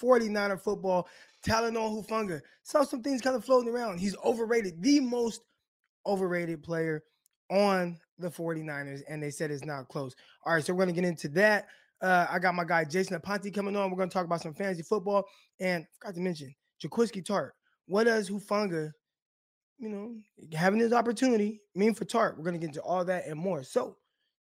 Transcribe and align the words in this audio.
49er 0.00 0.60
football. 0.60 1.08
Talanoa 1.46 2.06
Hufanga. 2.06 2.40
Saw 2.62 2.84
some 2.84 3.02
things 3.02 3.20
kind 3.20 3.36
of 3.36 3.44
floating 3.44 3.72
around. 3.72 3.98
He's 3.98 4.16
overrated, 4.24 4.82
the 4.82 5.00
most 5.00 5.42
overrated 6.06 6.62
player 6.62 7.02
on 7.50 7.98
the 8.18 8.28
49ers, 8.28 9.00
and 9.08 9.22
they 9.22 9.30
said 9.30 9.50
it's 9.50 9.64
not 9.64 9.88
close. 9.88 10.14
All 10.44 10.54
right, 10.54 10.64
so 10.64 10.72
we're 10.72 10.84
going 10.84 10.94
to 10.94 11.00
get 11.00 11.08
into 11.08 11.28
that. 11.30 11.66
Uh, 12.00 12.26
I 12.30 12.38
got 12.38 12.54
my 12.54 12.64
guy 12.64 12.84
Jason 12.84 13.18
Aponte 13.18 13.52
coming 13.54 13.76
on. 13.76 13.90
We're 13.90 13.96
going 13.96 14.08
to 14.08 14.14
talk 14.14 14.24
about 14.24 14.40
some 14.40 14.54
fantasy 14.54 14.82
football. 14.82 15.24
And 15.58 15.84
I 15.84 15.86
forgot 15.98 16.14
to 16.14 16.20
mention 16.20 16.54
Jaquiski 16.82 17.22
Tartt. 17.24 17.50
What 17.86 18.04
does 18.04 18.30
Hufanga, 18.30 18.92
you 19.78 19.88
know, 19.88 20.14
having 20.56 20.80
his 20.80 20.92
opportunity 20.92 21.60
mean 21.74 21.94
for 21.94 22.04
Tartt? 22.04 22.36
We're 22.36 22.44
going 22.44 22.54
to 22.54 22.60
get 22.60 22.68
into 22.68 22.82
all 22.82 23.04
that 23.04 23.26
and 23.26 23.38
more. 23.38 23.62
So 23.62 23.96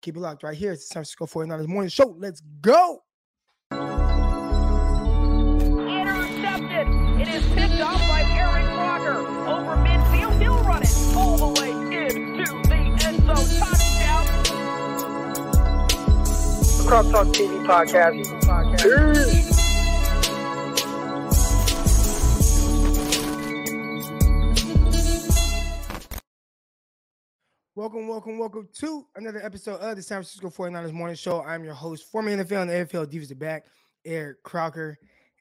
keep 0.01 0.15
it 0.15 0.19
locked 0.19 0.43
right 0.43 0.55
here. 0.55 0.71
It's 0.71 0.87
the 0.87 0.93
San 0.93 1.03
Francisco 1.03 1.25
49ers 1.25 1.67
morning 1.67 1.89
show. 1.89 2.15
Let's 2.17 2.41
go. 2.61 3.03
Croc 16.91 17.09
Talk 17.09 17.27
TV 17.27 17.65
podcast. 17.65 18.27
Welcome, 27.75 28.09
welcome, 28.09 28.37
welcome 28.37 28.67
to 28.79 29.07
another 29.15 29.41
episode 29.41 29.79
of 29.79 29.95
the 29.95 30.03
San 30.03 30.17
Francisco 30.17 30.49
49ers 30.49 30.91
Morning 30.91 31.15
Show. 31.15 31.41
I'm 31.43 31.63
your 31.63 31.75
host, 31.75 32.11
former 32.11 32.29
NFL 32.29 32.63
and 32.63 32.69
the 32.69 32.73
AFL 32.73 33.05
Divas 33.09 33.39
Back, 33.39 33.67
Eric 34.03 34.43
Crocker. 34.43 34.97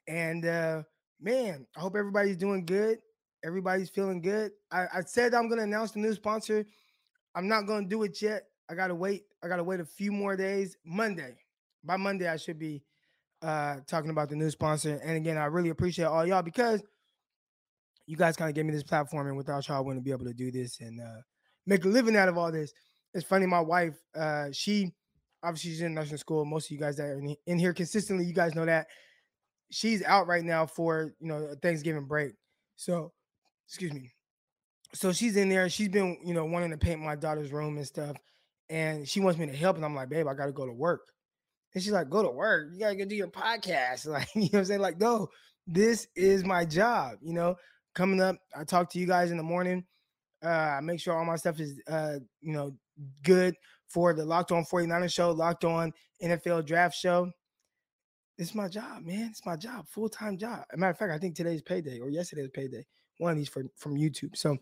And 0.07 0.45
uh 0.45 0.83
man, 1.19 1.67
I 1.75 1.81
hope 1.81 1.97
everybody's 1.97 2.37
doing 2.37 2.65
good. 2.65 2.99
Everybody's 3.43 3.89
feeling 3.89 4.21
good. 4.21 4.53
I, 4.71 4.83
I 4.83 5.01
said 5.05 5.33
I'm 5.33 5.49
gonna 5.49 5.63
announce 5.63 5.91
the 5.91 5.99
new 5.99 6.13
sponsor. 6.13 6.65
I'm 7.35 7.49
not 7.49 7.67
gonna 7.67 7.89
do 7.89 8.03
it 8.03 8.21
yet. 8.21 8.43
I 8.69 8.75
gotta 8.75 8.95
wait. 8.95 9.23
I 9.43 9.47
gotta 9.47 9.63
wait 9.63 9.79
a 9.79 9.85
few 9.85 10.11
more 10.11 10.35
days. 10.35 10.77
Monday. 10.85 11.35
By 11.83 11.97
Monday, 11.97 12.27
I 12.27 12.37
should 12.37 12.59
be 12.59 12.83
uh 13.41 13.77
talking 13.87 14.11
about 14.11 14.29
the 14.29 14.35
new 14.35 14.49
sponsor. 14.49 14.99
And 15.03 15.17
again, 15.17 15.37
I 15.37 15.45
really 15.45 15.69
appreciate 15.69 16.05
all 16.05 16.25
y'all 16.25 16.41
because 16.41 16.83
you 18.05 18.17
guys 18.17 18.35
kind 18.35 18.49
of 18.49 18.55
gave 18.55 18.65
me 18.65 18.73
this 18.73 18.83
platform, 18.83 19.27
and 19.27 19.37
without 19.37 19.67
y'all, 19.67 19.77
I 19.77 19.79
wouldn't 19.79 20.05
be 20.05 20.11
able 20.11 20.25
to 20.25 20.33
do 20.33 20.51
this 20.51 20.79
and 20.79 20.99
uh 21.01 21.21
make 21.65 21.85
a 21.85 21.87
living 21.87 22.15
out 22.15 22.29
of 22.29 22.37
all 22.37 22.51
this. 22.51 22.73
It's 23.13 23.25
funny, 23.25 23.45
my 23.45 23.59
wife, 23.59 23.95
uh, 24.15 24.47
she 24.51 24.93
obviously 25.43 25.71
she's 25.71 25.81
in 25.81 25.93
nursing 25.93 26.17
school. 26.17 26.45
Most 26.45 26.67
of 26.67 26.71
you 26.71 26.77
guys 26.77 26.97
that 26.97 27.03
are 27.03 27.19
in, 27.19 27.35
in 27.47 27.59
here 27.59 27.73
consistently, 27.73 28.25
you 28.25 28.33
guys 28.33 28.55
know 28.55 28.65
that 28.65 28.87
she's 29.69 30.03
out 30.03 30.27
right 30.27 30.43
now 30.43 30.65
for 30.65 31.13
you 31.19 31.27
know 31.27 31.53
Thanksgiving 31.61 32.05
break. 32.05 32.33
So, 32.75 33.11
excuse 33.67 33.93
me. 33.93 34.11
So 34.93 35.13
she's 35.13 35.37
in 35.37 35.49
there. 35.49 35.69
She's 35.69 35.89
been 35.89 36.17
you 36.23 36.33
know 36.33 36.45
wanting 36.45 36.71
to 36.71 36.77
paint 36.77 36.99
my 36.99 37.15
daughter's 37.15 37.51
room 37.51 37.77
and 37.77 37.87
stuff, 37.87 38.15
and 38.71 39.07
she 39.07 39.19
wants 39.19 39.37
me 39.37 39.45
to 39.45 39.55
help. 39.55 39.75
And 39.75 39.85
I'm 39.85 39.93
like, 39.93 40.09
babe, 40.09 40.27
I 40.27 40.33
got 40.33 40.45
to 40.45 40.53
go 40.53 40.65
to 40.65 40.71
work. 40.71 41.01
And 41.73 41.83
she's 41.83 41.91
like, 41.91 42.09
go 42.09 42.23
to 42.23 42.29
work. 42.29 42.69
You 42.73 42.79
gotta 42.79 42.95
go 42.95 43.05
do 43.05 43.15
your 43.15 43.27
podcast. 43.27 44.07
Like, 44.11 44.27
you 44.33 44.41
know 44.41 44.47
what 44.51 44.59
I'm 44.59 44.65
saying? 44.65 44.81
Like, 44.81 44.99
no, 44.99 45.29
this 45.67 46.07
is 46.15 46.43
my 46.43 46.65
job. 46.65 47.17
You 47.21 47.33
know, 47.33 47.55
coming 47.93 48.21
up, 48.21 48.37
I 48.57 48.63
talk 48.63 48.89
to 48.91 48.99
you 48.99 49.05
guys 49.05 49.31
in 49.31 49.37
the 49.37 49.43
morning. 49.43 49.85
Uh, 50.43 50.49
I 50.49 50.79
make 50.81 50.99
sure 50.99 51.15
all 51.15 51.25
my 51.25 51.35
stuff 51.35 51.59
is 51.59 51.79
uh, 51.87 52.15
you 52.41 52.53
know, 52.53 52.75
good 53.23 53.55
for 53.87 54.13
the 54.13 54.25
Locked 54.25 54.51
On 54.51 54.65
49ers 54.65 55.13
show, 55.13 55.31
Locked 55.31 55.65
On 55.65 55.93
NFL 56.23 56.65
Draft 56.65 56.95
show. 56.95 57.29
It's 58.37 58.55
my 58.55 58.67
job, 58.67 59.03
man. 59.05 59.27
It's 59.29 59.45
my 59.45 59.55
job, 59.55 59.87
full 59.87 60.09
time 60.09 60.37
job. 60.37 60.63
As 60.71 60.75
a 60.75 60.77
matter 60.77 60.91
of 60.91 60.97
fact, 60.97 61.11
I 61.11 61.19
think 61.19 61.35
today's 61.35 61.61
payday 61.61 61.99
or 61.99 62.09
yesterday's 62.09 62.49
payday. 62.53 62.85
One 63.17 63.31
of 63.31 63.37
these 63.37 63.49
from 63.49 63.95
YouTube. 63.95 64.35
So 64.35 64.57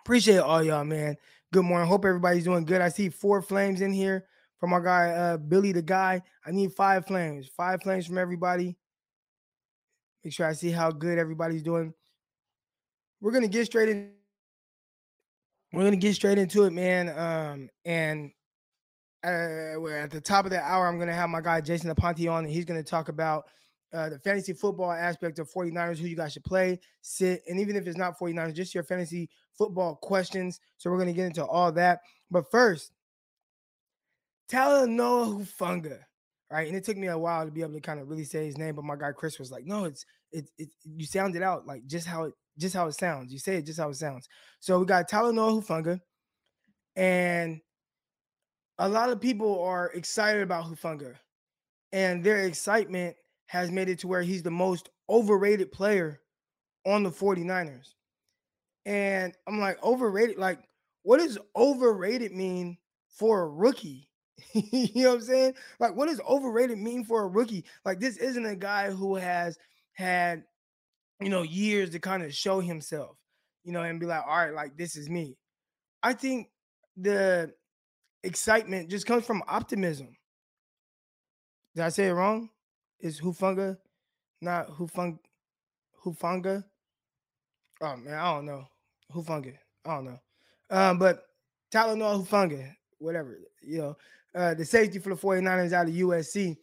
appreciate 0.00 0.38
all 0.38 0.62
y'all, 0.62 0.84
man. 0.84 1.16
Good 1.52 1.62
morning. 1.62 1.88
Hope 1.88 2.04
everybody's 2.04 2.44
doing 2.44 2.64
good. 2.64 2.80
I 2.80 2.88
see 2.88 3.08
four 3.08 3.40
flames 3.40 3.80
in 3.80 3.92
here 3.92 4.26
from 4.58 4.72
our 4.72 4.80
guy 4.80 5.10
uh 5.10 5.36
Billy 5.36 5.72
the 5.72 5.82
guy. 5.82 6.20
I 6.44 6.50
need 6.50 6.72
five 6.72 7.06
flames. 7.06 7.48
Five 7.56 7.82
flames 7.82 8.06
from 8.06 8.18
everybody. 8.18 8.76
Make 10.24 10.32
sure 10.32 10.46
I 10.46 10.54
see 10.54 10.70
how 10.70 10.90
good 10.90 11.18
everybody's 11.18 11.62
doing. 11.62 11.94
We're 13.20 13.30
gonna 13.30 13.46
get 13.46 13.66
straight 13.66 13.88
in. 13.88 14.10
We're 15.72 15.84
gonna 15.84 15.96
get 15.96 16.14
straight 16.14 16.38
into 16.38 16.64
it, 16.64 16.72
man. 16.72 17.08
Um, 17.16 17.68
and 17.84 18.32
uh, 19.24 19.86
at 19.86 20.10
the 20.10 20.20
top 20.20 20.46
of 20.46 20.50
the 20.50 20.60
hour, 20.60 20.88
I'm 20.88 20.98
gonna 20.98 21.14
have 21.14 21.30
my 21.30 21.40
guy 21.40 21.60
Jason 21.60 21.94
Aponte 21.94 22.30
on, 22.30 22.44
and 22.44 22.52
he's 22.52 22.64
gonna 22.64 22.82
talk 22.82 23.08
about 23.08 23.46
uh, 23.92 24.08
the 24.08 24.18
fantasy 24.18 24.52
football 24.52 24.90
aspect 24.90 25.38
of 25.38 25.50
49ers, 25.50 25.98
who 25.98 26.06
you 26.06 26.16
guys 26.16 26.32
should 26.32 26.44
play, 26.44 26.80
sit, 27.02 27.42
and 27.48 27.60
even 27.60 27.76
if 27.76 27.86
it's 27.86 27.96
not 27.96 28.18
49ers, 28.18 28.54
just 28.54 28.74
your 28.74 28.84
fantasy 28.84 29.28
football 29.56 29.96
questions. 29.96 30.60
So 30.76 30.90
we're 30.90 30.98
gonna 30.98 31.12
get 31.12 31.26
into 31.26 31.44
all 31.44 31.72
that. 31.72 32.00
But 32.30 32.50
first, 32.50 32.92
Talanoa 34.50 35.38
Hufanga, 35.40 35.98
right? 36.50 36.66
And 36.66 36.76
it 36.76 36.84
took 36.84 36.96
me 36.96 37.08
a 37.08 37.18
while 37.18 37.44
to 37.44 37.50
be 37.50 37.62
able 37.62 37.74
to 37.74 37.80
kind 37.80 38.00
of 38.00 38.08
really 38.08 38.24
say 38.24 38.44
his 38.44 38.58
name, 38.58 38.74
but 38.74 38.84
my 38.84 38.96
guy 38.96 39.12
Chris 39.12 39.38
was 39.38 39.50
like, 39.50 39.64
"No, 39.64 39.84
it's 39.84 40.04
it's 40.32 40.50
it, 40.58 40.68
you 40.84 41.06
sound 41.06 41.36
it 41.36 41.42
out 41.42 41.66
like 41.66 41.86
just 41.86 42.06
how 42.06 42.24
it 42.24 42.34
just 42.58 42.74
how 42.74 42.86
it 42.86 42.92
sounds. 42.92 43.32
You 43.32 43.38
say 43.38 43.56
it 43.56 43.66
just 43.66 43.78
how 43.78 43.88
it 43.88 43.96
sounds." 43.96 44.28
So 44.60 44.78
we 44.78 44.86
got 44.86 45.08
Talanoa 45.08 45.62
Hufanga, 45.62 46.00
and 46.96 47.60
a 48.78 48.88
lot 48.88 49.10
of 49.10 49.20
people 49.20 49.62
are 49.64 49.90
excited 49.92 50.42
about 50.42 50.66
Hufanga, 50.66 51.14
and 51.92 52.22
their 52.22 52.44
excitement 52.44 53.16
has 53.46 53.70
made 53.70 53.88
it 53.88 54.00
to 54.00 54.08
where 54.08 54.22
he's 54.22 54.42
the 54.42 54.50
most 54.50 54.90
overrated 55.08 55.72
player 55.72 56.20
on 56.84 57.02
the 57.02 57.10
49ers. 57.10 57.94
And 58.84 59.34
I'm 59.46 59.60
like, 59.60 59.82
overrated? 59.82 60.38
Like, 60.38 60.60
what 61.02 61.18
does 61.18 61.38
overrated 61.56 62.32
mean 62.32 62.78
for 63.08 63.42
a 63.42 63.48
rookie? 63.48 64.08
you 64.52 65.02
know 65.02 65.10
what 65.10 65.14
I'm 65.16 65.22
saying? 65.22 65.54
Like, 65.80 65.96
what 65.96 66.08
does 66.08 66.20
overrated 66.20 66.78
mean 66.78 67.04
for 67.04 67.22
a 67.22 67.28
rookie? 67.28 67.64
Like, 67.84 68.00
this 68.00 68.16
isn't 68.16 68.46
a 68.46 68.56
guy 68.56 68.90
who 68.90 69.16
has 69.16 69.58
had, 69.92 70.44
you 71.20 71.28
know, 71.28 71.42
years 71.42 71.90
to 71.90 71.98
kind 71.98 72.22
of 72.22 72.34
show 72.34 72.60
himself, 72.60 73.16
you 73.64 73.72
know, 73.72 73.82
and 73.82 74.00
be 74.00 74.06
like, 74.06 74.22
all 74.26 74.36
right, 74.36 74.54
like, 74.54 74.76
this 74.76 74.96
is 74.96 75.08
me. 75.08 75.36
I 76.02 76.12
think 76.12 76.48
the 76.96 77.52
excitement 78.22 78.90
just 78.90 79.06
comes 79.06 79.24
from 79.24 79.42
optimism. 79.48 80.16
Did 81.74 81.84
I 81.84 81.88
say 81.88 82.08
it 82.08 82.12
wrong? 82.12 82.50
Is 83.00 83.20
Hufunga, 83.20 83.76
not 84.40 84.68
Hufung 84.70 85.18
Hufanga? 86.04 86.64
Oh 87.80 87.96
man, 87.96 88.14
I 88.14 88.34
don't 88.34 88.46
know. 88.46 88.64
Hufanga. 89.14 89.54
I 89.84 89.94
don't 89.94 90.04
know. 90.04 90.20
Um, 90.70 90.98
but 90.98 91.24
Talanoa 91.72 92.24
Hufunga, 92.24 92.74
whatever, 92.98 93.38
you 93.62 93.78
know, 93.78 93.96
uh, 94.34 94.54
the 94.54 94.64
safety 94.64 94.98
for 94.98 95.10
the 95.10 95.20
49ers 95.20 95.72
out 95.72 95.88
of 95.88 95.94
USC. 95.94 96.56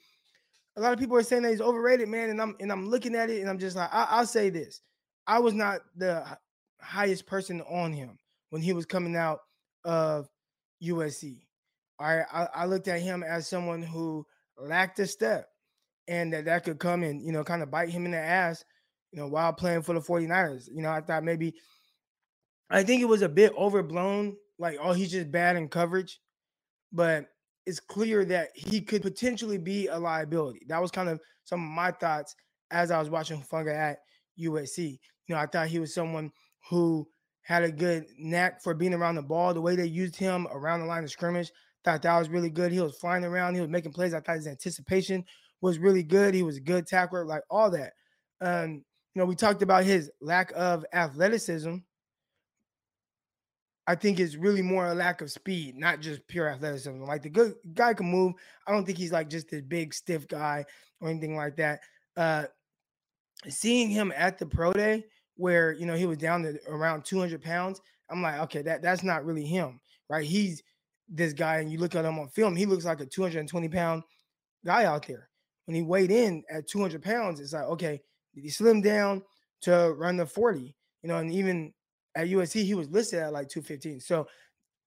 A 0.75 0.81
lot 0.81 0.93
of 0.93 0.99
people 0.99 1.17
are 1.17 1.23
saying 1.23 1.43
that 1.43 1.51
he's 1.51 1.61
overrated, 1.61 2.07
man. 2.09 2.29
And 2.29 2.41
I'm 2.41 2.55
and 2.59 2.71
I'm 2.71 2.89
looking 2.89 3.15
at 3.15 3.29
it 3.29 3.41
and 3.41 3.49
I'm 3.49 3.59
just 3.59 3.75
like, 3.75 3.89
I, 3.93 4.07
I'll 4.09 4.25
say 4.25 4.49
this. 4.49 4.81
I 5.27 5.39
was 5.39 5.53
not 5.53 5.81
the 5.95 6.25
highest 6.81 7.25
person 7.25 7.61
on 7.61 7.93
him 7.93 8.17
when 8.49 8.61
he 8.61 8.73
was 8.73 8.85
coming 8.85 9.15
out 9.15 9.41
of 9.85 10.27
USC. 10.83 11.41
All 11.99 12.17
right, 12.17 12.25
I, 12.31 12.47
I 12.53 12.65
looked 12.65 12.87
at 12.87 13.01
him 13.01 13.23
as 13.23 13.47
someone 13.47 13.81
who 13.81 14.25
lacked 14.57 14.99
a 14.99 15.07
step 15.07 15.47
and 16.07 16.33
that 16.33 16.45
that 16.45 16.63
could 16.63 16.79
come 16.79 17.03
and, 17.03 17.21
you 17.25 17.31
know, 17.31 17.43
kind 17.43 17.63
of 17.63 17.71
bite 17.71 17.89
him 17.89 18.05
in 18.05 18.11
the 18.11 18.17
ass, 18.17 18.63
you 19.11 19.19
know, 19.19 19.27
while 19.27 19.53
playing 19.53 19.81
for 19.81 19.93
the 19.93 20.01
49ers. 20.01 20.67
You 20.73 20.81
know, 20.81 20.89
I 20.89 21.01
thought 21.01 21.23
maybe, 21.23 21.53
I 22.69 22.83
think 22.83 23.01
it 23.01 23.07
was 23.07 23.21
a 23.21 23.29
bit 23.29 23.53
overblown, 23.57 24.35
like, 24.59 24.77
oh, 24.81 24.93
he's 24.93 25.11
just 25.11 25.31
bad 25.31 25.55
in 25.55 25.69
coverage, 25.69 26.19
but 26.91 27.25
it's 27.65 27.79
clear 27.79 28.25
that 28.25 28.49
he 28.55 28.81
could 28.81 29.01
potentially 29.01 29.57
be 29.57 29.87
a 29.87 29.97
liability. 29.97 30.65
That 30.67 30.81
was 30.81 30.91
kind 30.91 31.09
of 31.09 31.19
some 31.45 31.63
of 31.63 31.69
my 31.69 31.91
thoughts 31.91 32.35
as 32.71 32.91
I 32.91 32.99
was 32.99 33.09
watching 33.09 33.41
Funga 33.41 33.75
at 33.75 33.99
USC. 34.39 34.99
You 35.27 35.35
know, 35.35 35.41
I 35.41 35.45
thought 35.45 35.67
he 35.67 35.79
was 35.79 35.93
someone 35.93 36.31
who 36.69 37.07
had 37.41 37.63
a 37.63 37.71
good 37.71 38.05
knack 38.17 38.61
for 38.61 38.73
being 38.73 38.93
around 38.93 39.15
the 39.15 39.21
ball. 39.21 39.53
The 39.53 39.61
way 39.61 39.75
they 39.75 39.85
used 39.85 40.15
him 40.15 40.47
around 40.51 40.79
the 40.79 40.85
line 40.85 41.03
of 41.03 41.11
scrimmage, 41.11 41.51
thought 41.83 42.01
that 42.01 42.17
was 42.17 42.29
really 42.29 42.49
good. 42.49 42.71
He 42.71 42.79
was 42.79 42.97
flying 42.97 43.25
around, 43.25 43.55
he 43.55 43.61
was 43.61 43.69
making 43.69 43.91
plays. 43.91 44.13
I 44.13 44.19
thought 44.19 44.37
his 44.37 44.47
anticipation 44.47 45.23
was 45.63 45.79
really 45.79 46.03
good. 46.03 46.33
He 46.33 46.43
was 46.43 46.57
a 46.57 46.61
good 46.61 46.85
tackler, 46.85 47.25
like 47.25 47.41
all 47.49 47.71
that. 47.71 47.93
Um, 48.41 48.83
you 49.15 49.21
know, 49.21 49.25
we 49.25 49.33
talked 49.33 49.61
about 49.61 49.85
his 49.85 50.11
lack 50.19 50.51
of 50.57 50.85
athleticism. 50.91 51.77
I 53.87 53.95
think 53.95 54.19
it's 54.19 54.35
really 54.35 54.61
more 54.61 54.87
a 54.87 54.93
lack 54.93 55.21
of 55.21 55.31
speed, 55.31 55.77
not 55.77 56.01
just 56.01 56.27
pure 56.27 56.49
athleticism. 56.49 57.01
Like 57.03 57.21
the 57.21 57.29
good 57.29 57.53
guy 57.73 57.93
can 57.93 58.07
move. 58.07 58.33
I 58.67 58.73
don't 58.73 58.83
think 58.83 58.97
he's 58.97 59.13
like 59.13 59.29
just 59.29 59.49
this 59.49 59.61
big 59.61 59.93
stiff 59.93 60.27
guy 60.27 60.65
or 60.99 61.09
anything 61.09 61.37
like 61.37 61.55
that. 61.55 61.79
Uh 62.17 62.45
seeing 63.47 63.89
him 63.89 64.11
at 64.17 64.37
the 64.37 64.45
pro 64.45 64.73
day 64.73 65.05
where 65.37 65.71
you 65.71 65.85
know 65.85 65.95
he 65.95 66.05
was 66.05 66.17
down 66.17 66.43
to 66.43 66.59
around 66.67 67.05
200 67.05 67.41
pounds, 67.41 67.79
I'm 68.09 68.21
like, 68.21 68.41
okay, 68.41 68.63
that 68.63 68.81
that's 68.81 69.03
not 69.03 69.25
really 69.25 69.45
him, 69.45 69.79
right? 70.09 70.25
He's 70.25 70.61
this 71.07 71.31
guy, 71.31 71.59
and 71.59 71.71
you 71.71 71.77
look 71.77 71.95
at 71.95 72.03
him 72.03 72.19
on 72.19 72.27
film, 72.27 72.55
he 72.55 72.65
looks 72.65 72.85
like 72.85 72.99
a 72.99 73.05
220 73.05 73.69
pound 73.69 74.03
guy 74.65 74.83
out 74.83 75.07
there. 75.07 75.29
When 75.65 75.75
he 75.75 75.81
weighed 75.81 76.11
in 76.11 76.43
at 76.49 76.67
200 76.67 77.01
pounds, 77.01 77.39
it's 77.39 77.53
like, 77.53 77.63
okay, 77.63 78.01
did 78.35 78.43
he 78.43 78.49
slim 78.49 78.81
down 78.81 79.21
to 79.61 79.93
run 79.97 80.17
the 80.17 80.25
40? 80.25 80.75
You 81.01 81.09
know, 81.09 81.17
and 81.17 81.31
even 81.31 81.73
at 82.15 82.27
USC, 82.27 82.63
he 82.63 82.73
was 82.73 82.89
listed 82.89 83.19
at 83.19 83.33
like 83.33 83.49
215. 83.49 84.01
So 84.01 84.27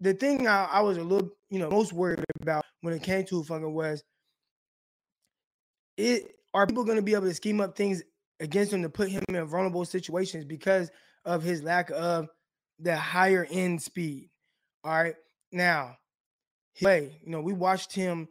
the 0.01 0.15
thing 0.15 0.47
I, 0.47 0.65
I 0.65 0.81
was 0.81 0.99
a 0.99 1.03
little, 1.03 1.31
you 1.51 1.59
know, 1.59 1.71
most 1.71 1.93
worried 1.93 2.25
about 2.41 2.65
when 2.83 2.95
it 2.95 3.03
came 3.03 3.25
to 3.27 3.43
Hufanga 3.43 3.71
was 3.71 4.03
it 5.97 6.35
are 6.55 6.67
people 6.67 6.85
going 6.85 6.97
to 6.97 7.03
be 7.03 7.15
able 7.15 7.27
to 7.27 7.35
scheme 7.35 7.61
up 7.61 7.77
things 7.77 8.03
against 8.41 8.73
him 8.73 8.83
to 8.83 8.89
put 8.89 9.11
him 9.11 9.23
in 9.29 9.47
vulnerable 9.47 9.85
situations 9.85 10.45
because 10.45 10.91
of 11.25 11.43
his 11.43 11.63
lack 11.63 11.91
of 11.91 12.29
the 12.79 12.97
higher 12.97 13.47
end 13.51 13.83
speed. 13.83 14.31
All 14.85 14.93
right. 14.93 15.15
Now, 15.53 15.97
play, 16.79 17.19
you 17.25 17.31
know, 17.31 17.41
we 17.41 17.53
watched 17.53 17.95
him 17.95 18.29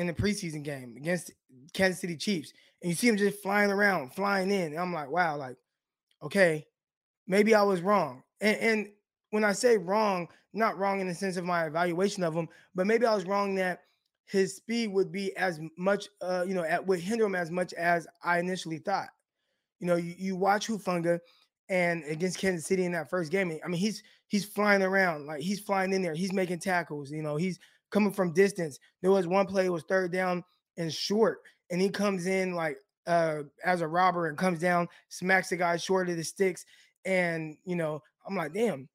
in 0.00 0.06
the 0.06 0.12
preseason 0.14 0.64
game 0.64 0.94
against 0.96 1.30
Kansas 1.74 2.00
City 2.00 2.16
Chiefs, 2.16 2.52
and 2.82 2.90
you 2.90 2.96
see 2.96 3.08
him 3.08 3.18
just 3.18 3.42
flying 3.42 3.70
around, 3.70 4.14
flying 4.14 4.50
in. 4.50 4.76
I'm 4.76 4.94
like, 4.94 5.10
wow, 5.10 5.36
like, 5.36 5.56
okay, 6.22 6.66
maybe 7.26 7.54
I 7.54 7.62
was 7.62 7.82
wrong. 7.82 8.22
And, 8.40 8.56
and 8.56 8.88
when 9.30 9.44
I 9.44 9.52
say 9.52 9.76
wrong, 9.76 10.28
not 10.54 10.78
wrong 10.78 11.00
in 11.00 11.06
the 11.06 11.14
sense 11.14 11.36
of 11.36 11.44
my 11.44 11.66
evaluation 11.66 12.24
of 12.24 12.34
him, 12.34 12.48
but 12.74 12.86
maybe 12.86 13.04
I 13.04 13.14
was 13.14 13.26
wrong 13.26 13.54
that 13.56 13.82
his 14.24 14.56
speed 14.56 14.92
would 14.92 15.12
be 15.12 15.36
as 15.36 15.60
much, 15.76 16.08
uh, 16.22 16.44
you 16.48 16.54
know, 16.54 16.64
at, 16.64 16.84
would 16.86 17.00
hinder 17.00 17.26
him 17.26 17.34
as 17.34 17.50
much 17.50 17.74
as 17.74 18.06
I 18.24 18.38
initially 18.38 18.78
thought. 18.78 19.08
You 19.80 19.86
know, 19.86 19.96
you, 19.96 20.14
you 20.16 20.34
watch 20.34 20.66
Hufanga 20.66 21.20
and 21.68 22.02
against 22.04 22.38
Kansas 22.38 22.66
City 22.66 22.84
in 22.84 22.92
that 22.92 23.10
first 23.10 23.30
game. 23.30 23.58
I 23.62 23.68
mean, 23.68 23.80
he's 23.80 24.02
he's 24.28 24.46
flying 24.46 24.82
around, 24.82 25.26
like 25.26 25.42
he's 25.42 25.60
flying 25.60 25.92
in 25.92 26.00
there, 26.00 26.14
he's 26.14 26.32
making 26.32 26.60
tackles, 26.60 27.10
you 27.10 27.22
know, 27.22 27.36
he's 27.36 27.58
coming 27.90 28.12
from 28.12 28.32
distance. 28.32 28.78
There 29.02 29.10
was 29.10 29.26
one 29.26 29.46
play, 29.46 29.68
was 29.68 29.84
third 29.84 30.12
down 30.12 30.44
and 30.76 30.92
short, 30.92 31.40
and 31.70 31.80
he 31.80 31.88
comes 31.88 32.26
in 32.26 32.54
like 32.54 32.76
uh 33.06 33.42
as 33.64 33.80
a 33.80 33.88
robber 33.88 34.26
and 34.26 34.38
comes 34.38 34.60
down, 34.60 34.88
smacks 35.08 35.50
the 35.50 35.56
guy 35.56 35.76
short 35.76 36.08
of 36.08 36.16
the 36.16 36.24
sticks. 36.24 36.64
And 37.04 37.56
you 37.64 37.76
know, 37.76 38.02
I'm 38.26 38.36
like, 38.36 38.52
damn. 38.52 38.88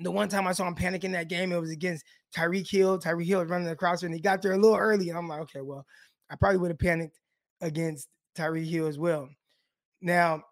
The 0.00 0.10
one 0.12 0.28
time 0.28 0.46
I 0.46 0.52
saw 0.52 0.68
him 0.68 0.76
panic 0.76 1.02
in 1.02 1.12
that 1.12 1.28
game, 1.28 1.50
it 1.50 1.60
was 1.60 1.72
against 1.72 2.04
Tyreek 2.34 2.70
Hill. 2.70 3.00
Tyreek 3.00 3.26
Hill 3.26 3.40
was 3.40 3.48
running 3.48 3.68
across 3.68 4.02
and 4.02 4.14
he 4.14 4.20
got 4.20 4.42
there 4.42 4.52
a 4.52 4.58
little 4.58 4.76
early. 4.76 5.08
And 5.08 5.18
I'm 5.18 5.26
like, 5.26 5.40
okay, 5.40 5.60
well, 5.60 5.84
I 6.30 6.36
probably 6.36 6.58
would 6.58 6.70
have 6.70 6.78
panicked 6.78 7.18
against 7.60 8.08
Tyreek 8.36 8.68
Hill 8.68 8.86
as 8.86 8.98
well. 8.98 9.28
Now, 10.00 10.42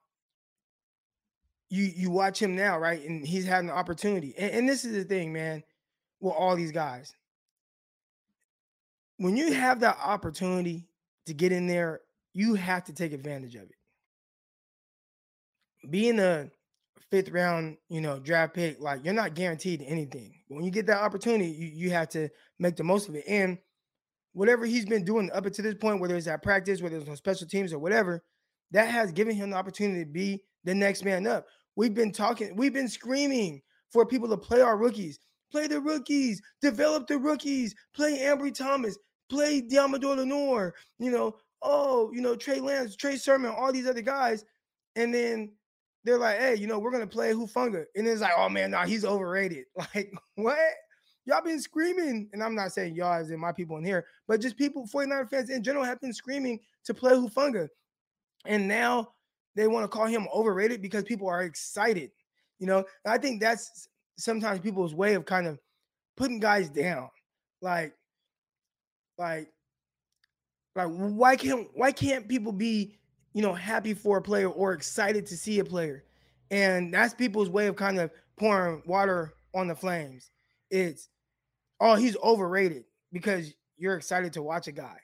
you 1.69 1.84
you 1.84 2.11
watch 2.11 2.40
him 2.40 2.56
now, 2.56 2.78
right? 2.78 3.06
And 3.06 3.26
he's 3.26 3.46
had 3.46 3.64
an 3.64 3.70
opportunity. 3.70 4.34
And, 4.37 4.52
and 4.52 4.69
this 4.69 4.84
is 4.84 4.93
the 4.93 5.05
thing, 5.05 5.32
man, 5.32 5.62
with 6.20 6.34
all 6.34 6.56
these 6.56 6.73
guys. 6.73 7.14
When 9.19 9.37
you 9.37 9.53
have 9.53 9.81
that 9.81 9.99
opportunity 10.03 10.87
to 11.27 11.35
get 11.35 11.53
in 11.53 11.67
there, 11.67 12.01
you 12.35 12.55
have 12.55 12.85
to 12.85 12.93
take 12.93 13.13
advantage 13.13 13.55
of 13.55 13.63
it. 13.63 13.77
Being 15.89 16.19
a 16.19 16.51
fifth 17.11 17.31
round, 17.31 17.77
you 17.89 18.01
know, 18.01 18.19
draft 18.19 18.55
pick, 18.55 18.81
like 18.81 19.05
you're 19.05 19.15
not 19.15 19.35
guaranteed 19.35 19.83
anything. 19.87 20.35
When 20.49 20.65
you 20.65 20.71
get 20.71 20.87
that 20.87 21.03
opportunity, 21.03 21.47
you, 21.47 21.69
you 21.69 21.91
have 21.91 22.09
to 22.11 22.29
make 22.59 22.77
the 22.77 22.85
most 22.85 23.09
of 23.09 23.15
it. 23.15 23.25
And 23.27 23.59
whatever 24.33 24.67
he's 24.67 24.85
been 24.85 25.05
doing 25.05 25.31
up 25.33 25.47
until 25.47 25.65
this 25.65 25.75
point, 25.75 26.01
whether 26.01 26.17
it's 26.17 26.27
at 26.27 26.43
practice, 26.43 26.83
whether 26.83 26.97
it's 26.97 27.09
on 27.09 27.17
special 27.17 27.47
teams 27.47 27.73
or 27.73 27.79
whatever, 27.79 28.23
that 28.73 28.89
has 28.89 29.12
given 29.12 29.35
him 29.35 29.51
the 29.51 29.57
opportunity 29.57 30.05
to 30.05 30.11
be 30.11 30.43
the 30.65 30.75
next 30.75 31.05
man 31.05 31.27
up. 31.27 31.47
We've 31.77 31.95
been 31.95 32.12
talking, 32.12 32.57
we've 32.57 32.75
been 32.75 32.89
screaming 32.89 33.62
for 33.93 34.05
people 34.05 34.29
to 34.29 34.37
play 34.37 34.61
our 34.61 34.77
rookies, 34.77 35.19
play 35.51 35.67
the 35.67 35.81
rookies, 35.81 36.41
develop 36.61 37.07
the 37.07 37.19
rookies, 37.19 37.75
play 37.95 38.19
Ambry 38.21 38.55
Thomas, 38.55 38.99
play 39.29 39.63
Deommodore 39.63 40.17
Lenoir, 40.17 40.75
you 40.99 41.11
know, 41.11 41.37
oh, 41.63 42.11
you 42.13 42.21
know, 42.21 42.37
Trey 42.37 42.61
Lance, 42.61 42.97
Trey 42.97 43.17
Sermon, 43.17 43.55
all 43.57 43.73
these 43.73 43.87
other 43.87 44.03
guys. 44.03 44.45
And 44.95 45.13
then 45.13 45.53
they're 46.05 46.19
like, 46.19 46.39
hey, 46.39 46.55
you 46.55 46.67
know, 46.67 46.79
we're 46.79 46.93
gonna 46.93 47.07
play 47.07 47.33
Hufanga. 47.33 47.85
And 47.95 48.07
it's 48.07 48.21
like, 48.21 48.33
oh 48.37 48.49
man, 48.49 48.71
nah, 48.71 48.87
he's 48.87 49.05
overrated. 49.05 49.65
Like, 49.95 50.13
what? 50.37 50.59
Y'all 51.25 51.43
been 51.43 51.61
screaming, 51.61 52.29
and 52.33 52.41
I'm 52.41 52.55
not 52.55 52.71
saying 52.71 52.95
y'all 52.95 53.15
as 53.15 53.31
in 53.31 53.41
my 53.41 53.51
people 53.51 53.79
in 53.79 53.85
here, 53.85 54.07
but 54.29 54.41
just 54.41 54.57
people, 54.57 54.87
49 54.87 55.27
fans 55.27 55.51
in 55.51 55.61
general, 55.61 55.85
have 55.85 56.01
been 56.01 56.13
screaming 56.13 56.61
to 56.85 56.95
play 56.95 57.15
Hufanga. 57.15 57.67
And 58.45 58.69
now 58.69 59.09
they 59.57 59.67
want 59.67 59.83
to 59.83 59.89
call 59.89 60.07
him 60.07 60.29
overrated 60.33 60.81
because 60.81 61.03
people 61.03 61.29
are 61.29 61.43
excited. 61.43 62.13
You 62.61 62.69
know, 62.69 62.85
I 63.05 63.19
think 63.19 63.41
that's 63.41 63.89
sometimes 64.17 64.61
people's 64.61 64.95
way 64.95 65.15
of 65.15 65.25
kind 65.25 65.47
of 65.47 65.59
putting 66.17 66.41
guys 66.41 66.69
down. 66.69 67.09
Like, 67.61 67.95
like, 69.19 69.49
like 70.75 70.89
why 70.89 71.37
can't 71.37 71.69
why 71.75 71.93
can't 71.93 72.29
people 72.29 72.53
be, 72.53 72.99
you 73.33 73.43
know, 73.43 73.55
happy 73.55 73.95
for 73.95 74.19
a 74.19 74.23
player 74.23 74.49
or 74.49 74.73
excited 74.73 75.27
to 75.27 75.37
see 75.37 75.59
a 75.59 75.65
player? 75.65 76.05
And 76.51 76.93
that's 76.93 77.15
people's 77.15 77.51
way 77.51 77.67
of 77.67 77.77
kind 77.77 77.99
of 77.99 78.11
pouring 78.39 78.83
water 78.87 79.35
on 79.55 79.69
the 79.69 79.75
flames. 79.75 80.31
It's 80.71 81.09
oh, 81.81 81.95
he's 81.95 82.17
overrated 82.19 82.85
because 83.12 83.53
you're 83.77 83.97
excited 83.97 84.33
to 84.35 84.43
watch 84.43 84.69
a 84.69 84.73
guy. 84.73 84.99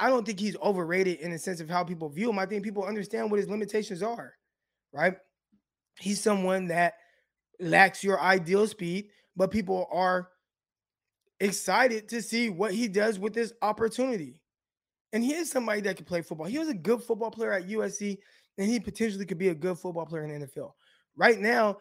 I 0.00 0.08
don't 0.08 0.26
think 0.26 0.40
he's 0.40 0.56
overrated 0.56 1.20
in 1.20 1.30
the 1.30 1.38
sense 1.38 1.60
of 1.60 1.70
how 1.70 1.84
people 1.84 2.08
view 2.08 2.30
him. 2.30 2.38
I 2.38 2.46
think 2.46 2.64
people 2.64 2.84
understand 2.84 3.30
what 3.30 3.38
his 3.38 3.48
limitations 3.48 4.02
are, 4.02 4.34
right? 4.92 5.16
He's 5.98 6.20
someone 6.20 6.68
that 6.68 6.94
lacks 7.60 8.02
your 8.02 8.20
ideal 8.20 8.66
speed, 8.66 9.08
but 9.36 9.50
people 9.50 9.88
are 9.92 10.28
excited 11.40 12.08
to 12.08 12.22
see 12.22 12.48
what 12.50 12.72
he 12.72 12.88
does 12.88 13.18
with 13.18 13.34
this 13.34 13.52
opportunity. 13.62 14.40
And 15.12 15.22
he 15.22 15.34
is 15.34 15.50
somebody 15.50 15.80
that 15.82 15.96
can 15.96 16.04
play 16.04 16.22
football. 16.22 16.46
He 16.46 16.58
was 16.58 16.68
a 16.68 16.74
good 16.74 17.02
football 17.02 17.30
player 17.30 17.52
at 17.52 17.68
USC, 17.68 18.18
and 18.58 18.68
he 18.68 18.80
potentially 18.80 19.24
could 19.24 19.38
be 19.38 19.48
a 19.48 19.54
good 19.54 19.78
football 19.78 20.06
player 20.06 20.24
in 20.24 20.40
the 20.40 20.46
NFL. 20.46 20.72
Right 21.16 21.38
now, 21.38 21.78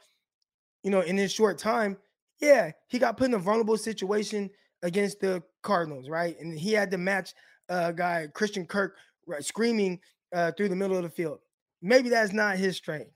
you 0.84 0.92
know, 0.92 1.02
in 1.02 1.16
this 1.16 1.32
short 1.32 1.58
time, 1.58 1.98
yeah, 2.40 2.72
he 2.88 3.00
got 3.00 3.18
put 3.18 3.28
in 3.28 3.34
a 3.34 3.40
vulnerable 3.40 3.78
situation 3.78 4.50
against 4.84 5.20
the 5.20 5.42
Cardinals, 5.62 6.10
right? 6.10 6.40
And 6.40 6.58
he 6.58 6.74
had 6.74 6.92
to 6.92 6.98
match 6.98 7.34
uh, 7.70 7.92
guy 7.92 8.28
Christian 8.34 8.66
Kirk 8.66 8.98
right, 9.26 9.44
screaming 9.44 10.00
uh, 10.34 10.52
through 10.52 10.70
the 10.70 10.76
middle 10.76 10.98
of 10.98 11.04
the 11.04 11.10
field. 11.10 11.40
Maybe 11.82 12.10
that's 12.10 12.34
not 12.34 12.58
his 12.58 12.78
strength, 12.78 13.12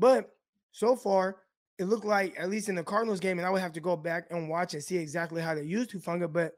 but 0.00 0.30
so 0.72 0.96
far 0.96 1.36
it 1.78 1.84
looked 1.84 2.04
like 2.04 2.34
at 2.38 2.50
least 2.50 2.68
in 2.68 2.74
the 2.74 2.82
Cardinals 2.82 3.20
game, 3.20 3.38
and 3.38 3.46
I 3.46 3.50
would 3.50 3.62
have 3.62 3.72
to 3.74 3.80
go 3.80 3.96
back 3.96 4.26
and 4.30 4.48
watch 4.48 4.74
and 4.74 4.82
see 4.82 4.96
exactly 4.96 5.40
how 5.40 5.54
they 5.54 5.62
used 5.62 5.90
Hufanga, 5.90 6.30
but 6.30 6.52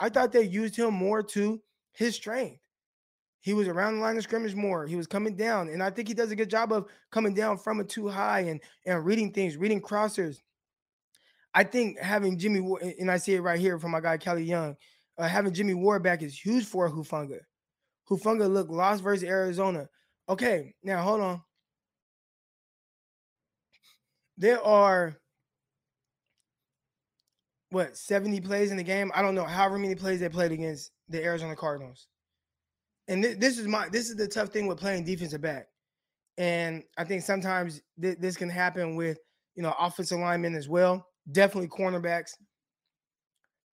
I 0.00 0.08
thought 0.08 0.32
they 0.32 0.42
used 0.42 0.74
him 0.74 0.92
more 0.94 1.22
to 1.22 1.60
his 1.92 2.14
strength. 2.14 2.60
He 3.40 3.54
was 3.54 3.68
around 3.68 3.96
the 3.96 4.00
line 4.00 4.16
of 4.16 4.24
scrimmage 4.24 4.56
more. 4.56 4.86
He 4.86 4.96
was 4.96 5.06
coming 5.06 5.36
down, 5.36 5.68
and 5.68 5.82
I 5.82 5.90
think 5.90 6.08
he 6.08 6.14
does 6.14 6.32
a 6.32 6.36
good 6.36 6.50
job 6.50 6.72
of 6.72 6.86
coming 7.12 7.32
down 7.32 7.58
from 7.58 7.80
it 7.80 7.88
too 7.88 8.08
high 8.08 8.40
and 8.40 8.60
and 8.84 9.04
reading 9.04 9.32
things, 9.32 9.56
reading 9.56 9.80
crossers. 9.80 10.42
I 11.54 11.62
think 11.62 11.98
having 12.00 12.38
Jimmy, 12.38 12.74
and 12.98 13.10
I 13.10 13.18
see 13.18 13.34
it 13.34 13.42
right 13.42 13.60
here 13.60 13.78
from 13.78 13.92
my 13.92 14.00
guy 14.00 14.16
Kelly 14.18 14.42
Young, 14.42 14.76
uh, 15.16 15.28
having 15.28 15.54
Jimmy 15.54 15.74
Ward 15.74 16.02
back 16.02 16.22
is 16.22 16.36
huge 16.36 16.64
for 16.64 16.90
Hufanga. 16.90 17.38
Hufanga 18.10 18.52
looked 18.52 18.70
lost 18.70 19.02
versus 19.02 19.24
Arizona. 19.24 19.88
Okay, 20.28 20.74
now 20.82 21.02
hold 21.02 21.20
on. 21.20 21.42
There 24.36 24.62
are 24.62 25.16
what 27.70 27.96
70 27.96 28.40
plays 28.40 28.70
in 28.70 28.76
the 28.76 28.82
game. 28.82 29.10
I 29.14 29.22
don't 29.22 29.34
know 29.34 29.44
however 29.44 29.78
many 29.78 29.94
plays 29.94 30.20
they 30.20 30.28
played 30.28 30.52
against 30.52 30.92
the 31.08 31.22
Arizona 31.22 31.56
Cardinals. 31.56 32.08
And 33.08 33.22
th- 33.22 33.38
this 33.38 33.58
is 33.58 33.66
my 33.66 33.88
this 33.88 34.08
is 34.08 34.16
the 34.16 34.28
tough 34.28 34.48
thing 34.48 34.66
with 34.66 34.78
playing 34.78 35.04
defensive 35.04 35.40
back. 35.40 35.66
And 36.38 36.82
I 36.98 37.04
think 37.04 37.22
sometimes 37.22 37.80
th- 38.00 38.18
this 38.18 38.36
can 38.36 38.50
happen 38.50 38.96
with 38.96 39.18
you 39.54 39.62
know 39.62 39.74
offensive 39.78 40.18
linemen 40.18 40.54
as 40.54 40.68
well. 40.68 41.06
Definitely 41.32 41.68
cornerbacks 41.68 42.32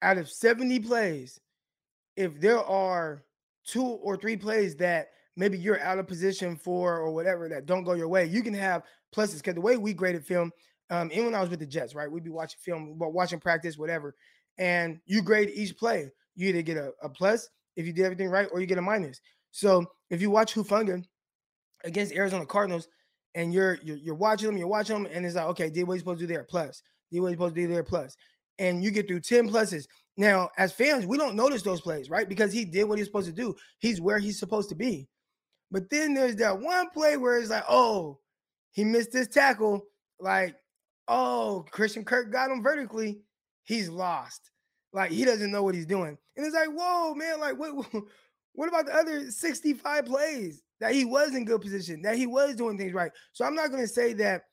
out 0.04 0.18
of 0.18 0.30
70 0.30 0.80
plays, 0.82 1.40
if 2.16 2.40
there 2.40 2.60
are 2.60 3.24
two 3.66 3.84
or 3.84 4.18
three 4.18 4.36
plays 4.36 4.76
that 4.76 5.08
maybe 5.36 5.58
you're 5.58 5.82
out 5.82 5.98
of 5.98 6.08
position 6.08 6.56
for 6.56 6.98
or 6.98 7.12
whatever 7.12 7.50
that 7.50 7.66
don't 7.66 7.86
go 7.86 7.94
your 7.94 8.10
way, 8.10 8.26
you 8.26 8.44
can 8.44 8.54
have 8.54 8.84
pluses. 9.14 9.38
Because 9.38 9.56
the 9.56 9.62
way 9.62 9.78
we 9.78 9.94
graded 9.94 10.26
film, 10.26 10.52
um, 10.90 11.10
and 11.14 11.26
when 11.26 11.36
I 11.36 11.42
was 11.42 11.50
with 11.50 11.60
the 11.60 11.66
Jets, 11.66 11.96
right, 11.96 12.12
we'd 12.12 12.24
be 12.24 12.30
watching 12.30 12.60
film, 12.62 12.96
but 12.98 13.14
watching 13.14 13.40
practice, 13.40 13.78
whatever, 13.78 14.16
and 14.58 15.00
you 15.06 15.22
grade 15.22 15.52
each 15.54 15.78
play. 15.78 16.12
You 16.36 16.50
either 16.50 16.62
get 16.62 16.78
a, 16.78 16.92
a 17.02 17.10
plus 17.10 17.50
if 17.76 17.86
you 17.86 17.94
did 17.94 18.06
everything 18.06 18.30
right, 18.30 18.48
or 18.52 18.60
you 18.60 18.68
get 18.68 18.78
a 18.78 18.82
minus. 18.82 19.22
So 19.52 19.86
if 20.10 20.22
you 20.22 20.30
watch 20.30 20.54
Hufanga 20.54 21.04
against 21.84 22.14
Arizona 22.14 22.46
Cardinals, 22.46 22.88
and 23.36 23.54
you're, 23.54 23.80
you're 23.84 23.98
you're 23.98 24.16
watching 24.16 24.48
them, 24.48 24.58
you're 24.58 24.68
watching 24.68 25.02
them, 25.02 25.12
and 25.12 25.26
it's 25.26 25.36
like, 25.36 25.46
okay, 25.48 25.70
did 25.70 25.88
what 25.88 25.94
he's 25.94 26.02
supposed 26.02 26.20
to 26.20 26.28
do 26.28 26.34
there, 26.34 26.44
plus. 26.44 26.84
Did 27.12 27.22
what 27.22 27.28
he's 27.28 27.36
supposed 27.36 27.56
to 27.56 27.62
do 27.62 27.68
there, 27.68 27.84
plus 27.84 28.16
and 28.60 28.84
you 28.84 28.92
get 28.92 29.08
through 29.08 29.22
10 29.22 29.50
pluses. 29.50 29.88
Now, 30.16 30.50
as 30.58 30.72
fans, 30.72 31.06
we 31.06 31.18
don't 31.18 31.36
notice 31.36 31.64
those 31.64 31.82
plays, 31.82 32.10
right? 32.10 32.30
Because 32.30 32.54
he 32.54 32.66
did 32.66 32.86
what 32.86 32.98
he's 32.98 33.08
supposed 33.08 33.28
to 33.28 33.34
do. 33.34 33.56
He's 33.80 34.00
where 34.00 34.20
he's 34.20 34.40
supposed 34.40 34.70
to 34.70 34.76
be. 34.76 35.08
But 35.72 35.90
then 35.90 36.14
there's 36.14 36.36
that 36.36 36.60
one 36.60 36.90
play 36.92 37.18
where 37.18 37.40
it's 37.40 37.50
like, 37.50 37.66
oh, 37.68 38.20
he 38.74 38.84
missed 38.84 39.12
this 39.12 39.28
tackle. 39.28 39.86
Like, 40.20 40.56
oh, 41.08 41.66
Christian 41.72 42.04
Kirk 42.04 42.32
got 42.32 42.52
him 42.52 42.62
vertically. 42.62 43.22
He's 43.64 43.90
lost. 43.90 44.52
Like, 44.92 45.12
he 45.12 45.26
doesn't 45.26 45.52
know 45.52 45.64
what 45.64 45.76
he's 45.76 45.86
doing. 45.86 46.18
And 46.36 46.46
it's 46.46 46.56
like, 46.56 46.70
whoa, 46.70 47.16
man, 47.16 47.40
like 47.40 47.58
what 47.58 47.74
what 48.54 48.70
about 48.70 48.86
the 48.86 48.96
other 48.96 49.32
65 49.32 50.06
plays 50.06 50.62
that 50.80 50.94
he 50.94 51.06
was 51.06 51.34
in 51.34 51.46
good 51.46 51.62
position, 51.62 52.02
that 52.02 52.18
he 52.18 52.28
was 52.28 52.56
doing 52.56 52.78
things 52.78 52.94
right? 52.94 53.12
So 53.32 53.46
I'm 53.46 53.56
not 53.56 53.72
gonna 53.72 53.88
say 53.88 54.14
that 54.14 54.44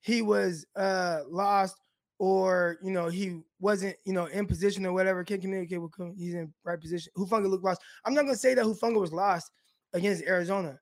he 0.00 0.22
was 0.22 0.66
uh 0.76 1.20
lost 1.28 1.76
or 2.18 2.78
you 2.82 2.90
know 2.90 3.08
he 3.08 3.40
wasn't 3.60 3.94
you 4.04 4.12
know 4.12 4.26
in 4.26 4.46
position 4.46 4.86
or 4.86 4.92
whatever 4.92 5.24
can't 5.24 5.40
communicate 5.40 5.80
with 5.80 5.92
him 5.98 6.14
he's 6.16 6.34
in 6.34 6.52
right 6.64 6.80
position 6.80 7.12
Hufanga 7.16 7.48
looked 7.48 7.64
lost 7.64 7.82
i'm 8.04 8.14
not 8.14 8.22
going 8.22 8.34
to 8.34 8.40
say 8.40 8.54
that 8.54 8.64
Hufanga 8.64 8.98
was 8.98 9.12
lost 9.12 9.50
against 9.92 10.24
arizona 10.24 10.78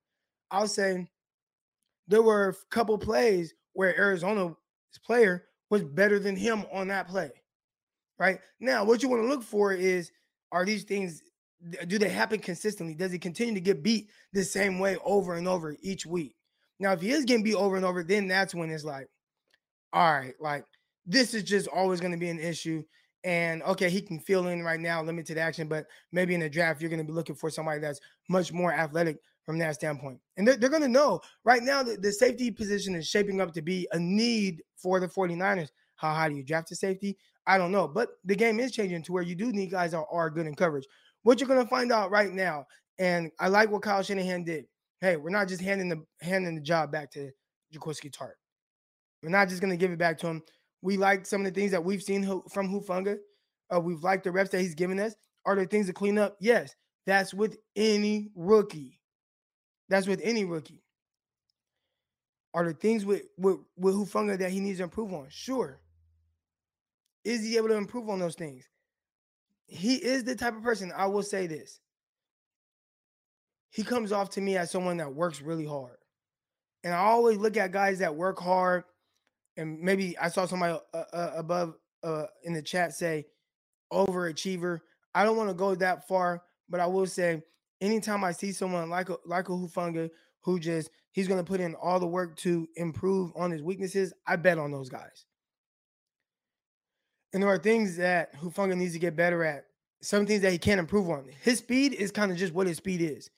i'll 0.50 0.68
say 0.68 1.08
there 2.08 2.23
were 2.23 2.49
a 2.49 2.54
couple 2.75 2.96
plays 2.99 3.54
where 3.73 3.99
arizona's 3.99 4.54
player 5.04 5.44
was 5.70 5.82
better 5.82 6.18
than 6.18 6.37
him 6.37 6.64
on 6.73 6.88
that 6.88 7.08
play 7.08 7.30
right 8.18 8.38
now 8.61 8.84
what 8.84 9.02
you 9.02 9.08
want 9.08 9.23
to 9.23 9.28
look 9.28 9.42
for 9.42 9.73
is 9.73 10.11
are 10.52 10.64
these 10.64 10.84
things 10.84 11.23
do 11.87 11.99
they 11.99 12.08
happen 12.08 12.38
consistently 12.38 12.94
does 12.94 13.12
he 13.12 13.18
continue 13.18 13.54
to 13.54 13.61
get 13.61 13.82
beat 13.82 14.11
the 14.32 14.44
same 14.44 14.78
way 14.78 14.96
over 15.04 15.34
and 15.34 15.49
over 15.49 15.76
each 15.82 16.04
week 16.06 16.37
now 16.78 16.92
if 16.92 17.00
he 17.00 17.11
is 17.11 17.25
getting 17.25 17.42
beat 17.42 17.54
over 17.54 17.76
and 17.76 17.84
over 17.84 18.02
then 18.02 18.28
that's 18.28 18.54
when 18.54 18.70
it's 18.70 18.84
like 18.84 19.08
all 19.92 20.12
right 20.12 20.34
like 20.40 20.64
this 21.06 21.34
is 21.34 21.42
just 21.42 21.68
always 21.68 22.00
going 22.00 22.12
to 22.12 22.18
be 22.18 22.28
an 22.28 22.38
issue. 22.38 22.82
And 23.25 23.62
okay, 23.62 23.88
he 23.88 24.02
can 24.02 24.18
fill 24.18 24.49
in 24.49 24.62
right 24.62 24.80
now, 24.80 25.02
limited 25.02 25.38
action, 25.38 25.66
but 25.66 25.87
maybe 26.12 26.34
in 26.34 26.40
the 26.40 26.50
draft, 26.50 26.80
you're 26.80 26.90
going 26.90 27.04
to 27.04 27.11
be 27.11 27.12
looking 27.12 27.34
for 27.34 27.49
somebody 27.49 27.80
that's 27.80 28.00
much 28.28 28.52
more 28.52 28.73
athletic 28.73 29.18
from 29.44 29.58
that 29.58 29.74
standpoint. 29.74 30.20
And 30.36 30.46
they're, 30.46 30.56
they're 30.56 30.70
going 30.70 30.82
to 30.82 30.88
know 30.88 31.20
right 31.44 31.62
now 31.62 31.82
that 31.82 32.02
the 32.02 32.12
safety 32.12 32.50
position 32.50 32.94
is 32.94 33.06
shaping 33.06 33.40
up 33.40 33.52
to 33.54 33.62
be 33.62 33.86
a 33.92 33.98
need 33.98 34.62
for 34.76 35.00
the 35.00 35.08
49ers. 35.08 35.68
How 35.96 36.14
high 36.14 36.28
do 36.28 36.34
you 36.34 36.42
draft 36.42 36.72
a 36.72 36.76
safety? 36.76 37.16
I 37.46 37.58
don't 37.58 37.72
know. 37.72 37.86
But 37.86 38.10
the 38.24 38.34
game 38.34 38.58
is 38.58 38.72
changing 38.72 39.02
to 39.04 39.12
where 39.12 39.22
you 39.22 39.34
do 39.34 39.52
need 39.52 39.70
guys 39.70 39.92
that 39.92 40.04
are 40.10 40.30
good 40.30 40.46
in 40.46 40.54
coverage. 40.54 40.86
What 41.22 41.40
you're 41.40 41.48
going 41.48 41.62
to 41.62 41.68
find 41.68 41.92
out 41.92 42.10
right 42.10 42.32
now, 42.32 42.66
and 42.98 43.30
I 43.38 43.48
like 43.48 43.70
what 43.70 43.82
Kyle 43.82 44.02
Shanahan 44.02 44.44
did. 44.44 44.66
Hey, 45.00 45.16
we're 45.16 45.30
not 45.30 45.48
just 45.48 45.60
handing 45.60 45.88
the 45.88 46.02
handing 46.20 46.54
the 46.54 46.60
job 46.60 46.90
back 46.90 47.10
to 47.12 47.30
Jaquiski 47.74 48.10
Tartt. 48.10 48.36
We're 49.22 49.30
not 49.30 49.48
just 49.48 49.60
going 49.60 49.70
to 49.70 49.76
give 49.76 49.90
it 49.90 49.98
back 49.98 50.18
to 50.18 50.26
him. 50.26 50.42
We 50.82 50.96
like 50.96 51.26
some 51.26 51.40
of 51.40 51.52
the 51.52 51.58
things 51.58 51.70
that 51.72 51.84
we've 51.84 52.02
seen 52.02 52.24
from 52.50 52.68
Hufanga. 52.68 53.16
Uh, 53.74 53.80
we've 53.80 54.02
liked 54.02 54.24
the 54.24 54.30
reps 54.30 54.50
that 54.50 54.60
he's 54.60 54.74
given 54.74 55.00
us. 55.00 55.14
Are 55.46 55.56
there 55.56 55.64
things 55.64 55.86
to 55.86 55.92
clean 55.92 56.18
up? 56.18 56.36
Yes. 56.40 56.74
That's 57.06 57.34
with 57.34 57.56
any 57.76 58.30
rookie. 58.34 59.00
That's 59.88 60.06
with 60.06 60.20
any 60.22 60.44
rookie. 60.44 60.82
Are 62.52 62.64
there 62.64 62.72
things 62.72 63.04
with 63.04 63.22
with, 63.36 63.58
with 63.76 63.94
Hufanga 63.94 64.38
that 64.38 64.50
he 64.50 64.60
needs 64.60 64.78
to 64.78 64.84
improve 64.84 65.12
on? 65.12 65.26
Sure. 65.28 65.80
Is 67.24 67.42
he 67.42 67.56
able 67.56 67.68
to 67.68 67.74
improve 67.74 68.08
on 68.08 68.18
those 68.18 68.34
things? 68.34 68.68
He 69.66 69.94
is 69.94 70.24
the 70.24 70.36
type 70.36 70.56
of 70.56 70.62
person, 70.62 70.92
I 70.94 71.06
will 71.06 71.22
say 71.22 71.46
this. 71.46 71.80
He 73.70 73.82
comes 73.82 74.12
off 74.12 74.30
to 74.30 74.40
me 74.40 74.56
as 74.56 74.70
someone 74.70 74.98
that 74.98 75.14
works 75.14 75.40
really 75.40 75.66
hard. 75.66 75.96
And 76.84 76.92
I 76.94 76.98
always 76.98 77.38
look 77.38 77.56
at 77.56 77.72
guys 77.72 77.98
that 78.00 78.14
work 78.14 78.38
hard 78.38 78.84
and 79.56 79.80
maybe 79.80 80.16
I 80.18 80.28
saw 80.28 80.46
somebody 80.46 80.78
uh, 80.92 81.02
uh, 81.12 81.32
above 81.36 81.74
uh, 82.02 82.26
in 82.42 82.52
the 82.52 82.62
chat 82.62 82.92
say 82.92 83.26
overachiever. 83.92 84.80
I 85.14 85.24
don't 85.24 85.36
want 85.36 85.50
to 85.50 85.54
go 85.54 85.74
that 85.76 86.06
far, 86.08 86.42
but 86.68 86.80
I 86.80 86.86
will 86.86 87.06
say 87.06 87.42
anytime 87.84 88.24
I 88.24 88.32
see 88.32 88.52
someone 88.52 88.88
like 88.88 89.10
a 89.10 89.18
like 89.26 89.48
a 89.48 89.52
Hufanga 89.52 90.10
who 90.42 90.58
just 90.58 90.90
he's 91.12 91.28
to 91.28 91.44
put 91.44 91.60
in 91.60 91.74
all 91.74 92.00
the 92.00 92.06
work 92.06 92.36
to 92.38 92.66
improve 92.76 93.32
on 93.36 93.50
his 93.50 93.62
weaknesses, 93.62 94.12
I 94.26 94.36
bet 94.36 94.58
on 94.58 94.72
those 94.72 94.88
guys. 94.88 95.26
And 97.32 97.42
there 97.42 97.50
are 97.50 97.58
things 97.58 97.96
that 97.96 98.34
Hufunga 98.40 98.76
needs 98.76 98.92
to 98.92 98.98
get 98.98 99.16
better 99.16 99.44
at. 99.44 99.66
Some 100.02 100.26
things 100.26 100.42
that 100.42 100.52
he 100.52 100.58
can't 100.58 100.78
improve 100.78 101.10
on. 101.10 101.26
His 101.42 101.58
speed 101.58 101.94
is 101.94 102.10
kind 102.10 102.30
of 102.30 102.38
just 102.38 102.52
what 102.52 102.66
his 102.66 102.76
speed 102.76 103.00
is. 103.00 103.30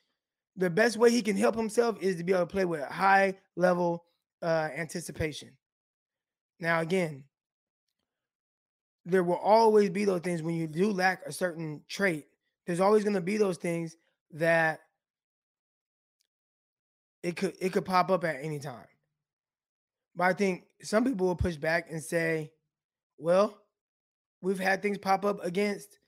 The 0.57 0.69
best 0.69 0.97
way 0.97 1.11
he 1.11 1.23
can 1.23 1.37
help 1.37 1.55
himself 1.55 2.01
is 2.03 2.17
to 2.17 2.25
be 2.25 2.33
able 2.33 2.43
to 2.43 2.47
play 2.47 2.65
with 2.65 2.83
high 2.83 3.35
level 3.57 4.05
uh, 4.43 4.69
anticipation. 4.77 5.51
Now, 6.59 6.81
again, 6.81 7.25
there 9.05 9.23
will 9.23 9.37
always 9.37 9.91
be 9.91 10.05
those 10.05 10.23
things 10.23 10.43
when 10.43 10.57
you 10.57 10.67
do 10.67 10.91
lack 10.91 11.23
a 11.27 11.33
certain 11.33 11.83
trait. 11.89 12.27
There's 12.67 12.81
always 12.81 13.05
going 13.05 13.15
to 13.15 13.21
be 13.21 13.37
those 13.37 13.59
things 13.59 13.97
that 14.33 14.81
it 17.23 17.37
could 17.37 17.55
it 17.61 17.73
could 17.73 17.85
pop 17.85 18.11
up 18.11 18.25
at 18.25 18.37
any 18.43 18.59
time. 18.59 18.87
But 20.15 20.25
I 20.25 20.33
think 20.33 20.65
some 20.83 21.05
people 21.05 21.27
will 21.27 21.37
push 21.37 21.57
back 21.57 21.91
and 21.91 22.03
say, 22.03 22.53
"Well, 23.19 23.59
we've 24.41 24.59
had 24.59 24.83
things 24.83 24.99
pop 24.99 25.25
up 25.25 25.45
against 25.45 25.99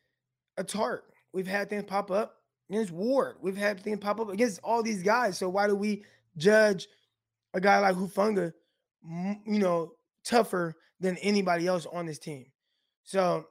a 0.56 0.64
Tartt. 0.64 1.00
We've 1.32 1.46
had 1.46 1.68
things 1.68 1.84
pop 1.84 2.10
up 2.10 2.36
against 2.70 2.92
Ward. 2.92 3.36
We've 3.40 3.56
had 3.56 3.80
things 3.80 3.98
pop 4.00 4.20
up 4.20 4.28
against 4.28 4.60
all 4.62 4.82
these 4.82 5.02
guys. 5.02 5.38
So 5.38 5.48
why 5.48 5.66
do 5.66 5.74
we 5.74 6.04
judge 6.36 6.88
a 7.54 7.60
guy 7.60 7.78
like 7.78 7.96
Hufanga, 7.96 8.52
you 9.02 9.58
know, 9.58 9.92
tougher 10.24 10.74
than 11.00 11.16
anybody 11.18 11.66
else 11.66 11.86
on 11.92 12.06
this 12.06 12.18
team. 12.18 12.46
So 13.04 13.46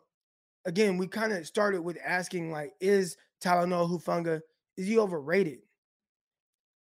again, 0.65 0.97
we 0.97 1.07
kind 1.07 1.33
of 1.33 1.47
started 1.47 1.81
with 1.81 1.97
asking 2.05 2.51
like, 2.51 2.73
is 2.79 3.17
Talanoa 3.43 3.89
Hufanga, 3.89 4.41
is 4.77 4.87
he 4.87 4.97
overrated? 4.97 5.59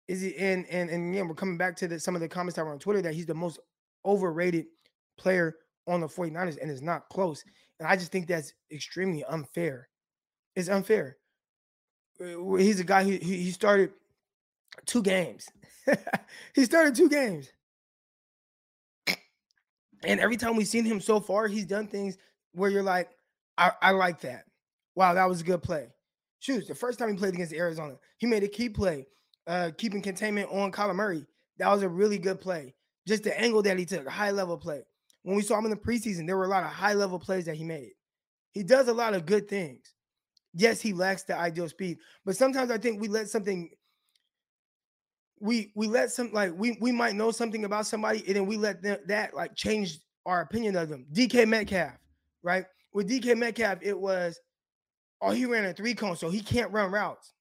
Is 0.07 0.21
he 0.21 0.35
and 0.37 0.65
and 0.69 0.89
and 0.89 1.13
again, 1.13 1.27
we're 1.27 1.35
coming 1.35 1.57
back 1.57 1.75
to 1.77 1.87
the, 1.87 1.99
some 1.99 2.15
of 2.15 2.21
the 2.21 2.27
comments 2.27 2.55
that 2.55 2.65
were 2.65 2.71
on 2.71 2.79
Twitter 2.79 3.01
that 3.01 3.13
he's 3.13 3.25
the 3.25 3.33
most 3.33 3.59
overrated 4.05 4.65
player 5.17 5.55
on 5.87 6.01
the 6.01 6.07
49ers 6.07 6.61
and 6.61 6.69
it's 6.69 6.81
not 6.81 7.09
close. 7.09 7.43
And 7.79 7.87
I 7.87 7.95
just 7.95 8.11
think 8.11 8.27
that's 8.27 8.53
extremely 8.71 9.23
unfair. 9.23 9.89
It's 10.55 10.69
unfair. 10.69 11.17
Uh, 12.19 12.55
he's 12.55 12.79
a 12.79 12.83
guy 12.83 13.03
who 13.03 13.11
he 13.11 13.51
started 13.51 13.91
two 14.85 15.01
games. 15.01 15.47
he 16.55 16.65
started 16.65 16.95
two 16.95 17.09
games. 17.09 17.51
And 20.03 20.19
every 20.19 20.37
time 20.37 20.55
we've 20.55 20.67
seen 20.67 20.85
him 20.85 20.99
so 20.99 21.19
far, 21.19 21.47
he's 21.47 21.65
done 21.65 21.87
things 21.87 22.17
where 22.53 22.69
you're 22.69 22.83
like, 22.83 23.09
I, 23.57 23.71
I 23.81 23.91
like 23.91 24.21
that. 24.21 24.45
Wow, 24.95 25.13
that 25.13 25.29
was 25.29 25.41
a 25.41 25.43
good 25.43 25.61
play. 25.61 25.89
Shoot, 26.41 26.67
the 26.67 26.75
first 26.75 26.97
time 26.97 27.09
he 27.09 27.15
played 27.15 27.35
against 27.35 27.53
Arizona, 27.53 27.95
he 28.17 28.25
made 28.25 28.43
a 28.43 28.47
key 28.47 28.67
play, 28.67 29.05
uh, 29.45 29.69
keeping 29.77 30.01
containment 30.01 30.49
on 30.51 30.71
Kyler 30.71 30.95
Murray. 30.95 31.23
That 31.59 31.69
was 31.69 31.83
a 31.83 31.89
really 31.89 32.17
good 32.17 32.41
play. 32.41 32.73
Just 33.07 33.23
the 33.23 33.39
angle 33.39 33.61
that 33.61 33.77
he 33.77 33.85
took, 33.85 34.07
a 34.07 34.11
high 34.11 34.31
level 34.31 34.57
play. 34.57 34.81
When 35.21 35.35
we 35.35 35.43
saw 35.43 35.59
him 35.59 35.65
in 35.65 35.71
the 35.71 35.77
preseason, 35.77 36.25
there 36.25 36.35
were 36.35 36.45
a 36.45 36.49
lot 36.49 36.63
of 36.63 36.71
high 36.71 36.95
level 36.95 37.19
plays 37.19 37.45
that 37.45 37.55
he 37.55 37.63
made. 37.63 37.91
He 38.53 38.63
does 38.63 38.87
a 38.87 38.93
lot 38.93 39.13
of 39.13 39.27
good 39.27 39.47
things. 39.47 39.93
Yes, 40.55 40.81
he 40.81 40.93
lacks 40.93 41.23
the 41.23 41.37
ideal 41.37 41.69
speed, 41.69 41.99
but 42.25 42.35
sometimes 42.35 42.71
I 42.71 42.79
think 42.79 42.99
we 42.99 43.07
let 43.07 43.29
something 43.29 43.69
we 45.39 45.71
we 45.75 45.87
let 45.87 46.11
some 46.11 46.33
like 46.33 46.51
we 46.55 46.77
we 46.81 46.91
might 46.91 47.15
know 47.15 47.31
something 47.31 47.65
about 47.65 47.85
somebody 47.85 48.23
and 48.27 48.35
then 48.35 48.45
we 48.47 48.57
let 48.57 48.81
them, 48.81 48.97
that 49.07 49.33
like 49.33 49.55
change 49.55 49.99
our 50.25 50.41
opinion 50.41 50.75
of 50.75 50.89
them. 50.89 51.05
DK 51.13 51.47
Metcalf, 51.47 51.93
right? 52.43 52.65
With 52.93 53.09
DK 53.09 53.37
Metcalf, 53.37 53.79
it 53.81 53.97
was 53.97 54.39
oh 55.21 55.31
he 55.31 55.45
ran 55.45 55.65
a 55.65 55.73
three 55.73 55.93
cone, 55.93 56.15
so 56.15 56.29
he 56.29 56.41
can't 56.41 56.71
run 56.71 56.91
routes. 56.91 57.33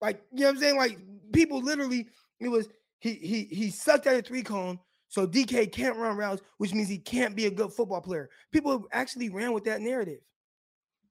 Like 0.00 0.22
you 0.32 0.40
know 0.40 0.46
what 0.46 0.56
I'm 0.56 0.60
saying? 0.60 0.76
Like 0.76 0.98
people 1.32 1.60
literally, 1.60 2.08
it 2.40 2.48
was 2.48 2.68
he 3.00 3.14
he 3.14 3.44
he 3.44 3.70
sucked 3.70 4.06
at 4.06 4.16
a 4.16 4.22
three 4.22 4.42
cone, 4.42 4.78
so 5.08 5.26
DK 5.26 5.70
can't 5.72 5.96
run 5.96 6.16
routes, 6.16 6.42
which 6.58 6.74
means 6.74 6.88
he 6.88 6.98
can't 6.98 7.36
be 7.36 7.46
a 7.46 7.50
good 7.50 7.72
football 7.72 8.00
player. 8.00 8.30
People 8.52 8.86
actually 8.92 9.30
ran 9.30 9.52
with 9.52 9.64
that 9.64 9.80
narrative, 9.80 10.20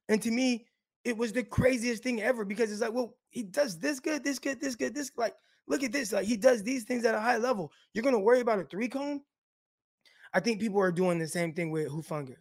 and 0.09 0.21
to 0.21 0.31
me, 0.31 0.67
it 1.03 1.17
was 1.17 1.33
the 1.33 1.43
craziest 1.43 2.03
thing 2.03 2.21
ever 2.21 2.45
because 2.45 2.71
it's 2.71 2.81
like, 2.81 2.93
well, 2.93 3.15
he 3.29 3.43
does 3.43 3.79
this 3.79 3.99
good, 3.99 4.23
this 4.23 4.39
good, 4.39 4.59
this 4.61 4.75
good, 4.75 4.93
this 4.93 5.11
like 5.17 5.35
Look 5.67 5.83
at 5.83 5.91
this. 5.91 6.11
Like 6.11 6.25
he 6.25 6.37
does 6.37 6.63
these 6.63 6.83
things 6.83 7.05
at 7.05 7.15
a 7.15 7.19
high 7.19 7.37
level. 7.37 7.71
You're 7.93 8.03
gonna 8.03 8.19
worry 8.19 8.39
about 8.39 8.59
a 8.59 8.65
three 8.65 8.87
cone. 8.87 9.21
I 10.33 10.39
think 10.39 10.59
people 10.59 10.81
are 10.81 10.91
doing 10.91 11.17
the 11.17 11.27
same 11.27 11.53
thing 11.53 11.71
with 11.71 11.89
Hufanga. 11.89 12.35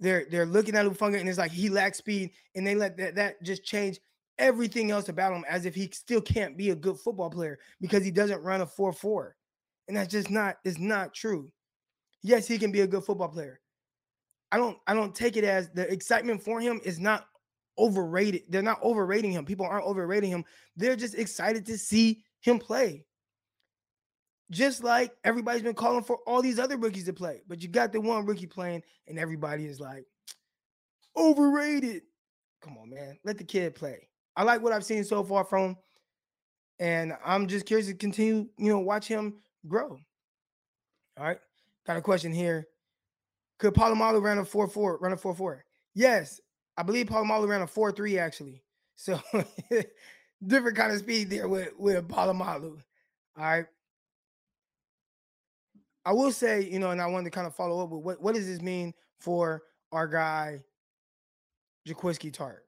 They're 0.00 0.26
they're 0.30 0.46
looking 0.46 0.74
at 0.74 0.86
Hufanga 0.86 1.20
and 1.20 1.28
it's 1.28 1.38
like 1.38 1.52
he 1.52 1.68
lacks 1.68 1.98
speed, 1.98 2.30
and 2.54 2.66
they 2.66 2.74
let 2.74 2.96
that, 2.96 3.14
that 3.16 3.42
just 3.42 3.64
change 3.64 4.00
everything 4.38 4.90
else 4.90 5.10
about 5.10 5.34
him 5.34 5.44
as 5.48 5.66
if 5.66 5.74
he 5.74 5.90
still 5.92 6.22
can't 6.22 6.56
be 6.56 6.70
a 6.70 6.74
good 6.74 6.98
football 6.98 7.30
player 7.30 7.58
because 7.80 8.02
he 8.02 8.10
doesn't 8.10 8.42
run 8.42 8.62
a 8.62 8.66
4-4. 8.66 9.32
And 9.86 9.96
that's 9.96 10.10
just 10.10 10.30
not 10.30 10.56
is 10.64 10.78
not 10.78 11.12
true. 11.12 11.50
Yes, 12.22 12.46
he 12.46 12.58
can 12.58 12.72
be 12.72 12.80
a 12.80 12.86
good 12.86 13.04
football 13.04 13.28
player. 13.28 13.60
I 14.50 14.56
don't 14.56 14.78
I 14.86 14.94
don't 14.94 15.14
take 15.14 15.36
it 15.36 15.44
as 15.44 15.68
the 15.70 15.90
excitement 15.92 16.42
for 16.42 16.60
him 16.60 16.80
is 16.84 16.98
not 16.98 17.26
overrated. 17.78 18.42
They're 18.48 18.62
not 18.62 18.82
overrating 18.82 19.32
him. 19.32 19.44
People 19.44 19.66
aren't 19.66 19.86
overrating 19.86 20.30
him. 20.30 20.44
They're 20.76 20.96
just 20.96 21.14
excited 21.14 21.66
to 21.66 21.76
see 21.76 22.24
him 22.40 22.58
play. 22.58 23.04
Just 24.50 24.82
like 24.82 25.12
everybody's 25.24 25.62
been 25.62 25.74
calling 25.74 26.02
for 26.02 26.18
all 26.26 26.42
these 26.42 26.58
other 26.58 26.76
rookies 26.76 27.04
to 27.04 27.12
play, 27.12 27.42
but 27.46 27.62
you 27.62 27.68
got 27.68 27.92
the 27.92 28.00
one 28.00 28.26
rookie 28.26 28.46
playing, 28.46 28.82
and 29.06 29.18
everybody 29.18 29.66
is 29.66 29.80
like, 29.80 30.06
overrated. 31.16 32.02
Come 32.60 32.76
on, 32.78 32.90
man. 32.90 33.18
Let 33.24 33.38
the 33.38 33.44
kid 33.44 33.74
play. 33.74 34.08
I 34.36 34.42
like 34.42 34.62
what 34.62 34.72
I've 34.72 34.84
seen 34.84 35.04
so 35.04 35.22
far 35.22 35.44
from 35.44 35.70
him. 35.70 35.76
And 36.78 37.12
I'm 37.24 37.46
just 37.46 37.66
curious 37.66 37.88
to 37.88 37.94
continue, 37.94 38.48
you 38.56 38.68
know, 38.70 38.78
watch 38.78 39.06
him 39.06 39.34
grow. 39.66 39.98
All 41.18 41.24
right. 41.24 41.38
Got 41.86 41.98
a 41.98 42.02
question 42.02 42.32
here. 42.32 42.66
Could 43.58 43.74
Polamalu 43.74 44.22
run 44.22 44.38
a 44.38 44.44
4-4, 44.44 45.00
run 45.00 45.12
a 45.12 45.16
4-4? 45.16 45.60
Yes. 45.94 46.40
I 46.76 46.82
believe 46.82 47.06
Polamalu 47.06 47.48
ran 47.48 47.62
a 47.62 47.66
4-3 47.66 48.18
actually. 48.18 48.62
So 48.96 49.20
different 50.46 50.76
kind 50.76 50.92
of 50.92 50.98
speed 50.98 51.28
there 51.28 51.48
with, 51.48 51.70
with 51.78 52.08
Polamalu. 52.08 52.80
All 53.36 53.44
right. 53.44 53.66
I 56.10 56.12
will 56.12 56.32
say, 56.32 56.68
you 56.68 56.80
know, 56.80 56.90
and 56.90 57.00
I 57.00 57.06
wanted 57.06 57.26
to 57.26 57.30
kind 57.30 57.46
of 57.46 57.54
follow 57.54 57.84
up 57.84 57.90
with 57.90 58.02
what, 58.02 58.20
what 58.20 58.34
does 58.34 58.44
this 58.44 58.60
mean 58.60 58.92
for 59.20 59.62
our 59.92 60.08
guy 60.08 60.58
Jaquiski 61.86 62.32
Tartt? 62.32 62.62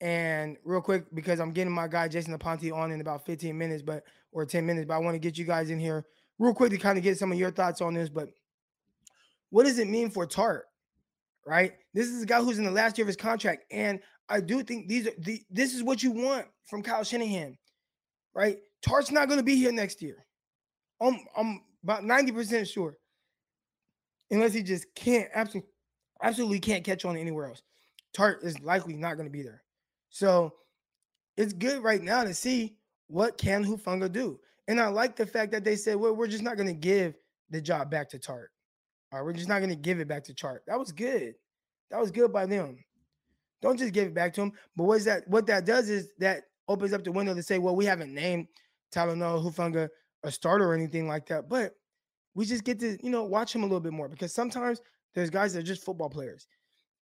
And 0.00 0.56
real 0.64 0.80
quick, 0.80 1.04
because 1.14 1.38
I'm 1.38 1.52
getting 1.52 1.72
my 1.72 1.86
guy 1.86 2.08
Jason 2.08 2.36
Aponte 2.36 2.74
on 2.74 2.90
in 2.90 3.00
about 3.00 3.24
15 3.24 3.56
minutes, 3.56 3.82
but 3.82 4.02
or 4.32 4.44
10 4.44 4.66
minutes, 4.66 4.88
but 4.88 4.94
I 4.94 4.98
want 4.98 5.14
to 5.14 5.20
get 5.20 5.38
you 5.38 5.44
guys 5.44 5.70
in 5.70 5.78
here 5.78 6.06
real 6.40 6.52
quick 6.52 6.72
to 6.72 6.76
kind 6.76 6.98
of 6.98 7.04
get 7.04 7.18
some 7.18 7.30
of 7.30 7.38
your 7.38 7.52
thoughts 7.52 7.80
on 7.80 7.94
this. 7.94 8.08
But 8.08 8.30
what 9.50 9.62
does 9.62 9.78
it 9.78 9.86
mean 9.86 10.10
for 10.10 10.26
Tartt? 10.26 10.62
Right? 11.46 11.74
This 11.92 12.08
is 12.08 12.24
a 12.24 12.26
guy 12.26 12.42
who's 12.42 12.58
in 12.58 12.64
the 12.64 12.70
last 12.72 12.98
year 12.98 13.04
of 13.04 13.06
his 13.08 13.16
contract. 13.16 13.62
And 13.70 14.00
I 14.28 14.40
do 14.40 14.64
think 14.64 14.88
these 14.88 15.06
are 15.06 15.14
the 15.18 15.40
this 15.50 15.72
is 15.72 15.84
what 15.84 16.02
you 16.02 16.10
want 16.10 16.46
from 16.64 16.82
Kyle 16.82 17.04
Shanahan, 17.04 17.56
right? 18.34 18.58
Tartt's 18.84 19.12
not 19.12 19.28
going 19.28 19.38
to 19.38 19.44
be 19.44 19.54
here 19.54 19.70
next 19.70 20.02
year. 20.02 20.26
I'm 21.00 21.20
I'm 21.36 21.60
about 21.84 22.02
90% 22.02 22.70
sure. 22.70 22.96
Unless 24.30 24.54
he 24.54 24.62
just 24.62 24.86
can't 24.94 25.28
absolutely 25.34 25.70
absolutely 26.22 26.58
can't 26.58 26.84
catch 26.84 27.04
on 27.04 27.16
anywhere 27.16 27.46
else. 27.46 27.62
Tartt 28.16 28.42
is 28.42 28.58
likely 28.60 28.96
not 28.96 29.14
going 29.14 29.26
to 29.26 29.32
be 29.32 29.42
there. 29.42 29.62
So 30.08 30.54
it's 31.36 31.52
good 31.52 31.82
right 31.82 32.02
now 32.02 32.24
to 32.24 32.32
see 32.34 32.76
what 33.08 33.36
can 33.36 33.64
Hufunga 33.64 34.10
do. 34.10 34.40
And 34.66 34.80
I 34.80 34.88
like 34.88 35.16
the 35.16 35.26
fact 35.26 35.52
that 35.52 35.64
they 35.64 35.76
said, 35.76 35.96
well, 35.96 36.14
we're 36.14 36.26
just 36.26 36.42
not 36.42 36.56
going 36.56 36.68
to 36.68 36.74
give 36.74 37.14
the 37.50 37.60
job 37.60 37.90
back 37.90 38.08
to 38.10 38.18
Tartt. 38.18 38.46
All 39.12 39.18
right, 39.18 39.24
we're 39.24 39.32
just 39.34 39.48
not 39.48 39.58
going 39.58 39.70
to 39.70 39.76
give 39.76 40.00
it 40.00 40.08
back 40.08 40.24
to 40.24 40.34
Tartt. 40.34 40.60
That 40.66 40.78
was 40.78 40.90
good. 40.90 41.34
That 41.90 42.00
was 42.00 42.10
good 42.10 42.32
by 42.32 42.46
them. 42.46 42.78
Don't 43.60 43.78
just 43.78 43.92
give 43.92 44.06
it 44.06 44.14
back 44.14 44.32
to 44.34 44.42
him. 44.42 44.52
But 44.76 44.84
what's 44.84 45.04
that? 45.04 45.28
What 45.28 45.46
that 45.46 45.66
does 45.66 45.88
is 45.90 46.08
that 46.18 46.44
opens 46.68 46.92
up 46.92 47.04
the 47.04 47.12
window 47.12 47.34
to 47.34 47.42
say, 47.42 47.58
well, 47.58 47.76
we 47.76 47.84
haven't 47.84 48.14
named 48.14 48.46
Talanoa 48.94 49.44
Hufanga 49.44 49.88
a 50.24 50.30
starter 50.30 50.68
or 50.68 50.74
anything 50.74 51.06
like 51.06 51.26
that, 51.26 51.48
but 51.48 51.74
we 52.34 52.44
just 52.44 52.64
get 52.64 52.80
to 52.80 52.98
you 53.02 53.10
know 53.10 53.24
watch 53.24 53.54
him 53.54 53.62
a 53.62 53.66
little 53.66 53.80
bit 53.80 53.92
more 53.92 54.08
because 54.08 54.32
sometimes 54.32 54.80
there's 55.14 55.30
guys 55.30 55.52
that 55.52 55.60
are 55.60 55.62
just 55.62 55.84
football 55.84 56.10
players, 56.10 56.46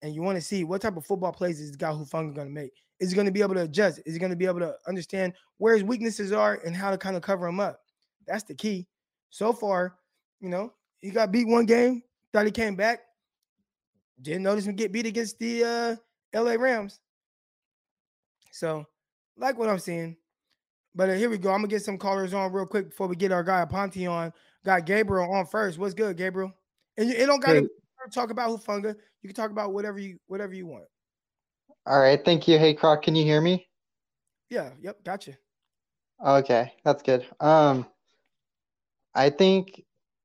and 0.02 0.14
you 0.14 0.22
want 0.22 0.36
to 0.36 0.42
see 0.42 0.64
what 0.64 0.82
type 0.82 0.96
of 0.96 1.06
football 1.06 1.32
plays 1.32 1.60
is 1.60 1.68
this 1.70 1.76
guy 1.76 1.90
Hufanga 1.90 2.34
going 2.34 2.48
to 2.48 2.52
make. 2.52 2.72
Is 3.00 3.10
he 3.10 3.16
going 3.16 3.26
to 3.26 3.32
be 3.32 3.42
able 3.42 3.54
to 3.54 3.62
adjust? 3.62 4.00
Is 4.04 4.14
he 4.14 4.20
going 4.20 4.30
to 4.30 4.36
be 4.36 4.46
able 4.46 4.60
to 4.60 4.74
understand 4.86 5.32
where 5.58 5.74
his 5.74 5.82
weaknesses 5.82 6.32
are 6.32 6.60
and 6.64 6.76
how 6.76 6.90
to 6.90 6.98
kind 6.98 7.16
of 7.16 7.22
cover 7.22 7.46
them 7.46 7.58
up? 7.58 7.80
That's 8.26 8.44
the 8.44 8.54
key. 8.54 8.86
So 9.30 9.52
far, 9.52 9.96
you 10.40 10.48
know, 10.48 10.72
he 11.00 11.10
got 11.10 11.32
beat 11.32 11.48
one 11.48 11.66
game, 11.66 12.02
thought 12.32 12.44
he 12.44 12.52
came 12.52 12.76
back, 12.76 13.00
didn't 14.20 14.42
notice 14.42 14.66
him 14.66 14.76
get 14.76 14.92
beat 14.92 15.06
against 15.06 15.38
the 15.38 15.64
uh, 16.34 16.40
LA 16.40 16.52
Rams. 16.52 17.00
So, 18.52 18.86
like 19.36 19.58
what 19.58 19.68
I'm 19.68 19.78
seeing. 19.78 20.16
But 20.94 21.10
uh, 21.10 21.14
here 21.14 21.30
we 21.30 21.38
go. 21.38 21.50
I'm 21.50 21.58
gonna 21.58 21.68
get 21.68 21.82
some 21.82 21.98
callers 21.98 22.34
on 22.34 22.52
real 22.52 22.66
quick 22.66 22.90
before 22.90 23.06
we 23.06 23.16
get 23.16 23.32
our 23.32 23.42
guy 23.42 23.64
Aponte 23.64 24.10
on. 24.10 24.32
Got 24.64 24.86
Gabriel 24.86 25.32
on 25.32 25.46
first. 25.46 25.78
What's 25.78 25.94
good, 25.94 26.16
Gabriel? 26.16 26.52
And 26.96 27.08
you, 27.08 27.14
it 27.14 27.26
don't 27.26 27.40
gotta 27.40 27.60
Hey. 27.60 28.10
talk 28.12 28.30
about 28.30 28.50
Hufanga. 28.50 28.94
You 29.22 29.28
can 29.28 29.34
talk 29.34 29.50
about 29.50 29.72
whatever 29.72 29.98
you 29.98 30.18
whatever 30.26 30.54
you 30.54 30.66
want. 30.66 30.84
All 31.86 31.98
right, 32.00 32.22
thank 32.24 32.46
you. 32.46 32.58
Hey, 32.58 32.74
Croc, 32.74 33.02
can 33.02 33.16
you 33.16 33.24
hear 33.24 33.40
me? 33.40 33.66
Yeah. 34.50 34.70
Yep. 34.82 35.02
Gotcha. 35.04 35.36
Okay, 36.24 36.72
that's 36.84 37.02
good. 37.02 37.26
Um, 37.40 37.86
I 39.14 39.30
think 39.30 39.82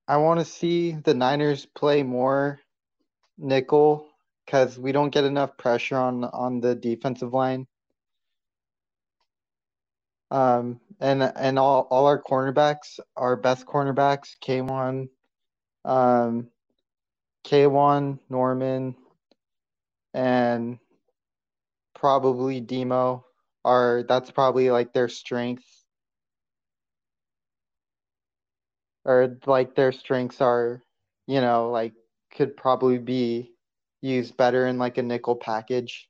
I 0.07 0.17
want 0.17 0.39
to 0.39 0.45
see 0.45 0.91
the 0.91 1.13
Niners 1.13 1.65
play 1.65 2.03
more 2.03 2.59
nickel 3.37 4.07
because 4.45 4.77
we 4.77 4.91
don't 4.91 5.09
get 5.09 5.23
enough 5.23 5.57
pressure 5.57 5.97
on 5.97 6.25
on 6.25 6.59
the 6.59 6.75
defensive 6.75 7.33
line. 7.33 7.67
Um, 10.29 10.79
and 10.99 11.23
and 11.23 11.57
all 11.57 11.87
all 11.89 12.05
our 12.05 12.21
cornerbacks, 12.21 12.99
our 13.15 13.35
best 13.35 13.65
cornerbacks, 13.65 14.35
K1, 14.43 15.07
um, 15.85 16.47
K1, 17.45 18.19
Norman, 18.29 18.95
and 20.13 20.79
probably 21.95 22.59
Demo 22.59 23.25
are 23.63 24.03
that's 24.07 24.31
probably 24.31 24.69
like 24.69 24.93
their 24.93 25.09
strengths. 25.09 25.83
Or 29.05 29.37
like 29.45 29.75
their 29.75 29.93
strengths 29.93 30.41
are, 30.41 30.83
you 31.27 31.39
know, 31.39 31.69
like 31.71 31.93
could 32.35 32.57
probably 32.57 32.97
be 32.97 33.51
used 34.01 34.35
better 34.35 34.67
in 34.67 34.77
like 34.77 34.97
a 34.97 35.03
nickel 35.03 35.35
package. 35.35 36.09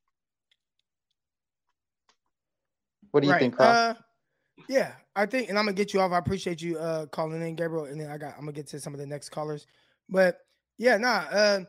What 3.12 3.22
do 3.22 3.28
you 3.28 3.34
right. 3.34 3.40
think, 3.40 3.56
Croc? 3.56 3.98
Yeah, 4.68 4.94
I 5.16 5.26
think, 5.26 5.50
and 5.50 5.58
I'm 5.58 5.66
gonna 5.66 5.76
get 5.76 5.94
you 5.94 6.02
off. 6.02 6.12
I 6.12 6.18
appreciate 6.18 6.62
you 6.62 6.78
uh 6.78 7.06
calling 7.08 7.42
in, 7.42 7.56
Gabriel, 7.56 7.86
and 7.86 8.00
then 8.00 8.10
I 8.10 8.18
got 8.18 8.34
I'm 8.34 8.42
gonna 8.42 8.54
get 8.54 8.68
to 8.68 8.80
some 8.80 8.94
of 8.94 9.00
the 9.00 9.06
next 9.06 9.30
callers. 9.30 9.68
But 10.10 10.40
yeah, 10.78 10.98
nah, 10.98 11.26
uh, 11.32 11.60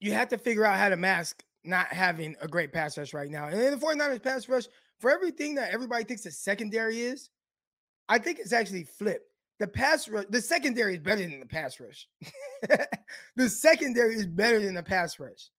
you 0.00 0.12
have 0.12 0.28
to 0.28 0.38
figure 0.38 0.64
out 0.64 0.78
how 0.78 0.88
to 0.88 0.96
mask 0.96 1.44
not 1.64 1.88
having 1.88 2.34
a 2.40 2.48
great 2.48 2.72
pass 2.72 2.96
rush 2.96 3.12
right 3.12 3.30
now. 3.30 3.46
And 3.48 3.60
the 3.60 3.76
49ers 3.76 4.22
pass 4.22 4.48
rush, 4.48 4.64
for 5.00 5.10
everything 5.10 5.54
that 5.56 5.72
everybody 5.72 6.04
thinks 6.04 6.22
the 6.22 6.30
secondary 6.30 7.00
is, 7.00 7.30
I 8.08 8.18
think 8.18 8.38
it's 8.38 8.52
actually 8.52 8.84
flipped. 8.84 9.24
The 9.58 9.66
pass 9.66 10.08
rush, 10.08 10.26
the 10.30 10.40
secondary 10.40 10.94
is 10.94 11.00
better 11.00 11.22
than 11.22 11.40
the 11.40 11.46
pass 11.46 11.80
rush. 11.80 12.08
the 13.36 13.48
secondary 13.48 14.14
is 14.14 14.26
better 14.26 14.60
than 14.60 14.74
the 14.74 14.82
pass 14.82 15.18
rush. 15.18 15.50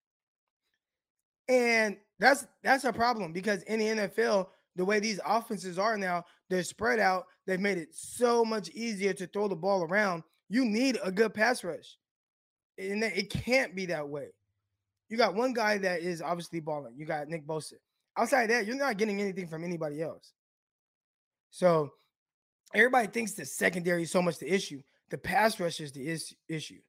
And 1.49 1.97
that's 2.19 2.47
that's 2.63 2.85
a 2.85 2.93
problem 2.93 3.33
because 3.33 3.63
in 3.63 3.79
the 3.79 3.85
NFL, 3.87 4.47
the 4.79 4.85
way 4.85 5.01
these 5.01 5.19
offenses 5.25 5.77
are 5.77 5.97
now, 5.97 6.23
they're 6.49 6.63
spread 6.63 6.99
out. 6.99 7.25
They've 7.45 7.59
made 7.59 7.77
it 7.77 7.89
so 7.91 8.45
much 8.45 8.69
easier 8.69 9.11
to 9.11 9.27
throw 9.27 9.49
the 9.49 9.55
ball 9.55 9.83
around. 9.83 10.23
You 10.47 10.63
need 10.63 10.97
a 11.03 11.11
good 11.11 11.33
pass 11.33 11.65
rush. 11.65 11.97
And 12.77 13.03
it 13.03 13.29
can't 13.29 13.75
be 13.75 13.87
that 13.87 14.07
way. 14.07 14.29
You 15.09 15.17
got 15.17 15.35
one 15.35 15.51
guy 15.51 15.79
that 15.79 15.99
is 15.99 16.21
obviously 16.21 16.61
balling. 16.61 16.93
You 16.95 17.05
got 17.05 17.27
Nick 17.27 17.45
Bosa. 17.45 17.73
Outside 18.17 18.51
that, 18.51 18.65
you're 18.65 18.77
not 18.77 18.95
getting 18.95 19.19
anything 19.19 19.49
from 19.49 19.65
anybody 19.65 20.01
else. 20.01 20.31
So 21.51 21.91
everybody 22.73 23.07
thinks 23.09 23.33
the 23.33 23.45
secondary 23.45 24.03
is 24.03 24.11
so 24.11 24.21
much 24.21 24.37
the 24.37 24.49
issue. 24.49 24.81
The 25.09 25.17
pass 25.17 25.59
rush 25.59 25.81
is 25.81 25.91
the 25.91 26.07
is- 26.07 26.33
issue. 26.47 26.79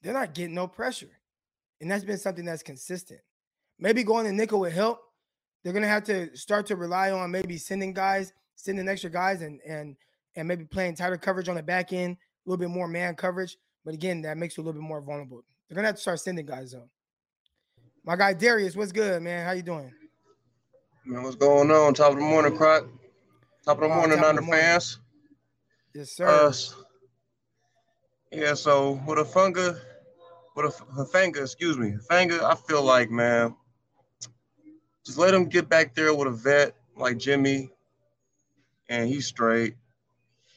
They're 0.00 0.12
not 0.12 0.32
getting 0.32 0.54
no 0.54 0.68
pressure. 0.68 1.10
And 1.80 1.90
that's 1.90 2.04
been 2.04 2.18
something 2.18 2.44
that's 2.44 2.62
consistent. 2.62 3.20
Maybe 3.80 4.04
going 4.04 4.26
to 4.26 4.32
nickel 4.32 4.60
would 4.60 4.72
help. 4.72 5.00
They're 5.62 5.72
gonna 5.72 5.88
have 5.88 6.04
to 6.04 6.34
start 6.36 6.66
to 6.66 6.76
rely 6.76 7.10
on 7.10 7.30
maybe 7.30 7.56
sending 7.56 7.92
guys, 7.92 8.32
sending 8.56 8.88
extra 8.88 9.10
guys, 9.10 9.42
and 9.42 9.60
and 9.66 9.96
and 10.34 10.48
maybe 10.48 10.64
playing 10.64 10.96
tighter 10.96 11.16
coverage 11.18 11.48
on 11.48 11.56
the 11.56 11.62
back 11.62 11.92
end, 11.92 12.16
a 12.16 12.50
little 12.50 12.58
bit 12.60 12.70
more 12.70 12.88
man 12.88 13.14
coverage. 13.14 13.56
But 13.84 13.94
again, 13.94 14.22
that 14.22 14.36
makes 14.38 14.56
you 14.56 14.62
a 14.62 14.64
little 14.64 14.80
bit 14.80 14.86
more 14.86 15.00
vulnerable. 15.00 15.44
They're 15.68 15.76
gonna 15.76 15.88
have 15.88 15.96
to 15.96 16.00
start 16.02 16.20
sending 16.20 16.46
guys 16.46 16.72
though. 16.72 16.88
My 18.04 18.16
guy 18.16 18.32
Darius, 18.34 18.74
what's 18.74 18.92
good, 18.92 19.22
man? 19.22 19.44
How 19.46 19.52
you 19.52 19.62
doing? 19.62 19.92
Man, 21.04 21.22
what's 21.22 21.36
going 21.36 21.70
on? 21.70 21.94
Top 21.94 22.12
of 22.12 22.18
the 22.18 22.24
morning, 22.24 22.56
Croc. 22.56 22.86
Top 23.64 23.76
of 23.80 23.88
the 23.88 23.92
Uh, 23.92 23.96
morning, 23.96 24.18
of 24.18 24.34
the 24.36 24.42
morning. 24.42 24.64
fans. 24.64 24.98
Yes, 25.94 26.12
sir. 26.12 26.26
Uh, 26.26 26.52
yeah, 28.32 28.54
so 28.54 28.92
with 29.06 29.18
a 29.18 29.24
funga, 29.24 29.78
with 30.56 30.66
a 30.66 30.84
Hafanga, 30.94 31.42
excuse 31.42 31.76
me, 31.76 31.92
Hafanga, 31.92 32.42
I 32.42 32.54
feel 32.54 32.82
like, 32.82 33.10
man, 33.10 33.54
just 35.04 35.18
let 35.18 35.34
him 35.34 35.46
get 35.46 35.68
back 35.68 35.94
there 35.94 36.14
with 36.14 36.28
a 36.28 36.32
vet 36.32 36.76
like 36.96 37.18
Jimmy, 37.18 37.70
and 38.88 39.08
he's 39.08 39.26
straight. 39.26 39.76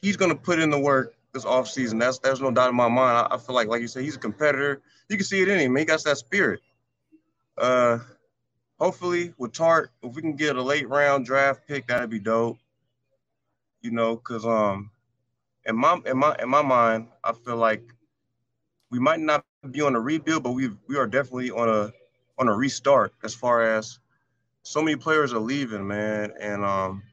He's 0.00 0.16
gonna 0.16 0.36
put 0.36 0.58
in 0.58 0.70
the 0.70 0.78
work 0.78 1.14
this 1.32 1.44
offseason. 1.44 2.00
That's 2.00 2.18
there's 2.18 2.40
no 2.40 2.50
doubt 2.50 2.70
in 2.70 2.76
my 2.76 2.88
mind. 2.88 3.28
I, 3.30 3.34
I 3.34 3.38
feel 3.38 3.54
like, 3.54 3.68
like 3.68 3.80
you 3.80 3.88
said, 3.88 4.04
he's 4.04 4.16
a 4.16 4.20
competitor. 4.20 4.82
You 5.08 5.16
can 5.16 5.26
see 5.26 5.42
it 5.42 5.48
in 5.48 5.58
him. 5.58 5.76
He 5.76 5.84
got 5.84 6.02
that 6.04 6.18
spirit. 6.18 6.60
Uh, 7.58 7.98
hopefully 8.78 9.34
with 9.38 9.52
Tartt, 9.52 9.88
if 10.02 10.14
we 10.14 10.22
can 10.22 10.36
get 10.36 10.56
a 10.56 10.62
late 10.62 10.88
round 10.88 11.26
draft 11.26 11.66
pick, 11.66 11.86
that'd 11.86 12.10
be 12.10 12.18
dope. 12.18 12.58
You 13.82 13.90
know, 13.92 14.16
cause 14.16 14.44
um, 14.44 14.90
in 15.64 15.76
my 15.76 16.00
in 16.06 16.18
my 16.18 16.36
in 16.40 16.48
my 16.48 16.62
mind, 16.62 17.08
I 17.22 17.32
feel 17.32 17.56
like 17.56 17.82
we 18.90 18.98
might 18.98 19.20
not 19.20 19.44
be 19.70 19.80
on 19.80 19.94
a 19.94 20.00
rebuild, 20.00 20.42
but 20.42 20.52
we 20.52 20.70
we 20.88 20.96
are 20.96 21.06
definitely 21.06 21.50
on 21.50 21.68
a 21.68 21.92
on 22.38 22.48
a 22.48 22.54
restart 22.54 23.12
as 23.22 23.34
far 23.34 23.62
as 23.76 23.98
so 24.66 24.82
many 24.82 24.96
players 24.96 25.32
are 25.32 25.38
leaving, 25.38 25.86
man, 25.86 26.32
and 26.40 26.64
um, 26.64 27.04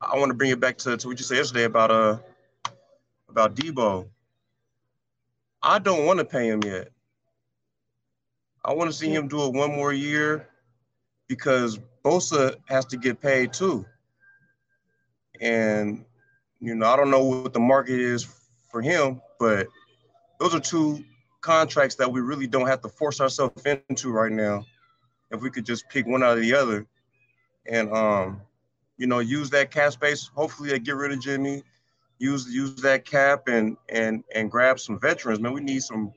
I 0.00 0.16
want 0.16 0.30
to 0.30 0.34
bring 0.34 0.52
it 0.52 0.60
back 0.60 0.78
to, 0.78 0.96
to 0.96 1.08
what 1.08 1.18
you 1.18 1.24
said 1.24 1.38
yesterday 1.38 1.64
about 1.64 1.90
uh 1.90 2.18
about 3.28 3.56
Deebo. 3.56 4.08
I 5.60 5.80
don't 5.80 6.06
want 6.06 6.20
to 6.20 6.24
pay 6.24 6.48
him 6.48 6.62
yet. 6.62 6.90
I 8.64 8.72
want 8.72 8.92
to 8.92 8.96
see 8.96 9.12
him 9.12 9.26
do 9.26 9.44
it 9.46 9.54
one 9.54 9.74
more 9.74 9.92
year 9.92 10.48
because 11.26 11.80
Bosa 12.04 12.54
has 12.66 12.84
to 12.86 12.96
get 12.96 13.20
paid 13.20 13.52
too. 13.52 13.84
And 15.40 16.04
you 16.60 16.76
know, 16.76 16.86
I 16.86 16.96
don't 16.96 17.10
know 17.10 17.24
what 17.24 17.52
the 17.52 17.60
market 17.60 17.98
is 17.98 18.24
for 18.70 18.80
him, 18.80 19.20
but 19.40 19.66
those 20.38 20.54
are 20.54 20.60
two 20.60 21.04
contracts 21.40 21.96
that 21.96 22.10
we 22.12 22.20
really 22.20 22.46
don't 22.46 22.68
have 22.68 22.82
to 22.82 22.88
force 22.88 23.20
ourselves 23.20 23.60
into 23.88 24.12
right 24.12 24.32
now. 24.32 24.64
If 25.30 25.42
we 25.42 25.50
could 25.50 25.66
just 25.66 25.88
pick 25.88 26.06
one 26.06 26.22
out 26.22 26.36
of 26.36 26.42
the 26.42 26.54
other, 26.54 26.86
and 27.66 27.92
um, 27.92 28.40
you 28.96 29.06
know, 29.06 29.18
use 29.18 29.50
that 29.50 29.70
cap 29.70 29.92
space. 29.92 30.30
Hopefully, 30.34 30.70
they 30.70 30.78
get 30.78 30.96
rid 30.96 31.12
of 31.12 31.20
Jimmy. 31.20 31.62
Use 32.18 32.46
use 32.52 32.74
that 32.82 33.04
cap 33.04 33.46
and 33.48 33.76
and 33.88 34.24
and 34.34 34.50
grab 34.50 34.80
some 34.80 34.98
veterans. 34.98 35.40
Man, 35.40 35.52
we 35.52 35.60
need 35.60 35.82
some 35.82 36.12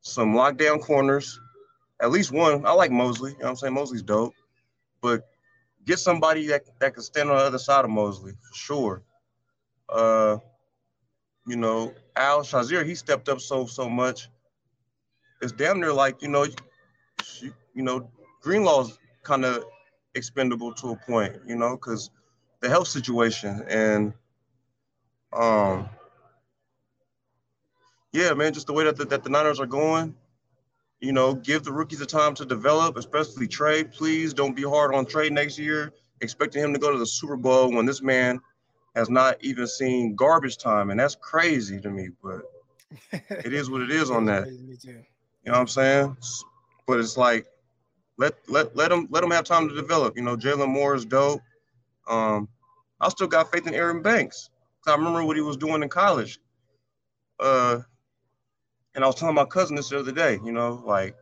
some 0.00 0.34
lockdown 0.34 0.80
corners. 0.80 1.38
At 2.00 2.10
least 2.10 2.32
one. 2.32 2.66
I 2.66 2.72
like 2.72 2.90
Moseley. 2.90 3.32
You 3.32 3.38
know 3.38 3.44
what 3.44 3.50
I'm 3.50 3.56
saying? 3.56 3.74
Moseley's 3.74 4.02
dope. 4.02 4.34
But 5.00 5.26
get 5.84 5.98
somebody 5.98 6.46
that, 6.48 6.62
that 6.80 6.94
can 6.94 7.02
stand 7.02 7.30
on 7.30 7.36
the 7.36 7.44
other 7.44 7.58
side 7.58 7.84
of 7.84 7.90
Moseley 7.90 8.32
for 8.32 8.54
sure. 8.54 9.02
Uh, 9.88 10.38
you 11.46 11.56
know, 11.56 11.94
Al-Shaair, 12.16 12.86
he 12.86 12.94
stepped 12.94 13.28
up 13.28 13.40
so 13.40 13.66
so 13.66 13.88
much. 13.88 14.28
It's 15.42 15.52
damn 15.52 15.78
near 15.78 15.92
like, 15.92 16.22
you 16.22 16.28
know, 16.28 16.44
you, 17.40 17.52
you 17.74 17.82
know, 17.82 18.10
Greenlaw's 18.44 18.98
kind 19.22 19.44
of 19.44 19.64
expendable 20.14 20.72
to 20.74 20.90
a 20.90 20.96
point, 20.96 21.36
you 21.46 21.56
know, 21.56 21.76
because 21.76 22.10
the 22.60 22.68
health 22.68 22.88
situation 22.88 23.64
and 23.68 24.12
um 25.32 25.88
yeah, 28.12 28.32
man, 28.34 28.52
just 28.52 28.68
the 28.68 28.72
way 28.72 28.84
that 28.84 28.96
the, 28.96 29.06
that 29.06 29.24
the 29.24 29.30
Niners 29.30 29.58
are 29.58 29.66
going, 29.66 30.14
you 31.00 31.12
know, 31.12 31.34
give 31.34 31.64
the 31.64 31.72
rookies 31.72 31.98
the 31.98 32.06
time 32.06 32.34
to 32.34 32.44
develop, 32.44 32.96
especially 32.96 33.48
Trey. 33.48 33.82
Please 33.82 34.32
don't 34.32 34.54
be 34.54 34.62
hard 34.62 34.94
on 34.94 35.04
Trey 35.04 35.30
next 35.30 35.58
year, 35.58 35.92
expecting 36.20 36.62
him 36.62 36.72
to 36.72 36.78
go 36.78 36.92
to 36.92 36.98
the 36.98 37.06
Super 37.06 37.36
Bowl 37.36 37.72
when 37.72 37.86
this 37.86 38.02
man 38.02 38.40
has 38.94 39.10
not 39.10 39.36
even 39.40 39.66
seen 39.66 40.14
garbage 40.14 40.58
time, 40.58 40.90
and 40.90 41.00
that's 41.00 41.16
crazy 41.16 41.80
to 41.80 41.90
me. 41.90 42.10
But 42.22 42.42
it 43.12 43.52
is 43.52 43.68
what 43.68 43.80
it 43.80 43.90
is 43.90 44.12
on 44.12 44.26
that. 44.26 44.46
You 44.46 44.94
know 45.46 45.52
what 45.52 45.58
I'm 45.58 45.66
saying? 45.66 46.16
But 46.86 47.00
it's 47.00 47.16
like 47.16 47.46
let 48.18 48.34
let 48.48 48.76
let 48.76 48.90
them 48.90 49.08
let 49.10 49.20
them 49.22 49.30
have 49.30 49.44
time 49.44 49.68
to 49.68 49.74
develop. 49.74 50.16
You 50.16 50.22
know, 50.22 50.36
Jaylon 50.36 50.68
Moore 50.68 50.94
is 50.94 51.04
dope. 51.04 51.42
Um, 52.08 52.48
I 53.00 53.08
still 53.08 53.26
got 53.26 53.50
faith 53.50 53.66
in 53.66 53.74
Aaron 53.74 54.02
Banks. 54.02 54.50
I 54.86 54.92
remember 54.92 55.24
what 55.24 55.36
he 55.36 55.42
was 55.42 55.56
doing 55.56 55.82
in 55.82 55.88
college. 55.88 56.38
Uh, 57.40 57.80
and 58.94 59.02
I 59.02 59.06
was 59.06 59.16
telling 59.16 59.34
my 59.34 59.44
cousin 59.44 59.76
this 59.76 59.88
the 59.88 59.98
other 59.98 60.12
day, 60.12 60.38
you 60.44 60.52
know, 60.52 60.82
like 60.84 61.16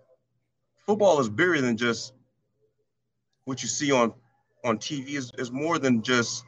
football 0.84 1.20
is 1.20 1.28
bigger 1.28 1.60
than 1.60 1.76
just 1.76 2.12
what 3.44 3.62
you 3.62 3.68
see 3.68 3.92
on 3.92 4.12
on 4.64 4.78
TV. 4.78 5.14
is 5.14 5.32
is 5.38 5.50
more 5.50 5.78
than 5.78 6.02
just 6.02 6.44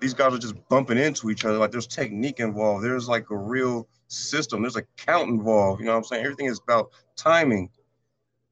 these 0.00 0.14
guys 0.14 0.34
are 0.34 0.38
just 0.38 0.56
bumping 0.68 0.98
into 0.98 1.30
each 1.30 1.44
other. 1.44 1.58
Like 1.58 1.70
there's 1.70 1.86
technique 1.86 2.40
involved. 2.40 2.84
There's 2.84 3.08
like 3.08 3.30
a 3.30 3.36
real 3.36 3.88
system. 4.08 4.62
There's 4.62 4.76
a 4.76 4.82
count 4.96 5.30
involved. 5.30 5.80
You 5.80 5.86
know 5.86 5.92
what 5.92 5.98
I'm 5.98 6.04
saying? 6.04 6.24
Everything 6.24 6.46
is 6.46 6.60
about 6.60 6.90
timing. 7.16 7.70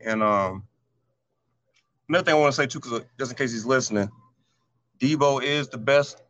And 0.01 0.23
um, 0.23 0.67
another 2.11 2.25
thing 2.25 2.35
I 2.35 2.39
want 2.39 2.53
to 2.55 2.61
say 2.61 2.67
too, 2.67 2.81
because 2.81 3.03
just 3.19 3.31
in 3.31 3.39
case 3.39 3.53
he's 3.53 3.65
listening, 3.65 4.11
Deebo 4.99 5.43
is 5.43 5.69
the 5.69 5.79
best 5.79 6.23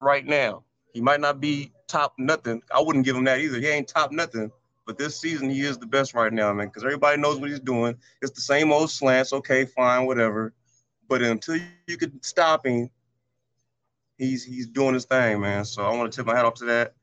right 0.00 0.26
now. 0.26 0.64
He 0.92 1.00
might 1.00 1.20
not 1.20 1.40
be 1.40 1.72
top 1.86 2.14
nothing. 2.18 2.60
I 2.74 2.80
wouldn't 2.80 3.04
give 3.04 3.16
him 3.16 3.24
that 3.24 3.38
either. 3.38 3.58
He 3.58 3.68
ain't 3.68 3.88
top 3.88 4.10
nothing. 4.10 4.50
But 4.86 4.98
this 4.98 5.20
season, 5.20 5.48
he 5.48 5.60
is 5.60 5.78
the 5.78 5.86
best 5.86 6.14
right 6.14 6.32
now, 6.32 6.52
man, 6.52 6.66
because 6.66 6.82
everybody 6.82 7.20
knows 7.20 7.38
what 7.38 7.48
he's 7.48 7.60
doing. 7.60 7.96
It's 8.20 8.32
the 8.32 8.40
same 8.40 8.72
old 8.72 8.90
slants. 8.90 9.32
Okay, 9.32 9.64
fine, 9.64 10.06
whatever. 10.06 10.52
But 11.08 11.22
until 11.22 11.58
you 11.86 11.96
could 11.96 12.24
stop 12.24 12.66
him, 12.66 12.90
he's 14.18 14.44
he's 14.44 14.66
doing 14.66 14.94
his 14.94 15.04
thing, 15.04 15.40
man. 15.40 15.64
So 15.64 15.84
I 15.84 15.96
want 15.96 16.10
to 16.10 16.16
tip 16.16 16.26
my 16.26 16.34
hat 16.34 16.44
off 16.44 16.54
to 16.54 16.64
that. 16.64 16.94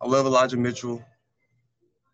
I 0.00 0.06
love 0.06 0.26
Elijah 0.26 0.58
Mitchell. 0.58 1.02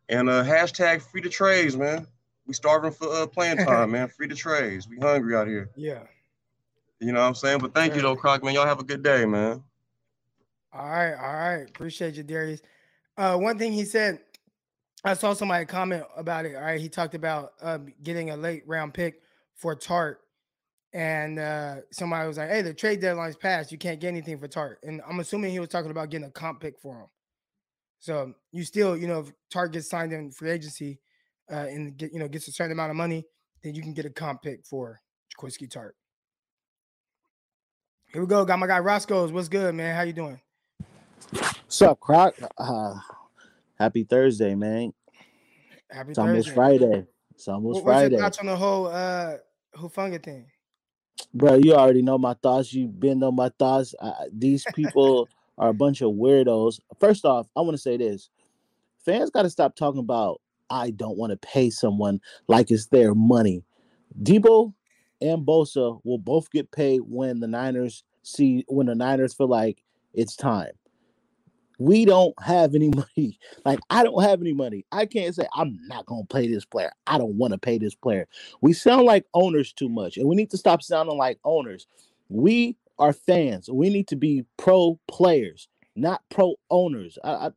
And 0.09 0.31
uh, 0.31 0.45
hashtag 0.45 1.03
free 1.03 1.21
the 1.23 1.29
trades, 1.29 1.77
man. 1.77 2.07
We 2.51 2.55
starving 2.55 2.91
for 2.91 3.09
uh, 3.09 3.29
playing 3.29 3.59
time, 3.65 3.93
man. 3.93 4.09
Free 4.09 4.27
the 4.27 4.35
trades. 4.35 4.89
We 4.89 4.99
hungry 4.99 5.37
out 5.37 5.47
here. 5.47 5.71
Yeah. 5.77 6.01
You 6.99 7.13
know 7.13 7.21
what 7.21 7.29
I'm 7.29 7.37
saying? 7.37 7.61
But 7.61 7.77
thank 7.77 7.95
you, 7.95 8.03
though, 8.03 8.17
Croc, 8.17 8.43
man. 8.43 8.55
Y'all 8.55 8.67
have 8.67 8.81
a 8.81 8.85
good 8.85 9.05
day, 9.05 9.25
man. 9.25 9.63
All 10.73 10.89
right, 10.89 11.15
all 11.15 11.33
right. 11.33 11.69
Appreciate 11.69 12.17
you, 12.17 12.25
Darius. 12.25 12.61
Uh, 13.17 13.37
one 13.37 13.57
thing 13.57 13.73
he 13.73 13.85
said 13.85 14.19
I 15.05 15.15
saw 15.15 15.33
somebody 15.33 15.65
comment 15.65 16.03
about 16.17 16.45
it. 16.45 16.57
All 16.57 16.63
right, 16.63 16.81
he 16.81 16.89
talked 16.89 17.15
about 17.15 17.53
uh, 17.63 17.79
getting 18.03 18.31
a 18.31 18.37
late 18.37 18.65
round 18.67 18.95
pick 18.95 19.23
for 19.55 19.77
Tartt, 19.77 20.17
and 20.93 21.39
uh, 21.39 21.77
somebody 21.93 22.27
was 22.27 22.37
like, 22.37 22.49
"Hey, 22.51 22.63
the 22.63 22.75
trade 22.75 23.01
deadline's 23.01 23.37
passed. 23.37 23.71
You 23.71 23.79
can't 23.79 24.01
get 24.01 24.09
anything 24.09 24.41
for 24.41 24.49
Tartt." 24.49 24.79
And 24.83 25.01
I'm 25.09 25.21
assuming 25.21 25.53
he 25.53 25.61
was 25.61 25.69
talking 25.69 25.93
about 25.93 26.11
getting 26.11 26.27
a 26.27 26.33
comp 26.33 26.59
pick 26.59 26.81
for 26.81 26.97
him. 26.97 27.07
So 28.01 28.35
you 28.51 28.65
still, 28.65 28.97
you 28.97 29.07
know, 29.07 29.21
if 29.21 29.33
Tartt 29.55 29.71
gets 29.71 29.89
signed 29.89 30.13
in 30.13 30.33
free 30.33 30.51
agency 30.51 30.99
uh, 31.51 31.67
and 31.69 31.97
get, 31.97 32.13
you 32.13 32.19
know, 32.19 32.29
gets 32.29 32.49
a 32.49 32.53
certain 32.53 32.73
amount 32.73 32.91
of 32.91 32.97
money, 32.97 33.25
then 33.63 33.75
you 33.75 33.83
can 33.83 33.93
get 33.93 34.05
a 34.05 34.11
comp 34.11 34.43
pick 34.43 34.65
for 34.65 35.01
Jaquiski 35.37 35.69
Tartt. 35.69 35.93
Here 38.13 38.21
we 38.21 38.27
go. 38.27 38.45
Got 38.45 38.59
my 38.59 38.67
guy 38.67 38.79
Roscoe's. 38.81 39.33
What's 39.33 39.49
good, 39.49 39.75
man? 39.75 39.95
How 39.95 40.03
you 40.03 40.13
doing? 40.13 40.41
What's 41.33 41.83
up, 41.83 42.01
Croc? 42.01 42.35
Uh, 42.59 42.95
Happy 43.79 44.05
Thursday, 44.05 44.55
man. 44.55 44.93
Happy 45.91 46.11
it's 46.11 46.19
Thursday. 46.19 46.21
almost 46.21 46.51
Friday. 46.51 47.07
It's 47.35 47.49
almost 47.49 47.85
What- 47.85 47.95
What's 47.95 48.11
your 48.11 48.21
thoughts 48.21 48.39
on 48.39 48.47
the 48.47 48.57
whole 48.57 48.87
uh 48.89 49.37
Hufanga 49.77 50.23
thing? 50.23 50.47
Bro, 51.33 51.61
you 51.63 51.75
already 51.75 52.03
know 52.03 52.19
my 52.19 52.35
thoughts. 52.35 52.73
You've 52.73 52.99
been 52.99 53.23
on 53.23 53.37
my 53.37 53.51
thoughts. 53.59 53.95
These 54.33 54.65
people 54.75 55.29
are 55.57 55.69
a 55.69 55.75
bunch 55.75 56.03
of 56.03 56.13
weirdos. 56.13 56.81
First 56.99 57.25
off, 57.25 57.47
I 57.57 57.61
want 57.61 57.75
to 57.75 57.79
say 57.79 57.97
this. 57.97 58.31
Fans 59.05 59.31
got 59.31 59.43
to 59.43 59.51
stop 59.51 59.77
talking 59.77 60.01
about 60.01 60.41
I 60.71 60.91
don't 60.91 61.19
want 61.19 61.31
to 61.33 61.37
pay 61.37 61.71
someone 61.71 62.21
like 62.49 62.71
it's 62.71 62.87
their 62.87 63.15
money. 63.15 63.63
Deebo 64.23 64.73
and 65.21 65.47
Bosa 65.47 66.01
will 66.05 66.19
both 66.19 66.51
get 66.51 66.71
paid 66.71 67.01
when 67.07 67.41
the 67.41 67.47
Niners 67.47 68.05
see 68.23 68.65
when 68.69 68.87
the 68.87 68.95
Niners 68.95 69.35
feel 69.35 69.49
like 69.49 69.83
it's 70.15 70.37
time. 70.37 70.73
We 71.79 72.05
don't 72.05 72.35
have 72.43 72.75
any 72.75 72.89
money. 72.95 73.39
Like 73.65 73.81
I 73.91 74.03
don't 74.03 74.23
have 74.23 74.41
any 74.41 74.53
money. 74.53 74.85
I 74.93 75.07
can't 75.07 75.35
say 75.35 75.47
I'm 75.55 75.79
not 75.87 76.07
gonna 76.07 76.25
pay 76.25 76.47
this 76.47 76.65
player. 76.65 76.93
I 77.07 77.19
don't 77.19 77.35
want 77.35 77.53
to 77.53 77.59
pay 77.59 77.79
this 77.79 77.95
player. 77.95 78.27
We 78.61 78.73
sound 78.73 79.05
like 79.05 79.27
owners 79.35 79.73
too 79.73 79.89
much, 79.89 80.17
and 80.17 80.29
we 80.29 80.37
need 80.37 80.51
to 80.51 80.59
stop 80.59 80.83
sounding 80.83 81.19
like 81.19 81.39
owners. 81.45 81.87
We 82.29 82.77
are 82.99 83.13
fans. 83.13 83.69
We 83.71 83.91
need 83.91 84.09
to 84.09 84.17
be 84.17 84.45
pro 84.57 85.01
players, 85.09 85.69
not 85.97 86.23
pro 86.31 86.55
owners. 86.71 87.19
I, 87.25 87.31
I, 87.31 87.51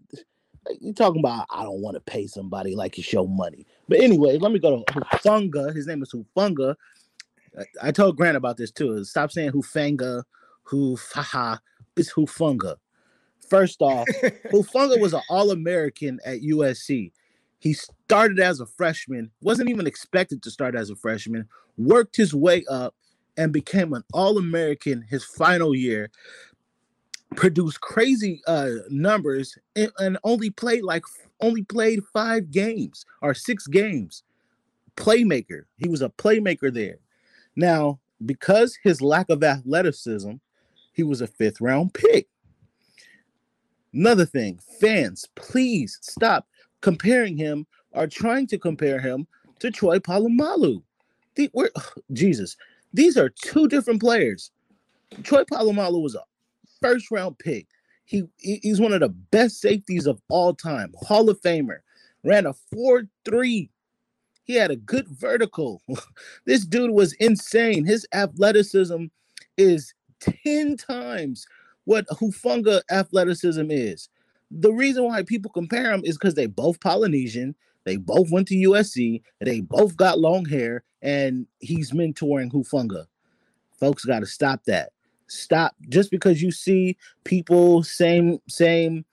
you 0.79 0.93
talking 0.93 1.19
about 1.19 1.45
I 1.49 1.63
don't 1.63 1.81
want 1.81 1.95
to 1.95 2.01
pay 2.01 2.27
somebody 2.27 2.75
like 2.75 2.97
it's 2.97 3.11
your 3.11 3.27
money. 3.27 3.65
But 3.87 4.01
anyway, 4.01 4.37
let 4.37 4.51
me 4.51 4.59
go 4.59 4.83
to 4.83 4.93
Hufunga. 4.93 5.75
His 5.75 5.87
name 5.87 6.01
is 6.01 6.13
Hufunga. 6.13 6.75
I, 7.59 7.87
I 7.89 7.91
told 7.91 8.17
Grant 8.17 8.37
about 8.37 8.57
this 8.57 8.71
too. 8.71 9.03
Stop 9.03 9.31
saying 9.31 9.51
Hufanga, 9.51 10.23
Hufaha. 10.67 11.59
It's 11.95 12.13
Hufunga. 12.13 12.77
First 13.49 13.81
off, 13.81 14.07
Hufunga 14.51 14.99
was 14.99 15.13
an 15.13 15.21
All-American 15.29 16.19
at 16.25 16.39
USC. 16.39 17.11
He 17.59 17.73
started 17.73 18.39
as 18.39 18.59
a 18.59 18.65
freshman, 18.65 19.31
wasn't 19.41 19.69
even 19.69 19.87
expected 19.87 20.41
to 20.43 20.51
start 20.51 20.75
as 20.75 20.89
a 20.89 20.95
freshman, 20.95 21.47
worked 21.77 22.15
his 22.15 22.33
way 22.33 22.65
up 22.69 22.95
and 23.37 23.51
became 23.51 23.93
an 23.93 24.03
All-American 24.13 25.05
his 25.09 25.23
final 25.23 25.75
year. 25.75 26.09
Produced 27.35 27.81
crazy 27.81 28.41
uh 28.47 28.69
numbers 28.89 29.57
and, 29.75 29.91
and 29.99 30.17
only 30.23 30.49
played 30.49 30.83
like 30.83 31.03
only 31.41 31.63
played 31.63 32.01
five 32.13 32.51
games 32.51 33.05
or 33.21 33.33
six 33.33 33.67
games. 33.67 34.23
Playmaker. 34.95 35.63
He 35.77 35.89
was 35.89 36.01
a 36.01 36.09
playmaker 36.09 36.73
there. 36.73 36.99
Now, 37.55 37.99
because 38.25 38.77
his 38.83 39.01
lack 39.01 39.29
of 39.29 39.43
athleticism, 39.43 40.33
he 40.93 41.03
was 41.03 41.21
a 41.21 41.27
fifth 41.27 41.59
round 41.59 41.93
pick. 41.93 42.27
Another 43.93 44.25
thing, 44.25 44.59
fans, 44.79 45.27
please 45.35 45.99
stop 46.01 46.47
comparing 46.81 47.37
him 47.37 47.67
or 47.91 48.07
trying 48.07 48.47
to 48.47 48.57
compare 48.57 48.99
him 48.99 49.27
to 49.59 49.69
Troy 49.69 49.99
Polamalu. 49.99 50.81
The, 51.35 51.49
we're, 51.53 51.69
Jesus, 52.13 52.57
these 52.93 53.17
are 53.17 53.29
two 53.29 53.67
different 53.67 54.01
players. 54.01 54.51
Troy 55.23 55.43
Polamalu 55.43 56.01
was 56.01 56.15
a 56.15 56.23
first 56.83 57.09
round 57.11 57.39
pick. 57.39 57.67
He, 58.05 58.23
he 58.37 58.59
he's 58.61 58.81
one 58.81 58.93
of 58.93 58.99
the 58.99 59.09
best 59.09 59.61
safeties 59.61 60.05
of 60.05 60.21
all 60.29 60.53
time, 60.53 60.93
Hall 61.01 61.29
of 61.29 61.41
Famer. 61.41 61.79
Ran 62.23 62.45
a 62.45 62.53
4 62.53 63.03
3. 63.25 63.69
He 64.45 64.53
had 64.55 64.71
a 64.71 64.75
good 64.75 65.07
vertical. 65.07 65.81
this 66.45 66.65
dude 66.65 66.91
was 66.91 67.13
insane. 67.13 67.85
His 67.85 68.05
athleticism 68.13 69.05
is 69.57 69.93
10 70.45 70.77
times 70.77 71.45
what 71.85 72.07
Hufunga 72.07 72.81
athleticism 72.91 73.69
is. 73.69 74.09
The 74.51 74.71
reason 74.71 75.05
why 75.05 75.23
people 75.23 75.51
compare 75.51 75.89
them 75.89 76.01
is 76.03 76.17
because 76.17 76.35
they 76.35 76.45
both 76.45 76.79
Polynesian, 76.79 77.55
they 77.85 77.97
both 77.97 78.31
went 78.31 78.47
to 78.49 78.55
USC, 78.55 79.21
they 79.41 79.61
both 79.61 79.97
got 79.97 80.19
long 80.19 80.45
hair, 80.45 80.83
and 81.01 81.47
he's 81.59 81.91
mentoring 81.91 82.51
Hufunga. 82.51 83.05
Folks 83.79 84.05
got 84.05 84.19
to 84.19 84.25
stop 84.25 84.63
that. 84.65 84.92
Stop 85.27 85.75
just 85.89 86.11
because 86.11 86.41
you 86.41 86.51
see 86.51 86.97
people 87.23 87.83
same 87.83 88.39
same 88.47 89.05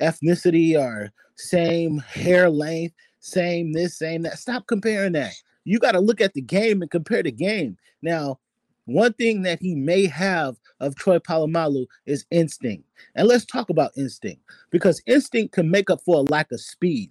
ethnicity 0.00 0.78
or 0.78 1.12
same 1.36 1.98
hair 1.98 2.50
length, 2.50 2.94
same 3.20 3.72
this, 3.72 3.98
same 3.98 4.22
that. 4.22 4.38
Stop 4.38 4.66
comparing 4.66 5.12
that. 5.12 5.32
You 5.64 5.78
got 5.78 5.92
to 5.92 6.00
look 6.00 6.20
at 6.20 6.34
the 6.34 6.42
game 6.42 6.82
and 6.82 6.90
compare 6.90 7.22
the 7.22 7.32
game. 7.32 7.76
Now, 8.02 8.38
one 8.86 9.14
thing 9.14 9.42
that 9.42 9.60
he 9.60 9.74
may 9.74 10.06
have 10.06 10.56
of 10.80 10.94
Troy 10.94 11.18
Polamalu 11.18 11.86
is 12.06 12.26
instinct. 12.30 12.84
And 13.14 13.26
let's 13.26 13.46
talk 13.46 13.70
about 13.70 13.92
instinct 13.96 14.42
because 14.70 15.02
instinct 15.06 15.54
can 15.54 15.70
make 15.70 15.88
up 15.88 16.02
for 16.04 16.16
a 16.16 16.22
lack 16.22 16.52
of 16.52 16.60
speed. 16.60 17.10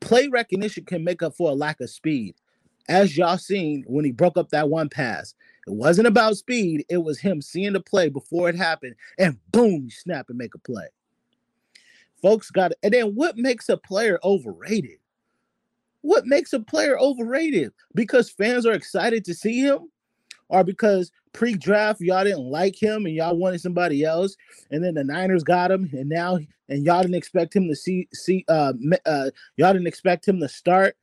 Play 0.00 0.28
recognition 0.28 0.84
can 0.84 1.04
make 1.04 1.22
up 1.22 1.36
for 1.36 1.50
a 1.50 1.54
lack 1.54 1.80
of 1.80 1.90
speed. 1.90 2.34
As 2.88 3.16
y'all 3.16 3.38
seen 3.38 3.84
when 3.86 4.04
he 4.04 4.10
broke 4.10 4.36
up 4.36 4.48
that 4.50 4.68
one 4.68 4.88
pass, 4.88 5.34
it 5.66 5.72
wasn't 5.72 6.08
about 6.08 6.36
speed, 6.36 6.84
it 6.88 6.98
was 6.98 7.20
him 7.20 7.40
seeing 7.40 7.72
the 7.72 7.80
play 7.80 8.08
before 8.08 8.48
it 8.48 8.56
happened 8.56 8.94
and 9.18 9.38
boom, 9.52 9.88
snap 9.90 10.28
and 10.28 10.38
make 10.38 10.54
a 10.54 10.58
play. 10.58 10.86
Folks 12.20 12.50
got 12.50 12.72
it. 12.72 12.78
And 12.82 12.92
then 12.92 13.14
what 13.14 13.36
makes 13.36 13.68
a 13.68 13.76
player 13.76 14.18
overrated? 14.22 14.98
What 16.02 16.26
makes 16.26 16.52
a 16.52 16.60
player 16.60 16.98
overrated? 16.98 17.72
Because 17.94 18.30
fans 18.30 18.66
are 18.66 18.72
excited 18.72 19.24
to 19.24 19.34
see 19.34 19.60
him 19.60 19.88
or 20.48 20.62
because 20.62 21.10
pre-draft 21.32 22.00
y'all 22.00 22.24
didn't 22.24 22.50
like 22.50 22.80
him 22.80 23.06
and 23.06 23.14
y'all 23.14 23.36
wanted 23.36 23.60
somebody 23.60 24.04
else, 24.04 24.36
and 24.70 24.84
then 24.84 24.94
the 24.94 25.02
Niners 25.02 25.42
got 25.42 25.70
him, 25.70 25.88
and 25.92 26.08
now 26.08 26.38
and 26.68 26.84
y'all 26.84 27.02
didn't 27.02 27.14
expect 27.14 27.56
him 27.56 27.68
to 27.68 27.74
see 27.74 28.06
see 28.12 28.44
uh, 28.48 28.72
uh 29.06 29.30
y'all 29.56 29.72
didn't 29.72 29.86
expect 29.86 30.28
him 30.28 30.40
to 30.40 30.48
start, 30.48 30.96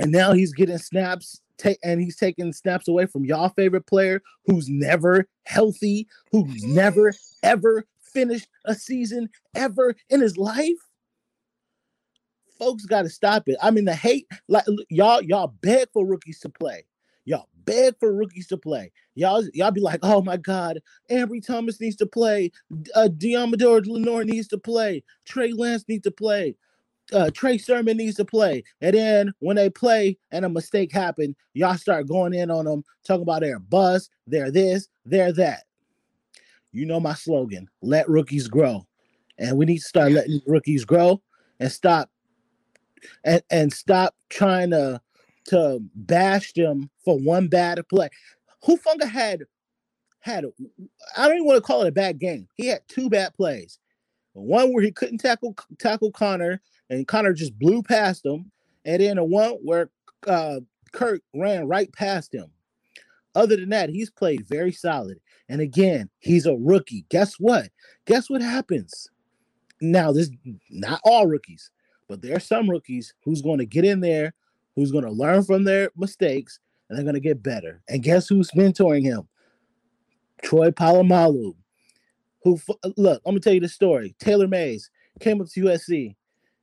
and 0.00 0.10
now 0.10 0.32
he's 0.32 0.52
getting 0.52 0.78
snaps. 0.78 1.40
Take, 1.58 1.78
and 1.84 2.00
he's 2.00 2.16
taking 2.16 2.54
snaps 2.54 2.88
away 2.88 3.04
from 3.04 3.26
y'all 3.26 3.50
favorite 3.50 3.86
player 3.86 4.22
who's 4.46 4.66
never 4.70 5.26
healthy, 5.44 6.08
who's 6.32 6.64
never 6.64 7.12
ever 7.42 7.84
finished 8.00 8.48
a 8.64 8.74
season 8.74 9.28
ever 9.54 9.94
in 10.08 10.22
his 10.22 10.38
life. 10.38 10.78
Folks 12.58 12.86
got 12.86 13.02
to 13.02 13.10
stop 13.10 13.46
it. 13.46 13.56
I 13.62 13.70
mean, 13.70 13.84
the 13.84 13.94
hate, 13.94 14.26
like 14.48 14.64
y'all, 14.88 15.22
y'all 15.22 15.54
beg 15.60 15.88
for 15.92 16.06
rookies 16.06 16.40
to 16.40 16.48
play. 16.48 16.86
Y'all 17.26 17.48
beg 17.64 17.94
for 18.00 18.12
rookies 18.14 18.48
to 18.48 18.56
play. 18.56 18.90
Y'all, 19.14 19.44
y'all 19.52 19.70
be 19.70 19.80
like, 19.82 20.00
oh 20.02 20.22
my 20.22 20.38
God, 20.38 20.80
Ambry 21.10 21.44
Thomas 21.46 21.80
needs 21.80 21.96
to 21.96 22.06
play. 22.06 22.50
Uh, 22.94 23.08
Deommodore 23.08 23.86
Lenoir 23.86 24.24
needs 24.24 24.48
to 24.48 24.58
play. 24.58 25.04
Trey 25.26 25.52
Lance 25.52 25.84
needs 25.88 26.04
to 26.04 26.10
play. 26.10 26.56
Uh, 27.12 27.30
Trey 27.32 27.58
Sermon 27.58 27.96
needs 27.96 28.16
to 28.16 28.24
play. 28.24 28.62
And 28.80 28.94
then 28.94 29.32
when 29.40 29.56
they 29.56 29.70
play 29.70 30.16
and 30.30 30.44
a 30.44 30.48
mistake 30.48 30.92
happened, 30.92 31.34
y'all 31.54 31.76
start 31.76 32.06
going 32.06 32.34
in 32.34 32.50
on 32.50 32.64
them, 32.64 32.84
talking 33.04 33.22
about 33.22 33.40
their 33.40 33.58
buzz, 33.58 34.10
they're 34.26 34.50
this, 34.50 34.88
they're 35.04 35.32
that. 35.32 35.64
You 36.72 36.86
know 36.86 37.00
my 37.00 37.14
slogan: 37.14 37.68
let 37.82 38.08
rookies 38.08 38.46
grow, 38.48 38.86
and 39.38 39.56
we 39.56 39.66
need 39.66 39.78
to 39.78 39.84
start 39.84 40.12
letting 40.12 40.40
rookies 40.46 40.84
grow 40.84 41.20
and 41.58 41.70
stop 41.70 42.10
and 43.24 43.42
and 43.50 43.72
stop 43.72 44.14
trying 44.28 44.70
to 44.70 45.00
to 45.46 45.80
bash 45.94 46.52
them 46.52 46.90
for 47.04 47.18
one 47.18 47.48
bad 47.48 47.80
play. 47.88 48.08
Hufanga 48.64 49.08
had 49.08 49.42
had 50.20 50.44
I 51.16 51.26
don't 51.26 51.36
even 51.36 51.46
want 51.46 51.56
to 51.56 51.62
call 51.62 51.82
it 51.82 51.88
a 51.88 51.92
bad 51.92 52.18
game. 52.18 52.46
He 52.54 52.66
had 52.66 52.82
two 52.88 53.10
bad 53.10 53.34
plays. 53.34 53.78
One 54.40 54.72
where 54.72 54.82
he 54.82 54.92
couldn't 54.92 55.18
tackle 55.18 55.56
tackle 55.78 56.10
Conner 56.12 56.60
and 56.88 57.06
Conner 57.06 57.32
just 57.32 57.58
blew 57.58 57.82
past 57.82 58.24
him, 58.24 58.50
and 58.84 59.02
then 59.02 59.18
a 59.18 59.24
one 59.24 59.52
where 59.62 59.90
uh, 60.26 60.60
Kirk 60.92 61.22
ran 61.34 61.66
right 61.66 61.92
past 61.92 62.34
him. 62.34 62.46
Other 63.34 63.56
than 63.56 63.68
that, 63.68 63.90
he's 63.90 64.10
played 64.10 64.46
very 64.48 64.72
solid. 64.72 65.20
And 65.48 65.60
again, 65.60 66.10
he's 66.18 66.46
a 66.46 66.56
rookie. 66.56 67.06
Guess 67.10 67.34
what? 67.34 67.70
Guess 68.06 68.28
what 68.28 68.42
happens? 68.42 69.08
Now, 69.80 70.12
this 70.12 70.30
not 70.70 71.00
all 71.04 71.26
rookies, 71.26 71.70
but 72.08 72.22
there 72.22 72.36
are 72.36 72.40
some 72.40 72.68
rookies 72.68 73.14
who's 73.24 73.42
going 73.42 73.58
to 73.58 73.66
get 73.66 73.84
in 73.84 74.00
there 74.00 74.34
who's 74.76 74.92
going 74.92 75.04
to 75.04 75.10
learn 75.10 75.44
from 75.44 75.64
their 75.64 75.90
mistakes 75.96 76.58
and 76.88 76.96
they're 76.96 77.04
going 77.04 77.14
to 77.14 77.20
get 77.20 77.42
better. 77.42 77.82
And 77.88 78.02
guess 78.02 78.28
who's 78.28 78.50
mentoring 78.50 79.02
him? 79.02 79.28
Troy 80.42 80.70
Polamalu. 80.70 81.54
Who 82.42 82.58
uh, 82.68 82.90
look? 82.96 83.22
I'm 83.24 83.32
gonna 83.32 83.40
tell 83.40 83.52
you 83.52 83.60
the 83.60 83.68
story. 83.68 84.14
Taylor 84.18 84.48
Mays 84.48 84.90
came 85.20 85.40
up 85.40 85.48
to 85.48 85.64
USC. 85.64 86.14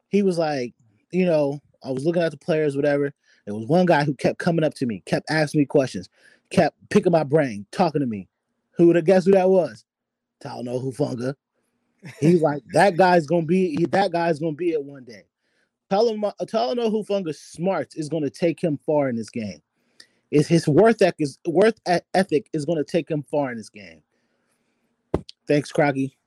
He 0.09 0.23
was 0.23 0.37
like, 0.37 0.73
you 1.11 1.25
know, 1.25 1.59
I 1.83 1.91
was 1.91 2.05
looking 2.05 2.21
at 2.21 2.31
the 2.31 2.37
players, 2.37 2.75
whatever. 2.75 3.13
There 3.45 3.55
was 3.55 3.67
one 3.67 3.85
guy 3.85 4.03
who 4.03 4.13
kept 4.13 4.39
coming 4.39 4.63
up 4.65 4.73
to 4.75 4.85
me, 4.85 5.03
kept 5.05 5.29
asking 5.29 5.61
me 5.61 5.65
questions, 5.65 6.09
kept 6.49 6.75
picking 6.89 7.11
my 7.11 7.23
brain, 7.23 7.65
talking 7.71 8.01
to 8.01 8.07
me. 8.07 8.27
Who 8.71 8.87
would 8.87 8.95
have 8.95 9.05
guessed 9.05 9.25
who 9.25 9.33
that 9.33 9.49
was? 9.49 9.85
Talanoa 10.43 10.83
Hufanga. 10.83 11.35
He's 12.19 12.41
like, 12.41 12.61
that 12.73 12.97
guy's 12.97 13.25
gonna 13.25 13.45
be 13.45 13.85
that 13.91 14.11
guy's 14.11 14.39
gonna 14.39 14.53
be 14.53 14.71
it 14.71 14.83
one 14.83 15.03
day. 15.03 15.23
Tell 15.89 16.05
who 16.91 17.03
Fungus 17.03 17.39
smarts 17.39 17.95
is 17.95 18.09
to 18.23 18.29
take 18.29 18.61
him 18.61 18.77
far 18.85 19.09
in 19.09 19.15
this 19.15 19.29
game. 19.29 19.61
Is 20.29 20.47
his 20.47 20.67
worth 20.67 21.01
ethic 21.01 21.15
is 21.19 21.39
worth 21.47 21.79
ethic 22.13 22.49
is 22.51 22.65
to 22.77 22.83
take 22.83 23.09
him 23.09 23.23
far 23.23 23.51
in 23.51 23.57
this 23.57 23.69
game. 23.69 24.01
Thanks, 25.47 25.71
Crocky. 25.71 26.17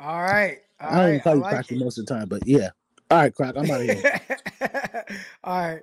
All 0.00 0.22
right. 0.22 0.58
All 0.80 0.88
I 0.88 1.02
don't 1.02 1.10
right. 1.12 1.22
call 1.22 1.34
you 1.36 1.40
like 1.42 1.54
Crocky 1.54 1.76
it. 1.76 1.78
most 1.80 1.98
of 1.98 2.06
the 2.06 2.14
time, 2.14 2.28
but 2.28 2.46
yeah. 2.46 2.70
All 3.10 3.18
right, 3.18 3.34
Croc, 3.34 3.56
I'm 3.56 3.70
out 3.70 3.80
of 3.80 3.86
here. 3.86 4.20
All 5.44 5.60
right. 5.60 5.82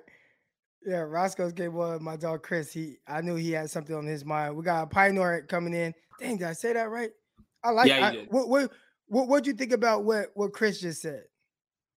Yeah, 0.86 0.98
Roscoe's 0.98 1.52
gave 1.52 1.72
one 1.72 2.02
my 2.02 2.16
dog 2.16 2.44
Chris. 2.44 2.72
He 2.72 2.98
I 3.08 3.20
knew 3.20 3.34
he 3.34 3.50
had 3.50 3.68
something 3.68 3.96
on 3.96 4.06
his 4.06 4.24
mind. 4.24 4.56
We 4.56 4.62
got 4.62 4.84
a 4.84 4.86
Pioneer 4.86 5.42
coming 5.48 5.74
in. 5.74 5.92
Dang, 6.20 6.36
did 6.36 6.46
I 6.46 6.52
say 6.52 6.72
that 6.72 6.90
right? 6.90 7.10
I 7.64 7.70
like 7.70 7.88
yeah, 7.88 8.06
I, 8.06 8.26
what 8.28 8.48
what 8.48 8.70
what 9.08 9.26
what'd 9.28 9.46
you 9.48 9.54
think 9.54 9.72
about 9.72 10.04
what 10.04 10.30
what 10.34 10.52
Chris 10.52 10.80
just 10.80 11.02
said? 11.02 11.24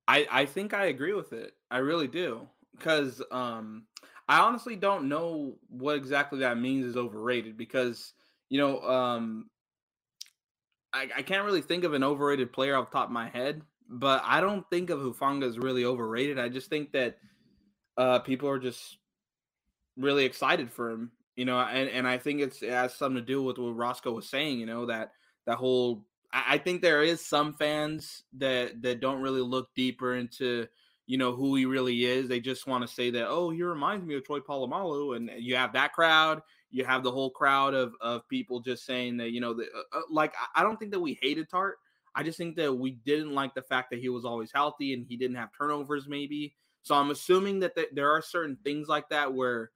I 0.08 0.28
I 0.32 0.46
think 0.48 0.74
I 0.74 0.86
agree 0.86 1.14
with 1.14 1.34
it. 1.34 1.54
I 1.70 1.78
really 1.78 2.08
do 2.08 2.48
because 2.76 3.22
um 3.30 3.84
I 4.28 4.40
honestly 4.40 4.76
don't 4.76 5.08
know 5.08 5.56
what 5.70 5.96
exactly 5.96 6.40
that 6.40 6.58
means 6.58 6.86
is 6.86 6.98
overrated 6.98 7.58
because 7.58 8.14
you 8.50 8.58
know 8.58 8.82
um 8.82 9.52
I, 10.94 11.08
I 11.18 11.22
can't 11.22 11.46
really 11.46 11.62
think 11.62 11.84
of 11.84 11.94
an 11.94 12.04
overrated 12.04 12.52
player 12.52 12.76
off 12.76 12.92
top 12.92 13.08
of 13.08 13.12
my 13.12 13.30
head, 13.30 13.62
but 13.88 14.24
I 14.26 14.42
don't 14.42 14.68
think 14.70 14.90
of 14.90 15.00
Hufanga 15.00 15.48
as 15.48 15.58
really 15.58 15.86
overrated. 15.86 16.40
I 16.40 16.50
just 16.50 16.70
think 16.70 16.92
that 16.94 17.18
uh 17.98 18.20
people 18.20 18.50
are 18.50 18.60
just 18.60 18.98
really 19.98 20.26
excited 20.26 20.72
for 20.72 20.90
him, 20.90 21.12
you 21.36 21.46
know, 21.46 21.60
and, 21.60 21.90
and 21.90 22.08
I 22.08 22.18
think 22.18 22.42
it's 22.42 22.62
it 22.62 22.72
has 22.72 22.96
something 22.96 23.22
to 23.22 23.26
do 23.26 23.44
with 23.44 23.58
what 23.58 23.76
Roscoe 23.76 24.14
was 24.14 24.30
saying, 24.30 24.60
you 24.60 24.66
know, 24.66 24.86
that 24.88 25.12
that 25.46 25.58
whole 25.58 26.06
I 26.32 26.60
think 26.60 26.82
there 26.82 27.02
is 27.02 27.26
some 27.26 27.54
fans 27.54 28.24
that 28.38 28.82
that 28.84 29.02
don't 29.02 29.22
really 29.22 29.42
look 29.42 29.70
deeper 29.76 30.16
into 30.16 30.68
you 31.08 31.18
know 31.18 31.34
who 31.34 31.56
he 31.56 31.66
really 31.66 32.06
is. 32.06 32.30
They 32.30 32.40
just 32.40 32.68
want 32.68 32.88
to 32.88 32.94
say 32.94 33.10
that 33.12 33.28
oh 33.28 33.50
he 33.50 33.64
reminds 33.64 34.06
me 34.06 34.16
of 34.16 34.24
Troy 34.24 34.40
Polamalu, 34.40 35.16
and 35.16 35.32
you 35.38 35.56
have 35.56 35.74
that 35.74 35.94
crowd. 35.94 36.42
You 36.72 36.86
have 36.86 37.04
the 37.04 37.12
whole 37.12 37.30
crowd 37.30 37.74
of 37.74 37.94
of 38.02 38.28
people 38.28 38.60
just 38.60 38.86
saying 38.86 39.18
that 39.18 39.32
you 39.32 39.42
know 39.42 39.54
that 39.54 39.68
uh, 39.76 39.98
uh 39.98 40.02
like 40.10 40.34
I 40.56 40.64
don't 40.64 40.78
think 40.78 40.92
that 40.92 41.00
we 41.00 41.18
hated 41.22 41.50
Tartt. 41.50 41.74
I 42.16 42.24
just 42.24 42.38
think 42.38 42.56
that 42.58 42.74
we 42.74 42.92
didn't 42.92 43.34
like 43.34 43.54
the 43.54 43.62
fact 43.62 43.92
that 43.92 44.00
he 44.00 44.10
was 44.10 44.26
always 44.26 44.52
healthy 44.54 44.94
and 44.94 45.06
he 45.08 45.16
didn't 45.16 45.38
have 45.38 45.50
turnovers 45.58 46.08
maybe. 46.08 46.56
So 46.82 46.96
I'm 46.96 47.12
assuming 47.12 47.60
that 47.60 47.76
th- 47.76 47.90
there 47.94 48.12
are 48.12 48.22
certain 48.22 48.58
things 48.64 48.88
like 48.88 49.10
that 49.10 49.34
where 49.34 49.72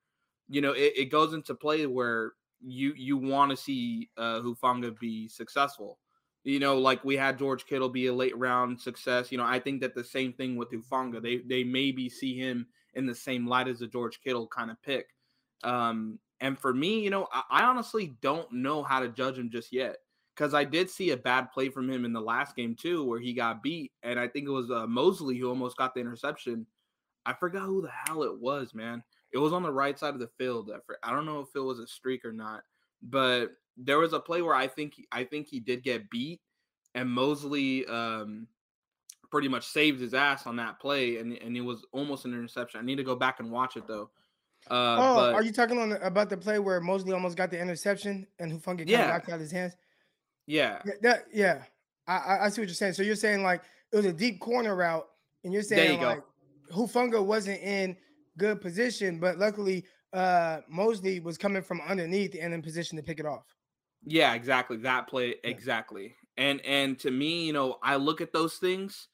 you 0.50 0.62
know 0.62 0.72
it, 0.72 0.94
it 0.96 1.12
goes 1.12 1.34
into 1.34 1.56
play 1.56 1.86
where 1.86 2.34
you 2.62 2.94
you 2.96 3.18
want 3.18 3.52
to 3.52 3.58
see 3.58 4.10
uh, 4.18 4.40
Hufanga 4.42 4.98
be 5.00 5.28
successful 5.28 6.00
you 6.44 6.60
know, 6.60 6.78
like 6.78 7.04
we 7.06 7.16
had 7.16 7.40
George 7.40 7.66
Kittle 7.66 7.90
be 7.90 8.08
a 8.08 8.14
late 8.14 8.38
round 8.38 8.80
success. 8.80 9.32
You 9.32 9.38
know, 9.38 9.46
I 9.46 9.60
think 9.60 9.80
that 9.82 9.96
the 9.96 10.04
same 10.04 10.34
thing 10.34 10.56
with 10.56 10.72
Hufanga. 10.72 11.22
They 11.22 11.38
they 11.38 11.64
maybe 11.64 12.10
see 12.10 12.38
him 12.38 12.68
in 12.96 13.06
the 13.06 13.16
same 13.16 13.48
light 13.48 13.68
as 13.68 13.82
a 13.82 13.88
George 13.88 14.20
Kittle 14.22 14.48
kind 14.48 14.70
of 14.70 14.82
pick. 14.82 15.08
Um, 15.64 16.20
and 16.44 16.60
for 16.60 16.74
me, 16.74 17.00
you 17.00 17.10
know, 17.10 17.28
I, 17.32 17.44
I 17.50 17.64
honestly 17.64 18.18
don't 18.22 18.52
know 18.52 18.84
how 18.84 19.00
to 19.00 19.08
judge 19.08 19.38
him 19.38 19.50
just 19.50 19.72
yet 19.72 19.96
because 20.36 20.54
I 20.54 20.66
did 20.66 20.90
see 20.90 21.12
a 21.12 21.18
bad 21.18 21.52
play 21.54 21.70
from 21.70 21.90
him 21.90 22.04
in 22.04 22.12
the 22.12 22.22
last 22.22 22.56
game 22.56 22.76
too, 22.76 23.06
where 23.06 23.20
he 23.20 23.34
got 23.34 23.64
beat, 23.64 23.94
and 24.04 24.20
I 24.20 24.28
think 24.28 24.48
it 24.48 24.52
was 24.52 24.70
uh, 24.70 24.86
Moseley 24.86 25.38
who 25.38 25.48
almost 25.48 25.78
got 25.78 25.96
the 25.96 26.02
interception. 26.02 26.68
I 27.26 27.34
forgot 27.34 27.64
who 27.64 27.82
the 27.82 27.92
hell 28.06 28.24
it 28.24 28.38
was, 28.38 28.74
man. 28.74 29.02
It 29.32 29.38
was 29.38 29.54
on 29.54 29.64
the 29.64 29.72
right 29.72 29.98
side 29.98 30.14
of 30.14 30.20
the 30.20 30.30
field. 30.38 30.70
I 31.02 31.12
don't 31.12 31.26
know 31.26 31.40
if 31.40 31.48
it 31.56 31.62
was 31.62 31.80
a 31.80 31.88
streak 31.88 32.26
or 32.26 32.34
not, 32.34 32.64
but 33.02 33.52
there 33.78 33.98
was 33.98 34.12
a 34.12 34.20
play 34.20 34.42
where 34.42 34.54
I 34.54 34.68
think 34.68 34.96
I 35.14 35.24
think 35.24 35.48
he 35.48 35.62
did 35.62 35.82
get 35.82 36.10
beat, 36.10 36.42
and 36.94 37.10
Moseley 37.10 37.86
um, 37.86 38.48
pretty 39.32 39.48
much 39.48 39.66
saved 39.66 40.02
his 40.02 40.14
ass 40.14 40.46
on 40.46 40.58
that 40.58 40.82
play, 40.82 41.20
and 41.20 41.38
and 41.38 41.56
it 41.56 41.62
was 41.62 41.86
almost 41.94 42.26
an 42.26 42.34
interception. 42.34 42.82
I 42.82 42.84
need 42.84 42.98
to 42.98 43.04
go 43.04 43.16
back 43.16 43.40
and 43.40 43.50
watch 43.50 43.78
it 43.78 43.88
though. 43.88 44.10
Uh, 44.70 44.98
oh, 45.00 45.16
but, 45.16 45.34
are 45.34 45.44
you 45.44 45.52
talking 45.52 45.78
on 45.78 45.90
the, 45.90 46.06
about 46.06 46.30
the 46.30 46.38
play 46.38 46.60
where 46.60 46.80
Moseley 46.80 47.14
almost 47.14 47.38
got 47.38 47.52
the 47.52 47.60
interception 47.60 48.26
and 48.40 48.52
Hufanga 48.52 48.88
yeah. 48.88 49.08
knocked 49.08 49.30
out 49.30 49.40
his 49.40 49.52
hands? 49.52 49.74
Yeah, 50.48 50.80
yeah, 50.86 50.94
that, 51.02 51.26
yeah. 51.34 51.64
I, 52.08 52.40
I 52.42 52.50
see 52.50 52.62
what 52.62 52.68
you're 52.68 52.76
saying. 52.76 52.94
So 52.94 53.04
you're 53.04 53.16
saying 53.16 53.44
like 53.44 53.62
it 53.92 53.96
was 53.96 54.06
a 54.06 54.14
deep 54.14 54.40
corner 54.40 54.76
route, 54.76 55.08
and 55.44 55.54
you're 55.54 55.64
saying 55.64 56.00
you 56.00 56.06
like 56.06 56.22
go. 56.70 56.86
Hufanga 56.86 57.24
wasn't 57.24 57.62
in 57.62 57.96
good 58.38 58.62
position, 58.62 59.20
but 59.20 59.38
luckily 59.38 59.86
uh 60.12 60.60
Moseley 60.70 61.20
was 61.20 61.38
coming 61.38 61.62
from 61.62 61.82
underneath 61.82 62.36
and 62.40 62.54
in 62.54 62.62
position 62.62 62.98
to 62.98 63.04
pick 63.04 63.20
it 63.20 63.26
off. 63.26 63.46
Yeah, 64.06 64.34
exactly. 64.34 64.78
That 64.78 65.08
play 65.08 65.36
exactly. 65.44 66.16
And 66.38 66.60
and 66.66 67.00
to 67.00 67.12
me, 67.12 67.46
you 67.46 67.54
know, 67.54 67.78
I 67.82 67.96
look 67.96 68.22
at 68.22 68.34
those 68.34 68.56
things 68.56 69.08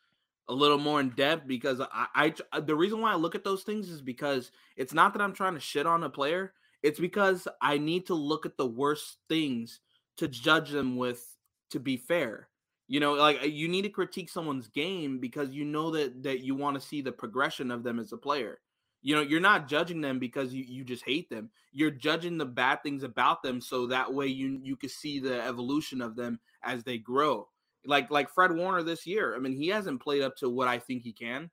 a 0.49 0.53
little 0.53 0.79
more 0.79 0.99
in 0.99 1.11
depth 1.11 1.47
because 1.47 1.79
I, 1.79 2.07
I 2.15 2.33
uh, 2.51 2.59
the 2.59 2.75
reason 2.75 2.99
why 2.99 3.13
I 3.13 3.15
look 3.15 3.35
at 3.35 3.43
those 3.43 3.63
things 3.63 3.87
is 3.87 4.01
because 4.01 4.51
it's 4.75 4.93
not 4.93 5.13
that 5.13 5.21
I'm 5.21 5.33
trying 5.33 5.53
to 5.53 5.59
shit 5.59 5.85
on 5.85 6.03
a 6.03 6.09
player. 6.09 6.53
It's 6.81 6.99
because 6.99 7.47
I 7.61 7.77
need 7.77 8.07
to 8.07 8.15
look 8.15 8.45
at 8.45 8.57
the 8.57 8.65
worst 8.65 9.17
things 9.29 9.79
to 10.17 10.27
judge 10.27 10.71
them 10.71 10.97
with 10.97 11.23
to 11.69 11.79
be 11.79 11.97
fair. 11.97 12.49
You 12.87 12.99
know, 12.99 13.13
like 13.13 13.43
you 13.43 13.67
need 13.67 13.83
to 13.83 13.89
critique 13.89 14.29
someone's 14.29 14.67
game 14.67 15.19
because 15.19 15.51
you 15.51 15.63
know 15.63 15.91
that 15.91 16.23
that 16.23 16.39
you 16.39 16.55
want 16.55 16.79
to 16.79 16.85
see 16.85 17.01
the 17.01 17.11
progression 17.11 17.69
of 17.69 17.83
them 17.83 17.99
as 17.99 18.11
a 18.11 18.17
player. 18.17 18.59
You 19.01 19.15
know, 19.15 19.21
you're 19.21 19.39
not 19.39 19.69
judging 19.69 20.01
them 20.01 20.19
because 20.19 20.53
you, 20.53 20.65
you 20.67 20.83
just 20.83 21.05
hate 21.05 21.29
them. 21.29 21.51
You're 21.71 21.91
judging 21.91 22.37
the 22.37 22.45
bad 22.45 22.83
things 22.83 23.03
about 23.03 23.43
them 23.43 23.61
so 23.61 23.85
that 23.87 24.11
way 24.11 24.27
you 24.27 24.59
you 24.63 24.75
can 24.75 24.89
see 24.89 25.19
the 25.19 25.41
evolution 25.43 26.01
of 26.01 26.15
them 26.15 26.39
as 26.63 26.83
they 26.83 26.97
grow. 26.97 27.47
Like 27.85 28.11
like 28.11 28.29
Fred 28.29 28.51
Warner 28.51 28.83
this 28.83 29.05
year. 29.05 29.35
I 29.35 29.39
mean, 29.39 29.53
he 29.53 29.67
hasn't 29.67 30.01
played 30.01 30.21
up 30.21 30.35
to 30.37 30.49
what 30.49 30.67
I 30.67 30.79
think 30.79 31.03
he 31.03 31.13
can. 31.13 31.49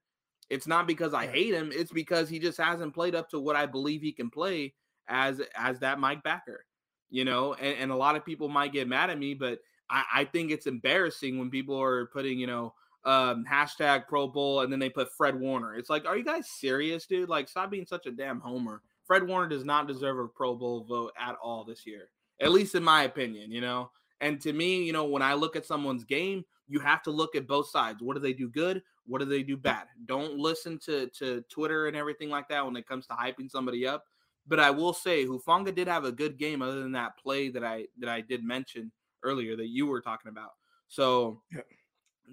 It's 0.49 0.67
not 0.67 0.87
because 0.87 1.15
I 1.15 1.27
hate 1.27 1.55
him, 1.55 1.71
it's 1.73 1.93
because 1.93 2.29
he 2.29 2.39
just 2.39 2.59
hasn't 2.59 2.95
played 2.95 3.15
up 3.15 3.29
to 3.31 3.41
what 3.41 3.57
I 3.57 3.67
believe 3.67 4.03
he 4.03 4.13
can 4.13 4.31
play 4.31 4.75
as 5.09 5.41
as 5.57 5.81
that 5.81 5.99
Mike 5.99 6.23
Backer. 6.23 6.65
You 7.11 7.25
know, 7.25 7.55
and, 7.55 7.79
and 7.79 7.93
a 7.93 7.97
lot 7.97 8.17
of 8.17 8.25
people 8.25 8.49
might 8.49 8.73
get 8.73 8.89
mad 8.89 9.11
at 9.11 9.19
me, 9.19 9.35
but 9.35 9.61
I, 9.89 10.05
I 10.15 10.25
think 10.25 10.51
it's 10.51 10.67
embarrassing 10.67 11.39
when 11.39 11.51
people 11.51 11.81
are 11.81 12.07
putting, 12.07 12.39
you 12.39 12.49
know, 12.49 12.75
um, 13.05 13.45
hashtag 13.49 14.09
Pro 14.09 14.27
Bowl, 14.27 14.61
and 14.61 14.73
then 14.73 14.81
they 14.81 14.91
put 14.91 15.13
Fred 15.13 15.39
Warner. 15.39 15.77
It's 15.77 15.89
like, 15.89 16.05
are 16.07 16.17
you 16.17 16.25
guys 16.25 16.51
serious, 16.51 17.07
dude? 17.07 17.29
Like, 17.29 17.49
stop 17.49 17.71
being 17.71 17.87
such 17.87 18.07
a 18.07 18.11
damn 18.11 18.41
homer. 18.41 18.83
Fred 19.07 19.27
Warner 19.27 19.49
does 19.49 19.65
not 19.65 19.87
deserve 19.87 20.19
a 20.19 20.27
Pro 20.27 20.57
Bowl 20.57 20.83
vote 20.83 21.13
at 21.19 21.37
all 21.41 21.65
this 21.65 21.87
year, 21.87 22.09
at 22.41 22.51
least 22.51 22.75
in 22.75 22.83
my 22.83 23.05
opinion, 23.05 23.53
you 23.53 23.61
know? 23.61 23.91
And 24.21 24.41
to 24.41 24.53
me, 24.53 24.83
you 24.83 24.93
know, 24.93 25.05
when 25.05 25.23
I 25.23 25.35
look 25.35 25.57
at 25.57 25.67
someone's 25.67 26.05
game, 26.05 26.45
you 26.69 26.81
have 26.81 27.03
to 27.05 27.11
look 27.11 27.37
at 27.37 27.47
both 27.47 27.69
sides. 27.69 28.03
What 28.03 28.15
do 28.15 28.21
they 28.21 28.33
do 28.33 28.49
good? 28.49 28.83
What 29.07 29.21
do 29.21 29.25
they 29.25 29.43
do 29.43 29.57
bad? 29.57 29.87
Don't 30.07 30.39
listen 30.39 30.79
to, 30.87 31.09
to 31.19 31.43
Twitter 31.49 31.87
and 31.87 31.97
everything 31.97 32.29
like 32.29 32.49
that 32.49 32.65
when 32.65 32.77
it 32.77 32.89
comes 32.89 33.07
to 33.07 33.15
hyping 33.15 33.51
somebody 33.51 33.87
up. 33.87 34.05
But 34.49 34.61
I 34.61 34.71
will 34.71 34.93
say 34.93 35.27
Hufanga 35.27 35.75
did 35.75 35.89
have 35.89 36.05
a 36.05 36.13
good 36.13 36.39
game 36.39 36.63
other 36.63 36.81
than 36.81 36.93
that 36.93 37.19
play 37.19 37.49
that 37.51 37.65
I 37.65 37.87
that 37.99 38.09
I 38.09 38.21
did 38.21 38.45
mention 38.45 38.93
earlier 39.25 39.57
that 39.57 39.69
you 39.69 39.87
were 39.87 40.01
talking 40.01 40.31
about. 40.31 40.53
So 40.89 41.43
yeah 41.53 41.63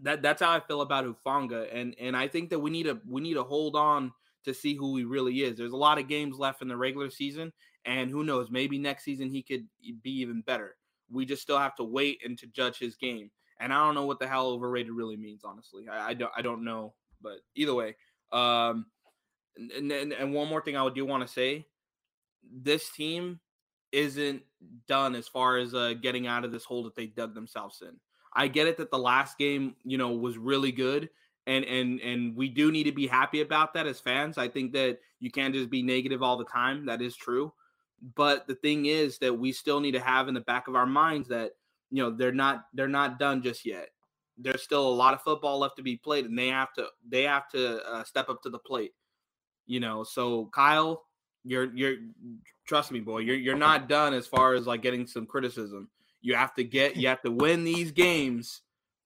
that 0.01 0.21
that's 0.21 0.41
how 0.41 0.51
I 0.51 0.59
feel 0.59 0.81
about 0.81 1.05
Hufanga, 1.05 1.67
and 1.71 1.95
and 1.99 2.17
I 2.17 2.27
think 2.27 2.49
that 2.49 2.59
we 2.59 2.71
need 2.71 2.83
to 2.83 2.99
we 3.07 3.21
need 3.21 3.35
to 3.35 3.43
hold 3.43 3.75
on 3.75 4.11
to 4.45 4.53
see 4.53 4.75
who 4.75 4.97
he 4.97 5.03
really 5.03 5.43
is. 5.43 5.57
There's 5.57 5.71
a 5.71 5.77
lot 5.77 5.99
of 5.99 6.07
games 6.07 6.37
left 6.37 6.61
in 6.61 6.67
the 6.67 6.77
regular 6.77 7.09
season, 7.09 7.53
and 7.85 8.09
who 8.09 8.23
knows, 8.23 8.49
maybe 8.49 8.77
next 8.77 9.03
season 9.03 9.29
he 9.29 9.41
could 9.41 9.67
be 10.01 10.11
even 10.21 10.41
better. 10.41 10.75
We 11.11 11.25
just 11.25 11.41
still 11.41 11.59
have 11.59 11.75
to 11.75 11.83
wait 11.83 12.21
and 12.25 12.37
to 12.39 12.47
judge 12.47 12.77
his 12.77 12.95
game. 12.95 13.31
And 13.59 13.73
I 13.73 13.85
don't 13.85 13.95
know 13.95 14.05
what 14.05 14.19
the 14.19 14.27
hell 14.27 14.47
overrated 14.47 14.91
really 14.91 15.17
means, 15.17 15.43
honestly. 15.43 15.87
I, 15.89 16.09
I 16.09 16.13
don't 16.13 16.31
I 16.35 16.41
don't 16.41 16.63
know, 16.63 16.93
but 17.21 17.39
either 17.55 17.73
way, 17.73 17.95
um, 18.31 18.85
and, 19.55 19.91
and 19.91 20.11
and 20.13 20.33
one 20.33 20.47
more 20.47 20.61
thing 20.61 20.75
I 20.75 20.83
would 20.83 20.95
do 20.95 21.05
want 21.05 21.25
to 21.25 21.31
say, 21.31 21.65
this 22.51 22.89
team 22.89 23.39
isn't 23.91 24.41
done 24.87 25.15
as 25.15 25.27
far 25.27 25.57
as 25.57 25.73
uh, 25.75 25.93
getting 26.01 26.25
out 26.25 26.45
of 26.45 26.51
this 26.51 26.65
hole 26.65 26.83
that 26.83 26.95
they 26.95 27.05
dug 27.05 27.35
themselves 27.35 27.81
in. 27.81 27.95
I 28.35 28.47
get 28.47 28.67
it 28.67 28.77
that 28.77 28.89
the 28.89 28.97
last 28.97 29.37
game, 29.37 29.75
you 29.83 29.99
know, 29.99 30.11
was 30.11 30.37
really 30.37 30.71
good 30.71 31.09
and 31.47 31.65
and 31.65 31.99
and 32.01 32.35
we 32.35 32.49
do 32.49 32.71
need 32.71 32.83
to 32.83 32.91
be 32.91 33.07
happy 33.07 33.41
about 33.41 33.73
that 33.73 33.87
as 33.87 33.99
fans. 33.99 34.37
I 34.37 34.47
think 34.47 34.73
that 34.73 34.99
you 35.19 35.31
can't 35.31 35.53
just 35.53 35.69
be 35.69 35.83
negative 35.83 36.23
all 36.23 36.37
the 36.37 36.45
time. 36.45 36.85
That 36.85 37.01
is 37.01 37.15
true. 37.15 37.53
But 38.15 38.47
the 38.47 38.55
thing 38.55 38.85
is 38.85 39.17
that 39.19 39.37
we 39.37 39.51
still 39.53 39.79
need 39.79 39.93
to 39.93 39.99
have 39.99 40.27
in 40.27 40.33
the 40.33 40.41
back 40.41 40.67
of 40.67 40.75
our 40.75 40.85
minds 40.85 41.29
that 41.29 41.53
you 41.89 42.03
know 42.03 42.09
they're 42.11 42.31
not 42.33 42.65
they're 42.73 42.87
not 42.87 43.17
done 43.19 43.41
just 43.41 43.65
yet. 43.65 43.89
There's 44.37 44.63
still 44.63 44.87
a 44.87 44.89
lot 44.89 45.13
of 45.13 45.21
football 45.21 45.59
left 45.59 45.77
to 45.77 45.83
be 45.83 45.95
played, 45.95 46.25
and 46.25 46.37
they 46.37 46.49
have 46.49 46.73
to 46.73 46.87
they 47.07 47.23
have 47.23 47.47
to 47.49 47.81
uh, 47.87 48.03
step 48.03 48.29
up 48.29 48.41
to 48.43 48.49
the 48.49 48.59
plate. 48.59 48.93
You 49.67 49.79
know, 49.79 50.03
so 50.03 50.49
Kyle, 50.53 51.03
you're 51.45 51.73
you're 51.73 51.95
trust 52.65 52.91
me, 52.91 52.99
boy, 52.99 53.19
you're 53.19 53.35
you're 53.35 53.55
not 53.55 53.87
done 53.87 54.13
as 54.13 54.27
far 54.27 54.53
as 54.53 54.67
like 54.67 54.81
getting 54.81 55.07
some 55.07 55.25
criticism. 55.25 55.89
You 56.21 56.35
have 56.35 56.53
to 56.55 56.63
get, 56.63 56.95
you 56.95 57.09
have 57.09 57.21
to 57.23 57.31
win 57.31 57.63
these 57.63 57.91
games, 57.91 58.61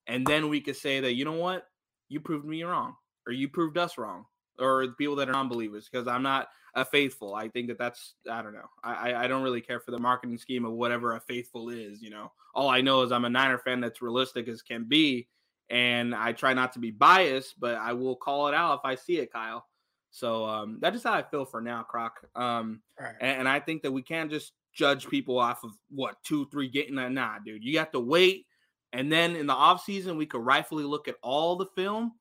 and 0.06 0.26
then 0.26 0.50
we 0.50 0.62
could 0.62 0.76
say 0.76 1.00
that 1.00 1.14
you 1.14 1.26
know 1.26 1.34
what, 1.34 1.68
you 2.10 2.20
proved 2.20 2.46
me 2.46 2.64
wrong, 2.64 2.96
or 3.26 3.34
you 3.34 3.50
proved 3.50 3.78
us 3.78 3.98
wrong, 3.98 4.26
or 4.60 4.88
the 4.88 4.94
people 4.94 5.16
that 5.16 5.30
are 5.30 5.34
non-believers. 5.34 5.90
Because 5.92 6.08
I'm 6.08 6.24
not 6.24 6.50
a 6.76 6.86
faithful. 6.86 7.36
I 7.36 7.50
think 7.50 7.68
that 7.68 7.78
that's 7.78 8.14
I 8.30 8.42
don't 8.42 8.54
know. 8.54 8.70
I 8.84 9.14
I 9.14 9.28
don't 9.28 9.44
really 9.44 9.62
care 9.62 9.80
for 9.80 9.92
the 9.92 10.00
marketing 10.00 10.38
scheme 10.38 10.66
of 10.66 10.74
whatever 10.74 11.16
a 11.16 11.20
faithful 11.20 11.70
is. 11.70 12.02
You 12.02 12.12
know, 12.12 12.32
all 12.54 12.70
I 12.70 12.82
know 12.82 13.02
is 13.02 13.12
I'm 13.12 13.26
a 13.26 13.30
Niner 13.30 13.58
fan 13.58 13.82
that's 13.82 14.02
realistic 14.02 14.48
as 14.48 14.62
can 14.62 14.86
be, 14.86 15.28
and 15.70 16.14
I 16.14 16.34
try 16.34 16.54
not 16.54 16.74
to 16.74 16.80
be 16.80 16.92
biased, 16.92 17.60
but 17.60 17.76
I 17.76 17.94
will 17.94 18.16
call 18.16 18.48
it 18.48 18.54
out 18.54 18.80
if 18.80 18.86
I 18.86 18.96
see 18.96 19.18
it, 19.18 19.34
Kyle. 19.34 19.66
So 20.12 20.46
um, 20.46 20.78
that's 20.82 20.96
just 20.96 21.06
how 21.06 21.14
I 21.14 21.24
feel 21.24 21.46
for 21.46 21.62
now, 21.62 21.84
Croc. 21.84 22.14
Um, 22.36 22.82
right. 23.00 23.14
and, 23.20 23.40
and, 23.40 23.50
I 23.50 23.60
think 23.60 23.84
that 23.84 23.92
we 23.92 24.02
can't 24.02 24.32
just 24.32 24.54
judge 24.74 25.08
people 25.08 25.38
off 25.38 25.64
of 25.64 25.72
what 25.90 26.16
two, 26.24 26.48
three 26.50 26.70
getting 26.70 26.96
that. 26.96 27.12
Nah, 27.12 27.40
dude, 27.46 27.64
you 27.64 27.78
have 27.78 27.92
to 27.92 28.00
wait. 28.00 28.46
And 28.94 29.12
then 29.12 29.36
in 29.36 29.48
the 29.48 29.54
off 29.54 29.84
season, 29.84 30.18
we 30.18 30.26
could 30.26 30.46
rightfully 30.46 30.86
look 30.86 31.08
at 31.08 31.18
all 31.22 31.56
the 31.56 31.68
film 31.76 32.14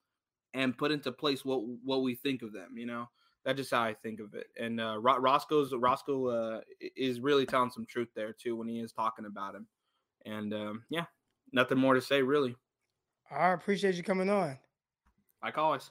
and 0.57 0.77
put 0.77 0.91
into 0.91 1.13
place 1.13 1.45
what 1.45 1.61
what 1.85 2.03
we 2.03 2.15
think 2.15 2.43
of 2.43 2.53
them. 2.53 2.77
You 2.77 2.87
know, 2.87 3.09
that's 3.45 3.59
just 3.59 3.71
how 3.71 3.83
I 3.83 3.95
think 3.95 4.21
of 4.21 4.35
it. 4.35 4.47
And 4.59 4.81
uh, 4.81 4.99
Roscoe's 4.99 5.73
Roscoe 5.73 6.27
uh, 6.27 6.61
is 6.97 7.21
really 7.21 7.47
telling 7.47 7.71
some 7.71 7.87
truth 7.87 8.09
there 8.17 8.33
too 8.33 8.57
when 8.57 8.67
he 8.67 8.81
is 8.81 8.93
talking 8.93 9.27
about 9.27 9.55
him. 9.55 9.67
And 10.25 10.53
um, 10.55 10.83
yeah, 10.89 11.05
nothing 11.53 11.79
more 11.79 11.95
to 11.95 12.01
say 12.01 12.23
really. 12.23 12.57
I 13.31 13.51
appreciate 13.51 13.95
you 13.97 14.03
coming 14.03 14.31
on. 14.31 14.59
Like 15.43 15.59
always. 15.59 15.91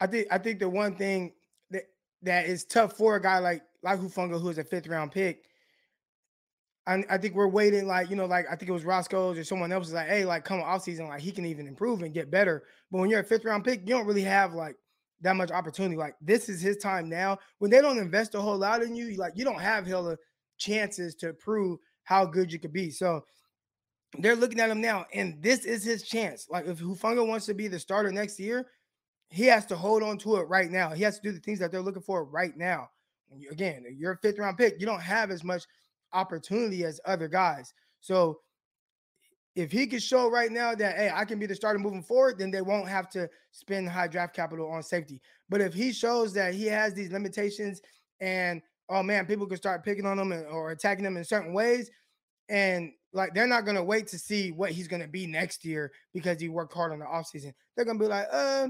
I 0.00 0.06
think 0.06 0.28
I 0.30 0.38
think 0.38 0.60
the 0.60 0.68
one 0.68 0.94
thing 0.94 1.32
that 1.70 1.84
that 2.22 2.46
is 2.46 2.64
tough 2.64 2.92
for 2.92 3.16
a 3.16 3.22
guy 3.22 3.38
like 3.38 3.62
like 3.82 3.98
Hufanga, 3.98 4.40
who 4.40 4.50
is 4.50 4.58
a 4.58 4.64
fifth 4.64 4.86
round 4.86 5.12
pick. 5.12 5.46
I, 6.86 7.04
I 7.10 7.18
think 7.18 7.34
we're 7.34 7.48
waiting, 7.48 7.86
like, 7.86 8.10
you 8.10 8.16
know, 8.16 8.26
like 8.26 8.46
I 8.50 8.56
think 8.56 8.68
it 8.68 8.72
was 8.72 8.84
Roscoe's 8.84 9.38
or 9.38 9.44
someone 9.44 9.72
else 9.72 9.88
is 9.88 9.92
like, 9.92 10.08
hey, 10.08 10.24
like 10.24 10.44
come 10.44 10.60
off 10.60 10.82
season, 10.82 11.08
like 11.08 11.20
he 11.20 11.30
can 11.30 11.46
even 11.46 11.66
improve 11.66 12.02
and 12.02 12.14
get 12.14 12.30
better. 12.30 12.64
But 12.90 12.98
when 12.98 13.10
you're 13.10 13.20
a 13.20 13.24
fifth 13.24 13.44
round 13.44 13.64
pick, 13.64 13.80
you 13.80 13.94
don't 13.94 14.06
really 14.06 14.22
have 14.22 14.54
like 14.54 14.76
that 15.20 15.36
much 15.36 15.50
opportunity. 15.50 15.96
Like 15.96 16.14
this 16.20 16.48
is 16.48 16.60
his 16.60 16.78
time 16.78 17.08
now. 17.08 17.38
When 17.58 17.70
they 17.70 17.80
don't 17.80 17.98
invest 17.98 18.34
a 18.34 18.40
whole 18.40 18.58
lot 18.58 18.82
in 18.82 18.96
you, 18.96 19.16
like 19.16 19.32
you 19.36 19.44
don't 19.44 19.60
have 19.60 19.86
hella 19.86 20.16
chances 20.58 21.14
to 21.16 21.32
prove 21.34 21.78
how 22.04 22.24
good 22.24 22.52
you 22.52 22.58
could 22.58 22.72
be. 22.72 22.90
So 22.90 23.24
they're 24.18 24.34
looking 24.34 24.58
at 24.58 24.70
him 24.70 24.80
now, 24.80 25.06
and 25.14 25.40
this 25.40 25.64
is 25.64 25.84
his 25.84 26.02
chance. 26.02 26.48
Like 26.50 26.66
if 26.66 26.80
Hufanga 26.80 27.26
wants 27.26 27.46
to 27.46 27.54
be 27.54 27.68
the 27.68 27.78
starter 27.78 28.10
next 28.10 28.40
year, 28.40 28.66
he 29.28 29.44
has 29.44 29.66
to 29.66 29.76
hold 29.76 30.02
on 30.02 30.18
to 30.18 30.36
it 30.36 30.48
right 30.48 30.70
now. 30.70 30.90
He 30.90 31.04
has 31.04 31.20
to 31.20 31.22
do 31.22 31.32
the 31.32 31.40
things 31.40 31.60
that 31.60 31.70
they're 31.70 31.82
looking 31.82 32.02
for 32.02 32.24
right 32.24 32.56
now 32.56 32.88
again, 33.50 33.84
you're 33.96 34.12
a 34.12 34.18
fifth 34.18 34.38
round 34.38 34.56
pick. 34.58 34.80
You 34.80 34.86
don't 34.86 35.02
have 35.02 35.30
as 35.30 35.44
much 35.44 35.64
opportunity 36.12 36.84
as 36.84 37.00
other 37.04 37.28
guys. 37.28 37.72
So 38.00 38.40
if 39.56 39.72
he 39.72 39.86
could 39.86 40.02
show 40.02 40.30
right 40.30 40.50
now 40.50 40.74
that 40.74 40.96
hey, 40.96 41.10
I 41.12 41.24
can 41.24 41.38
be 41.38 41.46
the 41.46 41.54
starter 41.54 41.78
moving 41.78 42.02
forward, 42.02 42.38
then 42.38 42.50
they 42.50 42.62
won't 42.62 42.88
have 42.88 43.10
to 43.10 43.28
spend 43.52 43.88
high 43.88 44.08
draft 44.08 44.34
capital 44.34 44.70
on 44.70 44.82
safety. 44.82 45.20
But 45.48 45.60
if 45.60 45.74
he 45.74 45.92
shows 45.92 46.32
that 46.34 46.54
he 46.54 46.66
has 46.66 46.94
these 46.94 47.12
limitations 47.12 47.80
and 48.20 48.62
oh 48.88 49.02
man, 49.02 49.26
people 49.26 49.46
can 49.46 49.56
start 49.56 49.84
picking 49.84 50.06
on 50.06 50.18
him 50.18 50.32
or 50.50 50.70
attacking 50.70 51.04
him 51.04 51.16
in 51.16 51.24
certain 51.24 51.52
ways, 51.52 51.90
and 52.48 52.92
like 53.12 53.34
they're 53.34 53.46
not 53.46 53.64
gonna 53.64 53.82
wait 53.82 54.06
to 54.08 54.18
see 54.18 54.52
what 54.52 54.70
he's 54.70 54.88
gonna 54.88 55.08
be 55.08 55.26
next 55.26 55.64
year 55.64 55.92
because 56.12 56.40
he 56.40 56.48
worked 56.48 56.74
hard 56.74 56.92
on 56.92 56.98
the 56.98 57.04
offseason. 57.04 57.52
They're 57.74 57.84
gonna 57.84 57.98
be 57.98 58.06
like, 58.06 58.26
uh, 58.30 58.68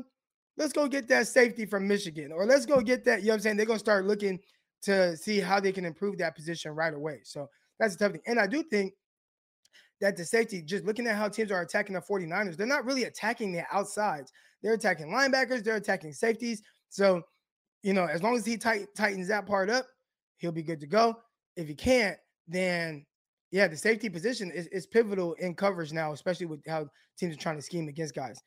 let's 0.57 0.73
go 0.73 0.89
get 0.89 1.09
that 1.09 1.27
safety 1.27 1.67
from 1.67 1.87
Michigan, 1.87 2.33
or 2.33 2.47
let's 2.47 2.67
go 2.67 2.81
get 2.81 3.05
that. 3.05 3.21
You 3.21 3.29
know 3.29 3.33
what 3.33 3.37
I'm 3.37 3.41
saying? 3.43 3.57
They're 3.57 3.67
gonna 3.67 3.79
start 3.79 4.07
looking 4.07 4.39
to 4.83 5.17
see 5.17 5.41
how 5.41 5.61
they 5.61 5.73
can 5.73 5.85
improve 5.85 6.19
that 6.19 6.35
position 6.35 6.73
right 6.73 6.95
away. 6.95 7.21
So 7.25 7.49
that's 7.79 7.95
a 7.95 7.99
tough 7.99 8.13
thing. 8.13 8.23
And 8.27 8.39
I 8.39 8.47
do 8.47 8.63
think 8.63 8.95
that 10.01 10.17
the 10.17 10.25
safety, 10.25 10.63
just 10.63 10.85
looking 10.85 11.07
at 11.07 11.17
how 11.17 11.29
teams 11.29 11.51
are 11.51 11.61
attacking 11.61 11.95
the 11.95 12.01
49ers, 12.01 12.57
they're 12.57 12.67
not 12.67 12.85
really 12.85 13.05
attacking 13.05 13.53
the 13.53 13.65
outsides. 13.73 14.33
They're 14.63 14.75
attacking 14.75 15.09
linebackers, 15.09 15.65
they're 15.65 15.77
attacking 15.77 16.13
safeties. 16.13 16.63
So, 16.89 17.23
you 17.83 17.93
know, 17.93 18.07
as 18.07 18.23
long 18.23 18.37
as 18.37 18.45
he 18.45 18.57
tight, 18.57 18.87
tightens 18.97 19.29
that 19.29 19.47
part 19.47 19.71
up, 19.71 19.87
he'll 20.39 20.53
be 20.53 20.63
good 20.63 20.81
to 20.81 20.87
go. 20.87 21.19
If 21.57 21.69
he 21.69 21.75
can't, 21.75 22.17
then 22.49 23.05
yeah, 23.51 23.67
the 23.67 23.77
safety 23.77 24.09
position 24.09 24.51
is, 24.51 24.67
is 24.69 24.87
pivotal 24.87 25.35
in 25.35 25.55
coverage 25.55 25.93
now, 25.93 26.13
especially 26.13 26.47
with 26.47 26.61
how 26.67 26.87
teams 27.19 27.35
are 27.35 27.39
trying 27.39 27.57
to 27.57 27.63
scheme 27.63 27.89
against 27.89 28.15
guys. 28.15 28.41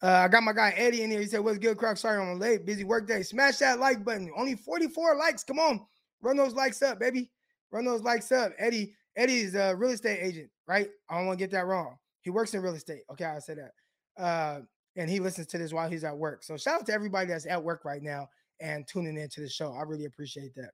Uh, 0.00 0.22
I 0.24 0.28
got 0.28 0.44
my 0.44 0.52
guy 0.52 0.72
Eddie 0.76 1.02
in 1.02 1.10
here. 1.10 1.20
He 1.20 1.26
said, 1.26 1.40
What's 1.40 1.58
good, 1.58 1.76
Croc? 1.76 1.96
Sorry 1.96 2.20
I'm 2.20 2.38
late. 2.38 2.64
Busy 2.64 2.84
work 2.84 3.08
day. 3.08 3.22
Smash 3.22 3.58
that 3.58 3.80
like 3.80 4.04
button. 4.04 4.30
Only 4.36 4.54
44 4.54 5.16
likes. 5.16 5.42
Come 5.42 5.58
on. 5.58 5.84
Run 6.20 6.36
those 6.36 6.54
likes 6.54 6.82
up, 6.82 7.00
baby. 7.00 7.30
Run 7.70 7.84
those 7.84 8.02
likes 8.02 8.30
up. 8.32 8.52
Eddie, 8.58 8.94
Eddie's 9.16 9.54
a 9.54 9.74
real 9.74 9.90
estate 9.90 10.20
agent, 10.20 10.50
right? 10.66 10.88
I 11.10 11.16
don't 11.16 11.26
want 11.26 11.38
to 11.38 11.42
get 11.42 11.50
that 11.52 11.66
wrong. 11.66 11.96
He 12.22 12.30
works 12.30 12.54
in 12.54 12.62
real 12.62 12.74
estate. 12.74 13.02
Okay, 13.10 13.24
I 13.24 13.38
say 13.40 13.54
that. 13.54 14.22
Uh, 14.22 14.60
and 14.96 15.08
he 15.08 15.20
listens 15.20 15.46
to 15.48 15.58
this 15.58 15.72
while 15.72 15.88
he's 15.88 16.04
at 16.04 16.16
work. 16.16 16.42
So 16.42 16.56
shout 16.56 16.80
out 16.80 16.86
to 16.86 16.92
everybody 16.92 17.28
that's 17.28 17.46
at 17.46 17.62
work 17.62 17.84
right 17.84 18.02
now 18.02 18.28
and 18.60 18.86
tuning 18.86 19.16
into 19.16 19.40
the 19.40 19.48
show. 19.48 19.72
I 19.72 19.82
really 19.82 20.06
appreciate 20.06 20.54
that. 20.56 20.70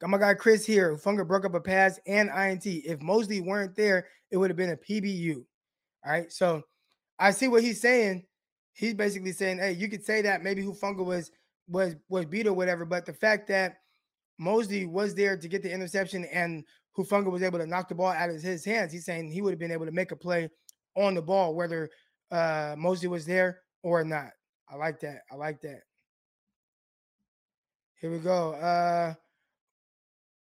Got 0.00 0.10
my 0.10 0.18
guy 0.18 0.34
Chris 0.34 0.64
here. 0.64 0.96
Funga 0.96 1.26
broke 1.26 1.44
up 1.44 1.54
a 1.54 1.60
pass 1.60 1.98
and 2.06 2.30
INT. 2.30 2.64
If 2.64 3.02
Moseley 3.02 3.40
weren't 3.40 3.76
there, 3.76 4.06
it 4.30 4.36
would 4.38 4.50
have 4.50 4.56
been 4.56 4.70
a 4.70 4.76
PBU. 4.76 5.36
All 6.04 6.12
right. 6.12 6.32
So 6.32 6.62
I 7.20 7.30
see 7.32 7.48
what 7.48 7.62
he's 7.62 7.80
saying. 7.80 8.24
he's 8.72 8.94
basically 8.94 9.32
saying, 9.32 9.58
hey, 9.58 9.72
you 9.72 9.88
could 9.88 10.04
say 10.04 10.22
that 10.22 10.42
maybe 10.42 10.62
Hufanga 10.62 11.04
was 11.04 11.30
was 11.68 11.94
was 12.08 12.24
beat 12.24 12.46
or 12.46 12.54
whatever, 12.54 12.84
but 12.84 13.06
the 13.06 13.12
fact 13.12 13.46
that 13.48 13.76
Moseley 14.38 14.86
was 14.86 15.14
there 15.14 15.36
to 15.36 15.48
get 15.48 15.62
the 15.62 15.72
interception 15.72 16.24
and 16.32 16.64
Hufanga 16.96 17.30
was 17.30 17.42
able 17.42 17.58
to 17.58 17.66
knock 17.66 17.88
the 17.88 17.94
ball 17.94 18.08
out 18.08 18.30
of 18.30 18.42
his 18.42 18.64
hands, 18.64 18.92
he's 18.92 19.04
saying 19.04 19.30
he 19.30 19.42
would 19.42 19.52
have 19.52 19.58
been 19.60 19.70
able 19.70 19.86
to 19.86 19.92
make 19.92 20.12
a 20.12 20.16
play 20.16 20.48
on 20.96 21.14
the 21.14 21.22
ball, 21.22 21.54
whether 21.54 21.90
uh, 22.32 22.74
Moseley 22.76 23.08
was 23.08 23.26
there 23.26 23.60
or 23.82 24.02
not. 24.02 24.30
I 24.68 24.76
like 24.76 24.98
that. 25.00 25.20
I 25.30 25.36
like 25.36 25.60
that. 25.60 25.82
Here 28.00 28.10
we 28.10 28.18
go. 28.18 28.54
Uh, 28.54 29.14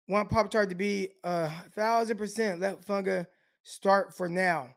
want 0.08 0.30
Pop 0.30 0.52
Tart 0.52 0.70
to 0.70 0.76
be 0.76 1.10
a 1.24 1.50
thousand 1.74 2.18
percent 2.18 2.60
let 2.60 2.86
Funga 2.86 3.26
start 3.64 4.16
for 4.16 4.28
now. 4.28 4.70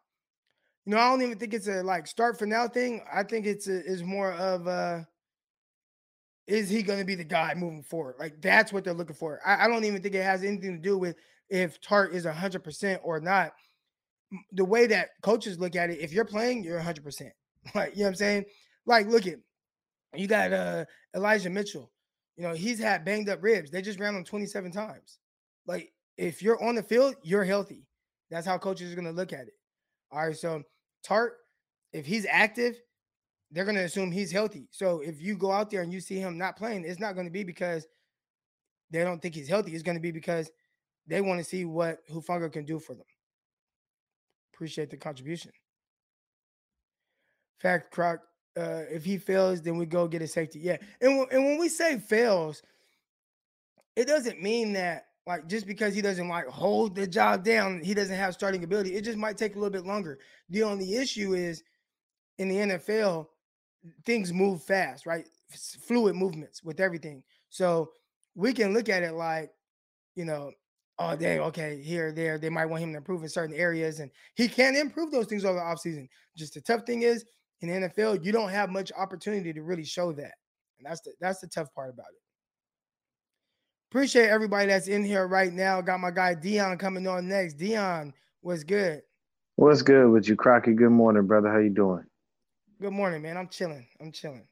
You 0.88 0.94
know, 0.94 1.00
I 1.00 1.10
don't 1.10 1.20
even 1.20 1.36
think 1.36 1.52
it's 1.52 1.68
a 1.68 1.82
like 1.82 2.06
start 2.06 2.38
for 2.38 2.46
now 2.46 2.66
thing. 2.66 3.02
I 3.12 3.22
think 3.22 3.44
it's 3.44 3.68
a, 3.68 3.84
is 3.84 4.02
more 4.02 4.32
of 4.32 4.66
a 4.66 5.06
is 6.46 6.70
he 6.70 6.82
going 6.82 6.98
to 6.98 7.04
be 7.04 7.14
the 7.14 7.24
guy 7.24 7.52
moving 7.54 7.82
forward? 7.82 8.14
Like 8.18 8.40
that's 8.40 8.72
what 8.72 8.84
they're 8.84 8.94
looking 8.94 9.14
for. 9.14 9.38
I, 9.44 9.66
I 9.66 9.68
don't 9.68 9.84
even 9.84 10.00
think 10.00 10.14
it 10.14 10.22
has 10.22 10.42
anything 10.42 10.74
to 10.74 10.80
do 10.80 10.96
with 10.96 11.16
if 11.50 11.78
Tartt 11.82 12.14
is 12.14 12.24
hundred 12.24 12.64
percent 12.64 13.02
or 13.04 13.20
not. 13.20 13.52
The 14.52 14.64
way 14.64 14.86
that 14.86 15.10
coaches 15.20 15.58
look 15.58 15.76
at 15.76 15.90
it, 15.90 16.00
if 16.00 16.10
you're 16.10 16.24
playing, 16.24 16.64
you're 16.64 16.80
hundred 16.80 17.04
percent. 17.04 17.32
Like 17.74 17.92
you 17.92 17.98
know 17.98 18.04
what 18.04 18.08
I'm 18.08 18.14
saying? 18.14 18.44
Like 18.86 19.08
look 19.08 19.26
at 19.26 19.34
you 20.14 20.26
got 20.26 20.54
uh 20.54 20.86
Elijah 21.14 21.50
Mitchell. 21.50 21.92
You 22.38 22.44
know, 22.44 22.54
he's 22.54 22.78
had 22.78 23.04
banged 23.04 23.28
up 23.28 23.42
ribs. 23.42 23.70
They 23.70 23.82
just 23.82 24.00
ran 24.00 24.16
him 24.16 24.24
27 24.24 24.72
times. 24.72 25.18
Like, 25.66 25.92
if 26.16 26.40
you're 26.40 26.64
on 26.64 26.76
the 26.76 26.82
field, 26.82 27.16
you're 27.22 27.44
healthy. 27.44 27.84
That's 28.30 28.46
how 28.46 28.56
coaches 28.56 28.90
are 28.90 28.94
going 28.94 29.04
to 29.04 29.12
look 29.12 29.34
at 29.34 29.48
it. 29.48 29.54
All 30.10 30.28
right. 30.28 30.36
So, 30.36 30.62
Tartt, 31.06 31.30
if 31.92 32.06
he's 32.06 32.26
active, 32.28 32.80
they're 33.50 33.64
going 33.64 33.76
to 33.76 33.84
assume 33.84 34.10
he's 34.10 34.30
healthy. 34.32 34.68
So, 34.70 35.00
if 35.00 35.20
you 35.22 35.36
go 35.36 35.50
out 35.50 35.70
there 35.70 35.82
and 35.82 35.92
you 35.92 36.00
see 36.00 36.18
him 36.18 36.36
not 36.36 36.56
playing, 36.56 36.84
it's 36.84 37.00
not 37.00 37.14
going 37.14 37.26
to 37.26 37.32
be 37.32 37.44
because 37.44 37.86
they 38.90 39.04
don't 39.04 39.20
think 39.20 39.34
he's 39.34 39.48
healthy. 39.48 39.72
It's 39.72 39.82
going 39.82 39.96
to 39.96 40.02
be 40.02 40.10
because 40.10 40.50
they 41.06 41.20
want 41.20 41.38
to 41.38 41.44
see 41.44 41.64
what 41.64 42.06
Hufanga 42.08 42.52
can 42.52 42.64
do 42.64 42.78
for 42.78 42.94
them. 42.94 43.06
Appreciate 44.52 44.90
the 44.90 44.96
contribution. 44.96 45.52
Fact, 47.60 47.90
Croc, 47.90 48.20
uh, 48.56 48.82
if 48.90 49.04
he 49.04 49.18
fails, 49.18 49.62
then 49.62 49.76
we 49.76 49.86
go 49.86 50.06
get 50.08 50.22
a 50.22 50.26
safety. 50.26 50.60
Yeah, 50.60 50.76
and 51.00 51.18
w- 51.18 51.28
and 51.30 51.44
when 51.44 51.58
we 51.58 51.68
say 51.68 51.98
fails, 51.98 52.62
it 53.96 54.06
doesn't 54.06 54.42
mean 54.42 54.74
that 54.74 55.06
like 55.28 55.46
just 55.46 55.66
because 55.66 55.94
he 55.94 56.00
doesn't 56.00 56.26
like 56.26 56.46
hold 56.46 56.94
the 56.94 57.06
job 57.06 57.44
down, 57.44 57.82
he 57.84 57.92
doesn't 57.92 58.16
have 58.16 58.32
starting 58.32 58.64
ability. 58.64 58.94
It 58.94 59.04
just 59.04 59.18
might 59.18 59.36
take 59.36 59.54
a 59.54 59.58
little 59.58 59.70
bit 59.70 59.84
longer. 59.84 60.18
The 60.48 60.62
only 60.62 60.96
issue 60.96 61.34
is 61.34 61.62
in 62.38 62.48
the 62.48 62.56
NFL, 62.56 63.26
things 64.06 64.32
move 64.32 64.62
fast, 64.62 65.04
right? 65.04 65.28
Fluid 65.86 66.16
movements 66.16 66.64
with 66.64 66.80
everything. 66.80 67.22
So 67.50 67.90
we 68.34 68.54
can 68.54 68.72
look 68.72 68.88
at 68.88 69.02
it 69.02 69.12
like, 69.12 69.50
you 70.14 70.24
know, 70.24 70.50
oh 70.98 71.14
dang, 71.14 71.40
okay, 71.40 71.78
here, 71.82 72.10
there, 72.10 72.38
they 72.38 72.48
might 72.48 72.66
want 72.66 72.82
him 72.82 72.92
to 72.92 72.98
improve 72.98 73.22
in 73.22 73.28
certain 73.28 73.54
areas, 73.54 74.00
and 74.00 74.10
he 74.34 74.48
can 74.48 74.76
improve 74.76 75.10
those 75.10 75.26
things 75.26 75.44
over 75.44 75.58
the 75.58 75.60
offseason. 75.60 76.08
Just 76.38 76.54
the 76.54 76.62
tough 76.62 76.86
thing 76.86 77.02
is 77.02 77.26
in 77.60 77.68
the 77.68 77.88
NFL, 77.88 78.24
you 78.24 78.32
don't 78.32 78.48
have 78.48 78.70
much 78.70 78.90
opportunity 78.96 79.52
to 79.52 79.62
really 79.62 79.84
show 79.84 80.10
that. 80.12 80.32
And 80.78 80.86
that's 80.86 81.02
the 81.02 81.12
that's 81.20 81.40
the 81.40 81.48
tough 81.48 81.68
part 81.74 81.90
about 81.90 82.06
it. 82.12 82.27
Appreciate 83.90 84.28
everybody 84.28 84.66
that's 84.66 84.86
in 84.86 85.02
here 85.02 85.26
right 85.26 85.50
now. 85.50 85.80
Got 85.80 86.00
my 86.00 86.10
guy 86.10 86.34
Dion 86.34 86.76
coming 86.76 87.06
on 87.06 87.26
next. 87.26 87.54
Dion, 87.54 88.12
what's 88.42 88.62
good? 88.62 89.00
What's 89.56 89.80
good 89.80 90.10
with 90.10 90.28
you, 90.28 90.36
Crocky? 90.36 90.74
Good 90.74 90.90
morning, 90.90 91.26
brother. 91.26 91.50
How 91.50 91.58
you 91.58 91.70
doing? 91.70 92.04
Good 92.82 92.92
morning, 92.92 93.22
man. 93.22 93.38
I'm 93.38 93.48
chilling. 93.48 93.86
I'm 93.98 94.12
chilling. 94.12 94.46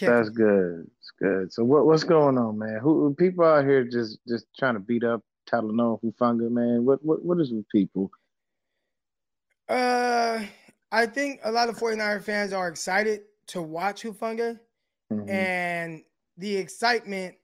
That's 0.00 0.28
good. 0.30 0.88
It's 0.98 1.10
good. 1.18 1.52
So 1.52 1.64
what 1.64 1.84
what's 1.84 2.04
going 2.04 2.38
on, 2.38 2.58
man? 2.58 2.78
Who 2.80 3.12
people 3.18 3.44
out 3.44 3.64
here 3.64 3.84
just 3.84 4.20
just 4.26 4.46
trying 4.56 4.74
to 4.74 4.80
beat 4.80 5.02
up 5.02 5.22
Talanoa 5.50 6.00
Hufanga, 6.02 6.48
man? 6.48 6.84
What 6.84 7.04
what 7.04 7.24
what 7.24 7.40
is 7.40 7.52
with 7.52 7.68
people? 7.70 8.10
Uh 9.68 10.44
I 10.92 11.06
think 11.06 11.40
a 11.42 11.50
lot 11.50 11.68
of 11.68 11.76
49er 11.76 12.22
fans 12.22 12.52
are 12.52 12.68
excited 12.68 13.22
to 13.48 13.62
watch 13.62 14.02
Hufanga, 14.02 14.58
mm-hmm. 15.12 15.28
and 15.28 16.02
the 16.38 16.56
excitement 16.56 17.34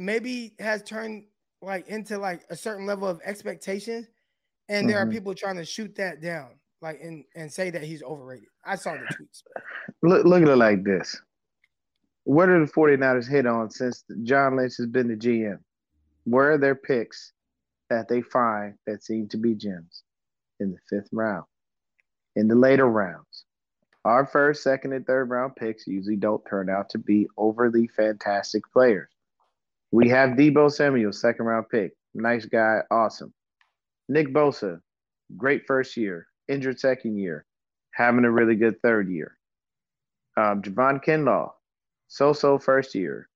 maybe 0.00 0.54
has 0.58 0.82
turned 0.82 1.24
like 1.62 1.88
into 1.88 2.18
like 2.18 2.44
a 2.50 2.56
certain 2.56 2.86
level 2.86 3.08
of 3.08 3.20
expectation, 3.24 4.06
and 4.68 4.80
mm-hmm. 4.80 4.88
there 4.88 4.98
are 4.98 5.04
mm-hmm. 5.04 5.12
people 5.12 5.34
trying 5.34 5.56
to 5.56 5.64
shoot 5.64 5.94
that 5.96 6.20
down, 6.20 6.50
like 6.80 7.00
and 7.02 7.24
and 7.34 7.52
say 7.52 7.70
that 7.70 7.82
he's 7.82 8.02
overrated. 8.02 8.48
I 8.64 8.76
saw 8.76 8.92
the 8.92 9.14
tweets. 9.14 9.42
Look 10.02 10.24
look 10.24 10.42
at 10.42 10.48
it 10.48 10.56
like 10.56 10.82
this. 10.84 11.20
What 12.24 12.48
are 12.48 12.64
the 12.64 12.70
49ers 12.70 13.28
hit 13.28 13.46
on 13.46 13.70
since 13.70 14.04
John 14.22 14.56
Lynch 14.56 14.76
has 14.76 14.86
been 14.86 15.08
the 15.08 15.16
GM? 15.16 15.58
Where 16.24 16.52
are 16.52 16.58
their 16.58 16.74
picks 16.74 17.32
that 17.88 18.08
they 18.08 18.20
find 18.20 18.74
that 18.86 19.02
seem 19.02 19.26
to 19.28 19.36
be 19.36 19.54
gems 19.54 20.02
in 20.60 20.70
the 20.70 20.78
fifth 20.88 21.08
round? 21.12 21.44
in 22.36 22.48
the 22.48 22.54
later 22.54 22.86
rounds. 22.86 23.44
Our 24.04 24.26
first, 24.26 24.62
second, 24.62 24.92
and 24.92 25.06
third 25.06 25.28
round 25.28 25.56
picks 25.56 25.86
usually 25.86 26.16
don't 26.16 26.44
turn 26.48 26.70
out 26.70 26.88
to 26.90 26.98
be 26.98 27.28
overly 27.36 27.86
fantastic 27.88 28.62
players. 28.72 29.10
We 29.92 30.08
have 30.08 30.30
Deebo 30.30 30.70
Samuel, 30.70 31.12
second 31.12 31.46
round 31.46 31.68
pick. 31.68 31.92
Nice 32.14 32.44
guy, 32.44 32.80
awesome. 32.90 33.32
Nick 34.08 34.32
Bosa, 34.32 34.80
great 35.36 35.62
first 35.66 35.96
year, 35.96 36.26
injured 36.48 36.80
second 36.80 37.16
year, 37.16 37.44
having 37.94 38.24
a 38.24 38.30
really 38.30 38.56
good 38.56 38.80
third 38.82 39.08
year. 39.10 39.36
Um, 40.36 40.62
Javon 40.62 41.04
Kinlaw, 41.04 41.50
so 42.08 42.32
so 42.32 42.58
first 42.58 42.94
year, 42.94 43.28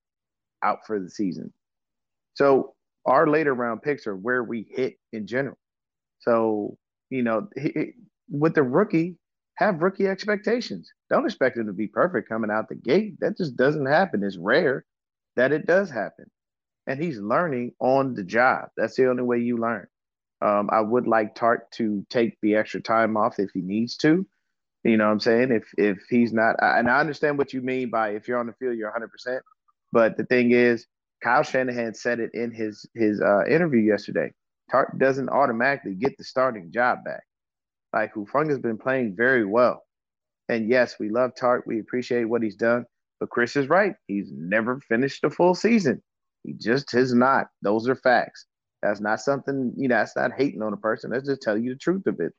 out 0.63 0.87
for 0.87 0.99
the 1.01 1.11
season. 1.11 1.53
So 2.35 2.75
our 3.07 3.29
later 3.29 3.55
round 3.55 3.83
picks 3.83 4.07
are 4.07 4.17
where 4.17 4.43
we 4.43 4.67
hit 4.71 4.97
in 5.13 5.27
general. 5.27 5.59
So, 6.21 6.77
you 7.11 7.23
know, 7.23 7.49
with 8.31 8.55
the 8.55 8.63
rookie, 8.63 9.17
have 9.57 9.83
rookie 9.83 10.09
expectations. 10.09 10.91
Don't 11.11 11.25
expect 11.27 11.59
him 11.59 11.67
to 11.67 11.73
be 11.73 11.87
perfect 11.87 12.29
coming 12.29 12.51
out 12.51 12.69
the 12.69 12.75
gate. 12.75 13.21
That 13.21 13.37
just 13.37 13.57
doesn't 13.57 13.87
happen. 13.87 14.25
It's 14.25 14.37
rare 14.37 14.85
that 15.37 15.53
it 15.53 15.67
does 15.67 15.91
happen. 15.91 16.27
And 16.87 17.03
he's 17.03 17.18
learning 17.18 17.72
on 17.80 18.14
the 18.14 18.24
job. 18.24 18.68
That's 18.76 18.97
the 18.97 19.09
only 19.09 19.22
way 19.22 19.39
you 19.39 19.57
learn. 19.57 19.87
Um, 20.43 20.68
I 20.70 20.80
would 20.80 21.07
like 21.07 21.35
Tartt 21.35 21.70
to 21.74 22.05
take 22.11 22.37
the 22.43 22.57
extra 22.57 22.80
time 22.80 23.16
off 23.16 23.39
if 23.39 23.51
he 23.55 23.62
needs 23.62 23.97
to. 23.99 24.26
You 24.85 24.99
know 24.99 25.07
what 25.07 25.12
I'm 25.12 25.20
saying? 25.20 25.51
If 25.51 25.64
if 25.78 25.99
he's 26.11 26.35
not, 26.35 26.57
and 26.61 26.91
I 26.91 27.01
understand 27.01 27.39
what 27.39 27.55
you 27.55 27.62
mean 27.62 27.89
by 27.89 28.11
if 28.11 28.28
you're 28.28 28.39
on 28.39 28.47
the 28.47 28.53
field, 28.53 28.76
you're 28.76 28.93
100%. 28.93 29.41
But 29.93 30.18
the 30.18 30.26
thing 30.26 30.51
is, 30.51 30.87
Kyle 31.22 31.43
Shanahan 31.43 31.95
said 31.95 32.20
it 32.20 32.30
in 32.35 32.53
his 32.53 32.85
his 32.95 33.20
uh, 33.22 33.45
interview 33.49 33.80
yesterday. 33.80 34.32
Tartt 34.70 34.99
doesn't 34.99 35.30
automatically 35.30 35.95
get 35.95 36.18
the 36.18 36.24
starting 36.24 36.70
job 36.70 36.99
back. 37.05 37.22
Like 37.95 38.12
Hufanga's 38.12 38.59
been 38.59 38.76
playing 38.76 39.14
very 39.16 39.47
well. 39.47 39.82
And 40.51 40.68
yes, 40.68 40.97
we 40.99 41.09
love 41.09 41.30
Tartt. 41.41 41.62
We 41.66 41.80
appreciate 41.80 42.24
what 42.24 42.43
he's 42.43 42.57
done. 42.57 42.85
But 43.20 43.30
Chris 43.30 43.57
is 43.57 43.68
right. 43.68 43.95
He's 44.07 44.30
never 44.32 44.80
finished 44.80 45.24
a 45.24 45.30
full 45.30 45.55
season. 45.55 46.03
He 46.45 46.53
just 46.53 46.93
has 46.93 47.13
not. 47.13 47.49
Those 47.63 47.89
are 47.89 47.97
facts. 47.97 48.47
That's 48.83 49.01
not 49.01 49.21
something, 49.21 49.73
you 49.77 49.89
know, 49.89 49.97
that's 49.97 50.17
not 50.17 50.33
hating 50.37 50.63
on 50.63 50.73
a 50.73 50.77
person. 50.77 51.11
That's 51.11 51.27
just 51.27 51.43
telling 51.43 51.65
you 51.65 51.73
the 51.73 51.79
truth 51.79 52.07
of 52.07 52.21
it. 52.21 52.33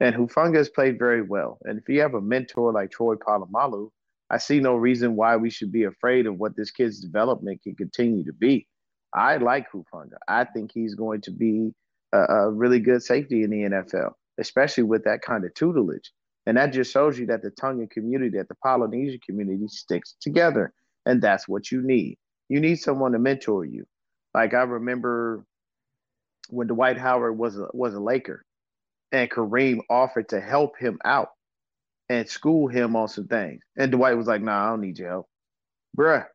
And 0.00 0.14
Hufanga 0.14 0.56
has 0.56 0.68
played 0.68 0.98
very 0.98 1.22
well. 1.22 1.58
And 1.64 1.78
if 1.78 1.88
you 1.88 2.00
have 2.00 2.14
a 2.14 2.20
mentor 2.20 2.72
like 2.72 2.90
Troy 2.90 3.14
Polamalu, 3.14 3.90
I 4.28 4.38
see 4.38 4.58
no 4.58 4.74
reason 4.74 5.16
why 5.16 5.36
we 5.36 5.50
should 5.50 5.70
be 5.70 5.84
afraid 5.84 6.26
of 6.26 6.36
what 6.38 6.56
this 6.56 6.72
kid's 6.72 7.00
development 7.00 7.62
can 7.62 7.76
continue 7.76 8.24
to 8.24 8.32
be. 8.32 8.66
I 9.14 9.36
like 9.36 9.70
Hufanga. 9.70 10.16
I 10.26 10.44
think 10.44 10.72
he's 10.74 10.96
going 10.96 11.20
to 11.22 11.30
be 11.30 11.72
a, 12.12 12.18
a 12.18 12.50
really 12.50 12.80
good 12.80 13.02
safety 13.02 13.44
in 13.44 13.50
the 13.50 13.62
NFL 13.62 14.14
especially 14.38 14.84
with 14.84 15.04
that 15.04 15.22
kind 15.22 15.44
of 15.44 15.54
tutelage. 15.54 16.10
And 16.46 16.56
that 16.56 16.72
just 16.72 16.92
shows 16.92 17.18
you 17.18 17.26
that 17.26 17.42
the 17.42 17.50
Tongan 17.50 17.88
community, 17.88 18.36
that 18.38 18.48
the 18.48 18.54
Polynesian 18.56 19.20
community 19.24 19.66
sticks 19.68 20.14
together. 20.20 20.72
And 21.06 21.22
that's 21.22 21.48
what 21.48 21.70
you 21.70 21.82
need. 21.82 22.18
You 22.48 22.60
need 22.60 22.76
someone 22.76 23.12
to 23.12 23.18
mentor 23.18 23.64
you. 23.64 23.86
Like 24.34 24.54
I 24.54 24.62
remember 24.62 25.44
when 26.50 26.66
Dwight 26.66 26.98
Howard 26.98 27.38
was 27.38 27.58
a, 27.58 27.68
was 27.72 27.94
a 27.94 28.00
Laker 28.00 28.44
and 29.12 29.30
Kareem 29.30 29.80
offered 29.88 30.28
to 30.30 30.40
help 30.40 30.76
him 30.78 30.98
out 31.04 31.28
and 32.08 32.28
school 32.28 32.68
him 32.68 32.96
on 32.96 33.08
some 33.08 33.26
things. 33.28 33.62
And 33.76 33.92
Dwight 33.92 34.16
was 34.16 34.26
like, 34.26 34.42
nah, 34.42 34.66
I 34.66 34.70
don't 34.70 34.80
need 34.80 34.98
your 34.98 35.08
help. 35.08 35.28
Bruh, 35.96 36.26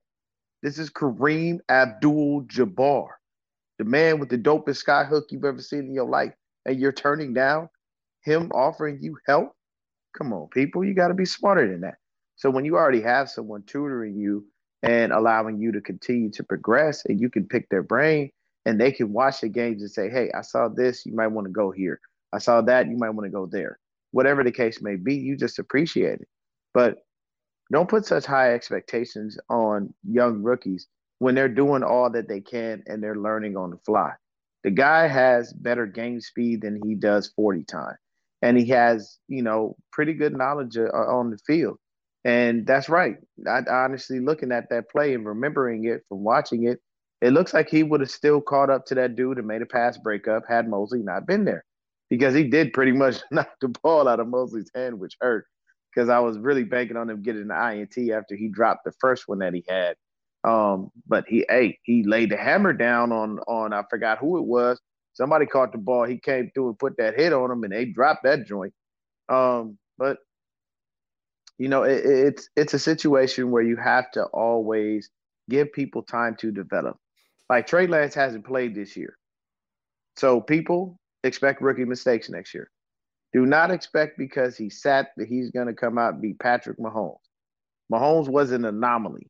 this 0.63 0.79
is 0.79 0.89
Kareem 0.89 1.59
Abdul 1.69 2.43
Jabbar, 2.43 3.07
the 3.77 3.85
man 3.85 4.19
with 4.19 4.29
the 4.29 4.37
dopest 4.37 4.83
skyhook 4.83 5.23
you've 5.29 5.45
ever 5.45 5.61
seen 5.61 5.81
in 5.81 5.93
your 5.93 6.09
life. 6.09 6.33
And 6.65 6.79
you're 6.79 6.91
turning 6.91 7.33
down 7.33 7.69
him 8.21 8.51
offering 8.53 8.99
you 9.01 9.17
help, 9.27 9.53
come 10.17 10.33
on, 10.33 10.47
people, 10.49 10.83
you 10.83 10.93
got 10.93 11.07
to 11.09 11.13
be 11.13 11.25
smarter 11.25 11.69
than 11.69 11.81
that. 11.81 11.95
So 12.35 12.49
when 12.49 12.65
you 12.65 12.75
already 12.75 13.01
have 13.01 13.29
someone 13.29 13.63
tutoring 13.63 14.17
you 14.17 14.45
and 14.83 15.11
allowing 15.11 15.59
you 15.59 15.71
to 15.71 15.81
continue 15.81 16.31
to 16.31 16.43
progress, 16.43 17.05
and 17.05 17.19
you 17.19 17.29
can 17.29 17.45
pick 17.45 17.69
their 17.69 17.83
brain 17.83 18.31
and 18.65 18.79
they 18.79 18.91
can 18.91 19.11
watch 19.11 19.41
the 19.41 19.49
games 19.49 19.81
and 19.81 19.91
say, 19.91 20.09
hey, 20.09 20.31
I 20.33 20.41
saw 20.41 20.67
this, 20.67 21.05
you 21.05 21.13
might 21.13 21.27
want 21.27 21.47
to 21.47 21.51
go 21.51 21.71
here. 21.71 21.99
I 22.33 22.39
saw 22.39 22.61
that, 22.61 22.87
you 22.87 22.97
might 22.97 23.09
want 23.11 23.25
to 23.25 23.31
go 23.31 23.45
there. 23.45 23.79
Whatever 24.11 24.43
the 24.43 24.51
case 24.51 24.81
may 24.81 24.95
be, 24.95 25.15
you 25.15 25.35
just 25.35 25.59
appreciate 25.59 26.21
it. 26.21 26.27
But 26.73 27.03
don't 27.71 27.89
put 27.89 28.05
such 28.05 28.25
high 28.25 28.53
expectations 28.53 29.37
on 29.49 29.93
young 30.03 30.41
rookies 30.41 30.87
when 31.19 31.35
they're 31.35 31.49
doing 31.49 31.83
all 31.83 32.09
that 32.11 32.27
they 32.27 32.41
can 32.41 32.83
and 32.87 33.01
they're 33.01 33.15
learning 33.15 33.57
on 33.57 33.71
the 33.71 33.77
fly. 33.85 34.13
The 34.63 34.71
guy 34.71 35.07
has 35.07 35.53
better 35.53 35.85
game 35.85 36.19
speed 36.19 36.61
than 36.61 36.81
he 36.83 36.95
does 36.95 37.31
40 37.35 37.63
time. 37.63 37.95
And 38.41 38.57
he 38.57 38.65
has, 38.67 39.17
you 39.27 39.41
know, 39.41 39.75
pretty 39.91 40.13
good 40.13 40.37
knowledge 40.37 40.77
uh, 40.77 40.89
on 40.89 41.29
the 41.29 41.37
field. 41.45 41.77
And 42.29 42.67
that's 42.67 42.89
right. 42.89 43.15
I 43.47 43.63
honestly 43.67 44.19
looking 44.19 44.51
at 44.51 44.69
that 44.69 44.87
play 44.87 45.15
and 45.15 45.25
remembering 45.25 45.85
it 45.85 46.03
from 46.07 46.23
watching 46.23 46.65
it, 46.67 46.79
it 47.21 47.31
looks 47.31 47.55
like 47.55 47.69
he 47.69 47.81
would 47.81 48.01
have 48.01 48.11
still 48.11 48.39
caught 48.39 48.69
up 48.69 48.85
to 48.85 48.95
that 48.95 49.15
dude 49.15 49.39
and 49.39 49.47
made 49.47 49.63
a 49.63 49.65
pass 49.65 49.97
breakup 49.97 50.43
had 50.47 50.69
Moseley 50.69 51.01
not 51.01 51.25
been 51.25 51.43
there. 51.43 51.65
Because 52.07 52.35
he 52.35 52.43
did 52.43 52.73
pretty 52.73 52.91
much 52.91 53.17
knock 53.31 53.49
the 53.61 53.69
ball 53.69 54.07
out 54.07 54.19
of 54.19 54.27
Moseley's 54.27 54.69
hand, 54.75 54.99
which 54.99 55.17
hurt. 55.19 55.45
Because 55.91 56.07
I 56.07 56.19
was 56.19 56.37
really 56.37 56.63
banking 56.63 56.97
on 56.97 57.09
him 57.09 57.23
getting 57.23 57.47
the 57.47 57.71
INT 57.71 58.11
after 58.11 58.35
he 58.35 58.47
dropped 58.47 58.85
the 58.85 58.93
first 58.99 59.27
one 59.27 59.39
that 59.39 59.55
he 59.55 59.63
had. 59.67 59.95
Um, 60.43 60.91
but 61.07 61.25
he 61.27 61.45
hey, 61.49 61.79
he 61.81 62.03
laid 62.03 62.29
the 62.29 62.37
hammer 62.37 62.73
down 62.73 63.11
on 63.11 63.39
on 63.47 63.73
I 63.73 63.83
forgot 63.89 64.19
who 64.19 64.37
it 64.37 64.45
was. 64.45 64.79
Somebody 65.13 65.47
caught 65.47 65.71
the 65.71 65.79
ball. 65.79 66.05
He 66.05 66.19
came 66.19 66.51
through 66.53 66.69
and 66.69 66.79
put 66.79 66.95
that 66.97 67.19
hit 67.19 67.33
on 67.33 67.49
him, 67.49 67.63
and 67.63 67.73
they 67.73 67.85
dropped 67.85 68.23
that 68.23 68.45
joint. 68.45 68.73
Um, 69.29 69.79
but 69.97 70.17
you 71.59 71.67
know, 71.69 71.83
it, 71.83 72.03
it's 72.05 72.49
it's 72.55 72.73
a 72.73 72.79
situation 72.79 73.51
where 73.51 73.61
you 73.63 73.77
have 73.77 74.09
to 74.11 74.23
always 74.25 75.11
give 75.49 75.73
people 75.73 76.03
time 76.03 76.35
to 76.39 76.51
develop. 76.51 76.97
Like 77.49 77.67
Trey 77.67 77.87
Lance 77.87 78.15
hasn't 78.15 78.45
played 78.45 78.75
this 78.75 78.97
year, 78.97 79.17
so 80.17 80.41
people 80.41 80.99
expect 81.23 81.61
rookie 81.61 81.85
mistakes 81.85 82.29
next 82.29 82.53
year. 82.55 82.71
Do 83.33 83.45
not 83.45 83.71
expect 83.71 84.17
because 84.17 84.57
he 84.57 84.69
sat 84.69 85.09
that 85.17 85.27
he's 85.27 85.51
going 85.51 85.67
to 85.67 85.73
come 85.73 85.97
out 85.97 86.13
and 86.13 86.21
be 86.21 86.33
Patrick 86.33 86.79
Mahomes. 86.79 87.17
Mahomes 87.91 88.29
was 88.29 88.51
an 88.51 88.65
anomaly. 88.65 89.27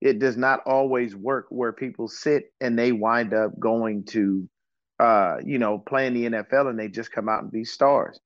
It 0.00 0.18
does 0.18 0.36
not 0.36 0.60
always 0.66 1.16
work 1.16 1.46
where 1.50 1.72
people 1.72 2.08
sit 2.08 2.52
and 2.60 2.78
they 2.78 2.92
wind 2.92 3.34
up 3.34 3.58
going 3.58 4.04
to, 4.06 4.48
uh, 5.00 5.38
you 5.44 5.58
know, 5.58 5.78
playing 5.78 6.14
the 6.14 6.30
NFL 6.30 6.70
and 6.70 6.78
they 6.78 6.88
just 6.88 7.12
come 7.12 7.28
out 7.28 7.42
and 7.42 7.52
be 7.52 7.64
stars. 7.64 8.20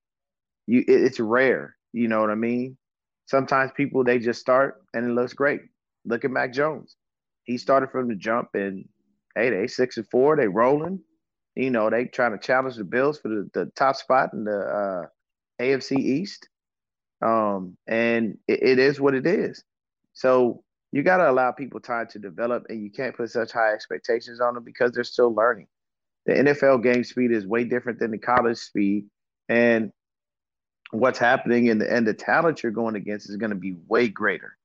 You, 0.67 0.81
it, 0.81 1.03
it's 1.03 1.19
rare. 1.19 1.75
You 1.93 2.07
know 2.07 2.21
what 2.21 2.29
I 2.29 2.35
mean? 2.35 2.77
Sometimes 3.31 3.71
people 3.77 4.03
they 4.03 4.19
just 4.19 4.41
start 4.41 4.83
and 4.93 5.05
it 5.05 5.13
looks 5.13 5.31
great. 5.31 5.61
Look 6.03 6.25
at 6.25 6.31
Mac 6.31 6.51
Jones. 6.51 6.97
He 7.45 7.57
started 7.57 7.89
from 7.89 8.09
the 8.09 8.15
jump 8.15 8.49
and 8.55 8.83
hey, 9.35 9.49
they 9.49 9.67
six 9.67 9.95
and 9.95 10.05
four, 10.09 10.35
they 10.35 10.49
rolling. 10.49 10.99
You 11.55 11.69
know, 11.69 11.89
they 11.89 12.05
trying 12.05 12.33
to 12.33 12.45
challenge 12.45 12.75
the 12.75 12.83
Bills 12.83 13.21
for 13.21 13.29
the, 13.29 13.49
the 13.53 13.71
top 13.77 13.95
spot 13.95 14.33
in 14.33 14.43
the 14.43 14.59
uh, 14.59 15.63
AFC 15.63 15.97
East. 15.97 16.49
Um, 17.25 17.77
and 17.87 18.37
it, 18.49 18.63
it 18.63 18.79
is 18.79 18.99
what 18.99 19.15
it 19.15 19.25
is. 19.25 19.63
So 20.11 20.61
you 20.91 21.01
got 21.01 21.17
to 21.17 21.31
allow 21.31 21.53
people 21.53 21.79
time 21.79 22.07
to 22.07 22.19
develop, 22.19 22.65
and 22.67 22.83
you 22.83 22.91
can't 22.91 23.15
put 23.15 23.29
such 23.29 23.53
high 23.53 23.71
expectations 23.73 24.41
on 24.41 24.55
them 24.55 24.65
because 24.65 24.91
they're 24.91 25.05
still 25.05 25.33
learning. 25.33 25.67
The 26.25 26.33
NFL 26.33 26.83
game 26.83 27.05
speed 27.05 27.31
is 27.31 27.47
way 27.47 27.63
different 27.63 27.99
than 27.99 28.11
the 28.11 28.17
college 28.17 28.57
speed, 28.57 29.05
and 29.47 29.93
what's 30.91 31.19
happening 31.19 31.67
in 31.67 31.79
the 31.79 31.91
and 31.91 32.05
the 32.05 32.13
talent 32.13 32.63
you're 32.63 32.71
going 32.71 32.95
against 32.95 33.29
is 33.29 33.37
going 33.37 33.49
to 33.49 33.55
be 33.55 33.75
way 33.87 34.07
greater. 34.07 34.57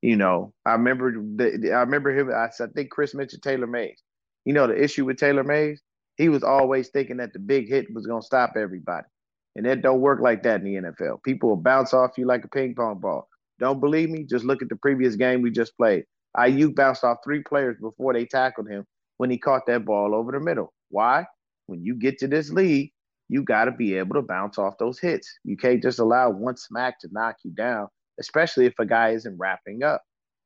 You 0.00 0.16
know, 0.16 0.52
I 0.66 0.72
remember 0.72 1.12
the, 1.12 1.72
I 1.72 1.80
remember 1.80 2.10
him. 2.10 2.30
I, 2.30 2.46
I 2.46 2.66
think 2.74 2.90
Chris 2.90 3.14
mentioned 3.14 3.42
Taylor 3.42 3.66
Mays. 3.66 4.02
You 4.44 4.52
know, 4.52 4.66
the 4.66 4.82
issue 4.82 5.04
with 5.04 5.18
Taylor 5.18 5.44
Mays, 5.44 5.80
he 6.16 6.28
was 6.28 6.42
always 6.42 6.88
thinking 6.88 7.18
that 7.18 7.32
the 7.32 7.38
big 7.38 7.68
hit 7.68 7.92
was 7.94 8.06
going 8.06 8.20
to 8.20 8.26
stop 8.26 8.54
everybody, 8.56 9.06
and 9.54 9.64
that 9.66 9.82
don't 9.82 10.00
work 10.00 10.20
like 10.20 10.42
that 10.42 10.60
in 10.60 10.64
the 10.64 10.90
NFL. 10.90 11.22
People 11.22 11.50
will 11.50 11.56
bounce 11.56 11.94
off 11.94 12.18
you 12.18 12.26
like 12.26 12.44
a 12.44 12.48
ping 12.48 12.74
pong 12.74 12.98
ball. 12.98 13.28
Don't 13.60 13.80
believe 13.80 14.10
me? 14.10 14.24
Just 14.24 14.44
look 14.44 14.62
at 14.62 14.68
the 14.68 14.76
previous 14.76 15.14
game 15.14 15.42
we 15.42 15.50
just 15.50 15.76
played. 15.76 16.04
Aiyuk 16.36 16.74
bounced 16.74 17.04
off 17.04 17.18
three 17.22 17.42
players 17.42 17.76
before 17.80 18.12
they 18.12 18.24
tackled 18.24 18.68
him 18.68 18.84
when 19.18 19.30
he 19.30 19.38
caught 19.38 19.66
that 19.66 19.84
ball 19.84 20.14
over 20.14 20.32
the 20.32 20.40
middle. 20.40 20.72
Why? 20.88 21.26
When 21.66 21.84
you 21.84 21.94
get 21.94 22.18
to 22.18 22.26
this 22.26 22.50
league, 22.50 22.92
you 23.32 23.42
got 23.42 23.64
to 23.64 23.70
be 23.72 23.94
able 23.96 24.14
to 24.14 24.20
bounce 24.20 24.58
off 24.58 24.76
those 24.76 24.98
hits. 24.98 25.38
You 25.42 25.56
can't 25.56 25.82
just 25.82 25.98
allow 25.98 26.28
one 26.28 26.58
smack 26.58 27.00
to 27.00 27.08
knock 27.12 27.36
you 27.42 27.50
down, 27.50 27.88
especially 28.20 28.66
if 28.66 28.74
a 28.78 28.84
guy 28.84 29.12
isn't 29.12 29.38
wrapping 29.38 29.82
up. 29.82 30.02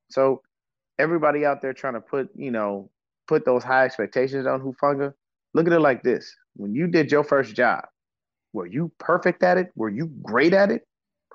So 0.09 0.41
everybody 0.97 1.45
out 1.45 1.61
there 1.61 1.73
trying 1.73 1.95
to 1.95 2.01
put, 2.01 2.29
you 2.37 2.53
know, 2.53 2.89
put 3.27 3.45
those 3.45 3.65
high 3.65 3.85
expectations 3.85 4.47
on 4.47 4.61
Hufanga, 4.61 5.13
look 5.53 5.67
at 5.67 5.73
it 5.73 5.81
like 5.81 6.05
this. 6.05 6.33
When 6.55 6.77
you 6.77 6.87
did 6.87 7.11
your 7.11 7.25
first 7.25 7.57
job, 7.57 7.85
were 8.53 8.67
you 8.67 8.93
perfect 9.01 9.43
at 9.43 9.59
it? 9.59 9.73
Were 9.75 9.91
you 9.91 10.07
great 10.23 10.53
at 10.53 10.71
it? 10.71 10.87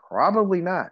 Probably 0.08 0.62
not. 0.62 0.92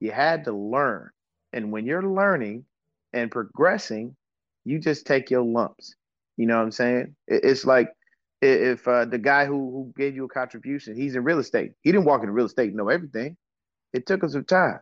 You 0.00 0.12
had 0.12 0.44
to 0.44 0.52
learn. 0.52 1.10
And 1.52 1.70
when 1.70 1.84
you're 1.84 2.08
learning 2.10 2.64
and 3.12 3.30
progressing, 3.30 4.16
you 4.64 4.78
just 4.78 5.06
take 5.06 5.30
your 5.30 5.44
lumps. 5.44 5.94
You 6.38 6.46
know 6.46 6.56
what 6.56 6.64
I'm 6.64 6.72
saying? 6.72 7.16
It's 7.28 7.66
like 7.66 7.90
if 8.44 8.88
uh, 8.88 9.04
the 9.04 9.18
guy 9.18 9.46
who, 9.46 9.70
who 9.70 9.92
gave 9.96 10.14
you 10.14 10.24
a 10.24 10.28
contribution, 10.28 10.96
he's 10.96 11.14
in 11.16 11.24
real 11.24 11.38
estate. 11.38 11.72
He 11.82 11.92
didn't 11.92 12.06
walk 12.06 12.20
into 12.20 12.32
real 12.32 12.46
estate 12.46 12.74
know 12.74 12.88
everything. 12.88 13.36
It 13.92 14.06
took 14.06 14.22
him 14.22 14.28
some 14.28 14.44
time. 14.44 14.80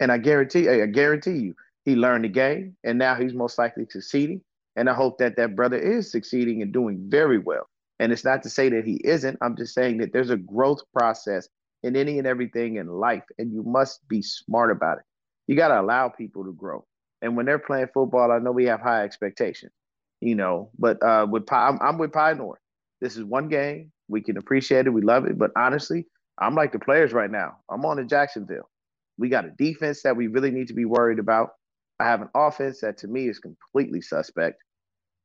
And 0.00 0.12
I 0.12 0.18
guarantee, 0.18 0.68
I 0.68 0.86
guarantee 0.86 1.38
you, 1.38 1.54
he 1.84 1.96
learned 1.96 2.24
the 2.24 2.28
game 2.28 2.76
and 2.84 2.98
now 2.98 3.14
he's 3.14 3.34
most 3.34 3.58
likely 3.58 3.86
succeeding. 3.90 4.42
And 4.76 4.88
I 4.88 4.94
hope 4.94 5.18
that 5.18 5.36
that 5.36 5.56
brother 5.56 5.78
is 5.78 6.10
succeeding 6.10 6.62
and 6.62 6.72
doing 6.72 7.06
very 7.08 7.38
well. 7.38 7.68
And 7.98 8.12
it's 8.12 8.24
not 8.24 8.42
to 8.44 8.50
say 8.50 8.68
that 8.68 8.84
he 8.84 9.00
isn't. 9.04 9.38
I'm 9.40 9.56
just 9.56 9.74
saying 9.74 9.98
that 9.98 10.12
there's 10.12 10.30
a 10.30 10.36
growth 10.36 10.82
process 10.92 11.48
in 11.82 11.96
any 11.96 12.18
and 12.18 12.26
everything 12.26 12.76
in 12.76 12.88
life, 12.88 13.24
and 13.38 13.52
you 13.52 13.62
must 13.62 14.06
be 14.08 14.22
smart 14.22 14.70
about 14.70 14.98
it. 14.98 15.04
You 15.46 15.56
got 15.56 15.68
to 15.68 15.80
allow 15.80 16.08
people 16.08 16.44
to 16.44 16.52
grow. 16.52 16.84
And 17.22 17.36
when 17.36 17.46
they're 17.46 17.58
playing 17.58 17.88
football, 17.92 18.30
I 18.30 18.38
know 18.38 18.52
we 18.52 18.66
have 18.66 18.80
high 18.80 19.02
expectations, 19.02 19.72
you 20.20 20.34
know. 20.34 20.70
But 20.78 21.02
uh, 21.02 21.26
with 21.28 21.52
I'm, 21.52 21.78
I'm 21.80 21.98
with 21.98 22.12
Pie 22.12 22.34
North. 22.34 22.60
This 23.00 23.16
is 23.16 23.24
one 23.24 23.48
game. 23.48 23.92
We 24.08 24.20
can 24.20 24.36
appreciate 24.36 24.86
it. 24.86 24.90
We 24.90 25.02
love 25.02 25.26
it. 25.26 25.38
But 25.38 25.50
honestly, 25.56 26.06
I'm 26.38 26.54
like 26.54 26.72
the 26.72 26.78
players 26.78 27.12
right 27.12 27.30
now. 27.30 27.58
I'm 27.70 27.84
on 27.84 27.96
to 27.98 28.04
Jacksonville. 28.04 28.68
We 29.18 29.28
got 29.28 29.44
a 29.44 29.50
defense 29.50 30.02
that 30.02 30.16
we 30.16 30.28
really 30.28 30.50
need 30.50 30.68
to 30.68 30.74
be 30.74 30.84
worried 30.84 31.18
about. 31.18 31.50
I 32.00 32.04
have 32.04 32.22
an 32.22 32.28
offense 32.34 32.80
that 32.80 32.98
to 32.98 33.08
me 33.08 33.28
is 33.28 33.40
completely 33.40 34.00
suspect. 34.00 34.62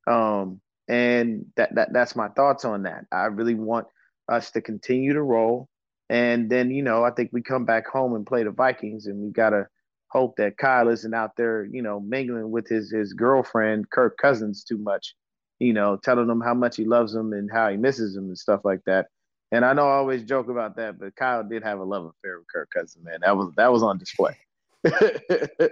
Um, 0.08 0.60
and 0.88 1.46
that, 1.56 1.74
that 1.76 1.94
that's 1.94 2.16
my 2.16 2.30
thoughts 2.30 2.66
on 2.66 2.84
that. 2.84 3.06
I 3.12 3.26
really 3.26 3.56
want 3.56 3.88
us 4.30 4.52
to 4.52 4.62
continue 4.62 5.14
to 5.14 5.22
roll. 5.22 5.70
And 6.10 6.50
then, 6.50 6.72
you 6.72 6.84
know, 6.84 7.04
I 7.04 7.12
think 7.12 7.30
we 7.32 7.42
come 7.42 7.66
back 7.66 7.88
home 7.88 8.16
and 8.16 8.26
play 8.26 8.44
the 8.44 8.52
Vikings, 8.52 9.08
and 9.08 9.20
we 9.20 9.32
gotta 9.32 9.68
hope 10.08 10.36
that 10.38 10.58
Kyle 10.58 10.90
isn't 10.90 11.14
out 11.14 11.32
there, 11.38 11.66
you 11.66 11.82
know, 11.82 12.00
mingling 12.00 12.52
with 12.52 12.68
his 12.68 12.92
his 12.92 13.14
girlfriend 13.14 13.90
Kirk 13.90 14.18
Cousins 14.18 14.64
too 14.64 14.78
much, 14.78 15.16
you 15.60 15.74
know, 15.74 15.98
telling 15.98 16.30
him 16.30 16.42
how 16.42 16.54
much 16.54 16.76
he 16.76 16.86
loves 16.86 17.14
him 17.14 17.34
and 17.34 17.50
how 17.52 17.70
he 17.70 17.78
misses 17.78 18.16
him 18.16 18.26
and 18.26 18.38
stuff 18.38 18.62
like 18.64 18.82
that. 18.86 19.08
And 19.52 19.64
I 19.64 19.74
know 19.74 19.88
I 19.88 19.94
always 19.94 20.24
joke 20.24 20.50
about 20.50 20.76
that, 20.78 21.00
but 21.00 21.16
Kyle 21.16 21.44
did 21.44 21.64
have 21.64 21.80
a 21.80 21.84
love 21.84 22.06
affair 22.06 22.40
with 22.40 22.48
Kirk 22.52 22.70
Cousins, 22.74 23.06
man. 23.06 23.20
That 23.22 23.38
was 23.38 23.52
that 23.56 23.72
was 23.72 23.84
on 23.84 23.98
display. 23.98 24.36
yeah. 24.84 25.68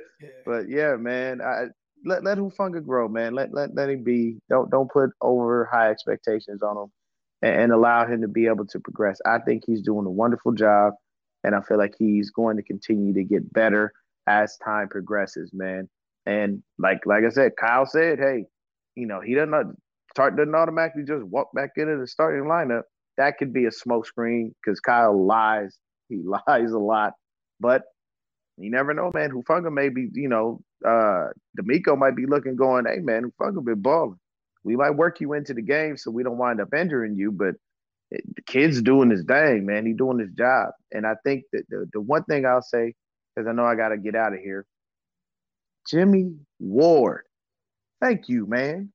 But 0.45 0.69
yeah, 0.69 0.95
man, 0.97 1.41
I 1.41 1.65
let 2.05 2.23
let 2.23 2.37
Hufanga 2.37 2.85
grow, 2.85 3.07
man. 3.07 3.33
Let 3.33 3.53
let 3.53 3.73
let 3.75 3.89
him 3.89 4.03
be. 4.03 4.37
Don't 4.49 4.69
don't 4.69 4.91
put 4.91 5.09
over 5.21 5.67
high 5.71 5.89
expectations 5.89 6.61
on 6.61 6.77
him 6.77 6.91
and, 7.41 7.55
and 7.55 7.71
allow 7.71 8.05
him 8.05 8.21
to 8.21 8.27
be 8.27 8.47
able 8.47 8.65
to 8.67 8.79
progress. 8.79 9.19
I 9.25 9.39
think 9.39 9.63
he's 9.65 9.81
doing 9.81 10.05
a 10.05 10.11
wonderful 10.11 10.51
job, 10.53 10.93
and 11.43 11.55
I 11.55 11.61
feel 11.61 11.77
like 11.77 11.95
he's 11.97 12.29
going 12.29 12.57
to 12.57 12.63
continue 12.63 13.13
to 13.13 13.23
get 13.23 13.51
better 13.51 13.91
as 14.27 14.57
time 14.57 14.89
progresses, 14.89 15.51
man. 15.53 15.89
And 16.25 16.61
like 16.77 16.99
like 17.05 17.23
I 17.23 17.29
said, 17.29 17.53
Kyle 17.59 17.85
said, 17.85 18.19
hey, 18.19 18.45
you 18.95 19.07
know, 19.07 19.21
he 19.21 19.35
doesn't 19.35 19.75
start 20.11 20.35
doesn't 20.35 20.55
automatically 20.55 21.03
just 21.03 21.23
walk 21.23 21.49
back 21.53 21.71
into 21.77 21.97
the 21.97 22.07
starting 22.07 22.49
lineup. 22.49 22.83
That 23.17 23.37
could 23.37 23.53
be 23.53 23.65
a 23.65 23.69
smokescreen 23.69 24.53
because 24.63 24.79
Kyle 24.79 25.25
lies. 25.25 25.77
He 26.09 26.21
lies 26.47 26.71
a 26.71 26.79
lot, 26.79 27.13
but 27.59 27.83
you 28.57 28.69
never 28.69 28.93
know, 28.93 29.11
man. 29.13 29.31
Hufanga 29.31 29.71
may 29.71 29.89
be, 29.89 30.09
you 30.13 30.29
know, 30.29 30.61
uh 30.85 31.27
DeMeco 31.59 31.97
might 31.97 32.15
be 32.15 32.25
looking, 32.25 32.55
going, 32.55 32.85
hey, 32.85 32.99
man, 32.99 33.31
Hufanga 33.31 33.63
been 33.63 33.81
balling 33.81 34.19
we 34.63 34.75
might 34.75 34.91
work 34.91 35.19
you 35.19 35.33
into 35.33 35.53
the 35.53 35.61
game 35.61 35.97
so 35.97 36.11
we 36.11 36.23
don't 36.23 36.37
wind 36.37 36.61
up 36.61 36.73
injuring 36.73 37.15
you, 37.15 37.31
but 37.31 37.55
the 38.11 38.41
kid's 38.45 38.81
doing 38.81 39.09
his 39.09 39.23
thing, 39.23 39.65
man. 39.65 39.85
He's 39.85 39.95
doing 39.95 40.19
his 40.19 40.31
job. 40.31 40.71
And 40.91 41.07
I 41.07 41.15
think 41.23 41.45
that 41.53 41.63
the, 41.69 41.89
the 41.93 42.01
one 42.01 42.23
thing 42.25 42.45
I'll 42.45 42.61
say, 42.61 42.93
because 43.35 43.47
I 43.47 43.53
know 43.53 43.65
I 43.65 43.75
got 43.75 43.89
to 43.89 43.97
get 43.97 44.15
out 44.15 44.33
of 44.33 44.39
here, 44.39 44.65
Jimmy 45.89 46.35
Ward, 46.59 47.23
thank 48.01 48.29
you, 48.29 48.45
man. 48.45 48.91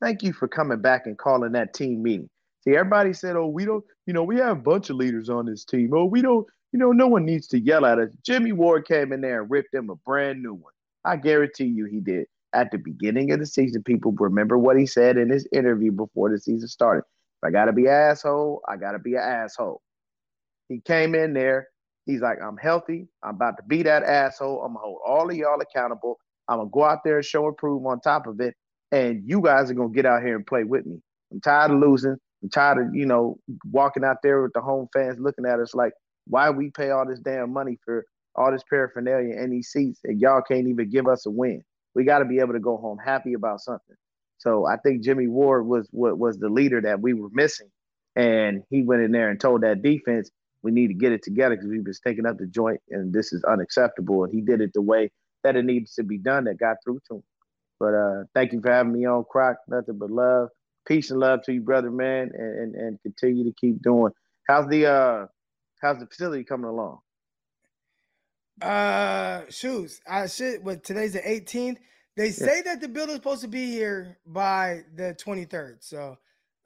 Thank 0.00 0.22
you 0.22 0.32
for 0.32 0.48
coming 0.48 0.80
back 0.80 1.06
and 1.06 1.18
calling 1.18 1.52
that 1.52 1.74
team 1.74 2.02
meeting. 2.02 2.30
See, 2.62 2.76
everybody 2.76 3.12
said, 3.12 3.36
oh, 3.36 3.46
we 3.46 3.64
don't, 3.64 3.84
you 4.06 4.12
know, 4.12 4.22
we 4.22 4.36
have 4.36 4.58
a 4.58 4.60
bunch 4.60 4.90
of 4.90 4.96
leaders 4.96 5.28
on 5.28 5.46
this 5.46 5.64
team. 5.64 5.92
Oh, 5.94 6.04
we 6.04 6.22
don't, 6.22 6.46
you 6.72 6.78
know, 6.78 6.92
no 6.92 7.06
one 7.06 7.24
needs 7.24 7.46
to 7.48 7.60
yell 7.60 7.86
at 7.86 7.98
us. 7.98 8.10
Jimmy 8.24 8.52
Ward 8.52 8.86
came 8.86 9.12
in 9.12 9.20
there 9.20 9.42
and 9.42 9.50
ripped 9.50 9.74
him 9.74 9.90
a 9.90 9.96
brand 9.96 10.42
new 10.42 10.54
one. 10.54 10.72
I 11.04 11.16
guarantee 11.16 11.66
you 11.66 11.86
he 11.86 12.00
did 12.00 12.26
at 12.52 12.70
the 12.70 12.78
beginning 12.78 13.32
of 13.32 13.40
the 13.40 13.46
season, 13.46 13.82
people 13.82 14.12
remember 14.12 14.58
what 14.58 14.78
he 14.78 14.86
said 14.86 15.16
in 15.16 15.30
his 15.30 15.46
interview 15.52 15.92
before 15.92 16.30
the 16.30 16.38
season 16.38 16.68
started. 16.68 17.04
If 17.42 17.48
I 17.48 17.50
gotta 17.50 17.72
be 17.72 17.88
asshole, 17.88 18.62
I 18.68 18.76
gotta 18.76 18.98
be 18.98 19.14
an 19.14 19.22
asshole. 19.22 19.82
He 20.68 20.80
came 20.80 21.14
in 21.14 21.34
there, 21.34 21.68
He's 22.08 22.22
like, 22.22 22.38
I'm 22.42 22.56
healthy. 22.56 23.06
I'm 23.22 23.34
about 23.34 23.58
to 23.58 23.62
be 23.64 23.82
that 23.82 24.02
asshole. 24.02 24.62
I'm 24.64 24.72
gonna 24.72 24.82
hold 24.82 25.00
all 25.06 25.28
of 25.28 25.36
y'all 25.36 25.60
accountable. 25.60 26.18
I'm 26.48 26.58
gonna 26.58 26.70
go 26.70 26.84
out 26.84 27.04
there 27.04 27.16
and 27.16 27.24
show 27.24 27.46
and 27.46 27.56
prove 27.56 27.84
on 27.86 28.00
top 28.00 28.26
of 28.26 28.40
it. 28.40 28.54
And 28.90 29.22
you 29.26 29.40
guys 29.42 29.70
are 29.70 29.74
gonna 29.74 29.90
get 29.90 30.06
out 30.06 30.22
here 30.22 30.36
and 30.36 30.46
play 30.46 30.64
with 30.64 30.86
me. 30.86 31.00
I'm 31.32 31.40
tired 31.40 31.70
of 31.70 31.78
losing. 31.78 32.16
I'm 32.42 32.50
tired 32.50 32.78
of, 32.78 32.94
you 32.94 33.06
know, 33.06 33.38
walking 33.70 34.04
out 34.04 34.18
there 34.22 34.42
with 34.42 34.52
the 34.54 34.60
home 34.60 34.88
fans 34.92 35.18
looking 35.18 35.46
at 35.46 35.60
us 35.60 35.74
like, 35.74 35.92
why 36.26 36.50
we 36.50 36.70
pay 36.70 36.90
all 36.90 37.06
this 37.06 37.20
damn 37.20 37.52
money 37.52 37.78
for 37.84 38.04
all 38.36 38.52
this 38.52 38.62
paraphernalia 38.70 39.34
and 39.36 39.52
these 39.52 39.68
seats 39.68 40.00
and 40.04 40.20
y'all 40.20 40.42
can't 40.42 40.68
even 40.68 40.90
give 40.90 41.08
us 41.08 41.26
a 41.26 41.30
win. 41.30 41.62
We 41.94 42.04
got 42.04 42.20
to 42.20 42.24
be 42.24 42.38
able 42.38 42.52
to 42.52 42.60
go 42.60 42.76
home 42.76 42.98
happy 42.98 43.32
about 43.32 43.60
something. 43.60 43.96
So 44.38 44.66
I 44.66 44.76
think 44.76 45.02
Jimmy 45.02 45.26
Ward 45.26 45.66
was 45.66 45.88
what 45.90 46.18
was 46.18 46.38
the 46.38 46.48
leader 46.48 46.80
that 46.82 47.00
we 47.00 47.14
were 47.14 47.30
missing. 47.32 47.68
And 48.14 48.62
he 48.70 48.82
went 48.82 49.02
in 49.02 49.10
there 49.10 49.30
and 49.30 49.40
told 49.40 49.62
that 49.62 49.82
defense, 49.82 50.30
we 50.62 50.70
need 50.70 50.88
to 50.88 50.94
get 50.94 51.12
it 51.12 51.22
together 51.22 51.56
because 51.56 51.68
we've 51.68 51.84
been 51.84 51.94
stinking 51.94 52.26
up 52.26 52.38
the 52.38 52.46
joint 52.46 52.80
and 52.90 53.12
this 53.12 53.32
is 53.32 53.42
unacceptable. 53.44 54.24
And 54.24 54.32
he 54.32 54.40
did 54.40 54.60
it 54.60 54.72
the 54.74 54.82
way 54.82 55.10
that 55.44 55.56
it 55.56 55.64
needs 55.64 55.94
to 55.94 56.02
be 56.04 56.18
done 56.18 56.44
that 56.44 56.58
got 56.58 56.78
through 56.84 57.00
to 57.08 57.16
him. 57.16 57.22
But 57.80 57.94
uh, 57.94 58.24
thank 58.34 58.52
you 58.52 58.60
for 58.60 58.72
having 58.72 58.92
me 58.92 59.06
on, 59.06 59.24
Croc. 59.30 59.56
Nothing 59.68 59.98
but 59.98 60.10
love. 60.10 60.48
Peace 60.86 61.10
and 61.10 61.20
love 61.20 61.42
to 61.44 61.52
you, 61.52 61.60
brother, 61.60 61.90
man, 61.90 62.30
and, 62.34 62.58
and, 62.58 62.74
and 62.74 63.02
continue 63.02 63.44
to 63.44 63.52
keep 63.60 63.82
doing. 63.82 64.12
How's 64.48 64.68
the 64.68 64.86
uh 64.86 65.26
how's 65.82 65.98
the 65.98 66.06
facility 66.06 66.44
coming 66.44 66.66
along? 66.70 66.98
Uh 68.62 69.42
shoes. 69.50 70.00
I 70.08 70.26
should 70.26 70.64
but 70.64 70.84
today's 70.84 71.12
the 71.12 71.20
18th. 71.20 71.78
They 72.16 72.30
say 72.30 72.62
that 72.62 72.80
the 72.80 72.88
building's 72.88 73.18
supposed 73.18 73.42
to 73.42 73.48
be 73.48 73.66
here 73.66 74.18
by 74.26 74.82
the 74.96 75.16
23rd. 75.24 75.76
So 75.80 76.18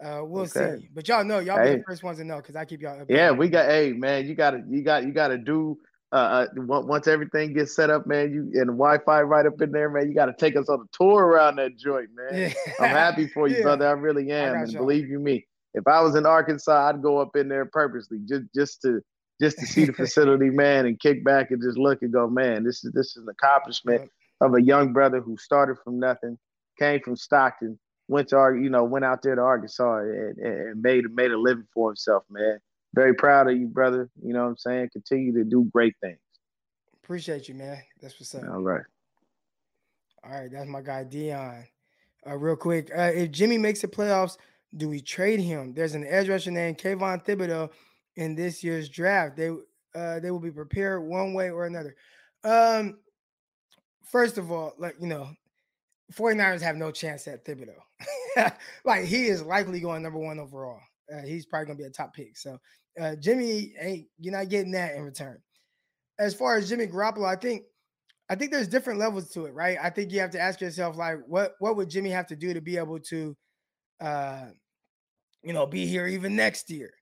uh 0.04 0.20
we'll 0.24 0.44
Okay. 0.44 0.76
see. 0.76 0.88
But 0.94 1.08
y'all 1.08 1.24
know, 1.24 1.40
y'all 1.40 1.58
be 1.58 1.70
the 1.70 1.80
first 1.86 2.02
ones 2.02 2.18
to 2.18 2.24
know 2.24 2.36
because 2.36 2.56
I 2.56 2.64
keep 2.64 2.80
y'all 2.82 2.96
updated. 2.98 3.10
Yeah, 3.10 3.32
we 3.32 3.48
got. 3.48 3.66
Hey, 3.66 3.92
man, 3.92 4.26
you 4.26 4.34
got 4.34 4.52
to, 4.52 4.62
you 4.70 4.82
got, 4.82 5.04
you 5.04 5.12
got 5.12 5.28
to 5.28 5.38
do. 5.38 5.78
Uh, 6.12 6.46
uh, 6.46 6.46
once 6.56 7.06
everything 7.06 7.54
gets 7.54 7.74
set 7.74 7.88
up, 7.88 8.06
man, 8.06 8.30
you 8.30 8.60
and 8.60 8.68
Wi-Fi 8.72 9.22
right 9.22 9.46
up 9.46 9.60
in 9.62 9.72
there, 9.72 9.88
man. 9.88 10.08
You 10.08 10.14
got 10.14 10.26
to 10.26 10.34
take 10.34 10.56
us 10.56 10.68
on 10.68 10.80
a 10.80 10.96
tour 10.96 11.24
around 11.24 11.56
that 11.56 11.78
joint, 11.78 12.10
man. 12.14 12.38
Yeah. 12.38 12.52
I'm 12.80 12.90
happy 12.90 13.28
for 13.28 13.48
you, 13.48 13.56
Yeah. 13.58 13.62
brother. 13.62 13.88
I 13.88 13.92
really 13.92 14.30
am, 14.30 14.52
got 14.54 14.64
and 14.64 14.76
believe 14.76 15.08
you 15.08 15.18
me, 15.18 15.46
if 15.72 15.86
I 15.86 16.02
was 16.02 16.14
in 16.14 16.26
Arkansas, 16.26 16.88
I'd 16.88 17.00
go 17.00 17.18
up 17.18 17.34
in 17.34 17.48
there 17.48 17.64
purposely 17.64 18.18
just 18.28 18.44
just 18.54 18.82
to 18.82 19.00
just 19.40 19.58
to 19.58 19.66
see 19.66 19.86
the 19.86 19.92
facility, 19.94 20.50
man, 20.50 20.84
and 20.84 21.00
kick 21.00 21.24
back 21.24 21.50
and 21.50 21.62
just 21.62 21.78
look 21.78 22.02
and 22.02 22.12
go, 22.12 22.28
man, 22.28 22.62
this 22.62 22.84
is 22.84 22.92
this 22.92 23.16
is 23.16 23.22
an 23.22 23.28
accomplishment 23.30 24.10
of 24.42 24.54
a 24.54 24.62
young 24.62 24.92
brother 24.92 25.20
who 25.20 25.36
started 25.38 25.76
from 25.82 25.98
nothing, 25.98 26.36
came 26.78 27.00
from 27.00 27.16
Stockton, 27.16 27.78
went 28.08 28.28
to 28.28 28.36
you 28.60 28.68
know 28.68 28.84
went 28.84 29.06
out 29.06 29.22
there 29.22 29.34
to 29.34 29.40
Arkansas 29.40 30.00
and, 30.00 30.36
and 30.36 30.60
and 30.68 30.82
made 30.82 31.04
made 31.14 31.30
a 31.30 31.38
living 31.38 31.66
for 31.72 31.88
himself, 31.90 32.24
man. 32.30 32.58
Very 32.94 33.14
proud 33.14 33.48
of 33.50 33.56
you, 33.56 33.66
brother. 33.68 34.10
You 34.22 34.34
know 34.34 34.42
what 34.42 34.50
I'm 34.50 34.56
saying? 34.58 34.90
Continue 34.92 35.32
to 35.34 35.44
do 35.44 35.68
great 35.72 35.94
things. 36.02 36.18
Appreciate 37.02 37.48
you, 37.48 37.54
man. 37.54 37.78
That's 38.00 38.18
what's 38.20 38.34
up. 38.34 38.44
All 38.44 38.62
right. 38.62 38.84
All 40.24 40.30
right, 40.30 40.50
that's 40.52 40.68
my 40.68 40.82
guy 40.82 41.04
Dion. 41.04 41.64
Uh, 42.24 42.36
real 42.36 42.54
quick, 42.54 42.90
uh, 42.96 43.10
if 43.12 43.32
Jimmy 43.32 43.58
makes 43.58 43.80
the 43.80 43.88
playoffs, 43.88 44.36
do 44.76 44.88
we 44.88 45.00
trade 45.00 45.40
him? 45.40 45.74
There's 45.74 45.94
an 45.94 46.06
edge 46.06 46.28
rusher 46.28 46.52
named 46.52 46.78
Kayvon 46.78 47.24
Thibodeaux 47.24 47.70
in 48.14 48.36
this 48.36 48.62
year's 48.62 48.88
draft. 48.88 49.36
They 49.36 49.50
uh, 49.94 50.20
they 50.20 50.30
will 50.30 50.38
be 50.38 50.50
prepared 50.50 51.02
one 51.02 51.34
way 51.34 51.50
or 51.50 51.66
another. 51.66 51.96
Um, 52.44 52.98
first 54.04 54.38
of 54.38 54.52
all, 54.52 54.74
like 54.78 54.94
you 55.00 55.08
know, 55.08 55.28
49ers 56.14 56.60
have 56.60 56.76
no 56.76 56.90
chance 56.92 57.26
at 57.26 57.44
Thibodeaux. 57.44 58.52
like 58.84 59.04
he 59.04 59.26
is 59.26 59.42
likely 59.42 59.80
going 59.80 60.02
number 60.02 60.18
one 60.18 60.38
overall. 60.38 60.80
Uh, 61.12 61.22
he's 61.26 61.46
probably 61.46 61.66
gonna 61.66 61.78
be 61.78 61.84
a 61.84 61.90
top 61.90 62.14
pick. 62.14 62.36
So 62.36 62.58
uh, 63.00 63.16
Jimmy 63.16 63.74
ain't 63.80 64.06
you're 64.18 64.34
not 64.34 64.48
getting 64.48 64.72
that 64.72 64.94
in 64.94 65.02
return. 65.02 65.38
As 66.18 66.34
far 66.34 66.56
as 66.56 66.68
Jimmy 66.68 66.86
Garoppolo, 66.86 67.26
I 67.26 67.36
think 67.36 67.64
I 68.28 68.34
think 68.34 68.50
there's 68.50 68.68
different 68.68 68.98
levels 68.98 69.28
to 69.30 69.46
it, 69.46 69.54
right? 69.54 69.76
I 69.82 69.90
think 69.90 70.12
you 70.12 70.20
have 70.20 70.30
to 70.30 70.40
ask 70.40 70.60
yourself, 70.60 70.96
like, 70.96 71.18
what 71.26 71.54
what 71.58 71.76
would 71.76 71.90
Jimmy 71.90 72.10
have 72.10 72.26
to 72.28 72.36
do 72.36 72.54
to 72.54 72.60
be 72.60 72.76
able 72.78 72.98
to, 73.00 73.36
uh, 74.00 74.46
you 75.42 75.52
know, 75.52 75.66
be 75.66 75.86
here 75.86 76.06
even 76.06 76.36
next 76.36 76.70
year? 76.70 76.92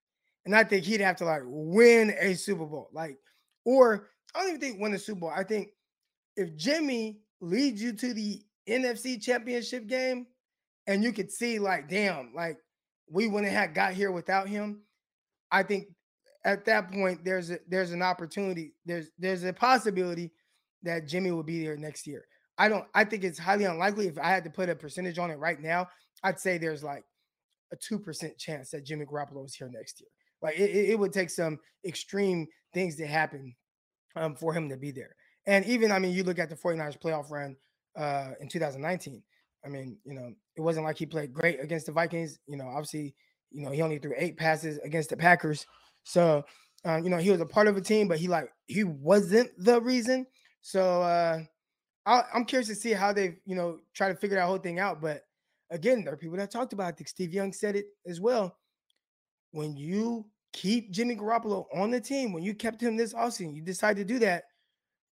And 0.45 0.57
I 0.57 0.65
think 0.65 0.85
he'd 0.85 1.01
have 1.01 1.17
to 1.17 1.25
like 1.25 1.43
win 1.45 2.15
a 2.19 2.35
Super 2.35 2.67
Bowl, 2.67 2.89
like, 2.93 3.17
or 3.65 4.09
I 4.35 4.41
don't 4.41 4.49
even 4.49 4.61
think 4.61 4.81
win 4.81 4.95
a 4.95 4.99
Super 4.99 5.21
Bowl. 5.21 5.33
I 5.35 5.45
think 5.45 5.69
if 6.37 6.57
Jimmy 6.57 7.21
leads 7.41 7.83
you 7.83 7.93
to 7.93 8.15
the 8.15 8.43
NFC 8.69 9.21
Championship 9.23 9.87
game, 9.87 10.27
and 10.87 11.05
you 11.05 11.13
could 11.13 11.31
see, 11.31 11.59
like, 11.59 11.89
damn, 11.89 12.33
like 12.35 12.57
we 13.11 13.27
wouldn't 13.27 13.53
have 13.53 13.75
got 13.75 13.93
here 13.93 14.11
without 14.11 14.49
him. 14.49 14.83
I 15.51 15.63
think 15.63 15.89
at 16.45 16.65
that 16.67 16.91
point 16.93 17.25
there's 17.25 17.51
a 17.51 17.59
there's 17.69 17.93
an 17.93 18.03
opportunity. 18.03 18.73
There's 18.87 19.11
there's 19.19 19.45
a 19.45 19.53
possibility 19.53 20.33
that 20.83 21.07
Jimmy 21.07 21.33
will 21.33 21.43
be 21.43 21.63
there 21.63 21.77
next 21.77 22.07
year. 22.07 22.25
I 22.57 22.69
don't. 22.69 22.85
I 22.95 23.05
think 23.05 23.25
it's 23.25 23.39
highly 23.39 23.65
unlikely. 23.65 24.07
If 24.07 24.19
I 24.19 24.29
had 24.29 24.45
to 24.45 24.51
put 24.51 24.69
a 24.69 24.75
percentage 24.75 25.19
on 25.19 25.31
it 25.31 25.39
right 25.39 25.61
now, 25.61 25.89
I'd 26.23 26.39
say 26.39 26.57
there's 26.57 26.85
like 26.85 27.05
a 27.73 27.77
two 27.77 27.99
percent 27.99 28.39
chance 28.39 28.71
that 28.71 28.85
Jimmy 28.85 29.05
Garoppolo 29.05 29.45
is 29.45 29.55
here 29.55 29.71
next 29.73 30.01
year. 30.01 30.11
Like 30.43 30.59
it, 30.59 30.71
it, 30.71 30.91
it 30.91 30.99
would 30.99 31.13
take 31.13 31.31
some 31.31 31.59
extreme 31.85 32.47
things 32.73 32.97
to 32.97 33.07
happen 33.07 33.55
um, 34.17 34.37
for 34.37 34.55
him 34.55 34.69
to 34.69 34.77
be 34.77 34.91
there. 34.91 35.15
And 35.47 35.65
even 35.67 35.91
I 35.91 35.99
mean, 35.99 36.13
you 36.13 36.23
look 36.23 36.39
at 36.39 36.49
the 36.49 36.57
49ers 36.57 37.01
playoff 37.01 37.31
run 37.31 37.57
uh, 37.97 38.33
in 38.41 38.49
2019. 38.49 39.23
I 39.65 39.69
mean, 39.69 39.99
you 40.05 40.15
know, 40.15 40.33
it 40.57 40.61
wasn't 40.61 40.87
like 40.87 40.99
he 40.99 41.07
played 41.07 41.33
great 41.33 41.61
against 41.61 41.87
the 41.87 41.93
Vikings. 41.93 42.39
You 42.47 42.57
know, 42.57 42.67
obviously, 42.67 43.15
you 43.51 43.65
know, 43.65 43.71
he 43.71 43.83
only 43.83 43.99
threw 43.99 44.15
eight 44.17 44.37
passes 44.37 44.79
against 44.79 45.11
the 45.11 45.17
Packers. 45.17 45.67
So, 46.05 46.45
uh, 46.87 47.01
you 47.03 47.11
know, 47.11 47.19
he 47.19 47.31
was 47.31 47.41
a 47.41 47.47
part 47.47 47.69
of 47.69 47.77
a 47.77 47.81
team, 47.81 48.09
but 48.09 48.19
he 48.19 48.29
like 48.29 48.51
he 48.67 48.85
wasn't 48.85 49.51
the 49.59 49.81
reason. 49.81 50.27
So 50.63 51.03
uh, 51.03 51.41
I, 52.07 52.23
I'm 52.35 52.45
curious 52.45 52.69
to 52.69 52.75
see 52.75 52.93
how 52.93 53.13
they, 53.13 53.37
you 53.45 53.55
know, 53.55 53.79
try 53.95 54.09
to 54.09 54.15
figure 54.15 54.37
that 54.37 54.47
whole 54.47 54.59
thing 54.59 54.79
out. 54.79 55.01
But 55.01 55.23
again, 55.71 56.05
there 56.05 56.15
are 56.15 56.19
people 56.19 56.39
that 56.39 56.51
talked 56.51 56.73
about. 56.73 57.01
It. 57.01 57.09
Steve 57.09 57.35
Young 57.35 57.53
said 57.53 57.77
it 57.77 57.87
as 58.07 58.21
well. 58.21 58.57
When 59.53 59.77
you 59.77 60.27
keep 60.53 60.91
Jimmy 60.91 61.17
Garoppolo 61.17 61.67
on 61.75 61.91
the 61.91 62.01
team, 62.01 62.33
when 62.33 62.43
you 62.43 62.55
kept 62.55 62.81
him 62.81 62.97
this 62.97 63.13
offseason, 63.13 63.55
you 63.55 63.63
decide 63.63 63.97
to 63.97 64.05
do 64.05 64.19
that. 64.21 64.45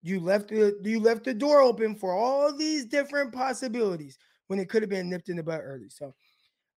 You 0.03 0.19
left 0.19 0.49
the 0.49 0.79
you 0.83 0.99
left 0.99 1.25
the 1.25 1.33
door 1.33 1.59
open 1.59 1.95
for 1.95 2.13
all 2.13 2.55
these 2.55 2.85
different 2.85 3.33
possibilities 3.33 4.17
when 4.47 4.59
it 4.59 4.69
could 4.69 4.81
have 4.81 4.89
been 4.89 5.09
nipped 5.09 5.29
in 5.29 5.37
the 5.37 5.43
butt 5.43 5.61
early. 5.63 5.89
So 5.89 6.13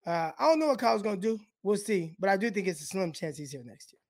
uh, 0.06 0.30
I 0.38 0.46
don't 0.46 0.58
know 0.58 0.68
what 0.68 0.78
Kyle's 0.78 1.02
gonna 1.02 1.16
do. 1.16 1.38
We'll 1.62 1.76
see, 1.76 2.14
but 2.18 2.30
I 2.30 2.36
do 2.36 2.50
think 2.50 2.68
it's 2.68 2.82
a 2.82 2.86
slim 2.86 3.12
chance 3.12 3.36
he's 3.36 3.52
here 3.52 3.62
next 3.64 3.92
year. 3.92 4.00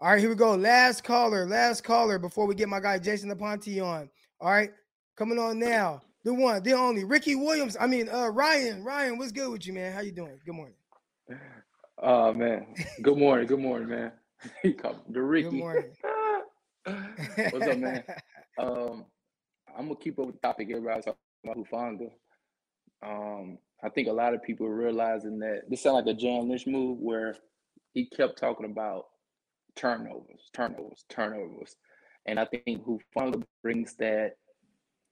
All 0.00 0.10
right, 0.10 0.20
here 0.20 0.28
we 0.28 0.34
go. 0.34 0.54
Last 0.54 1.04
caller, 1.04 1.46
last 1.46 1.82
caller 1.82 2.18
before 2.18 2.46
we 2.46 2.54
get 2.54 2.68
my 2.68 2.80
guy 2.80 2.98
Jason 2.98 3.30
Aponte 3.30 3.82
on. 3.82 4.10
All 4.40 4.50
right, 4.50 4.70
coming 5.16 5.38
on 5.38 5.58
now. 5.58 6.02
The 6.24 6.32
one, 6.32 6.62
the 6.62 6.72
only, 6.72 7.04
Ricky 7.04 7.34
Williams. 7.34 7.76
I 7.78 7.86
mean, 7.86 8.08
uh, 8.08 8.28
Ryan. 8.28 8.82
Ryan, 8.82 9.18
what's 9.18 9.32
good 9.32 9.50
with 9.50 9.66
you, 9.66 9.74
man? 9.74 9.92
How 9.92 10.00
you 10.00 10.12
doing? 10.12 10.38
Good 10.44 10.54
morning. 10.54 10.76
Oh 12.02 12.32
man. 12.34 12.66
Good 13.02 13.18
morning. 13.18 13.46
Good 13.46 13.60
morning, 13.60 13.88
man. 13.88 14.12
The 15.08 15.22
Ricky. 15.22 15.50
Good 15.50 15.58
morning. 15.58 15.92
What's 17.50 17.66
up, 17.66 17.78
man? 17.78 18.04
Um, 18.56 19.04
I'm 19.76 19.88
gonna 19.88 19.96
keep 19.96 20.16
up 20.20 20.26
with 20.26 20.36
the 20.36 20.40
topic. 20.40 20.68
Everybody's 20.70 21.06
Hufanga. 21.44 22.10
Um, 23.04 23.58
I 23.82 23.90
think 23.90 24.08
a 24.08 24.12
lot 24.12 24.34
of 24.34 24.42
people 24.42 24.66
are 24.66 24.74
realizing 24.74 25.38
that 25.40 25.62
this 25.68 25.82
sounds 25.82 26.06
like 26.06 26.16
a 26.16 26.18
John 26.18 26.48
Lynch 26.48 26.66
move 26.66 26.98
where 26.98 27.36
he 27.92 28.06
kept 28.06 28.38
talking 28.38 28.70
about 28.70 29.04
turnovers, 29.76 30.48
turnovers, 30.54 31.04
turnovers, 31.08 31.76
and 32.26 32.40
I 32.40 32.46
think 32.46 32.82
Hufanga 32.84 33.42
brings 33.62 33.94
that 33.96 34.36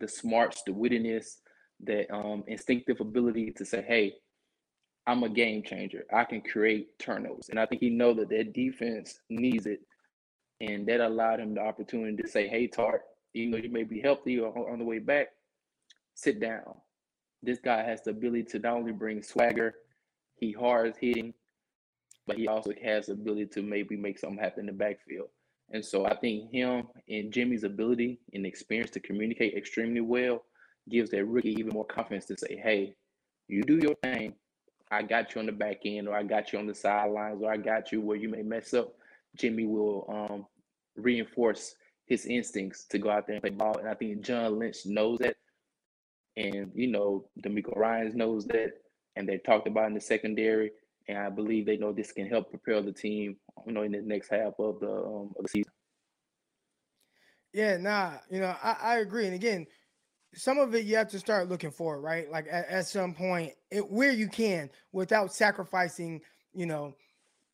the 0.00 0.08
smarts, 0.08 0.62
the 0.66 0.72
wittiness, 0.72 1.36
that 1.84 2.12
um, 2.14 2.44
instinctive 2.46 3.00
ability 3.00 3.52
to 3.52 3.64
say, 3.64 3.82
"Hey, 3.82 4.14
I'm 5.06 5.22
a 5.22 5.28
game 5.28 5.62
changer. 5.62 6.04
I 6.12 6.24
can 6.24 6.40
create 6.40 6.98
turnovers," 6.98 7.50
and 7.50 7.60
I 7.60 7.66
think 7.66 7.82
he 7.82 7.90
know 7.90 8.14
that 8.14 8.30
their 8.30 8.44
defense 8.44 9.20
needs 9.28 9.66
it, 9.66 9.80
and 10.60 10.86
that 10.86 11.00
allowed 11.00 11.40
him 11.40 11.54
the 11.54 11.60
opportunity 11.60 12.22
to 12.22 12.28
say, 12.28 12.48
"Hey, 12.48 12.68
Tartt, 12.68 13.00
even 13.34 13.50
though 13.50 13.58
you 13.58 13.70
may 13.70 13.84
be 13.84 14.00
healthy 14.00 14.38
or 14.38 14.70
on 14.70 14.78
the 14.78 14.84
way 14.84 14.98
back, 14.98 15.28
sit 16.14 16.40
down. 16.40 16.74
This 17.42 17.58
guy 17.58 17.82
has 17.82 18.02
the 18.02 18.10
ability 18.10 18.44
to 18.44 18.58
not 18.58 18.76
only 18.76 18.92
bring 18.92 19.22
swagger, 19.22 19.74
he 20.36 20.52
hard 20.52 20.94
hitting, 21.00 21.34
but 22.26 22.36
he 22.36 22.46
also 22.46 22.72
has 22.82 23.06
the 23.06 23.12
ability 23.12 23.46
to 23.46 23.62
maybe 23.62 23.96
make 23.96 24.18
something 24.18 24.38
happen 24.38 24.60
in 24.60 24.66
the 24.66 24.72
backfield. 24.72 25.28
And 25.70 25.84
so 25.84 26.06
I 26.06 26.16
think 26.16 26.52
him 26.52 26.88
and 27.08 27.32
Jimmy's 27.32 27.64
ability 27.64 28.20
and 28.34 28.46
experience 28.46 28.90
to 28.92 29.00
communicate 29.00 29.54
extremely 29.54 30.02
well 30.02 30.44
gives 30.90 31.10
that 31.10 31.24
rookie 31.24 31.52
even 31.52 31.72
more 31.72 31.86
confidence 31.86 32.26
to 32.26 32.36
say, 32.36 32.60
hey, 32.62 32.94
you 33.48 33.62
do 33.62 33.78
your 33.78 33.94
thing. 34.02 34.34
I 34.90 35.02
got 35.02 35.34
you 35.34 35.40
on 35.40 35.46
the 35.46 35.52
back 35.52 35.78
end, 35.86 36.08
or 36.08 36.14
I 36.14 36.22
got 36.22 36.52
you 36.52 36.58
on 36.58 36.66
the 36.66 36.74
sidelines, 36.74 37.42
or 37.42 37.50
I 37.50 37.56
got 37.56 37.92
you 37.92 38.00
where 38.00 38.16
you 38.16 38.28
may 38.28 38.42
mess 38.42 38.74
up. 38.74 38.92
Jimmy 39.36 39.64
will 39.64 40.04
um, 40.08 40.46
reinforce 40.96 41.74
his 42.06 42.26
instincts 42.26 42.84
to 42.84 42.98
go 42.98 43.10
out 43.10 43.26
there 43.26 43.36
and 43.36 43.42
play 43.42 43.50
ball. 43.50 43.78
And 43.78 43.88
I 43.88 43.94
think 43.94 44.20
John 44.20 44.58
Lynch 44.58 44.84
knows 44.84 45.18
that. 45.20 45.36
And, 46.36 46.70
you 46.74 46.88
know, 46.88 47.28
DeMeco 47.44 47.76
Ryans 47.76 48.14
knows 48.14 48.46
that. 48.46 48.72
And 49.16 49.28
they 49.28 49.38
talked 49.38 49.68
about 49.68 49.88
in 49.88 49.94
the 49.94 50.00
secondary. 50.00 50.70
And 51.08 51.18
I 51.18 51.28
believe 51.28 51.66
they 51.66 51.76
know 51.76 51.92
this 51.92 52.12
can 52.12 52.26
help 52.26 52.50
propel 52.50 52.82
the 52.82 52.92
team 52.92 53.36
you 53.66 53.72
know, 53.72 53.82
in 53.82 53.92
the 53.92 54.02
next 54.02 54.30
half 54.30 54.54
of 54.58 54.80
the 54.80 54.90
um, 54.90 55.32
of 55.36 55.42
the 55.42 55.48
season. 55.48 55.72
Yeah, 57.52 57.76
nah, 57.76 58.14
you 58.30 58.40
know, 58.40 58.54
I, 58.62 58.76
I 58.82 58.98
agree. 58.98 59.26
And 59.26 59.34
again, 59.34 59.66
some 60.34 60.58
of 60.58 60.74
it 60.74 60.86
you 60.86 60.96
have 60.96 61.10
to 61.10 61.18
start 61.18 61.48
looking 61.48 61.70
for, 61.70 62.00
right? 62.00 62.30
Like 62.30 62.46
at, 62.50 62.68
at 62.68 62.86
some 62.86 63.12
point, 63.12 63.52
it, 63.70 63.88
where 63.90 64.12
you 64.12 64.28
can 64.28 64.70
without 64.92 65.34
sacrificing, 65.34 66.20
you 66.54 66.66
know, 66.66 66.94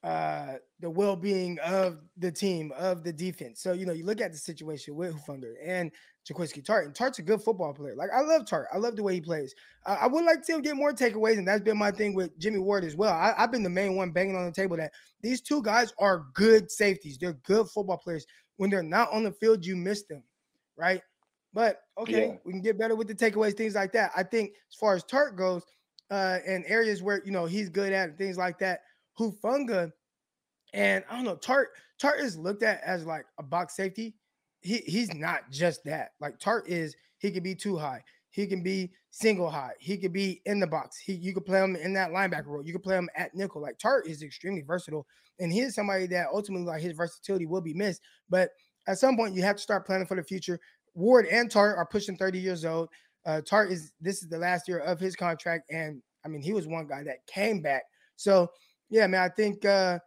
uh 0.05 0.55
the 0.81 0.89
well-being 0.89 1.59
of 1.59 1.99
the 2.19 2.31
team 2.31 2.73
of 2.77 3.03
the 3.03 3.13
defense. 3.13 3.61
So 3.61 3.73
you 3.73 3.85
know, 3.85 3.93
you 3.93 4.05
look 4.05 4.21
at 4.21 4.31
the 4.33 4.39
situation 4.39 4.95
with 4.95 5.13
Hufanga 5.15 5.55
and 5.65 5.91
Jaquiski 6.29 6.63
Tartt, 6.65 6.85
and 6.85 6.95
Tartt's 6.95 7.19
a 7.19 7.23
good 7.23 7.43
football 7.43 7.75
player. 7.75 7.97
Like 7.97 8.11
I 8.15 8.21
love 8.21 8.43
Tartt, 8.45 8.67
I 8.73 8.79
love 8.79 8.95
the 8.95 9.03
way 9.03 9.15
he 9.15 9.21
plays. 9.21 9.55
Uh, 9.87 9.97
I 10.01 10.07
would 10.07 10.25
like 10.25 10.41
to 10.41 10.45
see 10.45 10.53
him 10.53 10.63
get 10.63 10.77
more 10.77 10.93
takeaways, 10.93 11.39
and 11.39 11.49
that's 11.49 11.63
been 11.63 11.79
my 11.79 11.91
thing 11.91 12.15
with 12.15 12.39
Jimmy 12.39 12.59
Ward 12.61 12.85
as 12.85 12.95
well. 12.95 13.13
I, 13.13 13.35
I've 13.37 13.51
been 13.51 13.63
the 13.65 13.71
main 13.71 13.97
one 13.97 14.13
banging 14.13 14.37
on 14.37 14.45
the 14.45 14.53
table 14.53 14.77
that 14.77 14.93
these 15.21 15.41
two 15.41 15.63
guys 15.63 15.93
are 15.99 16.27
good 16.35 16.71
safeties. 16.71 17.19
They're 17.19 17.33
good 17.45 17.69
football 17.69 17.97
players. 17.99 18.25
When 18.57 18.71
they're 18.71 18.83
not 18.85 19.11
on 19.13 19.25
the 19.25 19.33
field, 19.33 19.65
you 19.65 19.75
miss 19.75 20.05
them, 20.05 20.23
right? 20.77 21.03
But 21.55 21.81
okay, 21.97 22.29
Yeah. 22.29 22.35
we 22.45 22.53
can 22.53 22.61
get 22.61 22.79
better 22.79 22.95
with 22.95 23.09
the 23.09 23.15
takeaways, 23.15 23.57
things 23.57 23.75
like 23.75 23.93
that. 23.93 24.13
I 24.17 24.23
think 24.23 24.53
as 24.71 24.77
far 24.77 24.95
as 24.95 25.03
Tartt 25.05 25.37
goes, 25.37 25.63
uh, 26.11 26.39
and 26.47 26.65
areas 26.69 27.03
where 27.03 27.21
you 27.25 27.33
know 27.33 27.47
he's 27.47 27.69
good 27.69 27.93
at 27.93 28.11
and 28.11 28.19
things 28.19 28.37
like 28.37 28.59
that, 28.61 28.81
Hufanga, 29.19 29.93
and 30.75 31.05
I 31.11 31.17
don't 31.17 31.25
know, 31.25 31.37
Tartt 31.37 31.67
Tartt 32.01 32.21
is 32.21 32.37
looked 32.37 32.63
at 32.63 32.81
as 32.85 33.05
like 33.05 33.25
a 33.39 33.43
box 33.43 33.77
safety. 33.77 34.15
He 34.61 34.79
he's 34.79 35.13
not 35.15 35.51
just 35.51 35.85
that. 35.85 36.11
Like 36.21 36.39
Tartt 36.39 36.67
is, 36.67 36.95
he 37.19 37.31
could 37.31 37.43
be 37.43 37.55
too 37.55 37.77
high, 37.77 38.03
he 38.31 38.47
can 38.47 38.63
be 38.63 38.93
single 39.11 39.51
high, 39.51 39.73
he 39.79 39.97
could 39.97 40.13
be 40.13 40.41
in 40.47 40.61
the 40.61 40.67
box. 40.67 40.99
He 40.99 41.15
you 41.15 41.33
could 41.35 41.47
play 41.47 41.63
him 41.63 41.77
in 41.77 41.93
that 41.95 42.11
linebacker 42.11 42.47
role, 42.47 42.65
you 42.65 42.73
could 42.73 42.83
play 42.83 42.97
him 42.97 43.09
at 43.17 43.35
nickel. 43.35 43.63
Like 43.63 43.79
Tartt 43.79 44.07
is 44.07 44.23
extremely 44.23 44.63
versatile, 44.63 45.07
and 45.39 45.53
he 45.53 45.61
is 45.61 45.75
somebody 45.75 46.07
that 46.09 46.29
ultimately 46.33 46.67
like 46.67 46.83
his 46.83 46.97
versatility 46.97 47.47
will 47.47 47.61
be 47.61 47.75
missed. 47.75 48.03
But 48.29 48.51
at 48.87 48.99
some 48.99 49.17
point, 49.17 49.35
you 49.35 49.43
have 49.43 49.57
to 49.57 49.63
start 49.63 49.87
planning 49.87 50.07
for 50.07 50.17
the 50.17 50.23
future. 50.23 50.59
Ward 50.95 51.27
and 51.27 51.51
Tartt 51.51 51.77
are 51.77 51.87
pushing 51.87 52.17
30 52.17 52.39
years 52.39 52.65
old. 52.65 52.89
Uh, 53.27 53.41
Tartt 53.41 53.71
is 53.71 53.93
this 54.01 54.23
is 54.23 54.29
the 54.29 54.39
last 54.39 54.67
year 54.69 54.79
of 54.79 54.99
his 54.99 55.15
contract, 55.15 55.71
and 55.71 56.03
I 56.25 56.29
mean 56.29 56.43
he 56.43 56.53
was 56.53 56.67
one 56.67 56.87
guy 56.87 57.03
that 57.05 57.27
came 57.27 57.61
back. 57.61 57.85
So 58.17 58.51
yeah, 58.91 59.07
man, 59.07 59.23
I 59.23 59.29
think 59.29 59.65
uh 59.65 59.99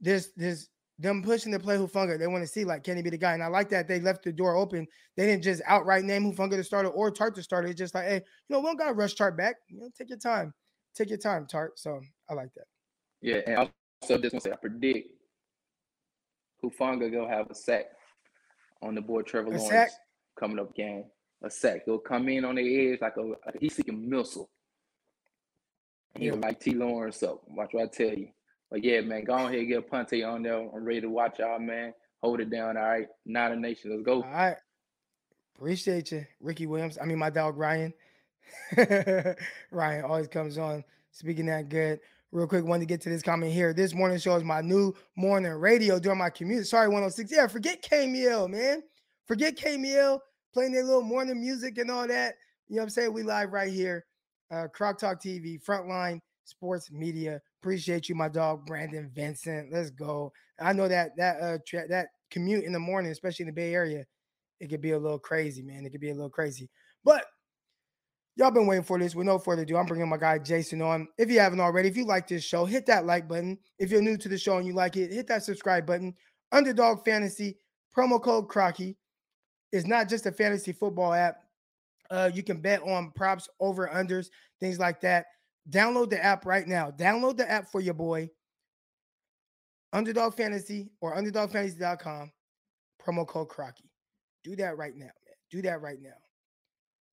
there's 0.00 0.30
there's 0.36 0.68
them 0.98 1.22
pushing 1.22 1.50
to 1.52 1.58
play 1.58 1.76
Hufanga. 1.76 2.18
They 2.18 2.26
want 2.26 2.42
to 2.42 2.48
see 2.48 2.64
like 2.64 2.84
can 2.84 2.96
he 2.96 3.02
be 3.02 3.10
the 3.10 3.18
guy? 3.18 3.34
And 3.34 3.42
I 3.42 3.48
like 3.48 3.68
that 3.70 3.88
they 3.88 4.00
left 4.00 4.24
the 4.24 4.32
door 4.32 4.56
open. 4.56 4.86
They 5.16 5.26
didn't 5.26 5.42
just 5.42 5.62
outright 5.66 6.04
name 6.04 6.30
Hufanga 6.30 6.56
the 6.56 6.64
starter 6.64 6.88
or 6.88 7.10
Tartt 7.10 7.34
the 7.34 7.42
starter. 7.42 7.68
It's 7.68 7.78
just 7.78 7.94
like, 7.94 8.04
hey, 8.04 8.14
you 8.16 8.20
know, 8.48 8.60
we 8.60 8.66
don't 8.66 8.78
gotta 8.78 8.94
rush 8.94 9.14
Tartt 9.14 9.36
back. 9.36 9.56
You 9.68 9.80
know, 9.80 9.90
take 9.96 10.08
your 10.08 10.18
time, 10.18 10.54
take 10.94 11.08
your 11.08 11.18
time, 11.18 11.46
Tartt. 11.46 11.70
So 11.76 12.00
I 12.28 12.34
like 12.34 12.52
that. 12.54 12.64
Yeah, 13.20 13.40
and 13.46 13.56
also 13.58 14.18
just 14.18 14.34
want 14.34 14.44
to 14.44 14.50
say 14.50 14.52
I 14.52 14.56
predict 14.56 15.08
Hufanga 16.62 17.10
gonna 17.12 17.28
have 17.28 17.50
a 17.50 17.54
sack 17.54 17.86
on 18.82 18.94
the 18.94 19.00
board. 19.00 19.26
Trevor 19.26 19.48
A 19.48 19.50
Lawrence 19.58 19.68
sack? 19.68 19.90
coming 20.38 20.58
up 20.58 20.74
game. 20.74 21.04
A 21.42 21.50
sack. 21.50 21.82
He'll 21.84 21.98
come 21.98 22.28
in 22.28 22.44
on 22.44 22.54
the 22.54 22.92
edge 22.92 23.00
like 23.00 23.16
a 23.16 23.22
like 23.22 23.58
he's 23.60 23.74
seeking 23.74 24.08
missile. 24.08 24.48
Will 26.18 26.36
like 26.36 26.60
T 26.60 26.72
Lawrence 26.72 27.18
So 27.18 27.40
Watch 27.48 27.70
what 27.72 27.84
I 27.84 27.86
tell 27.86 28.16
you. 28.16 28.28
But 28.70 28.82
yeah, 28.84 29.00
man, 29.00 29.24
go 29.24 29.34
ahead 29.34 29.68
get 29.68 29.78
a 29.78 29.82
Ponte 29.82 30.22
on 30.24 30.42
there. 30.42 30.58
I'm 30.58 30.84
ready 30.84 31.02
to 31.02 31.08
watch 31.08 31.38
y'all, 31.38 31.58
man. 31.58 31.92
Hold 32.22 32.40
it 32.40 32.50
down. 32.50 32.76
All 32.76 32.82
right. 32.82 33.06
Not 33.26 33.52
a 33.52 33.56
Nation, 33.56 33.90
let's 33.90 34.02
go. 34.02 34.22
All 34.22 34.30
right. 34.30 34.56
Appreciate 35.56 36.10
you, 36.10 36.26
Ricky 36.40 36.66
Williams. 36.66 36.98
I 37.00 37.04
mean, 37.04 37.18
my 37.18 37.30
dog 37.30 37.56
Ryan. 37.56 37.92
Ryan 39.70 40.04
always 40.04 40.28
comes 40.28 40.58
on 40.58 40.84
speaking 41.12 41.46
that 41.46 41.68
good. 41.68 42.00
Real 42.32 42.48
quick, 42.48 42.64
wanted 42.64 42.80
to 42.80 42.86
get 42.86 43.00
to 43.02 43.10
this 43.10 43.22
comment 43.22 43.52
here. 43.52 43.72
This 43.72 43.94
morning 43.94 44.18
show 44.18 44.34
is 44.34 44.42
my 44.42 44.60
new 44.60 44.92
morning 45.16 45.52
radio 45.52 46.00
during 46.00 46.18
my 46.18 46.30
commute. 46.30 46.66
Sorry, 46.66 46.88
106. 46.88 47.30
Yeah, 47.30 47.46
forget 47.46 47.80
KMEL, 47.82 48.50
man. 48.50 48.82
Forget 49.26 49.56
KMEL 49.56 50.18
playing 50.52 50.72
their 50.72 50.82
little 50.82 51.02
morning 51.02 51.40
music 51.40 51.78
and 51.78 51.90
all 51.90 52.08
that. 52.08 52.34
You 52.68 52.76
know 52.76 52.82
what 52.82 52.86
I'm 52.86 52.90
saying? 52.90 53.12
We 53.12 53.22
live 53.22 53.52
right 53.52 53.72
here. 53.72 54.04
Uh, 54.54 54.68
Croc 54.68 54.98
Talk 54.98 55.20
TV, 55.20 55.60
Frontline 55.62 56.20
Sports 56.44 56.90
Media. 56.92 57.40
Appreciate 57.60 58.08
you, 58.08 58.14
my 58.14 58.28
dog 58.28 58.66
Brandon 58.66 59.10
Vincent. 59.12 59.72
Let's 59.72 59.90
go. 59.90 60.32
I 60.60 60.72
know 60.72 60.86
that 60.86 61.16
that 61.16 61.40
uh 61.40 61.58
tra- 61.66 61.88
that 61.88 62.08
commute 62.30 62.64
in 62.64 62.72
the 62.72 62.78
morning, 62.78 63.10
especially 63.10 63.44
in 63.44 63.48
the 63.48 63.52
Bay 63.52 63.74
Area, 63.74 64.04
it 64.60 64.68
could 64.68 64.80
be 64.80 64.92
a 64.92 64.98
little 64.98 65.18
crazy, 65.18 65.62
man. 65.62 65.84
It 65.84 65.90
could 65.90 66.00
be 66.00 66.10
a 66.10 66.14
little 66.14 66.30
crazy. 66.30 66.70
But 67.04 67.24
y'all 68.36 68.52
been 68.52 68.66
waiting 68.66 68.84
for 68.84 68.98
this. 68.98 69.14
With 69.14 69.26
no 69.26 69.38
further 69.38 69.62
ado, 69.62 69.76
I'm 69.76 69.86
bringing 69.86 70.08
my 70.08 70.18
guy 70.18 70.38
Jason 70.38 70.82
on. 70.82 71.08
If 71.18 71.30
you 71.30 71.40
haven't 71.40 71.60
already, 71.60 71.88
if 71.88 71.96
you 71.96 72.04
like 72.04 72.28
this 72.28 72.44
show, 72.44 72.64
hit 72.64 72.86
that 72.86 73.06
like 73.06 73.26
button. 73.26 73.58
If 73.78 73.90
you're 73.90 74.02
new 74.02 74.16
to 74.18 74.28
the 74.28 74.38
show 74.38 74.58
and 74.58 74.66
you 74.66 74.74
like 74.74 74.96
it, 74.96 75.12
hit 75.12 75.26
that 75.28 75.42
subscribe 75.42 75.86
button. 75.86 76.14
Underdog 76.52 77.04
Fantasy 77.04 77.58
promo 77.96 78.22
code 78.22 78.48
Crocky 78.48 78.96
is 79.72 79.86
not 79.86 80.08
just 80.08 80.26
a 80.26 80.32
fantasy 80.32 80.72
football 80.72 81.12
app. 81.12 81.43
Uh, 82.10 82.30
you 82.32 82.42
can 82.42 82.60
bet 82.60 82.82
on 82.82 83.10
props, 83.12 83.48
over 83.60 83.88
unders, 83.88 84.28
things 84.60 84.78
like 84.78 85.00
that. 85.00 85.26
Download 85.70 86.10
the 86.10 86.22
app 86.22 86.44
right 86.44 86.66
now. 86.66 86.90
Download 86.90 87.36
the 87.36 87.50
app 87.50 87.70
for 87.70 87.80
your 87.80 87.94
boy. 87.94 88.28
Underdog 89.92 90.34
Fantasy 90.34 90.90
or 91.00 91.16
underdogfantasy.com. 91.16 92.30
Promo 93.02 93.26
code 93.26 93.48
Crocky. 93.48 93.90
Do 94.42 94.56
that 94.56 94.76
right 94.76 94.94
now, 94.94 95.04
man. 95.04 95.34
Do 95.50 95.62
that 95.62 95.80
right 95.80 95.98
now. 96.00 96.10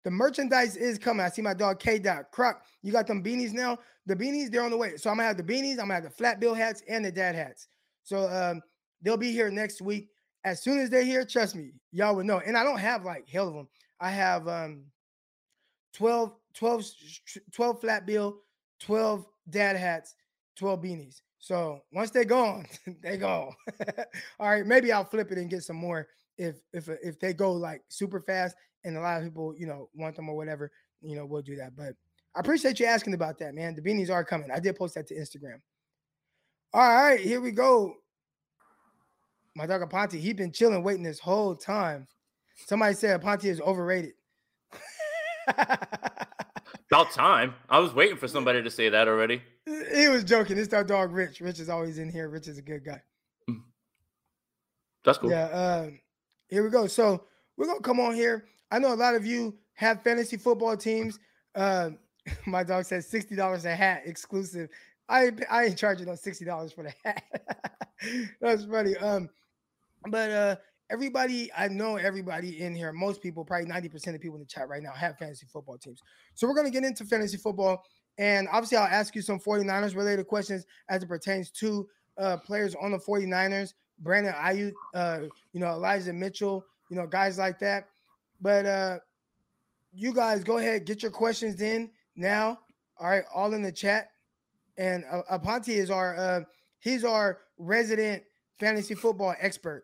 The 0.04 0.12
merchandise 0.12 0.76
is 0.76 0.98
coming. 0.98 1.24
I 1.24 1.30
see 1.30 1.44
my 1.44 1.54
dog 1.54 1.80
K 1.80 2.00
Dot 2.00 2.32
Croc. 2.32 2.64
You 2.82 2.92
got 2.92 3.06
them 3.06 3.24
beanies 3.24 3.54
now. 3.54 3.78
The 4.08 4.16
beanies, 4.16 4.52
they're 4.52 4.64
on 4.64 4.72
the 4.72 4.78
way. 4.78 4.98
So 4.98 5.10
I'm 5.10 5.18
gonna 5.18 5.28
have 5.28 5.38
the 5.38 5.44
beanies, 5.44 5.74
I'm 5.74 5.88
gonna 5.88 5.96
have 5.96 6.04
the 6.04 6.10
flat 6.10 6.40
bill 6.40 6.56
hats 6.56 6.82
and 6.88 7.06
the 7.06 7.12
dad 7.12 7.36
hats. 7.36 7.68
So 8.04 8.28
um, 8.30 8.62
they'll 9.02 9.18
be 9.18 9.32
here 9.32 9.52
next 9.52 9.82
week. 9.82 10.10
As 10.44 10.64
soon 10.64 10.80
as 10.80 10.90
they're 10.90 11.04
here, 11.04 11.24
trust 11.24 11.56
me, 11.56 11.72
y'all 11.92 12.16
will 12.16 12.24
know. 12.24 12.42
And 12.44 12.58
I 12.58 12.64
don't 12.64 12.80
have 12.80 13.06
like 13.06 13.28
hell 13.30 13.48
of 13.48 13.54
them. 13.54 13.68
I 14.02 14.10
have 14.10 14.48
um 14.48 14.86
12, 15.94 16.34
12, 16.56 16.86
12 17.54 17.82
flat 17.82 18.06
bill, 18.06 18.40
12 18.82 19.26
dad 19.50 19.78
hats, 19.78 20.16
12 20.58 20.82
beanies. 20.82 21.22
So 21.40 21.82
once 21.94 22.12
they're 22.12 22.26
gone, 22.26 22.66
they 23.02 23.18
go. 23.18 23.54
All 24.40 24.50
right, 24.50 24.66
maybe 24.66 24.92
I'll 24.92 25.06
flip 25.06 25.32
it 25.32 25.38
and 25.38 25.50
get 25.50 25.64
some 25.64 25.78
more 25.78 26.08
if 26.38 26.58
if 26.74 26.90
if 26.90 27.20
they 27.20 27.34
go 27.34 27.52
like 27.52 27.84
super 27.90 28.20
fast 28.20 28.56
and 28.84 28.98
a 28.98 29.02
lot 29.02 29.20
of 29.20 29.24
people, 29.24 29.54
you 29.58 29.68
know, 29.68 29.90
want 29.94 30.16
them 30.16 30.30
or 30.30 30.36
whatever, 30.36 30.72
you 31.02 31.16
know, 31.16 31.26
we'll 31.26 31.42
do 31.42 31.56
that. 31.56 31.76
But 31.76 31.94
I 32.36 32.40
appreciate 32.40 32.80
you 32.80 32.88
asking 32.88 33.14
about 33.14 33.38
that, 33.40 33.54
man. 33.54 33.76
The 33.76 33.82
beanies 33.82 34.10
are 34.10 34.24
coming. 34.24 34.50
I 34.50 34.60
did 34.60 34.76
post 34.76 34.96
that 34.96 35.08
to 35.08 35.16
Instagram. 35.16 35.62
All 36.74 36.82
right, 36.82 37.20
here 37.20 37.42
we 37.42 37.52
go. 37.52 37.96
My 39.56 39.66
dog 39.66 39.82
Aponte, 39.82 40.14
he 40.14 40.32
been 40.32 40.54
chilling, 40.54 40.82
waiting 40.84 41.04
this 41.04 41.20
whole 41.20 41.56
time. 41.56 42.08
Somebody 42.56 42.96
said 42.96 43.22
Aponte 43.22 43.46
is 43.46 43.62
overrated. 43.62 44.14
About 45.58 47.12
time. 47.12 47.56
I 47.70 47.80
was 47.80 47.94
waiting 47.94 48.18
for 48.18 48.28
somebody 48.28 48.62
to 48.62 48.70
say 48.70 48.90
that 48.90 49.08
already. 49.08 49.42
he 49.66 50.08
was 50.10 50.24
joking. 50.24 50.58
It's 50.58 50.74
our 50.74 50.84
dog 50.84 51.14
Rich. 51.14 51.40
Rich 51.40 51.60
is 51.60 51.70
always 51.70 51.98
in 51.98 52.12
here. 52.12 52.30
Rich 52.30 52.48
is 52.48 52.58
a 52.58 52.62
good 52.62 52.84
guy. 52.84 53.02
That's 55.04 55.18
cool. 55.18 55.30
Yeah. 55.30 55.46
Um, 55.48 56.00
here 56.50 56.64
we 56.64 56.70
go. 56.70 56.88
So 56.88 57.24
we're 57.58 57.66
gonna 57.66 57.80
come 57.80 58.00
on 58.00 58.14
here. 58.14 58.46
I 58.72 58.80
know 58.80 58.94
a 58.94 58.96
lot 58.96 59.16
of 59.16 59.26
you 59.26 59.56
have 59.74 60.04
fantasy 60.04 60.38
football 60.38 60.78
teams. 60.78 61.20
Um, 61.56 61.98
my 62.46 62.64
dog 62.64 62.86
says 62.86 63.08
sixty 63.08 63.36
dollars 63.36 63.66
a 63.66 63.76
hat 63.76 64.04
exclusive. 64.06 64.70
I 65.10 65.32
I 65.50 65.66
ain't 65.66 65.78
charging 65.78 66.08
no 66.08 66.16
sixty 66.16 66.46
dollars 66.46 66.72
for 66.72 66.84
the 66.84 66.94
hat. 67.04 67.24
That's 68.42 68.66
funny. 68.66 68.96
Um, 68.98 69.30
but 70.08 70.32
uh, 70.32 70.56
everybody 70.92 71.50
I 71.58 71.68
know, 71.70 71.96
everybody 71.96 72.60
in 72.62 72.76
here, 72.76 72.92
most 72.92 73.22
people, 73.22 73.46
probably 73.46 73.68
ninety 73.68 73.90
percent 73.90 74.16
of 74.16 74.22
people 74.22 74.36
in 74.36 74.42
the 74.42 74.48
chat 74.48 74.68
right 74.70 74.84
now 74.84 74.92
have 74.94 75.18
fantasy 75.18 75.48
football 75.52 75.78
teams. 75.78 76.02
So 76.36 76.48
we're 76.48 76.56
gonna 76.56 76.70
get 76.70 76.84
into 76.84 77.06
fantasy 77.06 77.38
football, 77.38 77.84
and 78.18 78.48
obviously 78.52 78.78
I'll 78.78 78.86
ask 78.88 79.16
you 79.16 79.22
some 79.22 79.40
49ers 79.40 79.96
related 79.96 80.28
questions 80.28 80.66
as 80.90 81.02
it 81.04 81.08
pertains 81.08 81.50
to 81.52 81.88
uh, 82.18 82.38
players 82.38 82.76
on 82.76 82.92
the 82.92 83.00
49ers. 83.00 83.74
Brandon 84.00 84.34
Aiyuk, 84.34 84.74
uh, 84.96 85.20
you 85.54 85.60
know, 85.60 85.68
Elijah 85.68 86.12
Mitchell, 86.12 86.66
you 86.90 86.98
know, 86.98 87.08
guys 87.08 87.38
like 87.38 87.60
that. 87.60 87.88
But 88.42 88.66
uh 88.66 89.00
you 89.94 90.14
guys 90.14 90.44
go 90.44 90.58
ahead, 90.58 90.86
get 90.86 91.02
your 91.04 91.12
questions 91.12 91.62
in 91.62 91.90
now. 92.16 92.60
All 93.00 93.10
right, 93.10 93.24
all 93.34 93.54
in 93.54 93.62
the 93.62 93.72
chat. 93.72 94.10
And 94.78 95.04
uh, 95.12 95.22
Aponte 95.32 95.70
is 95.70 95.92
our 95.92 96.16
uh 96.18 96.42
he's 96.80 97.04
our 97.04 97.40
resident 97.58 98.24
fantasy 98.60 98.96
football 98.96 99.36
expert. 99.40 99.84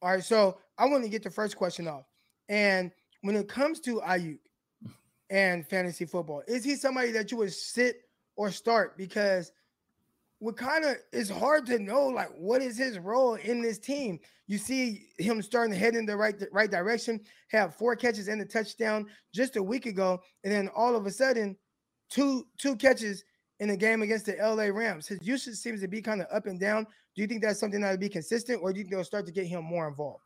All 0.00 0.12
right, 0.12 0.22
so 0.22 0.58
I 0.76 0.86
want 0.86 1.02
to 1.04 1.10
get 1.10 1.22
the 1.22 1.30
first 1.30 1.56
question 1.56 1.88
off. 1.88 2.04
And 2.48 2.92
when 3.22 3.34
it 3.34 3.48
comes 3.48 3.80
to 3.80 4.00
Aiyuk 4.00 4.38
and 5.28 5.66
fantasy 5.66 6.04
football, 6.04 6.42
is 6.46 6.64
he 6.64 6.76
somebody 6.76 7.10
that 7.12 7.30
you 7.30 7.38
would 7.38 7.52
sit 7.52 8.02
or 8.36 8.50
start? 8.50 8.96
Because 8.96 9.52
what 10.38 10.56
kind 10.56 10.84
of 10.84 10.96
it's 11.12 11.28
hard 11.28 11.66
to 11.66 11.78
know 11.80 12.06
like 12.06 12.28
what 12.36 12.62
is 12.62 12.78
his 12.78 12.98
role 12.98 13.34
in 13.34 13.60
this 13.60 13.78
team. 13.78 14.20
You 14.46 14.56
see 14.56 15.08
him 15.18 15.42
starting 15.42 15.72
to 15.72 15.78
head 15.78 15.94
in 15.94 16.06
the 16.06 16.16
right 16.16 16.34
right 16.52 16.70
direction, 16.70 17.20
have 17.48 17.74
four 17.74 17.96
catches 17.96 18.28
and 18.28 18.40
a 18.40 18.44
touchdown 18.44 19.06
just 19.34 19.56
a 19.56 19.62
week 19.62 19.86
ago, 19.86 20.22
and 20.44 20.52
then 20.52 20.68
all 20.68 20.94
of 20.94 21.06
a 21.06 21.10
sudden, 21.10 21.56
two 22.08 22.46
two 22.56 22.76
catches 22.76 23.24
in 23.60 23.70
a 23.70 23.76
game 23.76 24.02
against 24.02 24.26
the 24.26 24.36
LA 24.40 24.66
Rams. 24.66 25.08
His 25.08 25.18
usage 25.22 25.56
seems 25.56 25.80
to 25.80 25.88
be 25.88 26.00
kind 26.00 26.20
of 26.20 26.28
up 26.32 26.46
and 26.46 26.60
down. 26.60 26.86
Do 27.18 27.22
you 27.22 27.26
think 27.26 27.42
that's 27.42 27.58
something 27.58 27.80
that'll 27.80 27.98
be 27.98 28.08
consistent, 28.08 28.62
or 28.62 28.72
do 28.72 28.78
you 28.78 28.84
think 28.84 28.94
they'll 28.94 29.02
start 29.02 29.26
to 29.26 29.32
get 29.32 29.44
him 29.44 29.64
more 29.64 29.88
involved? 29.88 30.22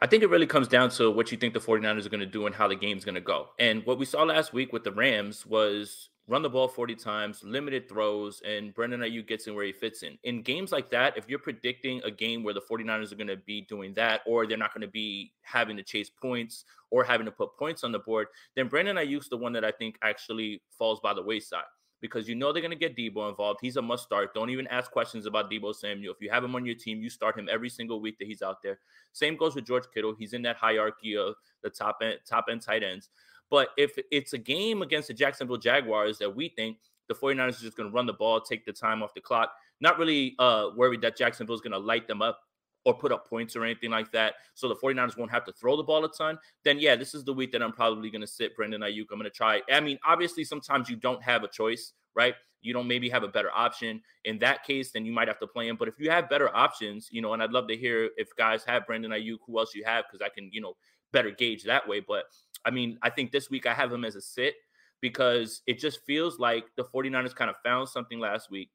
I 0.00 0.08
think 0.08 0.24
it 0.24 0.28
really 0.28 0.44
comes 0.44 0.66
down 0.66 0.90
to 0.90 1.08
what 1.08 1.30
you 1.30 1.38
think 1.38 1.54
the 1.54 1.60
49ers 1.60 2.04
are 2.04 2.08
going 2.08 2.18
to 2.18 2.26
do 2.26 2.46
and 2.46 2.54
how 2.54 2.66
the 2.66 2.74
game's 2.74 3.04
going 3.04 3.14
to 3.14 3.20
go. 3.20 3.50
And 3.60 3.86
what 3.86 3.96
we 3.96 4.04
saw 4.04 4.24
last 4.24 4.52
week 4.52 4.72
with 4.72 4.82
the 4.82 4.90
Rams 4.90 5.46
was 5.46 6.08
run 6.26 6.42
the 6.42 6.50
ball 6.50 6.66
40 6.66 6.96
times, 6.96 7.44
limited 7.44 7.88
throws, 7.88 8.42
and 8.44 8.74
Brandon 8.74 9.02
Aiyuk 9.02 9.28
gets 9.28 9.46
in 9.46 9.54
where 9.54 9.64
he 9.64 9.70
fits 9.70 10.02
in. 10.02 10.18
In 10.24 10.42
games 10.42 10.72
like 10.72 10.90
that, 10.90 11.16
if 11.16 11.28
you're 11.28 11.38
predicting 11.38 12.00
a 12.02 12.10
game 12.10 12.42
where 12.42 12.54
the 12.54 12.60
49ers 12.60 13.12
are 13.12 13.16
going 13.16 13.28
to 13.28 13.36
be 13.36 13.60
doing 13.60 13.94
that, 13.94 14.22
or 14.26 14.48
they're 14.48 14.58
not 14.58 14.74
going 14.74 14.82
to 14.82 14.90
be 14.90 15.32
having 15.42 15.76
to 15.76 15.84
chase 15.84 16.10
points 16.10 16.64
or 16.90 17.04
having 17.04 17.26
to 17.26 17.30
put 17.30 17.56
points 17.56 17.84
on 17.84 17.92
the 17.92 18.00
board, 18.00 18.26
then 18.56 18.66
Brandon 18.66 18.96
Aiyuk's 18.96 19.28
the 19.28 19.36
one 19.36 19.52
that 19.52 19.64
I 19.64 19.70
think 19.70 19.96
actually 20.02 20.60
falls 20.76 20.98
by 20.98 21.14
the 21.14 21.22
wayside 21.22 21.62
because 22.00 22.28
you 22.28 22.34
know 22.34 22.52
they're 22.52 22.62
going 22.62 22.70
to 22.70 22.76
get 22.76 22.96
Deebo 22.96 23.28
involved. 23.28 23.60
He's 23.62 23.76
a 23.76 23.82
must 23.82 24.04
start. 24.04 24.34
Don't 24.34 24.50
even 24.50 24.66
ask 24.68 24.90
questions 24.90 25.26
about 25.26 25.50
Deebo 25.50 25.74
Samuel. 25.74 26.14
If 26.14 26.20
you 26.20 26.30
have 26.30 26.42
him 26.42 26.54
on 26.54 26.64
your 26.64 26.74
team, 26.74 27.02
you 27.02 27.10
start 27.10 27.38
him 27.38 27.48
every 27.50 27.68
single 27.68 28.00
week 28.00 28.18
that 28.18 28.26
he's 28.26 28.42
out 28.42 28.62
there. 28.62 28.78
Same 29.12 29.36
goes 29.36 29.54
with 29.54 29.66
George 29.66 29.84
Kittle. 29.92 30.14
He's 30.18 30.32
in 30.32 30.42
that 30.42 30.56
hierarchy 30.56 31.16
of 31.16 31.34
the 31.62 31.70
top 31.70 31.98
end, 32.02 32.18
top 32.26 32.46
end 32.50 32.62
tight 32.62 32.82
ends. 32.82 33.10
But 33.50 33.70
if 33.76 33.98
it's 34.10 34.32
a 34.32 34.38
game 34.38 34.82
against 34.82 35.08
the 35.08 35.14
Jacksonville 35.14 35.56
Jaguars 35.56 36.18
that 36.18 36.34
we 36.34 36.48
think 36.48 36.78
the 37.08 37.14
49ers 37.14 37.58
are 37.58 37.64
just 37.64 37.76
going 37.76 37.90
to 37.90 37.94
run 37.94 38.06
the 38.06 38.12
ball, 38.12 38.40
take 38.40 38.64
the 38.64 38.72
time 38.72 39.02
off 39.02 39.12
the 39.12 39.20
clock, 39.20 39.52
not 39.80 39.98
really 39.98 40.36
uh, 40.38 40.68
worried 40.76 41.00
that 41.02 41.16
Jacksonville 41.16 41.56
is 41.56 41.60
going 41.60 41.72
to 41.72 41.78
light 41.78 42.06
them 42.06 42.22
up 42.22 42.40
or 42.84 42.94
put 42.94 43.12
up 43.12 43.28
points 43.28 43.56
or 43.56 43.64
anything 43.64 43.90
like 43.90 44.10
that. 44.12 44.34
So 44.54 44.68
the 44.68 44.76
49ers 44.76 45.16
won't 45.16 45.30
have 45.30 45.44
to 45.44 45.52
throw 45.52 45.76
the 45.76 45.82
ball 45.82 46.04
a 46.04 46.10
ton. 46.10 46.38
Then, 46.64 46.78
yeah, 46.78 46.96
this 46.96 47.14
is 47.14 47.24
the 47.24 47.32
week 47.32 47.52
that 47.52 47.62
I'm 47.62 47.72
probably 47.72 48.10
going 48.10 48.22
to 48.22 48.26
sit 48.26 48.56
Brandon 48.56 48.80
Aiyuk. 48.80 49.06
I'm 49.12 49.18
going 49.18 49.24
to 49.24 49.30
try. 49.30 49.60
I 49.70 49.80
mean, 49.80 49.98
obviously, 50.04 50.44
sometimes 50.44 50.88
you 50.88 50.96
don't 50.96 51.22
have 51.22 51.44
a 51.44 51.48
choice, 51.48 51.92
right? 52.14 52.34
You 52.62 52.72
don't 52.72 52.88
maybe 52.88 53.08
have 53.08 53.22
a 53.22 53.28
better 53.28 53.50
option. 53.54 54.02
In 54.24 54.38
that 54.40 54.64
case, 54.64 54.92
then 54.92 55.04
you 55.04 55.12
might 55.12 55.28
have 55.28 55.38
to 55.40 55.46
play 55.46 55.68
him. 55.68 55.76
But 55.76 55.88
if 55.88 55.94
you 55.98 56.10
have 56.10 56.28
better 56.28 56.54
options, 56.54 57.08
you 57.10 57.22
know, 57.22 57.32
and 57.32 57.42
I'd 57.42 57.52
love 57.52 57.68
to 57.68 57.76
hear 57.76 58.10
if 58.16 58.28
guys 58.36 58.64
have 58.64 58.86
Brandon 58.86 59.10
Aiyuk, 59.10 59.38
who 59.46 59.58
else 59.58 59.74
you 59.74 59.84
have, 59.84 60.04
because 60.10 60.24
I 60.24 60.28
can, 60.28 60.50
you 60.52 60.60
know, 60.60 60.74
better 61.12 61.30
gauge 61.30 61.64
that 61.64 61.86
way. 61.88 62.00
But 62.00 62.24
I 62.64 62.70
mean, 62.70 62.98
I 63.02 63.10
think 63.10 63.32
this 63.32 63.50
week 63.50 63.66
I 63.66 63.74
have 63.74 63.92
him 63.92 64.04
as 64.04 64.16
a 64.16 64.20
sit 64.20 64.54
because 65.00 65.62
it 65.66 65.78
just 65.78 66.04
feels 66.04 66.38
like 66.38 66.64
the 66.76 66.84
49ers 66.84 67.34
kind 67.34 67.50
of 67.50 67.56
found 67.64 67.88
something 67.88 68.20
last 68.20 68.50
week, 68.50 68.70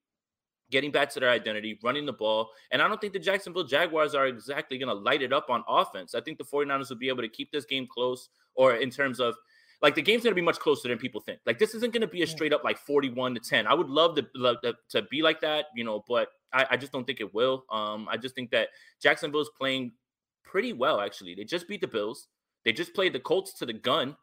getting 0.71 0.91
back 0.91 1.09
to 1.11 1.19
their 1.19 1.29
identity, 1.29 1.79
running 1.83 2.05
the 2.05 2.13
ball. 2.13 2.49
And 2.71 2.81
I 2.81 2.87
don't 2.87 2.99
think 2.99 3.13
the 3.13 3.19
Jacksonville 3.19 3.63
Jaguars 3.63 4.15
are 4.15 4.27
exactly 4.27 4.77
going 4.77 4.89
to 4.89 4.95
light 4.95 5.21
it 5.21 5.31
up 5.31 5.49
on 5.49 5.63
offense. 5.67 6.15
I 6.15 6.21
think 6.21 6.37
the 6.37 6.43
49ers 6.43 6.89
will 6.89 6.97
be 6.97 7.09
able 7.09 7.21
to 7.21 7.29
keep 7.29 7.51
this 7.51 7.65
game 7.65 7.87
close, 7.87 8.29
or 8.55 8.75
in 8.75 8.89
terms 8.89 9.19
of 9.19 9.35
like 9.81 9.95
the 9.95 10.01
game's 10.01 10.23
going 10.23 10.31
to 10.31 10.35
be 10.35 10.41
much 10.41 10.59
closer 10.59 10.87
than 10.87 10.97
people 10.97 11.21
think. 11.21 11.39
Like 11.45 11.59
this 11.59 11.75
isn't 11.75 11.93
going 11.93 12.01
to 12.01 12.07
be 12.07 12.23
a 12.23 12.27
straight 12.27 12.53
up 12.53 12.63
like 12.63 12.77
41 12.77 13.35
to 13.35 13.39
10. 13.39 13.67
I 13.67 13.73
would 13.73 13.89
love 13.89 14.15
to 14.15 14.25
love 14.35 14.57
to, 14.63 14.73
to 14.89 15.03
be 15.03 15.21
like 15.21 15.41
that, 15.41 15.65
you 15.75 15.83
know, 15.83 16.03
but 16.07 16.29
I, 16.53 16.65
I 16.71 16.77
just 16.77 16.91
don't 16.91 17.05
think 17.05 17.21
it 17.21 17.33
will. 17.33 17.65
Um, 17.69 18.07
I 18.09 18.17
just 18.17 18.35
think 18.35 18.51
that 18.51 18.69
Jacksonville's 19.01 19.51
playing 19.57 19.91
pretty 20.43 20.73
well, 20.73 21.01
actually. 21.01 21.35
They 21.35 21.43
just 21.43 21.67
beat 21.67 21.81
the 21.81 21.87
Bills. 21.87 22.27
They 22.63 22.71
just 22.71 22.93
played 22.93 23.13
the 23.13 23.19
Colts 23.19 23.53
to 23.59 23.65
the 23.65 23.73
gun. 23.73 24.15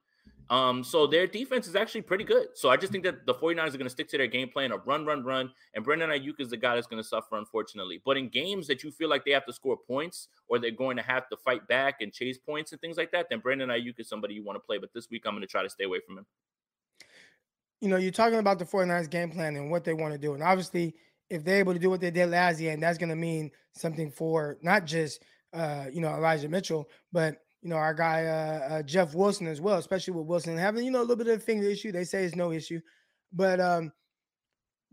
Um, 0.51 0.85
so 0.85 1.07
their 1.07 1.27
defense 1.27 1.67
is 1.67 1.77
actually 1.77 2.03
pretty 2.03 2.25
good. 2.25 2.49
So 2.55 2.69
I 2.69 2.77
just 2.77 2.93
think 2.93 3.05
that 3.05 3.27
the 3.27 3.35
49ers 3.35 3.69
are 3.69 3.79
going 3.79 3.85
to 3.85 3.91
stick 3.91 4.09
to 4.11 4.19
their 4.19 4.27
game 4.27 4.49
plan 4.49 4.73
of 4.73 4.87
run, 4.87 5.07
run, 5.07 5.25
run. 5.25 5.51
And 5.75 5.85
Brandon 5.85 6.11
Aiyuk 6.11 6.41
is 6.41 6.51
the 6.51 6.57
guy 6.57 6.75
that's 6.75 6.87
going 6.87 7.03
to 7.03 7.09
suffer, 7.09 7.37
unfortunately. 7.37 8.03
But 8.05 8.17
in 8.17 8.29
games 8.29 8.67
that 8.67 8.83
you 8.83 8.91
feel 8.91 9.09
like 9.09 9.25
they 9.25 9.31
have 9.31 9.47
to 9.47 9.53
score 9.53 9.77
points 9.77 10.29
or 10.49 10.59
they're 10.59 10.71
going 10.71 10.97
to 10.97 11.03
have 11.03 11.29
to 11.31 11.37
fight 11.37 11.67
back 11.69 12.01
and 12.01 12.13
chase 12.13 12.39
points 12.39 12.73
and 12.73 12.81
things 12.81 12.97
like 12.97 13.13
that, 13.13 13.29
then 13.31 13.41
Brandon 13.41 13.71
Aiyuk 13.71 13.99
is 13.99 14.09
somebody 14.09 14.35
you 14.35 14.45
want 14.45 14.57
to 14.57 14.61
play. 14.61 14.79
But 14.79 14.93
this 14.95 15.09
week, 15.11 15.23
I'm 15.27 15.33
going 15.33 15.43
to 15.43 15.47
try 15.47 15.63
to 15.63 15.71
stay 15.71 15.85
away 15.85 16.01
from 16.07 16.19
him. 16.19 16.27
You 17.81 17.89
know, 17.89 17.97
you're 17.97 18.13
talking 18.13 18.39
about 18.39 18.59
the 18.59 18.65
49ers 18.65 19.11
game 19.11 19.31
plan 19.31 19.57
and 19.57 19.71
what 19.71 19.85
they 19.85 19.95
want 19.95 20.13
to 20.13 20.19
do. 20.19 20.35
And 20.35 20.43
obviously, 20.43 20.95
if 21.31 21.45
they're 21.45 21.59
able 21.59 21.73
to 21.73 21.79
do 21.79 21.91
what 21.91 22.01
they 22.01 22.11
did 22.11 22.29
last 22.29 22.61
year, 22.61 22.73
and 22.73 22.83
that's 22.83 22.99
going 22.99 23.09
to 23.09 23.17
mean 23.17 23.51
something 23.73 24.11
for 24.11 24.59
not 24.63 24.85
just, 24.85 25.23
uh, 25.53 25.87
you 25.93 26.01
know, 26.01 26.09
Elijah 26.09 26.49
Mitchell, 26.49 26.89
but– 27.13 27.37
you 27.63 27.69
know, 27.69 27.77
our 27.77 27.95
guy 27.95 28.27
uh, 28.27 28.75
uh, 28.75 28.83
Jeff 28.83 29.15
Wilson 29.15 29.47
as 29.47 29.61
well, 29.61 29.79
especially 29.79 30.15
with 30.15 30.27
Wilson 30.27 30.59
having, 30.59 30.85
you 30.85 30.91
know, 30.91 31.01
a 31.01 31.03
little 31.03 31.17
bit 31.17 31.29
of 31.29 31.39
a 31.39 31.41
finger 31.41 31.69
issue. 31.69 31.93
They 31.93 32.05
say 32.05 32.25
it's 32.25 32.35
no 32.35 32.51
issue. 32.51 32.81
But 33.33 33.61
um, 33.61 33.93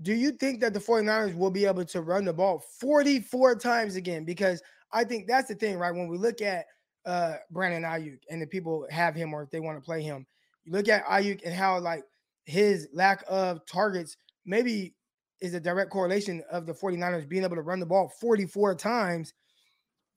do 0.01 0.13
you 0.13 0.31
think 0.31 0.61
that 0.61 0.73
the 0.73 0.79
49ers 0.79 1.35
will 1.35 1.49
be 1.49 1.65
able 1.65 1.83
to 1.85 2.01
run 2.01 2.25
the 2.25 2.33
ball 2.33 2.63
44 2.79 3.55
times 3.55 3.95
again? 3.95 4.23
Because 4.23 4.61
I 4.93 5.03
think 5.03 5.27
that's 5.27 5.47
the 5.47 5.55
thing, 5.55 5.77
right? 5.77 5.93
When 5.93 6.07
we 6.07 6.17
look 6.17 6.41
at 6.41 6.65
uh, 7.05 7.35
Brandon 7.49 7.83
Aiyuk 7.83 8.19
and 8.29 8.41
the 8.41 8.47
people 8.47 8.85
have 8.91 9.15
him 9.15 9.33
or 9.33 9.41
if 9.41 9.49
they 9.49 9.59
want 9.59 9.77
to 9.77 9.85
play 9.85 10.03
him, 10.03 10.27
you 10.63 10.71
look 10.71 10.87
at 10.87 11.05
Aiyuk 11.05 11.41
and 11.43 11.53
how 11.53 11.79
like 11.79 12.03
his 12.45 12.87
lack 12.93 13.23
of 13.27 13.65
targets 13.65 14.15
maybe 14.45 14.93
is 15.41 15.55
a 15.55 15.59
direct 15.59 15.89
correlation 15.89 16.43
of 16.51 16.67
the 16.67 16.73
49ers 16.73 17.27
being 17.27 17.43
able 17.43 17.55
to 17.55 17.61
run 17.63 17.79
the 17.79 17.85
ball 17.85 18.11
44 18.21 18.75
times– 18.75 19.33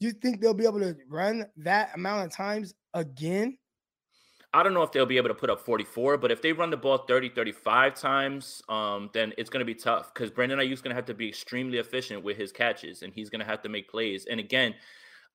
you 0.04 0.12
think 0.12 0.40
they'll 0.40 0.54
be 0.54 0.64
able 0.64 0.80
to 0.80 0.96
run 1.08 1.46
that 1.58 1.90
amount 1.94 2.26
of 2.26 2.32
times 2.32 2.74
again? 2.94 3.58
I 4.54 4.62
don't 4.62 4.74
know 4.74 4.82
if 4.82 4.92
they'll 4.92 5.06
be 5.06 5.16
able 5.16 5.28
to 5.28 5.34
put 5.34 5.48
up 5.48 5.60
44, 5.60 6.18
but 6.18 6.30
if 6.30 6.42
they 6.42 6.52
run 6.52 6.68
the 6.68 6.76
ball 6.76 6.98
30, 6.98 7.30
35 7.30 7.94
times, 7.94 8.62
um, 8.68 9.08
then 9.14 9.32
it's 9.38 9.48
going 9.48 9.60
to 9.60 9.64
be 9.64 9.74
tough 9.74 10.12
because 10.12 10.30
Brandon 10.30 10.58
Aiyuk's 10.58 10.82
going 10.82 10.90
to 10.90 10.94
have 10.94 11.06
to 11.06 11.14
be 11.14 11.28
extremely 11.28 11.78
efficient 11.78 12.22
with 12.22 12.36
his 12.36 12.52
catches 12.52 13.02
and 13.02 13.14
he's 13.14 13.30
going 13.30 13.40
to 13.40 13.46
have 13.46 13.62
to 13.62 13.70
make 13.70 13.88
plays. 13.88 14.26
And 14.26 14.38
again, 14.38 14.74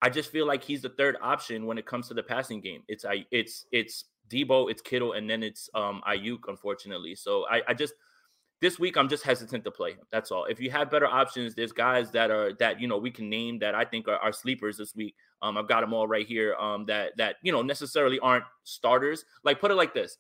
I 0.04 0.10
just 0.10 0.32
feel 0.32 0.46
like 0.46 0.64
he's 0.64 0.84
the 0.84 0.90
third 0.90 1.18
option 1.20 1.66
when 1.66 1.80
it 1.80 1.88
comes 1.88 2.08
to 2.10 2.14
the 2.14 2.22
passing 2.22 2.62
game. 2.62 2.84
It's 2.88 3.06
I 3.06 3.26
it's 3.32 3.66
it's 3.72 4.06
Deebo, 4.30 4.70
it's 4.70 4.84
Kittle, 4.84 5.14
and 5.14 5.28
then 5.28 5.42
it's 5.42 5.68
um 5.74 6.04
Aiyuk, 6.08 6.42
unfortunately. 6.48 7.16
So 7.16 7.48
I, 7.50 7.62
I 7.68 7.74
just– 7.74 7.96
this 8.62 8.80
week 8.80 8.98
I'm 8.98 9.10
just 9.10 9.24
hesitant 9.24 9.64
to 9.66 9.72
play 9.72 9.92
him. 9.92 10.06
That's 10.12 10.32
all. 10.32 10.46
If 10.46 10.60
you 10.60 10.72
have 10.72 10.90
better 10.90 11.08
options, 11.08 11.56
there's 11.56 11.72
guys 11.72 12.12
that 12.12 12.32
are 12.32 12.54
that 12.60 12.82
you 12.82 12.88
know 12.88 12.98
we 12.98 13.12
can 13.12 13.30
name 13.30 13.60
that 13.60 13.76
I 13.76 13.86
think 13.86 14.08
are, 14.08 14.18
are 14.18 14.32
sleepers 14.32 14.78
this 14.78 14.96
week. 14.96 15.16
Um, 15.42 15.58
I've 15.58 15.68
got 15.68 15.82
them 15.82 15.94
all 15.94 16.08
right 16.08 16.26
here. 16.26 16.56
Um, 16.56 16.86
that 16.88 17.14
that 17.18 17.36
you 17.44 17.52
know 17.52 17.62
necessarily 17.62 18.20
aren't 18.20 18.46
starters. 18.64 19.26
Like 19.44 19.60
put 19.60 19.72
it 19.72 19.76
like 19.76 19.94
this. 19.94 20.18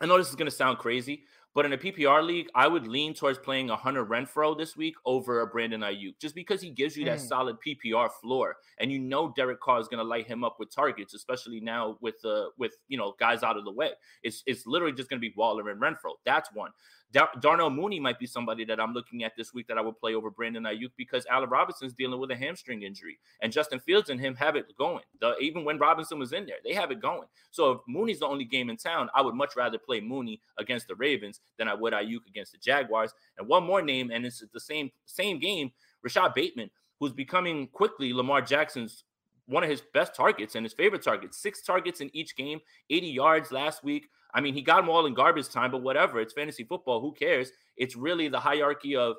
I 0.00 0.06
know 0.06 0.18
this 0.18 0.28
is 0.28 0.36
gonna 0.36 0.50
sound 0.50 0.78
crazy, 0.78 1.24
but 1.56 1.64
in 1.64 1.72
a 1.72 1.78
PPR 1.78 2.22
league, 2.22 2.48
I 2.54 2.68
would 2.68 2.86
lean 2.86 3.14
towards 3.14 3.38
playing 3.38 3.70
a 3.70 3.76
Hunter 3.76 4.04
Renfrow 4.04 4.58
this 4.58 4.76
week 4.76 4.94
over 5.06 5.40
a 5.40 5.46
Brandon 5.46 5.80
Aiyuk, 5.80 6.18
just 6.20 6.34
because 6.34 6.60
he 6.60 6.68
gives 6.68 6.98
you 6.98 7.06
that 7.06 7.18
mm. 7.18 7.26
solid 7.26 7.56
PPR 7.66 8.10
floor, 8.20 8.56
and 8.78 8.92
you 8.92 8.98
know 8.98 9.32
Derek 9.34 9.60
Carr 9.60 9.80
is 9.80 9.88
going 9.88 10.04
to 10.04 10.04
light 10.04 10.26
him 10.26 10.44
up 10.44 10.56
with 10.58 10.70
targets, 10.70 11.14
especially 11.14 11.60
now 11.60 11.96
with 12.02 12.16
uh 12.26 12.48
with 12.58 12.74
you 12.88 12.98
know 12.98 13.14
guys 13.18 13.42
out 13.42 13.56
of 13.56 13.64
the 13.64 13.72
way. 13.72 13.92
It's 14.22 14.42
it's 14.46 14.66
literally 14.66 14.92
just 14.92 15.08
going 15.08 15.18
to 15.18 15.26
be 15.26 15.32
Waller 15.34 15.70
and 15.70 15.80
Renfrow. 15.80 16.16
That's 16.26 16.50
one. 16.52 16.72
Dar- 17.12 17.30
Darnell 17.40 17.70
Mooney 17.70 18.00
might 18.00 18.18
be 18.18 18.26
somebody 18.26 18.64
that 18.64 18.80
I'm 18.80 18.92
looking 18.92 19.24
at 19.24 19.36
this 19.36 19.54
week 19.54 19.68
that 19.68 19.78
I 19.78 19.80
would 19.80 19.98
play 19.98 20.14
over 20.14 20.30
Brandon 20.30 20.64
Aiyuk 20.64 20.90
because 20.96 21.24
Allen 21.30 21.48
Robinson's 21.48 21.94
dealing 21.94 22.20
with 22.20 22.30
a 22.30 22.36
hamstring 22.36 22.82
injury, 22.82 23.18
and 23.40 23.52
Justin 23.52 23.78
Fields 23.78 24.10
and 24.10 24.20
him 24.20 24.34
have 24.36 24.56
it 24.56 24.66
going. 24.76 25.04
The, 25.20 25.36
even 25.38 25.64
when 25.64 25.78
Robinson 25.78 26.18
was 26.18 26.32
in 26.32 26.46
there, 26.46 26.56
they 26.64 26.74
have 26.74 26.90
it 26.90 27.00
going. 27.00 27.28
So 27.50 27.72
if 27.72 27.80
Mooney's 27.86 28.20
the 28.20 28.26
only 28.26 28.44
game 28.44 28.70
in 28.70 28.76
town, 28.76 29.08
I 29.14 29.22
would 29.22 29.34
much 29.34 29.56
rather 29.56 29.78
play 29.78 30.00
Mooney 30.00 30.40
against 30.58 30.88
the 30.88 30.94
Ravens 30.94 31.40
than 31.58 31.68
I 31.68 31.74
would 31.74 31.92
Aiyuk 31.92 32.26
against 32.28 32.52
the 32.52 32.58
Jaguars. 32.58 33.14
And 33.38 33.46
one 33.46 33.64
more 33.64 33.82
name, 33.82 34.10
and 34.10 34.26
it's 34.26 34.44
the 34.52 34.60
same 34.60 34.90
same 35.06 35.38
game, 35.38 35.72
Rashod 36.02 36.34
Bateman, 36.34 36.70
who's 36.98 37.12
becoming 37.12 37.68
quickly 37.68 38.12
Lamar 38.12 38.42
Jackson's 38.42 39.04
one 39.46 39.62
of 39.62 39.70
his 39.70 39.82
best 39.94 40.14
targets 40.14 40.54
and 40.54 40.64
his 40.64 40.72
favorite 40.72 41.02
targets. 41.02 41.38
Six 41.38 41.62
targets 41.62 42.00
in 42.00 42.14
each 42.14 42.36
game, 42.36 42.60
80 42.90 43.06
yards 43.06 43.52
last 43.52 43.84
week. 43.84 44.08
I 44.34 44.40
mean, 44.40 44.54
he 44.54 44.62
got 44.62 44.76
them 44.76 44.88
all 44.88 45.06
in 45.06 45.14
garbage 45.14 45.48
time, 45.48 45.70
but 45.70 45.82
whatever. 45.82 46.20
It's 46.20 46.34
fantasy 46.34 46.64
football. 46.64 47.00
Who 47.00 47.12
cares? 47.12 47.52
It's 47.76 47.96
really 47.96 48.28
the 48.28 48.40
hierarchy 48.40 48.96
of 48.96 49.16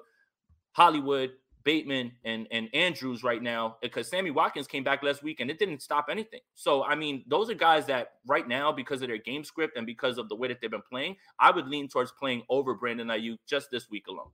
Hollywood, 0.73 1.31
Bateman, 1.63 2.11
and 2.23 2.47
and 2.51 2.69
Andrews 2.73 3.23
right 3.23 3.41
now 3.41 3.77
because 3.81 4.07
Sammy 4.07 4.31
Watkins 4.31 4.67
came 4.67 4.83
back 4.83 5.01
last 5.01 5.23
week 5.23 5.39
and 5.39 5.49
it 5.49 5.59
didn't 5.59 5.81
stop 5.81 6.07
anything. 6.09 6.41
So 6.53 6.83
I 6.83 6.95
mean, 6.95 7.23
those 7.27 7.49
are 7.49 7.55
guys 7.55 7.85
that 7.87 8.11
right 8.27 8.47
now, 8.47 8.71
because 8.71 9.01
of 9.01 9.07
their 9.07 9.17
game 9.17 9.43
script 9.43 9.75
and 9.75 9.85
because 9.85 10.17
of 10.17 10.29
the 10.29 10.35
way 10.35 10.47
that 10.49 10.61
they've 10.61 10.71
been 10.71 10.83
playing, 10.89 11.15
I 11.39 11.51
would 11.51 11.67
lean 11.67 11.87
towards 11.87 12.11
playing 12.11 12.43
over 12.49 12.73
Brandon 12.73 13.07
Aiyuk 13.07 13.39
just 13.47 13.71
this 13.71 13.89
week 13.89 14.07
alone. 14.07 14.29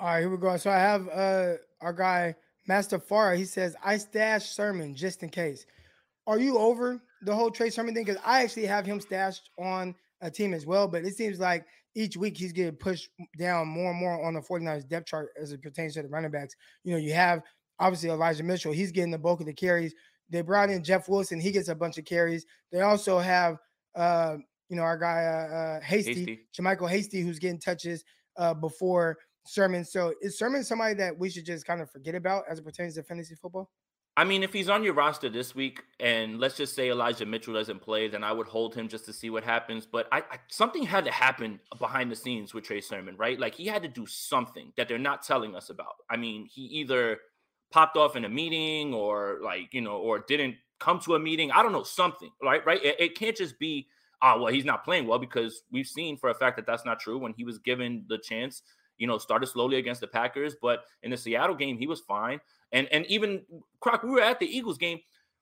All 0.00 0.06
right, 0.06 0.20
here 0.20 0.30
we 0.30 0.36
go. 0.36 0.56
So 0.56 0.70
I 0.70 0.78
have 0.78 1.08
uh 1.08 1.54
our 1.80 1.92
guy 1.92 2.36
Master 2.68 2.98
Farah. 2.98 3.36
He 3.36 3.44
says 3.44 3.74
I 3.82 3.96
stashed 3.96 4.54
Sermon 4.54 4.94
just 4.94 5.22
in 5.22 5.30
case. 5.30 5.66
Are 6.26 6.38
you 6.38 6.58
over 6.58 7.00
the 7.22 7.34
whole 7.34 7.50
Trey 7.50 7.70
Sermon 7.70 7.94
thing? 7.94 8.04
Because 8.04 8.20
I 8.24 8.42
actually 8.42 8.66
have 8.66 8.84
him 8.84 9.00
stashed 9.00 9.50
on 9.58 9.94
a 10.20 10.30
team 10.30 10.52
as 10.52 10.66
well, 10.66 10.86
but 10.86 11.04
it 11.04 11.16
seems 11.16 11.40
like 11.40 11.64
each 11.94 12.16
week 12.16 12.36
he's 12.36 12.52
getting 12.52 12.76
pushed 12.76 13.08
down 13.38 13.66
more 13.66 13.90
and 13.90 13.98
more 13.98 14.24
on 14.24 14.34
the 14.34 14.40
49ers 14.40 14.86
depth 14.86 15.06
chart 15.06 15.30
as 15.40 15.52
it 15.52 15.62
pertains 15.62 15.94
to 15.94 16.02
the 16.02 16.08
running 16.08 16.30
backs. 16.30 16.54
You 16.84 16.92
know, 16.92 16.98
you 16.98 17.14
have 17.14 17.42
obviously 17.80 18.10
Elijah 18.10 18.42
Mitchell, 18.42 18.72
he's 18.72 18.92
getting 18.92 19.10
the 19.10 19.18
bulk 19.18 19.40
of 19.40 19.46
the 19.46 19.54
carries. 19.54 19.94
They 20.28 20.42
brought 20.42 20.68
in 20.68 20.84
Jeff 20.84 21.08
Wilson, 21.08 21.40
he 21.40 21.50
gets 21.50 21.68
a 21.68 21.74
bunch 21.74 21.96
of 21.96 22.04
carries. 22.04 22.44
They 22.70 22.82
also 22.82 23.18
have 23.18 23.56
uh, 23.94 24.36
you 24.68 24.76
know, 24.76 24.82
our 24.82 24.98
guy 24.98 25.24
uh, 25.24 25.54
uh 25.54 25.80
Hasty, 25.80 26.12
Hasty. 26.12 26.40
JaMycal 26.56 26.90
Hasty, 26.90 27.22
who's 27.22 27.38
getting 27.38 27.58
touches 27.58 28.04
uh 28.36 28.52
before 28.52 29.16
Sermon. 29.48 29.84
So 29.84 30.14
is 30.20 30.38
Sermon 30.38 30.62
somebody 30.62 30.94
that 30.94 31.18
we 31.18 31.30
should 31.30 31.46
just 31.46 31.66
kind 31.66 31.80
of 31.80 31.90
forget 31.90 32.14
about 32.14 32.44
as 32.48 32.58
it 32.58 32.64
pertains 32.64 32.94
to 32.94 33.02
fantasy 33.02 33.34
football? 33.34 33.70
I 34.16 34.24
mean, 34.24 34.42
if 34.42 34.52
he's 34.52 34.68
on 34.68 34.82
your 34.82 34.94
roster 34.94 35.28
this 35.28 35.54
week, 35.54 35.80
and 36.00 36.40
let's 36.40 36.56
just 36.56 36.74
say 36.74 36.90
Elijah 36.90 37.24
Mitchell 37.24 37.54
doesn't 37.54 37.80
play, 37.80 38.08
then 38.08 38.24
I 38.24 38.32
would 38.32 38.48
hold 38.48 38.74
him 38.74 38.88
just 38.88 39.04
to 39.06 39.12
see 39.12 39.30
what 39.30 39.44
happens. 39.44 39.86
But 39.86 40.08
I, 40.10 40.18
I, 40.18 40.38
something 40.48 40.82
had 40.82 41.04
to 41.04 41.12
happen 41.12 41.60
behind 41.78 42.10
the 42.10 42.16
scenes 42.16 42.52
with 42.52 42.64
Trey 42.64 42.80
Sermon, 42.80 43.16
right? 43.16 43.38
Like 43.38 43.54
he 43.54 43.66
had 43.66 43.80
to 43.82 43.88
do 43.88 44.06
something 44.06 44.72
that 44.76 44.88
they're 44.88 44.98
not 44.98 45.22
telling 45.22 45.54
us 45.54 45.70
about. 45.70 45.94
I 46.10 46.16
mean, 46.16 46.46
he 46.46 46.62
either 46.62 47.18
popped 47.70 47.96
off 47.96 48.16
in 48.16 48.24
a 48.24 48.28
meeting, 48.28 48.92
or 48.92 49.38
like 49.40 49.72
you 49.72 49.82
know, 49.82 49.98
or 49.98 50.18
didn't 50.26 50.56
come 50.80 50.98
to 51.00 51.14
a 51.14 51.20
meeting. 51.20 51.52
I 51.52 51.62
don't 51.62 51.72
know 51.72 51.84
something, 51.84 52.30
right? 52.42 52.66
Right? 52.66 52.84
It, 52.84 52.96
it 52.98 53.14
can't 53.16 53.36
just 53.36 53.56
be, 53.60 53.86
oh 54.20 54.42
well, 54.42 54.52
he's 54.52 54.64
not 54.64 54.84
playing 54.84 55.06
well 55.06 55.20
because 55.20 55.62
we've 55.70 55.86
seen 55.86 56.16
for 56.16 56.30
a 56.30 56.34
fact 56.34 56.56
that 56.56 56.66
that's 56.66 56.84
not 56.84 56.98
true. 56.98 57.18
When 57.18 57.34
he 57.34 57.44
was 57.44 57.60
given 57.60 58.04
the 58.08 58.18
chance, 58.18 58.62
you 58.98 59.06
know, 59.06 59.18
started 59.18 59.46
slowly 59.46 59.76
against 59.78 60.00
the 60.00 60.06
Packers, 60.06 60.54
but 60.60 60.84
in 61.02 61.10
the 61.10 61.16
Seattle 61.16 61.54
game, 61.56 61.78
he 61.78 61.86
was 61.86 62.00
fine. 62.00 62.40
And 62.72 62.88
and 62.92 63.06
even 63.06 63.42
Croc, 63.80 64.02
we 64.02 64.10
were 64.10 64.20
at 64.20 64.38
the 64.40 64.46
Eagles 64.46 64.78
game. 64.78 64.98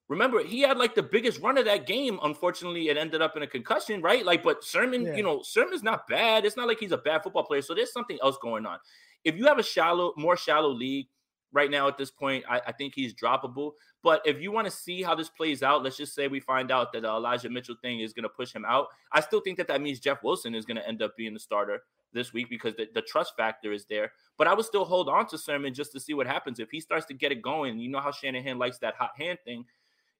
Remember, 0.08 0.44
he 0.44 0.60
had 0.60 0.78
like 0.78 0.94
the 0.94 1.02
biggest 1.02 1.40
run 1.40 1.58
of 1.58 1.64
that 1.64 1.86
game. 1.86 2.20
Unfortunately, 2.22 2.88
it 2.90 2.96
ended 2.96 3.20
up 3.22 3.36
in 3.36 3.42
a 3.42 3.46
concussion, 3.46 4.00
right? 4.02 4.24
Like, 4.24 4.44
but 4.44 4.62
Sermon, 4.62 5.02
Yeah. 5.04 5.16
you 5.16 5.22
know, 5.24 5.42
Sermon's 5.42 5.82
not 5.82 6.06
bad. 6.06 6.44
It's 6.44 6.56
not 6.56 6.68
like 6.68 6.78
he's 6.78 6.92
a 6.92 6.98
bad 6.98 7.24
football 7.24 7.42
player. 7.42 7.60
So 7.62 7.74
there's 7.74 7.92
something 7.92 8.16
else 8.22 8.36
going 8.40 8.66
on. 8.66 8.78
If 9.24 9.34
you 9.36 9.46
have 9.46 9.58
a 9.58 9.64
shallow, 9.64 10.12
more 10.16 10.36
shallow 10.36 10.68
league 10.68 11.08
right 11.52 11.70
now 11.70 11.88
at 11.88 11.98
this 11.98 12.10
point, 12.10 12.44
I, 12.48 12.60
I 12.66 12.72
think 12.72 12.94
he's 12.94 13.14
droppable. 13.14 13.72
But 14.02 14.22
if 14.24 14.40
you 14.40 14.52
want 14.52 14.66
to 14.66 14.70
see 14.70 15.02
how 15.02 15.14
this 15.14 15.28
plays 15.28 15.62
out, 15.62 15.82
let's 15.82 15.96
just 15.96 16.14
say 16.14 16.28
we 16.28 16.40
find 16.40 16.70
out 16.70 16.92
that 16.92 17.02
the 17.02 17.08
Elijah 17.08 17.50
Mitchell 17.50 17.76
thing 17.82 18.00
is 18.00 18.12
going 18.12 18.24
to 18.24 18.28
push 18.28 18.54
him 18.54 18.64
out. 18.64 18.86
I 19.12 19.20
still 19.20 19.40
think 19.40 19.56
that 19.58 19.68
that 19.68 19.80
means 19.80 20.00
Jeff 20.00 20.22
Wilson 20.22 20.54
is 20.54 20.64
going 20.64 20.76
to 20.76 20.86
end 20.86 21.02
up 21.02 21.16
being 21.16 21.34
the 21.34 21.40
starter 21.40 21.82
this 22.12 22.32
week 22.32 22.48
because 22.48 22.74
the, 22.74 22.88
the 22.94 23.02
trust 23.02 23.34
factor 23.36 23.72
is 23.72 23.86
there. 23.86 24.12
But 24.38 24.46
I 24.46 24.54
would 24.54 24.66
still 24.66 24.84
hold 24.84 25.08
on 25.08 25.26
to 25.28 25.38
Sermon 25.38 25.74
just 25.74 25.92
to 25.92 26.00
see 26.00 26.14
what 26.14 26.26
happens. 26.26 26.60
If 26.60 26.70
he 26.70 26.80
starts 26.80 27.06
to 27.06 27.14
get 27.14 27.32
it 27.32 27.42
going, 27.42 27.78
you 27.78 27.88
know 27.88 28.00
how 28.00 28.12
Shanahan 28.12 28.58
likes 28.58 28.78
that 28.78 28.94
hot 28.94 29.12
hand 29.18 29.38
thing. 29.44 29.64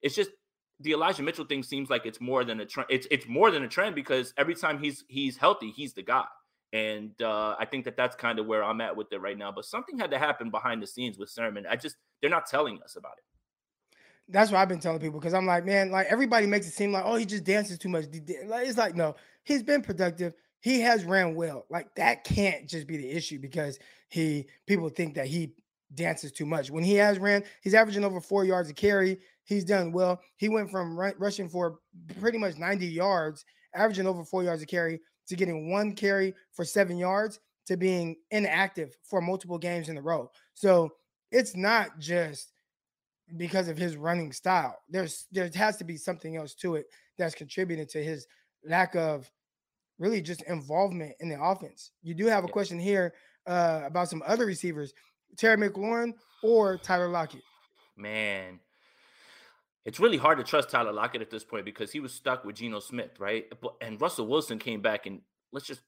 It's 0.01 0.15
just 0.15 0.31
the 0.79 0.91
Elijah 0.91 1.23
Mitchell 1.23 1.45
thing 1.45 1.63
seems 1.63 1.89
like 1.89 2.05
it's 2.05 2.21
more 2.21 2.43
than 2.43 2.59
a 2.59 2.65
trend. 2.65 2.87
It's 2.89 3.07
it's 3.09 3.27
more 3.27 3.51
than 3.51 3.63
a 3.63 3.67
trend 3.67 3.95
because 3.95 4.33
every 4.37 4.55
time 4.55 4.79
he's 4.79 5.03
he's 5.07 5.37
healthy, 5.37 5.71
he's 5.71 5.93
the 5.93 6.03
guy. 6.03 6.25
And 6.73 7.19
uh, 7.21 7.55
I 7.57 7.65
think 7.65 7.85
that 7.85 7.95
that's 7.95 8.15
kind 8.15 8.39
of 8.39 8.45
where 8.45 8.63
I'm 8.63 8.81
at 8.81 8.95
with 8.95 9.11
it 9.13 9.21
right 9.21 9.37
now. 9.37 9.51
But 9.51 9.65
something 9.65 9.97
had 9.97 10.11
to 10.11 10.19
happen 10.19 10.49
behind 10.49 10.83
the 10.83 10.87
scenes 10.87 11.17
with 11.17 11.29
Sermon. 11.29 11.65
I 11.69 11.75
just 11.75 11.95
they're 12.21 12.29
not 12.29 12.45
telling 12.45 12.79
us 12.83 12.95
about 12.95 13.13
it. 13.17 13.23
That's 14.29 14.51
what 14.51 14.57
I've 14.57 14.67
been 14.67 14.79
telling 14.79 14.99
people 14.99 15.19
because 15.19 15.33
I'm 15.33 15.45
like, 15.45 15.65
man, 15.65 15.89
like 15.89 16.07
everybody 16.07 16.47
makes 16.47 16.67
it 16.67 16.73
seem 16.73 16.91
like, 16.91 17.03
oh, 17.05 17.15
he 17.15 17.25
just 17.25 17.45
dances 17.45 17.77
too 17.77 17.87
much. 17.87 18.05
It's 18.11 18.77
like, 18.77 18.95
no, 18.95 19.15
he's 19.43 19.63
been 19.63 19.81
productive. 19.81 20.33
He 20.59 20.81
has 20.81 21.05
ran 21.05 21.35
well. 21.35 21.65
Like 21.69 21.95
that 21.95 22.25
can't 22.25 22.67
just 22.67 22.87
be 22.87 22.97
the 22.97 23.09
issue 23.09 23.39
because 23.39 23.79
he 24.09 24.47
people 24.65 24.89
think 24.89 25.15
that 25.15 25.27
he 25.27 25.53
dances 25.93 26.31
too 26.31 26.45
much. 26.45 26.69
When 26.69 26.83
he 26.83 26.95
has 26.95 27.19
ran, 27.19 27.43
he's 27.61 27.73
averaging 27.73 28.03
over 28.03 28.19
four 28.19 28.43
yards 28.43 28.69
a 28.69 28.73
carry. 28.73 29.19
He's 29.45 29.63
done 29.63 29.91
well. 29.91 30.19
He 30.35 30.49
went 30.49 30.69
from 30.69 30.99
ru- 30.99 31.13
rushing 31.17 31.47
for 31.47 31.79
pretty 32.19 32.37
much 32.37 32.57
90 32.57 32.85
yards, 32.85 33.45
averaging 33.73 34.07
over 34.07 34.25
four 34.25 34.43
yards 34.43 34.61
a 34.61 34.65
carry, 34.65 34.99
to 35.27 35.35
getting 35.35 35.69
one 35.69 35.93
carry 35.93 36.33
for 36.53 36.65
seven 36.65 36.97
yards 36.97 37.39
to 37.65 37.77
being 37.77 38.15
inactive 38.31 38.97
for 39.03 39.21
multiple 39.21 39.57
games 39.57 39.89
in 39.89 39.97
a 39.97 40.01
row. 40.01 40.31
So 40.53 40.93
it's 41.31 41.55
not 41.55 41.99
just 41.99 42.53
because 43.35 43.67
of 43.67 43.77
his 43.77 43.97
running 43.97 44.31
style. 44.31 44.79
There's 44.89 45.27
there 45.31 45.49
has 45.55 45.77
to 45.77 45.83
be 45.83 45.97
something 45.97 46.37
else 46.37 46.53
to 46.55 46.75
it 46.75 46.85
that's 47.17 47.35
contributing 47.35 47.87
to 47.87 48.03
his 48.03 48.25
lack 48.63 48.95
of 48.95 49.29
really 49.99 50.21
just 50.21 50.43
involvement 50.43 51.13
in 51.19 51.29
the 51.29 51.41
offense. 51.41 51.91
You 52.03 52.13
do 52.13 52.27
have 52.27 52.45
a 52.45 52.47
question 52.47 52.79
here 52.79 53.13
uh, 53.45 53.81
about 53.85 54.09
some 54.09 54.23
other 54.25 54.45
receivers, 54.45 54.93
Terry 55.37 55.57
McLaurin 55.57 56.13
or 56.43 56.77
Tyler 56.77 57.09
Lockett. 57.09 57.41
Man, 57.97 58.59
it's 59.87 60.01
really 60.01 60.17
hard 60.17 60.37
to 60.37 60.43
trust 60.43 60.69
Tyler 60.69 60.91
Lockett 60.91 61.21
at 61.21 61.31
this 61.31 61.45
point 61.45 61.63
because 61.63 61.93
he 61.93 62.01
was 62.01 62.13
stuck 62.13 62.43
with 62.43 62.57
Geno 62.57 62.81
Smith, 62.81 63.11
right? 63.19 63.45
And 63.79 63.99
Russell 64.01 64.27
Wilson 64.27 64.59
came 64.59 64.81
back 64.81 65.05
and 65.05 65.21
let's 65.53 65.65
just 65.65 65.79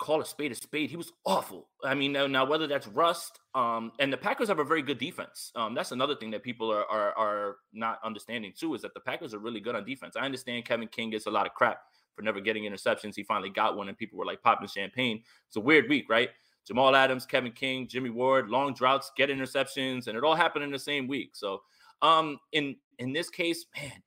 call 0.00 0.20
a 0.20 0.26
spade 0.26 0.50
a 0.50 0.56
spade. 0.56 0.90
He 0.90 0.96
was 0.96 1.12
awful. 1.24 1.68
I 1.84 1.94
mean, 1.94 2.10
now, 2.10 2.26
now 2.26 2.44
whether 2.44 2.66
that's 2.66 2.88
rust, 2.88 3.38
um, 3.54 3.92
and 4.00 4.12
the 4.12 4.16
Packers 4.16 4.48
have 4.48 4.58
a 4.58 4.64
very 4.64 4.82
good 4.82 4.98
defense. 4.98 5.52
Um, 5.54 5.76
that's 5.76 5.92
another 5.92 6.16
thing 6.16 6.32
that 6.32 6.42
people 6.42 6.72
are, 6.72 6.84
are 6.86 7.16
are 7.16 7.56
not 7.72 8.00
understanding 8.02 8.52
too 8.58 8.74
is 8.74 8.82
that 8.82 8.94
the 8.94 9.00
Packers 9.00 9.32
are 9.32 9.38
really 9.38 9.60
good 9.60 9.76
on 9.76 9.84
defense. 9.84 10.16
I 10.16 10.24
understand 10.24 10.64
Kevin 10.64 10.88
King 10.88 11.10
gets 11.10 11.26
a 11.26 11.30
lot 11.30 11.46
of 11.46 11.54
crap 11.54 11.78
for 12.16 12.22
never 12.22 12.40
getting 12.40 12.64
interceptions. 12.64 13.14
He 13.14 13.22
finally 13.22 13.50
got 13.50 13.76
one, 13.76 13.88
and 13.88 13.96
people 13.96 14.18
were 14.18 14.26
like 14.26 14.42
popping 14.42 14.66
champagne. 14.66 15.22
It's 15.46 15.56
a 15.56 15.60
weird 15.60 15.88
week, 15.88 16.10
right? 16.10 16.30
Jamal 16.66 16.96
Adams, 16.96 17.24
Kevin 17.24 17.52
King, 17.52 17.86
Jimmy 17.86 18.10
Ward, 18.10 18.50
long 18.50 18.74
droughts, 18.74 19.12
get 19.16 19.30
interceptions, 19.30 20.08
and 20.08 20.18
it 20.18 20.24
all 20.24 20.34
happened 20.34 20.64
in 20.64 20.72
the 20.72 20.78
same 20.80 21.06
week. 21.06 21.30
So, 21.34 21.62
um, 22.02 22.38
in 22.50 22.74
in 22.98 23.12
this 23.12 23.30
case, 23.30 23.66
man, 23.76 24.02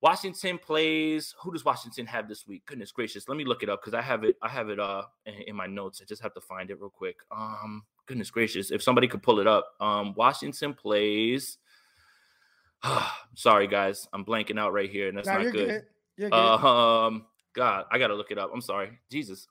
Washington 0.00 0.58
plays. 0.58 1.34
Who 1.42 1.52
does 1.52 1.64
Washington 1.64 2.06
have 2.06 2.28
this 2.28 2.46
week? 2.46 2.64
Goodness 2.66 2.92
gracious, 2.92 3.28
let 3.28 3.36
me 3.36 3.44
look 3.44 3.62
it 3.62 3.68
up 3.68 3.80
because 3.82 3.94
I 3.94 4.02
have 4.02 4.24
it. 4.24 4.36
I 4.42 4.48
have 4.48 4.68
it 4.68 4.78
uh 4.78 5.02
in, 5.24 5.34
in 5.48 5.56
my 5.56 5.66
notes. 5.66 6.00
I 6.02 6.04
just 6.04 6.22
have 6.22 6.34
to 6.34 6.40
find 6.40 6.70
it 6.70 6.80
real 6.80 6.90
quick. 6.90 7.16
Um, 7.30 7.84
goodness 8.06 8.30
gracious, 8.30 8.70
if 8.70 8.82
somebody 8.82 9.08
could 9.08 9.22
pull 9.22 9.40
it 9.40 9.46
up. 9.46 9.74
Um, 9.80 10.14
Washington 10.14 10.74
plays. 10.74 11.58
Sorry, 13.34 13.66
guys, 13.66 14.06
I'm 14.12 14.24
blanking 14.24 14.58
out 14.58 14.72
right 14.72 14.90
here, 14.90 15.08
and 15.08 15.16
that's 15.16 15.26
Nah, 15.26 15.42
not 15.42 15.52
good. 15.52 15.68
good. 16.16 16.30
Good. 16.30 16.32
Um, 16.32 17.26
God, 17.52 17.86
I 17.90 17.98
gotta 17.98 18.14
look 18.14 18.30
it 18.30 18.38
up. 18.38 18.50
I'm 18.52 18.60
sorry, 18.60 18.98
Jesus. 19.10 19.48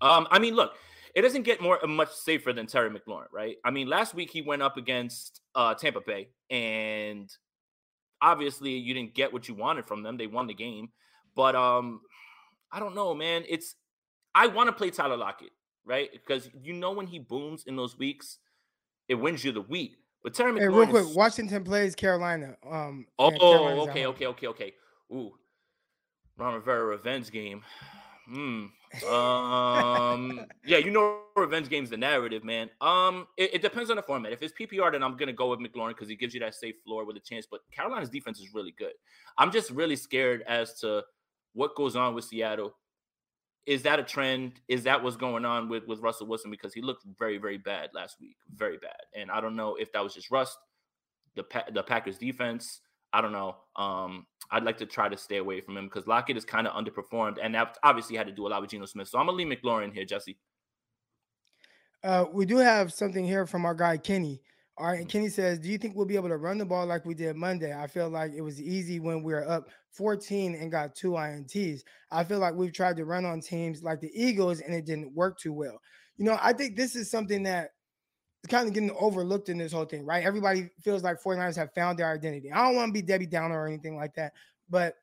Um, 0.00 0.26
I 0.30 0.38
mean, 0.38 0.54
look, 0.54 0.74
it 1.14 1.22
doesn't 1.22 1.42
get 1.42 1.60
more 1.60 1.80
much 1.86 2.12
safer 2.12 2.52
than 2.52 2.66
Terry 2.66 2.90
McLaurin, 2.90 3.26
right? 3.32 3.56
I 3.64 3.70
mean, 3.70 3.88
last 3.88 4.14
week 4.14 4.30
he 4.30 4.42
went 4.42 4.62
up 4.62 4.76
against 4.76 5.40
uh 5.54 5.74
Tampa 5.74 6.00
Bay, 6.00 6.28
and 6.50 7.30
obviously 8.22 8.72
you 8.72 8.94
didn't 8.94 9.14
get 9.14 9.32
what 9.32 9.48
you 9.48 9.54
wanted 9.54 9.86
from 9.86 10.02
them. 10.02 10.16
They 10.16 10.26
won 10.26 10.46
the 10.46 10.54
game, 10.54 10.90
but 11.34 11.54
um, 11.54 12.00
I 12.72 12.78
don't 12.80 12.94
know, 12.94 13.14
man. 13.14 13.44
It's 13.48 13.74
I 14.34 14.46
want 14.48 14.68
to 14.68 14.72
play 14.72 14.90
Tyler 14.90 15.16
Lockett, 15.16 15.50
right? 15.84 16.10
Because 16.12 16.50
you 16.62 16.72
know 16.72 16.92
when 16.92 17.06
he 17.06 17.18
booms 17.18 17.64
in 17.66 17.76
those 17.76 17.96
weeks, 17.98 18.38
it 19.08 19.14
wins 19.14 19.44
you 19.44 19.52
the 19.52 19.60
week. 19.62 19.96
But 20.22 20.34
Terry 20.34 20.52
McLaurin, 20.52 20.58
Hey, 20.60 20.68
real 20.68 20.86
quick, 20.88 21.04
is- 21.06 21.14
Washington 21.16 21.64
plays 21.64 21.94
Carolina. 21.94 22.56
Um, 22.68 23.06
Oh, 23.18 23.30
Carolina's 23.30 23.88
okay, 23.88 24.06
okay, 24.06 24.26
okay, 24.26 24.46
okay. 24.48 24.74
Ooh, 25.12 25.32
Ron 26.36 26.54
Rivera 26.54 26.84
revenge 26.84 27.30
game. 27.30 27.62
Hmm. 28.28 28.66
Um. 29.08 30.46
yeah, 30.64 30.78
you 30.78 30.90
know, 30.90 31.20
revenge 31.36 31.68
game's 31.68 31.90
the 31.90 31.96
narrative, 31.96 32.44
man. 32.44 32.70
Um. 32.80 33.26
It, 33.36 33.54
it 33.54 33.62
depends 33.62 33.90
on 33.90 33.96
the 33.96 34.02
format. 34.02 34.32
If 34.32 34.42
it's 34.42 34.54
PPR, 34.58 34.92
then 34.92 35.02
I'm 35.02 35.16
gonna 35.16 35.32
go 35.32 35.50
with 35.50 35.60
McLaurin 35.60 35.88
because 35.88 36.08
he 36.08 36.16
gives 36.16 36.34
you 36.34 36.40
that 36.40 36.54
safe 36.54 36.76
floor 36.84 37.04
with 37.04 37.16
a 37.16 37.20
chance. 37.20 37.46
But 37.50 37.60
Carolina's 37.72 38.10
defense 38.10 38.40
is 38.40 38.54
really 38.54 38.74
good. 38.78 38.92
I'm 39.38 39.50
just 39.50 39.70
really 39.70 39.96
scared 39.96 40.42
as 40.46 40.78
to 40.80 41.04
what 41.52 41.74
goes 41.74 41.96
on 41.96 42.14
with 42.14 42.24
Seattle. 42.24 42.76
Is 43.66 43.82
that 43.82 43.98
a 43.98 44.04
trend? 44.04 44.60
Is 44.68 44.84
that 44.84 45.02
what's 45.02 45.16
going 45.16 45.44
on 45.44 45.68
with 45.68 45.86
with 45.86 46.00
Russell 46.00 46.28
Wilson? 46.28 46.50
Because 46.50 46.72
he 46.72 46.80
looked 46.80 47.04
very, 47.18 47.38
very 47.38 47.58
bad 47.58 47.90
last 47.94 48.16
week, 48.20 48.36
very 48.54 48.78
bad. 48.78 48.96
And 49.14 49.30
I 49.30 49.40
don't 49.40 49.56
know 49.56 49.74
if 49.74 49.92
that 49.92 50.04
was 50.04 50.14
just 50.14 50.30
rust, 50.30 50.56
the 51.34 51.42
Pa- 51.42 51.64
the 51.72 51.82
Packers 51.82 52.18
defense. 52.18 52.80
I 53.12 53.20
don't 53.20 53.32
know. 53.32 53.56
Um, 53.76 54.26
I'd 54.50 54.64
like 54.64 54.78
to 54.78 54.86
try 54.86 55.08
to 55.08 55.16
stay 55.16 55.38
away 55.38 55.60
from 55.60 55.76
him 55.76 55.86
because 55.86 56.06
Lockett 56.06 56.36
is 56.36 56.44
kind 56.44 56.66
of 56.66 56.72
underperformed, 56.74 57.38
and 57.42 57.54
that 57.54 57.76
obviously 57.82 58.16
had 58.16 58.26
to 58.26 58.32
do 58.32 58.46
a 58.46 58.48
lot 58.48 58.60
with 58.60 58.70
Geno 58.70 58.86
Smith. 58.86 59.08
So 59.08 59.18
I'm 59.18 59.26
gonna 59.26 59.36
leave 59.36 59.48
McLaurin 59.48 59.92
here, 59.92 60.04
Jesse. 60.04 60.38
Uh, 62.04 62.26
we 62.32 62.46
do 62.46 62.58
have 62.58 62.92
something 62.92 63.24
here 63.24 63.46
from 63.46 63.64
our 63.64 63.74
guy 63.74 63.96
Kenny. 63.96 64.40
All 64.78 64.86
Mm-hmm. 64.86 65.00
and 65.00 65.08
Kenny 65.08 65.28
says, 65.28 65.58
"Do 65.58 65.68
you 65.68 65.78
think 65.78 65.96
we'll 65.96 66.06
be 66.06 66.16
able 66.16 66.28
to 66.28 66.36
run 66.36 66.58
the 66.58 66.66
ball 66.66 66.86
like 66.86 67.04
we 67.04 67.14
did 67.14 67.34
Monday? 67.36 67.74
I 67.74 67.86
feel 67.86 68.10
like 68.10 68.32
it 68.32 68.42
was 68.42 68.60
easy 68.60 69.00
when 69.00 69.22
we 69.22 69.32
were 69.32 69.48
up 69.48 69.68
14 69.92 70.54
and 70.54 70.70
got 70.70 70.94
two 70.94 71.12
ints. 71.12 71.82
I 72.10 72.24
feel 72.24 72.38
like 72.38 72.54
we've 72.54 72.72
tried 72.72 72.96
to 72.98 73.04
run 73.04 73.24
on 73.24 73.40
teams 73.40 73.82
like 73.82 74.00
the 74.00 74.10
Eagles 74.14 74.60
and 74.60 74.74
it 74.74 74.84
didn't 74.84 75.14
work 75.14 75.38
too 75.38 75.52
well. 75.52 75.80
You 76.18 76.26
know, 76.26 76.38
I 76.40 76.52
think 76.52 76.76
this 76.76 76.94
is 76.94 77.10
something 77.10 77.42
that 77.44 77.70
kind 78.46 78.68
of 78.68 78.74
getting 78.74 78.90
overlooked 78.98 79.48
in 79.48 79.58
this 79.58 79.72
whole 79.72 79.84
thing, 79.84 80.04
right? 80.04 80.24
Everybody 80.24 80.70
feels 80.80 81.02
like 81.02 81.22
49ers 81.22 81.56
have 81.56 81.72
found 81.74 81.98
their 81.98 82.10
identity. 82.10 82.52
I 82.52 82.64
don't 82.64 82.76
want 82.76 82.88
to 82.88 82.92
be 82.92 83.02
Debbie 83.02 83.26
Downer 83.26 83.60
or 83.60 83.66
anything 83.66 83.96
like 83.96 84.14
that, 84.14 84.32
but 84.68 84.94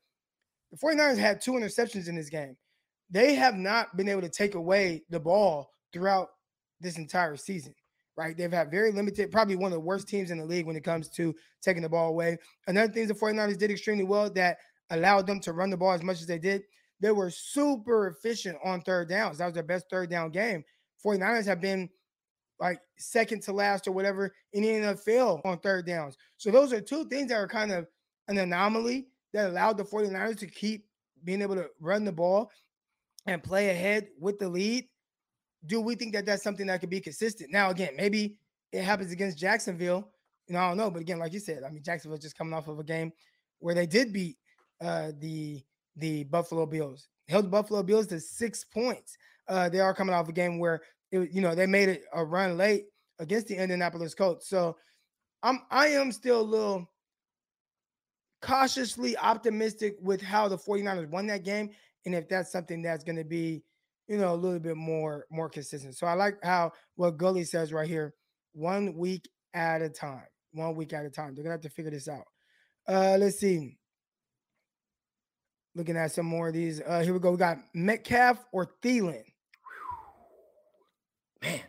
the 0.70 0.78
49ers 0.78 1.18
had 1.18 1.40
two 1.40 1.52
interceptions 1.52 2.08
in 2.08 2.16
this 2.16 2.28
game. 2.28 2.56
They 3.10 3.34
have 3.34 3.54
not 3.54 3.96
been 3.96 4.08
able 4.08 4.22
to 4.22 4.28
take 4.28 4.54
away 4.54 5.04
the 5.10 5.20
ball 5.20 5.70
throughout 5.92 6.30
this 6.80 6.98
entire 6.98 7.36
season, 7.36 7.74
right? 8.16 8.36
They've 8.36 8.52
had 8.52 8.70
very 8.70 8.90
limited, 8.90 9.30
probably 9.30 9.56
one 9.56 9.72
of 9.72 9.76
the 9.76 9.80
worst 9.80 10.08
teams 10.08 10.30
in 10.30 10.38
the 10.38 10.44
league 10.44 10.66
when 10.66 10.76
it 10.76 10.84
comes 10.84 11.08
to 11.10 11.34
taking 11.62 11.82
the 11.82 11.88
ball 11.88 12.08
away. 12.08 12.38
Another 12.66 12.92
thing 12.92 13.06
the 13.06 13.14
49ers 13.14 13.58
did 13.58 13.70
extremely 13.70 14.04
well 14.04 14.30
that 14.30 14.58
allowed 14.90 15.26
them 15.26 15.40
to 15.40 15.52
run 15.52 15.70
the 15.70 15.76
ball 15.76 15.92
as 15.92 16.02
much 16.02 16.20
as 16.20 16.26
they 16.26 16.38
did, 16.38 16.62
they 17.00 17.10
were 17.10 17.30
super 17.30 18.08
efficient 18.08 18.56
on 18.64 18.80
third 18.80 19.08
downs. 19.08 19.38
That 19.38 19.46
was 19.46 19.54
their 19.54 19.62
best 19.62 19.86
third 19.90 20.10
down 20.10 20.30
game. 20.30 20.64
49ers 21.04 21.46
have 21.46 21.60
been 21.60 21.88
like 22.60 22.80
second 22.98 23.42
to 23.42 23.52
last 23.52 23.88
or 23.88 23.92
whatever 23.92 24.32
in 24.52 24.62
the 24.62 24.68
NFL 24.68 25.44
on 25.44 25.58
third 25.58 25.86
downs. 25.86 26.16
So 26.36 26.50
those 26.50 26.72
are 26.72 26.80
two 26.80 27.04
things 27.06 27.28
that 27.28 27.36
are 27.36 27.48
kind 27.48 27.72
of 27.72 27.86
an 28.28 28.38
anomaly 28.38 29.08
that 29.32 29.50
allowed 29.50 29.76
the 29.76 29.84
49ers 29.84 30.38
to 30.38 30.46
keep 30.46 30.86
being 31.24 31.42
able 31.42 31.56
to 31.56 31.68
run 31.80 32.04
the 32.04 32.12
ball 32.12 32.50
and 33.26 33.42
play 33.42 33.70
ahead 33.70 34.08
with 34.18 34.38
the 34.38 34.48
lead. 34.48 34.86
Do 35.66 35.80
we 35.80 35.94
think 35.94 36.12
that 36.12 36.26
that's 36.26 36.42
something 36.42 36.66
that 36.66 36.80
could 36.80 36.90
be 36.90 37.00
consistent? 37.00 37.50
Now, 37.50 37.70
again, 37.70 37.94
maybe 37.96 38.36
it 38.70 38.82
happens 38.82 39.12
against 39.12 39.38
Jacksonville 39.38 40.10
You 40.46 40.54
know, 40.54 40.60
I 40.60 40.68
don't 40.68 40.76
know, 40.76 40.90
but 40.90 41.00
again, 41.00 41.18
like 41.18 41.32
you 41.32 41.40
said, 41.40 41.62
I 41.64 41.70
mean, 41.70 41.82
Jacksonville 41.82 42.18
just 42.18 42.36
coming 42.36 42.52
off 42.52 42.68
of 42.68 42.78
a 42.78 42.84
game 42.84 43.12
where 43.60 43.74
they 43.74 43.86
did 43.86 44.12
beat 44.12 44.36
uh, 44.80 45.12
the 45.18 45.62
the 45.96 46.24
Buffalo 46.24 46.66
Bills, 46.66 47.08
held 47.28 47.44
the 47.44 47.50
Buffalo 47.50 47.82
Bills 47.82 48.08
to 48.08 48.20
six 48.20 48.64
points. 48.64 49.16
Uh, 49.48 49.68
they 49.68 49.80
are 49.80 49.94
coming 49.94 50.14
off 50.14 50.28
a 50.28 50.32
game 50.32 50.58
where 50.58 50.82
it, 51.12 51.30
you 51.32 51.40
know 51.40 51.54
they 51.54 51.66
made 51.66 51.88
it 51.88 52.02
a 52.12 52.24
run 52.24 52.56
late 52.56 52.84
against 53.18 53.48
the 53.48 53.56
Indianapolis 53.56 54.14
Colts. 54.14 54.48
So 54.48 54.76
I'm 55.42 55.60
I 55.70 55.88
am 55.88 56.12
still 56.12 56.40
a 56.40 56.42
little 56.42 56.90
cautiously 58.42 59.16
optimistic 59.16 59.96
with 60.00 60.20
how 60.20 60.48
the 60.48 60.58
49ers 60.58 61.08
won 61.08 61.26
that 61.28 61.44
game 61.44 61.70
and 62.04 62.14
if 62.14 62.28
that's 62.28 62.52
something 62.52 62.82
that's 62.82 63.02
going 63.02 63.16
to 63.16 63.24
be 63.24 63.62
you 64.06 64.18
know 64.18 64.34
a 64.34 64.36
little 64.36 64.58
bit 64.58 64.76
more 64.76 65.24
more 65.30 65.48
consistent. 65.48 65.96
So 65.96 66.06
i 66.06 66.14
like 66.14 66.36
how 66.42 66.72
what 66.96 67.16
gully 67.16 67.44
says 67.44 67.72
right 67.72 67.88
here 67.88 68.14
one 68.52 68.94
week 68.94 69.28
at 69.54 69.82
a 69.82 69.88
time 69.88 70.26
one 70.52 70.76
week 70.76 70.92
at 70.92 71.04
a 71.04 71.10
time. 71.10 71.34
They're 71.34 71.44
gonna 71.44 71.54
have 71.54 71.62
to 71.62 71.70
figure 71.70 71.90
this 71.90 72.08
out. 72.08 72.24
Uh 72.88 73.16
let's 73.18 73.38
see. 73.38 73.78
Looking 75.74 75.96
at 75.96 76.12
some 76.12 76.26
more 76.26 76.48
of 76.48 76.54
these 76.54 76.80
uh 76.80 77.00
here 77.00 77.12
we 77.12 77.18
go. 77.18 77.30
We 77.30 77.38
got 77.38 77.58
metcalf 77.74 78.44
or 78.52 78.70
Thielen 78.82 79.24
Man. 81.44 81.60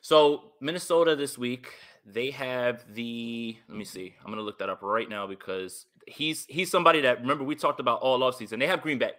So 0.00 0.52
Minnesota 0.60 1.14
this 1.16 1.38
week, 1.38 1.68
they 2.04 2.30
have 2.30 2.84
the 2.94 3.56
let 3.68 3.78
me 3.78 3.84
see. 3.84 4.14
I'm 4.24 4.30
gonna 4.30 4.42
look 4.42 4.58
that 4.58 4.68
up 4.68 4.82
right 4.82 5.08
now 5.08 5.26
because 5.26 5.86
he's 6.06 6.44
he's 6.46 6.70
somebody 6.70 7.00
that 7.02 7.20
remember 7.20 7.44
we 7.44 7.54
talked 7.54 7.80
about 7.80 8.00
all 8.00 8.18
offseason. 8.20 8.58
They 8.58 8.66
have 8.66 8.82
Green 8.82 8.98
Bay. 8.98 9.12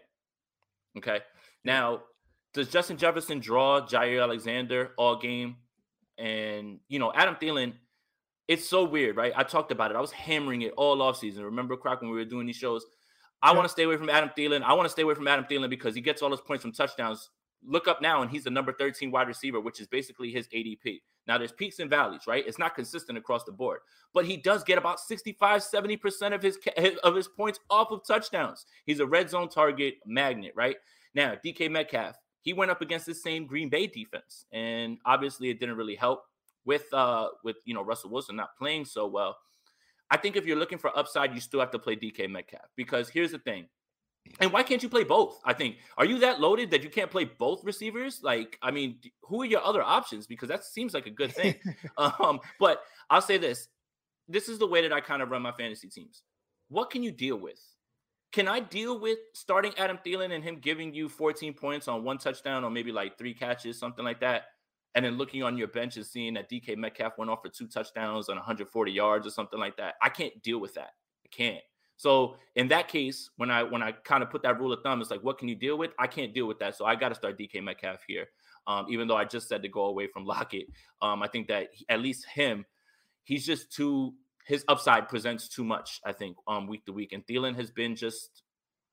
Okay. 0.97 1.21
Now, 1.63 2.01
does 2.53 2.67
Justin 2.69 2.97
Jefferson 2.97 3.39
draw 3.39 3.81
Jaire 3.81 4.21
Alexander 4.21 4.91
all 4.97 5.17
game? 5.17 5.55
And 6.17 6.79
you 6.89 6.99
know, 6.99 7.11
Adam 7.15 7.35
Thielen, 7.35 7.73
it's 8.47 8.67
so 8.67 8.83
weird, 8.83 9.15
right? 9.15 9.31
I 9.35 9.43
talked 9.43 9.71
about 9.71 9.91
it. 9.91 9.97
I 9.97 10.01
was 10.01 10.11
hammering 10.11 10.63
it 10.63 10.73
all 10.75 10.97
offseason. 10.97 11.43
Remember, 11.45 11.77
Crack, 11.77 12.01
when 12.01 12.11
we 12.11 12.17
were 12.17 12.25
doing 12.25 12.45
these 12.45 12.57
shows? 12.57 12.85
I 13.41 13.49
Yep. 13.49 13.55
want 13.57 13.65
to 13.67 13.71
stay 13.71 13.83
away 13.83 13.97
from 13.97 14.09
Adam 14.09 14.29
Thielen. 14.37 14.61
I 14.63 14.73
want 14.73 14.85
to 14.85 14.89
stay 14.89 15.01
away 15.01 15.15
from 15.15 15.27
Adam 15.27 15.45
Thielen 15.45 15.69
because 15.69 15.95
he 15.95 16.01
gets 16.01 16.21
all 16.21 16.31
his 16.31 16.39
points 16.41 16.61
from 16.61 16.71
touchdowns. 16.71 17.29
Look 17.65 17.87
up 17.87 18.01
now, 18.01 18.21
and 18.21 18.29
he's 18.29 18.43
the 18.43 18.49
number 18.49 18.73
13 18.73 19.11
wide 19.11 19.27
receiver, 19.27 19.59
which 19.59 19.79
is 19.79 19.87
basically 19.87 20.31
his 20.31 20.47
ADP. 20.49 21.01
Now, 21.27 21.37
there's 21.37 21.51
peaks 21.51 21.79
and 21.79 21.89
valleys, 21.89 22.27
right? 22.27 22.45
It's 22.45 22.59
not 22.59 22.75
consistent 22.75 23.17
across 23.17 23.45
the 23.45 23.51
board, 23.51 23.79
but 24.13 24.25
he 24.25 24.35
does 24.35 24.63
get 24.63 24.77
about 24.77 24.99
65, 24.99 25.61
70% 25.61 26.33
of 26.33 26.41
his 26.41 26.57
of 27.03 27.15
his 27.15 27.27
points 27.27 27.59
off 27.69 27.91
of 27.91 28.05
touchdowns. 28.05 28.65
He's 28.85 28.99
a 28.99 29.05
red 29.05 29.29
zone 29.29 29.49
target 29.49 29.95
magnet, 30.05 30.51
right? 30.55 30.75
Now, 31.15 31.35
DK 31.43 31.71
Metcalf, 31.71 32.15
he 32.41 32.53
went 32.53 32.71
up 32.71 32.81
against 32.81 33.05
the 33.05 33.15
same 33.15 33.45
Green 33.45 33.69
Bay 33.69 33.87
defense, 33.87 34.45
and 34.51 34.97
obviously 35.05 35.49
it 35.49 35.59
didn't 35.59 35.77
really 35.77 35.95
help 35.95 36.23
with 36.65 36.85
uh 36.93 37.27
with 37.43 37.57
you 37.65 37.73
know 37.73 37.83
Russell 37.83 38.09
Wilson 38.09 38.35
not 38.35 38.57
playing 38.57 38.85
so 38.85 39.07
well. 39.07 39.37
I 40.11 40.17
think 40.17 40.35
if 40.35 40.45
you're 40.45 40.57
looking 40.57 40.77
for 40.77 40.95
upside, 40.97 41.33
you 41.33 41.39
still 41.39 41.59
have 41.59 41.71
to 41.71 41.79
play 41.79 41.95
DK 41.95 42.29
Metcalf 42.29 42.69
because 42.75 43.09
here's 43.09 43.31
the 43.31 43.39
thing. 43.39 43.67
And 44.39 44.51
why 44.51 44.63
can't 44.63 44.81
you 44.81 44.89
play 44.89 45.03
both? 45.03 45.39
I 45.45 45.53
think. 45.53 45.77
Are 45.97 46.05
you 46.05 46.19
that 46.19 46.39
loaded 46.39 46.71
that 46.71 46.83
you 46.83 46.89
can't 46.89 47.11
play 47.11 47.25
both 47.25 47.63
receivers? 47.63 48.21
Like, 48.23 48.57
I 48.61 48.71
mean, 48.71 48.97
who 49.21 49.41
are 49.41 49.45
your 49.45 49.63
other 49.63 49.83
options? 49.83 50.25
Because 50.27 50.49
that 50.49 50.63
seems 50.63 50.93
like 50.93 51.05
a 51.05 51.11
good 51.11 51.33
thing. 51.33 51.55
um, 51.97 52.39
but 52.59 52.81
I'll 53.09 53.21
say 53.21 53.37
this: 53.37 53.67
this 54.27 54.49
is 54.49 54.59
the 54.59 54.67
way 54.67 54.81
that 54.81 54.93
I 54.93 55.01
kind 55.01 55.21
of 55.21 55.29
run 55.29 55.41
my 55.41 55.51
fantasy 55.51 55.87
teams. 55.87 56.23
What 56.69 56.89
can 56.89 57.03
you 57.03 57.11
deal 57.11 57.37
with? 57.37 57.59
Can 58.31 58.47
I 58.47 58.61
deal 58.61 58.99
with 58.99 59.19
starting 59.33 59.73
Adam 59.77 59.99
Thielen 60.03 60.33
and 60.33 60.43
him 60.43 60.55
giving 60.55 60.91
you 60.93 61.07
14 61.07 61.53
points 61.53 61.87
on 61.87 62.03
one 62.03 62.17
touchdown 62.17 62.63
or 62.63 62.71
maybe 62.71 62.91
like 62.91 63.15
three 63.15 63.33
catches, 63.33 63.77
something 63.77 64.03
like 64.03 64.19
that? 64.21 64.45
And 64.95 65.05
then 65.05 65.17
looking 65.17 65.43
on 65.43 65.57
your 65.57 65.67
bench 65.67 65.97
and 65.97 66.05
seeing 66.05 66.33
that 66.33 66.49
DK 66.49 66.75
Metcalf 66.77 67.17
went 67.17 67.29
off 67.29 67.43
for 67.43 67.49
two 67.49 67.67
touchdowns 67.67 68.29
and 68.29 68.37
140 68.37 68.91
yards 68.91 69.27
or 69.27 69.29
something 69.29 69.59
like 69.59 69.77
that. 69.77 69.95
I 70.01 70.09
can't 70.09 70.41
deal 70.41 70.59
with 70.59 70.73
that. 70.75 70.91
I 71.25 71.29
can't. 71.31 71.63
So 71.95 72.35
in 72.55 72.67
that 72.69 72.87
case, 72.87 73.29
when 73.37 73.51
I 73.51 73.63
when 73.63 73.81
I 73.83 73.91
kind 73.91 74.23
of 74.23 74.29
put 74.29 74.41
that 74.43 74.59
rule 74.59 74.73
of 74.73 74.81
thumb, 74.83 75.01
it's 75.01 75.11
like, 75.11 75.23
what 75.23 75.37
can 75.37 75.47
you 75.47 75.55
deal 75.55 75.77
with? 75.77 75.91
I 75.99 76.07
can't 76.07 76.33
deal 76.33 76.47
with 76.47 76.59
that. 76.59 76.75
So 76.75 76.85
I 76.85 76.95
got 76.95 77.09
to 77.09 77.15
start 77.15 77.37
DK 77.37 77.63
Metcalf 77.63 78.01
here. 78.07 78.27
Um, 78.65 78.85
even 78.89 79.07
though 79.07 79.15
I 79.17 79.25
just 79.25 79.47
said 79.47 79.61
to 79.63 79.69
go 79.69 79.85
away 79.85 80.07
from 80.07 80.25
Lockett, 80.33 80.67
um, 81.01 81.21
I 81.21 81.27
think 81.27 81.47
that 81.49 81.69
he- 81.73 81.85
at 81.89 81.99
least 81.99 82.25
him, 82.25 82.65
he's 83.23 83.45
just 83.45 83.71
too 83.71 84.13
his 84.45 84.65
upside 84.67 85.07
presents 85.07 85.47
too 85.47 85.63
much. 85.63 86.01
I 86.05 86.11
think 86.13 86.35
um 86.47 86.67
week 86.67 86.85
to 86.85 86.93
week, 86.93 87.13
and 87.13 87.25
Thielen 87.25 87.55
has 87.55 87.71
been 87.71 87.95
just 87.95 88.43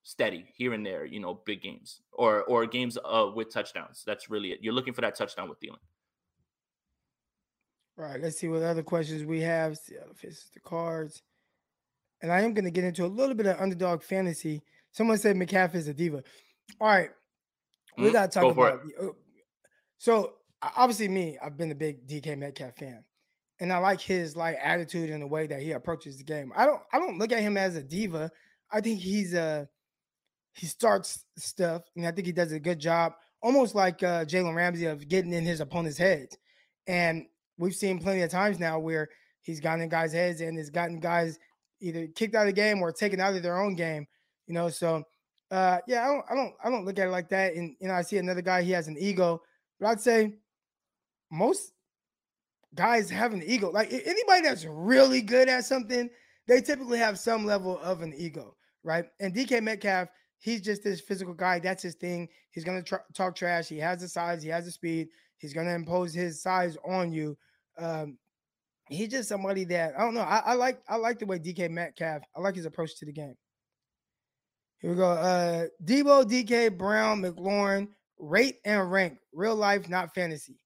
steady 0.02 0.46
here 0.54 0.72
and 0.74 0.84
there. 0.84 1.04
You 1.04 1.20
know, 1.20 1.40
big 1.46 1.62
games 1.62 2.02
or 2.12 2.42
or 2.44 2.66
games 2.66 2.98
uh 3.04 3.30
with 3.34 3.52
touchdowns. 3.52 4.02
That's 4.06 4.30
really 4.30 4.52
it. 4.52 4.58
You're 4.62 4.74
looking 4.74 4.94
for 4.94 5.00
that 5.00 5.16
touchdown 5.16 5.48
with 5.48 5.58
Thielen. 5.60 5.78
All 7.98 8.04
right, 8.06 8.20
let's 8.20 8.38
see 8.38 8.48
what 8.48 8.62
other 8.62 8.82
questions 8.82 9.24
we 9.24 9.40
have. 9.40 9.76
Seattle 9.76 10.14
faces 10.14 10.48
the 10.54 10.60
cards. 10.60 11.22
And 12.22 12.30
I 12.30 12.40
am 12.42 12.52
going 12.54 12.64
to 12.64 12.70
get 12.70 12.84
into 12.84 13.04
a 13.04 13.08
little 13.08 13.34
bit 13.34 13.46
of 13.46 13.58
underdog 13.60 14.02
fantasy. 14.02 14.62
Someone 14.92 15.18
said 15.18 15.36
McCaffrey 15.36 15.76
is 15.76 15.88
a 15.88 15.94
diva. 15.94 16.22
All 16.80 16.88
right, 16.88 17.10
we 17.96 18.08
Mhm, 18.08 18.12
got 18.12 18.30
to 18.32 18.40
talk 18.40 18.54
for 18.54 18.68
about. 18.68 18.82
the- 18.86 19.08
uh, 19.08 19.12
So 19.98 20.34
obviously, 20.62 21.08
me, 21.08 21.38
I've 21.42 21.56
been 21.56 21.70
a 21.70 21.74
big 21.74 22.06
DK 22.06 22.36
Metcalf 22.36 22.76
fan, 22.76 23.04
and 23.60 23.72
I 23.72 23.78
like 23.78 24.00
his 24.00 24.36
like 24.36 24.56
attitude 24.62 25.10
and 25.10 25.22
the 25.22 25.26
way 25.26 25.46
that 25.46 25.60
he 25.62 25.72
approaches 25.72 26.16
the 26.18 26.24
game. 26.24 26.52
I 26.56 26.66
don't, 26.66 26.82
I 26.92 26.98
don't 26.98 27.18
look 27.18 27.32
at 27.32 27.40
him 27.40 27.56
as 27.56 27.76
a 27.76 27.82
diva. 27.82 28.30
I 28.70 28.80
think 28.80 29.00
he's 29.00 29.34
a 29.34 29.68
he 30.54 30.66
starts 30.66 31.24
stuff, 31.38 31.82
and 31.96 32.06
I 32.06 32.10
think 32.12 32.26
he 32.26 32.32
does 32.32 32.52
a 32.52 32.58
good 32.60 32.78
job, 32.80 33.12
almost 33.42 33.74
like 33.74 34.02
uh, 34.02 34.24
Jalen 34.24 34.54
Ramsey 34.54 34.86
of 34.86 35.06
getting 35.08 35.32
in 35.32 35.44
his 35.44 35.60
opponent's 35.60 35.96
heads. 35.98 36.36
And 36.86 37.26
we've 37.56 37.74
seen 37.74 37.98
plenty 38.00 38.22
of 38.22 38.30
times 38.30 38.58
now 38.58 38.78
where 38.80 39.08
he's 39.42 39.60
gotten 39.60 39.82
in 39.82 39.88
guys' 39.88 40.12
heads 40.12 40.40
and 40.40 40.58
has 40.58 40.68
gotten 40.70 40.98
guys 40.98 41.38
either 41.80 42.06
kicked 42.08 42.34
out 42.34 42.42
of 42.42 42.46
the 42.48 42.52
game 42.52 42.80
or 42.80 42.92
taken 42.92 43.20
out 43.20 43.34
of 43.34 43.42
their 43.42 43.60
own 43.60 43.74
game. 43.74 44.06
You 44.46 44.54
know, 44.54 44.68
so 44.68 45.04
uh, 45.50 45.78
yeah, 45.86 46.04
I 46.04 46.06
don't, 46.08 46.24
I 46.30 46.34
don't, 46.34 46.54
I 46.64 46.70
don't 46.70 46.84
look 46.84 46.98
at 46.98 47.08
it 47.08 47.10
like 47.10 47.28
that. 47.30 47.54
And 47.54 47.76
you 47.80 47.88
know, 47.88 47.94
I 47.94 48.02
see 48.02 48.18
another 48.18 48.42
guy, 48.42 48.62
he 48.62 48.72
has 48.72 48.88
an 48.88 48.96
ego, 48.98 49.42
but 49.78 49.88
I'd 49.88 50.00
say 50.00 50.34
most 51.30 51.72
guys 52.74 53.10
have 53.10 53.32
an 53.32 53.42
ego. 53.44 53.70
Like 53.70 53.92
anybody 53.92 54.42
that's 54.42 54.64
really 54.64 55.22
good 55.22 55.48
at 55.48 55.64
something, 55.64 56.08
they 56.46 56.60
typically 56.60 56.98
have 56.98 57.18
some 57.18 57.44
level 57.44 57.78
of 57.80 58.02
an 58.02 58.14
ego, 58.16 58.56
right? 58.84 59.06
And 59.18 59.34
DK 59.34 59.62
Metcalf, 59.62 60.08
he's 60.38 60.60
just 60.60 60.82
this 60.82 61.00
physical 61.00 61.34
guy. 61.34 61.58
That's 61.58 61.82
his 61.82 61.94
thing. 61.94 62.28
He's 62.50 62.64
gonna 62.64 62.82
talk 63.14 63.34
trash. 63.34 63.68
He 63.68 63.78
has 63.78 64.00
the 64.00 64.08
size. 64.08 64.42
He 64.42 64.48
has 64.50 64.64
the 64.64 64.72
speed. 64.72 65.08
He's 65.38 65.54
gonna 65.54 65.74
impose 65.74 66.12
his 66.12 66.42
size 66.42 66.76
on 66.86 67.12
you. 67.12 67.36
Um, 67.78 68.18
he's 68.90 69.08
just 69.08 69.28
somebody 69.28 69.64
that 69.64 69.94
I 69.96 70.00
don't 70.00 70.14
know. 70.14 70.20
I, 70.20 70.42
I 70.46 70.54
like 70.54 70.82
I 70.88 70.96
like 70.96 71.18
the 71.18 71.26
way 71.26 71.38
DK 71.38 71.70
Metcalf. 71.70 72.22
I 72.36 72.40
like 72.40 72.56
his 72.56 72.66
approach 72.66 72.98
to 72.98 73.06
the 73.06 73.12
game. 73.12 73.34
Here 74.80 74.90
we 74.90 74.96
go. 74.96 75.10
Uh, 75.10 75.66
Deebo, 75.84 76.24
DK, 76.24 76.76
Brown, 76.76 77.22
McLaurin, 77.22 77.88
rate 78.18 78.56
and 78.64 78.90
rank. 78.90 79.18
Real 79.32 79.54
life, 79.54 79.88
not 79.88 80.14
fantasy. 80.14 80.58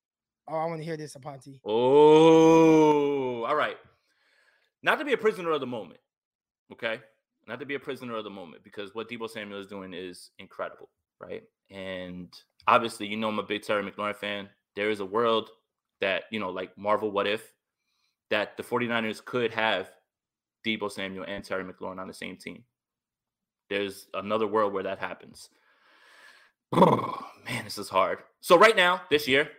Oh, 0.49 0.57
I 0.57 0.66
want 0.66 0.79
to 0.79 0.85
hear 0.85 0.97
this, 0.97 1.16
Aponte. 1.16 1.59
Oh, 1.64 3.45
all 3.45 3.57
right. 3.57 3.77
Not 4.83 4.99
to 4.99 5.05
be 5.05 5.14
a 5.14 5.18
prisoner 5.18 5.51
of 5.51 5.61
the 5.61 5.66
moment, 5.66 5.99
okay? 6.73 7.01
Not 7.49 7.59
to 7.61 7.66
be 7.66 7.74
a 7.74 7.81
prisoner 7.81 8.16
of 8.16 8.24
the 8.24 8.31
moment 8.31 8.62
because 8.62 8.94
what 8.94 9.09
Deebo 9.09 9.28
Samuel 9.28 9.61
is 9.61 9.66
doing 9.66 9.94
is 9.94 10.31
incredible, 10.39 10.90
right? 11.20 11.43
And 11.70 12.32
obviously, 12.69 13.07
you 13.07 13.16
know, 13.16 13.28
I'm 13.28 13.39
a 13.39 13.43
big 13.43 13.62
Terry 13.62 13.82
McLaurin 13.82 14.16
fan. 14.16 14.49
There 14.77 14.90
is 14.90 15.01
a 15.01 15.07
world 15.07 15.49
that, 16.01 16.24
you 16.31 16.39
know, 16.39 16.51
like 16.51 16.77
Marvel 16.77 17.11
What 17.11 17.27
If, 17.27 17.53
that 18.31 18.57
the 18.57 18.63
49ers 18.63 19.25
could 19.25 19.53
have 19.53 19.91
Deebo 20.65 20.91
Samuel 20.91 21.25
and 21.29 21.45
Terry 21.45 21.65
McLaurin 21.65 21.99
on 21.99 22.09
the 22.09 22.15
same 22.15 22.37
team. 22.37 22.65
There's 23.69 24.07
another 24.15 24.47
world 24.47 24.73
where 24.73 24.83
that 24.83 24.99
happens. 24.99 25.49
man, 26.75 27.65
this 27.65 27.79
is 27.79 27.89
hard. 27.89 28.19
So 28.41 28.59
right 28.59 28.77
now, 28.77 29.03
this 29.11 29.29
year, 29.29 29.51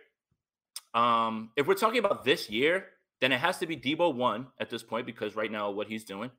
um, 0.94 1.50
if 1.56 1.66
we're 1.66 1.74
talking 1.74 1.98
about 1.98 2.24
this 2.24 2.50
year, 2.50 2.86
then 3.20 3.32
it 3.32 3.38
has 3.38 3.58
to 3.58 3.66
be 3.66 3.76
Deebo 3.76 4.14
one 4.14 4.48
at 4.60 4.70
this 4.70 4.82
point 4.82 5.06
because 5.06 5.36
right 5.36 5.50
now 5.50 5.70
what 5.70 5.88
he's 5.88 6.04
doing. 6.04 6.30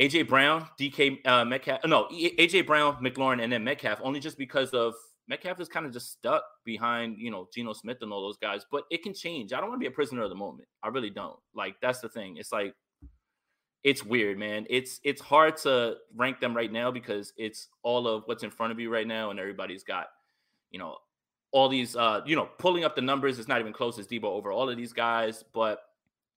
AJ 0.00 0.28
Brown, 0.28 0.66
DK 0.80 1.26
uh, 1.26 1.44
Metcalf, 1.44 1.80
no, 1.84 2.08
AJ 2.10 2.66
Brown, 2.66 2.96
McLaurin, 3.04 3.42
and 3.42 3.52
then 3.52 3.62
Metcalf 3.62 4.00
only 4.02 4.20
just 4.20 4.38
because 4.38 4.70
of 4.70 4.94
Metcalf 5.28 5.60
is 5.60 5.68
kind 5.68 5.86
of 5.86 5.92
just 5.92 6.12
stuck 6.12 6.42
behind 6.64 7.16
you 7.18 7.30
know 7.30 7.48
Geno 7.54 7.72
Smith 7.72 7.98
and 8.02 8.12
all 8.12 8.22
those 8.22 8.38
guys. 8.38 8.66
But 8.70 8.84
it 8.90 9.02
can 9.02 9.14
change. 9.14 9.52
I 9.52 9.60
don't 9.60 9.68
want 9.68 9.80
to 9.80 9.84
be 9.84 9.92
a 9.92 9.94
prisoner 9.94 10.22
of 10.22 10.30
the 10.30 10.36
moment. 10.36 10.68
I 10.82 10.88
really 10.88 11.10
don't. 11.10 11.38
Like 11.54 11.76
that's 11.80 12.00
the 12.00 12.08
thing. 12.08 12.36
It's 12.36 12.52
like 12.52 12.74
it's 13.84 14.04
weird, 14.04 14.38
man. 14.38 14.66
It's 14.70 15.00
it's 15.02 15.20
hard 15.20 15.56
to 15.58 15.96
rank 16.14 16.40
them 16.40 16.56
right 16.56 16.70
now 16.70 16.90
because 16.90 17.32
it's 17.36 17.68
all 17.82 18.06
of 18.06 18.22
what's 18.26 18.42
in 18.42 18.50
front 18.50 18.72
of 18.72 18.78
you 18.78 18.90
right 18.90 19.06
now, 19.06 19.30
and 19.30 19.40
everybody's 19.40 19.82
got, 19.82 20.06
you 20.70 20.78
know, 20.78 20.96
all 21.50 21.68
these 21.68 21.96
uh, 21.96 22.20
you 22.24 22.36
know, 22.36 22.48
pulling 22.58 22.84
up 22.84 22.94
the 22.94 23.02
numbers, 23.02 23.38
it's 23.38 23.48
not 23.48 23.60
even 23.60 23.72
close 23.72 23.98
as 23.98 24.06
Deebo 24.06 24.24
over 24.24 24.52
all 24.52 24.70
of 24.70 24.76
these 24.76 24.92
guys. 24.92 25.44
But 25.52 25.80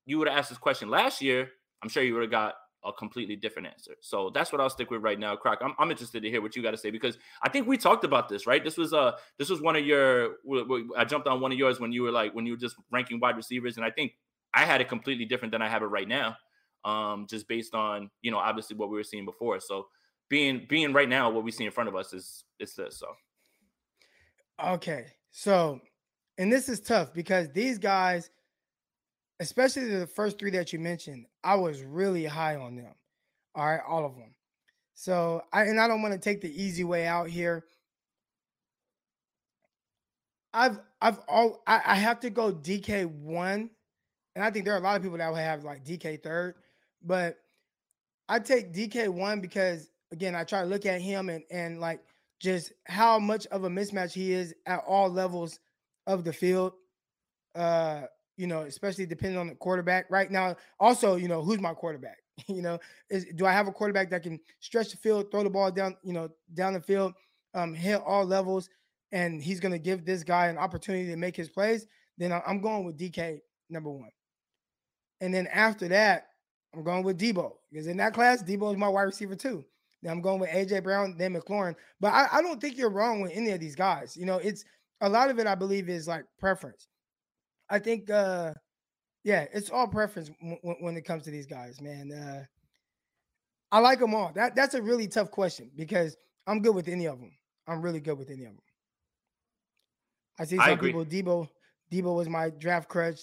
you 0.06 0.18
would 0.18 0.28
have 0.28 0.38
asked 0.38 0.50
this 0.50 0.58
question 0.58 0.90
last 0.90 1.22
year, 1.22 1.50
I'm 1.84 1.90
sure 1.90 2.04
you 2.04 2.14
would 2.14 2.24
have 2.24 2.32
got 2.32 2.56
a 2.86 2.94
completely 2.94 3.36
different 3.36 3.68
answer. 3.68 3.96
So 4.02 4.30
that's 4.30 4.52
what 4.52 4.62
I'll 4.62 4.70
stick 4.70 4.92
with 4.92 5.02
right 5.02 5.20
now. 5.20 5.36
Croc, 5.36 5.60
I'm, 5.62 5.74
I'm 5.80 5.92
interested 5.92 6.22
to 6.24 6.30
hear 6.30 6.42
what 6.42 6.56
you 6.56 6.64
got 6.64 6.72
to 6.72 6.78
say 6.78 6.92
because 6.92 7.18
I 7.42 7.50
think 7.50 7.68
we 7.68 7.78
talked 7.78 8.04
about 8.04 8.30
this, 8.30 8.46
right? 8.46 8.64
This 8.64 8.78
was 8.78 8.94
uh 8.94 9.14
this 9.38 9.50
was 9.50 9.62
one 9.62 9.76
of 9.76 9.86
your 9.86 10.36
I 10.98 11.06
jumped 11.06 11.28
on 11.28 11.42
one 11.42 11.52
of 11.52 11.58
yours 11.58 11.80
when 11.80 11.92
you 11.92 12.04
were 12.04 12.12
like 12.12 12.34
when 12.34 12.46
you 12.46 12.54
were 12.54 12.60
just 12.60 12.76
ranking 12.92 13.20
wide 13.20 13.38
receivers, 13.38 13.78
and 13.78 13.86
I 13.86 13.92
think 13.92 14.14
I 14.54 14.66
had 14.66 14.82
it 14.82 14.90
completely 14.90 15.26
different 15.26 15.52
than 15.52 15.62
I 15.62 15.70
have 15.70 15.82
it 15.82 15.88
right 15.88 16.08
now. 16.08 16.38
Um, 16.84 17.26
just 17.28 17.48
based 17.48 17.74
on 17.74 18.10
you 18.22 18.32
know 18.32 18.38
obviously 18.38 18.76
what 18.76 18.90
we 18.90 18.98
were 18.98 19.04
seeing 19.04 19.26
before. 19.26 19.60
So 19.60 19.88
being 20.30 20.66
being 20.70 20.94
right 20.94 21.10
now 21.10 21.30
what 21.30 21.44
we 21.44 21.52
see 21.52 21.66
in 21.66 21.72
front 21.72 21.90
of 21.90 21.96
us 21.96 22.14
is 22.14 22.44
is 22.60 22.74
this. 22.76 23.00
So 23.00 23.08
Okay. 24.64 25.06
So, 25.32 25.82
and 26.38 26.52
this 26.52 26.70
is 26.70 26.80
tough 26.80 27.14
because 27.14 27.50
these 27.50 27.78
guys, 27.78 28.30
especially 29.40 29.86
the 29.90 30.08
first 30.08 30.40
three 30.40 30.52
that 30.52 30.74
you 30.74 30.80
mentioned, 30.80 31.26
I 31.44 31.56
was 31.56 31.82
really 31.82 32.26
high 32.26 32.56
on 32.56 32.76
them. 32.76 32.94
All 33.54 33.66
right, 33.66 33.82
all 33.88 34.06
of 34.06 34.16
them. 34.16 34.34
So, 34.94 35.42
I 35.52 35.64
and 35.64 35.80
I 35.80 35.88
don't 35.88 36.02
want 36.02 36.14
to 36.14 36.20
take 36.20 36.42
the 36.42 36.62
easy 36.64 36.84
way 36.84 37.06
out 37.06 37.30
here. 37.30 37.66
I've 40.54 40.80
I've 41.02 41.20
all 41.28 41.62
I, 41.68 41.82
I 41.86 41.96
have 41.96 42.22
to 42.22 42.30
go 42.30 42.54
DK 42.54 43.06
one, 43.06 43.70
and 44.36 44.44
I 44.44 44.52
think 44.52 44.64
there 44.64 44.74
are 44.74 44.80
a 44.80 44.84
lot 44.84 44.96
of 44.96 45.04
people 45.04 45.18
that 45.18 45.32
would 45.32 45.40
have 45.40 45.66
like 45.66 45.84
DK 45.84 46.24
third, 46.24 46.56
but 47.04 47.38
I 48.30 48.40
take 48.40 48.74
DK 48.74 49.10
one 49.10 49.42
because 49.42 49.90
again 50.14 50.34
I 50.34 50.46
try 50.46 50.62
to 50.62 50.68
look 50.68 50.86
at 50.86 51.02
him 51.02 51.30
and 51.30 51.44
and 51.52 51.82
like 51.82 52.00
just 52.40 52.72
how 52.86 53.20
much 53.20 53.46
of 53.48 53.66
a 53.66 53.70
mismatch 53.70 54.14
he 54.14 54.32
is 54.32 54.54
at 54.66 54.84
all 54.88 55.10
levels 55.10 55.60
of 56.08 56.24
the 56.24 56.34
field. 56.34 56.74
Uh, 57.54 58.04
you 58.38 58.48
know, 58.48 58.62
especially 58.62 59.06
depending 59.06 59.40
on 59.40 59.48
the 59.48 59.56
quarterback. 59.56 60.06
Right 60.10 60.30
now, 60.30 60.56
also, 60.80 61.16
you 61.16 61.28
know, 61.28 61.42
who's 61.42 61.60
my 61.60 61.74
quarterback? 61.74 62.18
you 62.48 62.62
know, 62.62 62.80
is 63.10 63.26
do 63.36 63.46
I 63.46 63.52
have 63.52 63.68
a 63.68 63.72
quarterback 63.72 64.10
that 64.12 64.24
can 64.24 64.40
stretch 64.60 64.92
the 64.92 64.98
field, 64.98 65.32
throw 65.32 65.44
the 65.44 65.50
ball 65.50 65.72
down, 65.72 65.96
you 66.04 66.14
know, 66.14 66.30
down 66.54 66.74
the 66.74 66.82
field, 66.82 67.14
um, 67.54 67.74
hit 67.74 68.02
all 68.06 68.26
levels, 68.26 68.70
and 69.12 69.42
he's 69.42 69.60
gonna 69.60 69.80
give 69.80 70.06
this 70.06 70.24
guy 70.24 70.48
an 70.48 70.58
opportunity 70.58 71.08
to 71.08 71.16
make 71.16 71.36
his 71.36 71.50
plays? 71.50 71.88
Then 72.18 72.32
I'm 72.46 72.62
going 72.62 72.86
with 72.86 72.98
DK 72.98 73.42
number 73.70 73.90
one. 73.90 74.12
And 75.22 75.34
then 75.34 75.48
after 75.48 75.88
that, 75.90 76.28
I'm 76.74 76.84
going 76.84 77.04
with 77.04 77.20
Deebo 77.20 77.54
because 77.72 77.88
in 77.88 77.98
that 77.98 78.14
class, 78.14 78.44
Deebo 78.44 78.72
is 78.72 78.78
my 78.78 78.88
wide 78.88 79.04
receiver 79.04 79.36
too. 79.36 79.64
Then 80.02 80.12
I'm 80.12 80.22
going 80.22 80.40
with 80.40 80.50
AJ 80.50 80.84
Brown, 80.84 81.16
then 81.18 81.34
McLaurin. 81.34 81.76
But 82.00 82.14
I, 82.14 82.28
I 82.34 82.42
don't 82.42 82.60
think 82.60 82.78
you're 82.78 82.90
wrong 82.90 83.22
with 83.22 83.32
any 83.34 83.52
of 83.52 83.60
these 83.60 83.76
guys. 83.76 84.16
You 84.16 84.26
know, 84.26 84.38
it's 84.38 84.66
a 85.02 85.10
lot 85.10 85.30
of 85.30 85.40
it, 85.40 85.48
I 85.48 85.56
believe, 85.56 85.90
is 85.90 86.08
like 86.08 86.26
preference. 86.40 86.88
I 87.70 87.80
think, 87.80 88.10
uh, 88.10 88.54
yeah, 89.24 89.46
it's 89.54 89.70
all 89.70 89.88
preference 89.88 90.30
w- 90.42 90.58
w- 90.62 90.78
when 90.84 90.96
it 90.98 91.02
comes 91.02 91.24
to 91.24 91.32
these 91.32 91.48
guys, 91.48 91.82
man. 91.82 92.12
Uh, 92.12 92.44
I 93.72 93.80
like 93.80 94.00
them 94.00 94.14
all. 94.14 94.32
That 94.36 94.56
that's 94.56 94.76
a 94.76 94.82
really 94.82 95.08
tough 95.08 95.32
question 95.32 95.72
because 95.76 96.16
I'm 96.48 96.62
good 96.62 96.76
with 96.76 96.88
any 96.88 97.08
of 97.08 97.20
them. 97.20 97.32
I'm 97.68 97.82
really 97.82 98.00
good 98.00 98.18
with 98.18 98.30
any 98.30 98.46
of 98.46 98.52
them. 98.52 98.62
I 100.40 100.46
see 100.46 100.58
some 100.58 100.70
agree. 100.70 100.90
people. 100.90 101.06
Deebo, 101.06 101.50
Deebo 101.92 102.16
was 102.16 102.30
my 102.30 102.52
draft 102.52 102.88
crush. 102.88 103.20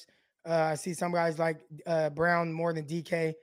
Uh, 0.49 0.55
I 0.55 0.75
see 0.75 0.95
some 0.95 1.13
guys 1.13 1.39
like 1.39 1.61
uh, 1.87 2.11
Brown 2.11 2.53
more 2.53 2.73
than 2.73 2.85
DK. 2.85 3.35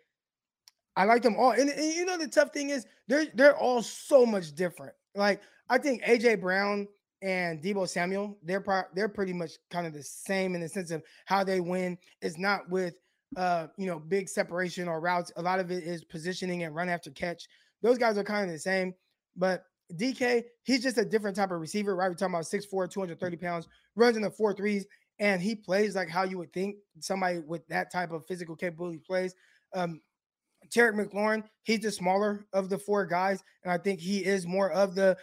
I 0.96 1.06
like 1.06 1.22
them 1.22 1.38
all, 1.38 1.52
and, 1.52 1.70
and 1.70 1.94
you 1.94 2.04
know 2.04 2.18
the 2.18 2.28
tough 2.28 2.52
thing 2.52 2.72
is 2.72 2.86
they're 3.08 3.28
they're 3.34 3.56
all 3.56 3.82
so 3.82 4.26
much 4.26 4.54
different. 4.54 4.94
Like 5.16 5.42
I 5.70 5.78
think 5.78 6.04
AJ 6.04 6.42
Brown 6.42 6.88
and 7.22 7.62
Deebo 7.62 7.88
Samuel, 7.88 8.38
they're 8.44 8.62
pro- 8.62 8.84
they're 8.94 9.10
pretty 9.10 9.34
much 9.34 9.54
kind 9.70 9.86
of 9.86 9.94
the 9.94 10.04
same 10.04 10.56
in 10.56 10.62
the 10.62 10.70
sense 10.70 10.92
of 10.92 11.04
how 11.26 11.44
they 11.44 11.60
win. 11.60 11.98
It's 12.22 12.38
not 12.38 12.70
with 12.70 12.96
uh 13.38 13.68
you 13.78 13.86
know 13.86 14.00
big 14.00 14.28
separation 14.28 14.88
or 14.88 15.00
routes. 15.00 15.32
A 15.36 15.42
lot 15.42 15.60
of 15.60 15.72
it 15.72 15.84
is 15.84 16.04
positioning 16.04 16.64
and 16.64 16.76
run 16.76 16.90
after 16.90 17.12
catch. 17.12 17.48
Those 17.82 17.98
guys 17.98 18.18
are 18.18 18.24
kind 18.24 18.46
of 18.46 18.52
the 18.52 18.60
same, 18.60 18.94
but 19.36 19.64
DK, 19.96 20.44
he's 20.64 20.84
just 20.84 20.98
a 20.98 21.06
different 21.06 21.36
type 21.36 21.52
of 21.52 21.60
receiver, 21.60 21.96
right? 21.96 22.10
We're 22.10 22.16
talking 22.16 22.36
about 22.36 22.46
6'4, 22.46 22.92
230 22.92 23.38
pounds, 23.38 23.68
runs 23.96 24.18
in 24.18 24.22
the 24.22 24.30
four 24.30 24.54
threes, 24.54 24.86
and 25.20 25.42
he 25.42 25.56
plays 25.56 25.96
like 25.96 26.10
how 26.10 26.24
you 26.24 26.38
would 26.38 26.54
think 26.54 26.76
somebody 27.00 27.40
with 27.40 27.66
that 27.68 27.92
type 27.92 28.12
of 28.12 28.26
physical 28.28 28.56
capability 28.56 29.00
plays. 29.00 29.34
Um, 29.74 30.02
Terry 30.70 30.94
McLaurin, 30.94 31.44
he's 31.64 31.80
the 31.80 31.92
smaller 31.92 32.46
of 32.54 32.70
the 32.70 32.78
four 32.78 33.06
guys, 33.06 33.44
and 33.64 33.72
I 33.72 33.78
think 33.78 34.00
he 34.00 34.24
is 34.24 34.46
more 34.46 34.72
of 34.72 34.94
the 34.94 35.18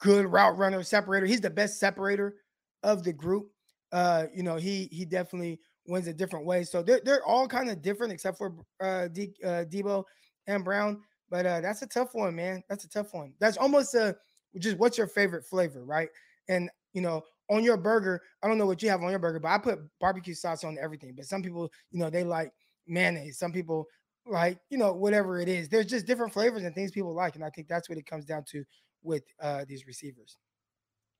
good 0.00 0.26
route 0.26 0.56
runner 0.58 0.82
separator. 0.82 1.26
He's 1.26 1.40
the 1.40 1.50
best 1.50 1.78
separator 1.78 2.36
of 2.82 3.02
the 3.02 3.12
group. 3.12 3.50
Uh, 3.92 4.26
you 4.34 4.42
know, 4.42 4.56
he 4.56 4.88
he 4.92 5.04
definitely 5.04 5.60
wins 5.86 6.06
a 6.06 6.14
different 6.14 6.46
way. 6.46 6.64
So 6.64 6.82
they're 6.82 7.00
they're 7.04 7.24
all 7.24 7.48
kind 7.48 7.70
of 7.70 7.82
different 7.82 8.12
except 8.12 8.38
for 8.38 8.54
uh, 8.80 9.08
D, 9.08 9.32
uh 9.44 9.64
Deebo 9.70 10.04
and 10.46 10.64
Brown. 10.64 11.00
But 11.30 11.46
uh 11.46 11.60
that's 11.60 11.82
a 11.82 11.86
tough 11.86 12.10
one, 12.12 12.34
man. 12.34 12.62
That's 12.68 12.84
a 12.84 12.88
tough 12.88 13.12
one. 13.12 13.32
That's 13.40 13.56
almost 13.56 13.94
a 13.94 14.16
just 14.58 14.78
what's 14.78 14.98
your 14.98 15.06
favorite 15.06 15.44
flavor, 15.44 15.84
right? 15.84 16.08
And 16.48 16.70
you 16.92 17.02
know, 17.02 17.22
on 17.50 17.64
your 17.64 17.76
burger, 17.76 18.20
I 18.42 18.48
don't 18.48 18.58
know 18.58 18.66
what 18.66 18.82
you 18.82 18.88
have 18.90 19.02
on 19.02 19.10
your 19.10 19.18
burger, 19.18 19.40
but 19.40 19.48
I 19.48 19.58
put 19.58 19.80
barbecue 20.00 20.34
sauce 20.34 20.64
on 20.64 20.78
everything. 20.80 21.14
But 21.16 21.26
some 21.26 21.42
people, 21.42 21.70
you 21.90 21.98
know, 21.98 22.10
they 22.10 22.24
like 22.24 22.52
mayonnaise. 22.86 23.38
Some 23.38 23.52
people 23.52 23.86
like, 24.26 24.58
you 24.70 24.78
know, 24.78 24.92
whatever 24.92 25.40
it 25.40 25.48
is. 25.48 25.68
There's 25.68 25.86
just 25.86 26.06
different 26.06 26.32
flavors 26.32 26.64
and 26.64 26.74
things 26.74 26.92
people 26.92 27.14
like. 27.14 27.34
And 27.34 27.44
I 27.44 27.50
think 27.50 27.68
that's 27.68 27.88
what 27.88 27.98
it 27.98 28.06
comes 28.06 28.24
down 28.24 28.44
to 28.50 28.64
with 29.02 29.24
uh 29.40 29.64
these 29.66 29.86
receivers. 29.86 30.36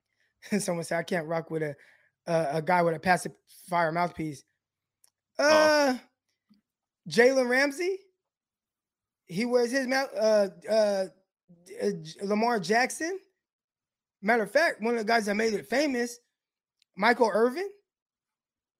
Someone 0.59 0.85
said 0.85 0.98
I 0.98 1.02
can't 1.02 1.27
rock 1.27 1.51
with 1.51 1.62
a 1.62 1.74
a, 2.27 2.48
a 2.55 2.62
guy 2.62 2.82
with 2.82 2.94
a 2.94 3.01
passive 3.01 3.32
fire 3.69 3.93
mouthpiece. 3.93 4.44
Uh 5.39 5.97
Jalen 7.09 7.48
Ramsey. 7.48 7.98
He 9.27 9.44
wears 9.44 9.70
his 9.70 9.86
mouth. 9.86 10.11
Uh, 10.16 10.48
uh, 10.69 11.05
uh, 11.82 11.90
Lamar 12.23 12.61
Jackson. 12.61 13.19
Matter 14.23 14.43
of 14.43 14.51
fact, 14.51 14.82
one 14.82 14.94
of 14.94 14.98
the 14.98 15.05
guys 15.05 15.27
that 15.27 15.35
made 15.35 15.55
it 15.55 15.66
famous, 15.69 16.19
Michael 16.97 17.31
Irvin. 17.32 17.69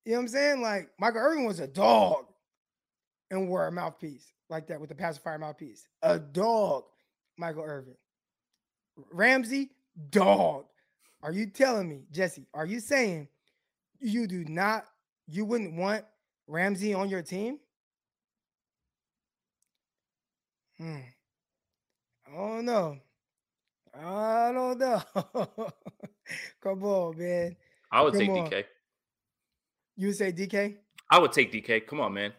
You 0.05 0.13
know 0.13 0.19
what 0.19 0.23
I'm 0.23 0.29
saying? 0.29 0.63
Like 0.63 0.91
Michael 0.99 1.21
Irvin 1.21 1.45
was 1.45 1.61
a 1.61 1.67
dog 1.67 2.27
and 3.31 3.49
wore 3.49 3.67
a 3.67 3.73
mouthpiece 3.73 4.33
like 4.49 4.67
that 4.69 4.81
with 4.81 4.89
the 4.89 4.95
pacifier 4.95 5.39
mouthpiece. 5.39 5.87
A 6.03 6.19
dog, 6.19 6.85
Michael 7.39 7.65
Irvin. 7.65 7.95
Ramsey, 9.11 9.71
dog. 10.11 10.65
Are 11.23 11.33
you 11.33 11.47
telling 11.47 11.89
me, 11.89 12.05
Jesse? 12.11 12.47
Are 12.55 12.67
you 12.67 12.81
saying 12.81 13.29
you 14.01 14.27
do 14.27 14.45
not, 14.45 14.87
you 15.29 15.45
wouldn't 15.45 15.75
want 15.75 16.05
Ramsey 16.47 16.95
on 16.95 17.09
your 17.09 17.23
team? 17.23 17.59
Hmm. 20.79 20.97
I 22.27 22.37
don't 22.37 22.65
know. 22.65 22.99
I 23.95 24.53
don't 24.53 24.79
know. 24.79 25.03
Come 26.63 26.85
on, 26.85 27.19
man. 27.19 27.57
I 27.93 28.03
would 28.03 28.13
Come 28.13 28.21
take 28.21 28.31
on. 28.31 28.51
DK. 28.51 28.65
You 29.97 30.07
would 30.09 30.17
say 30.17 30.33
DK? 30.33 30.77
I 31.11 31.19
would 31.19 31.33
take 31.33 31.53
DK. 31.53 31.87
Come 31.87 32.01
on, 32.01 32.15
man. 32.15 32.33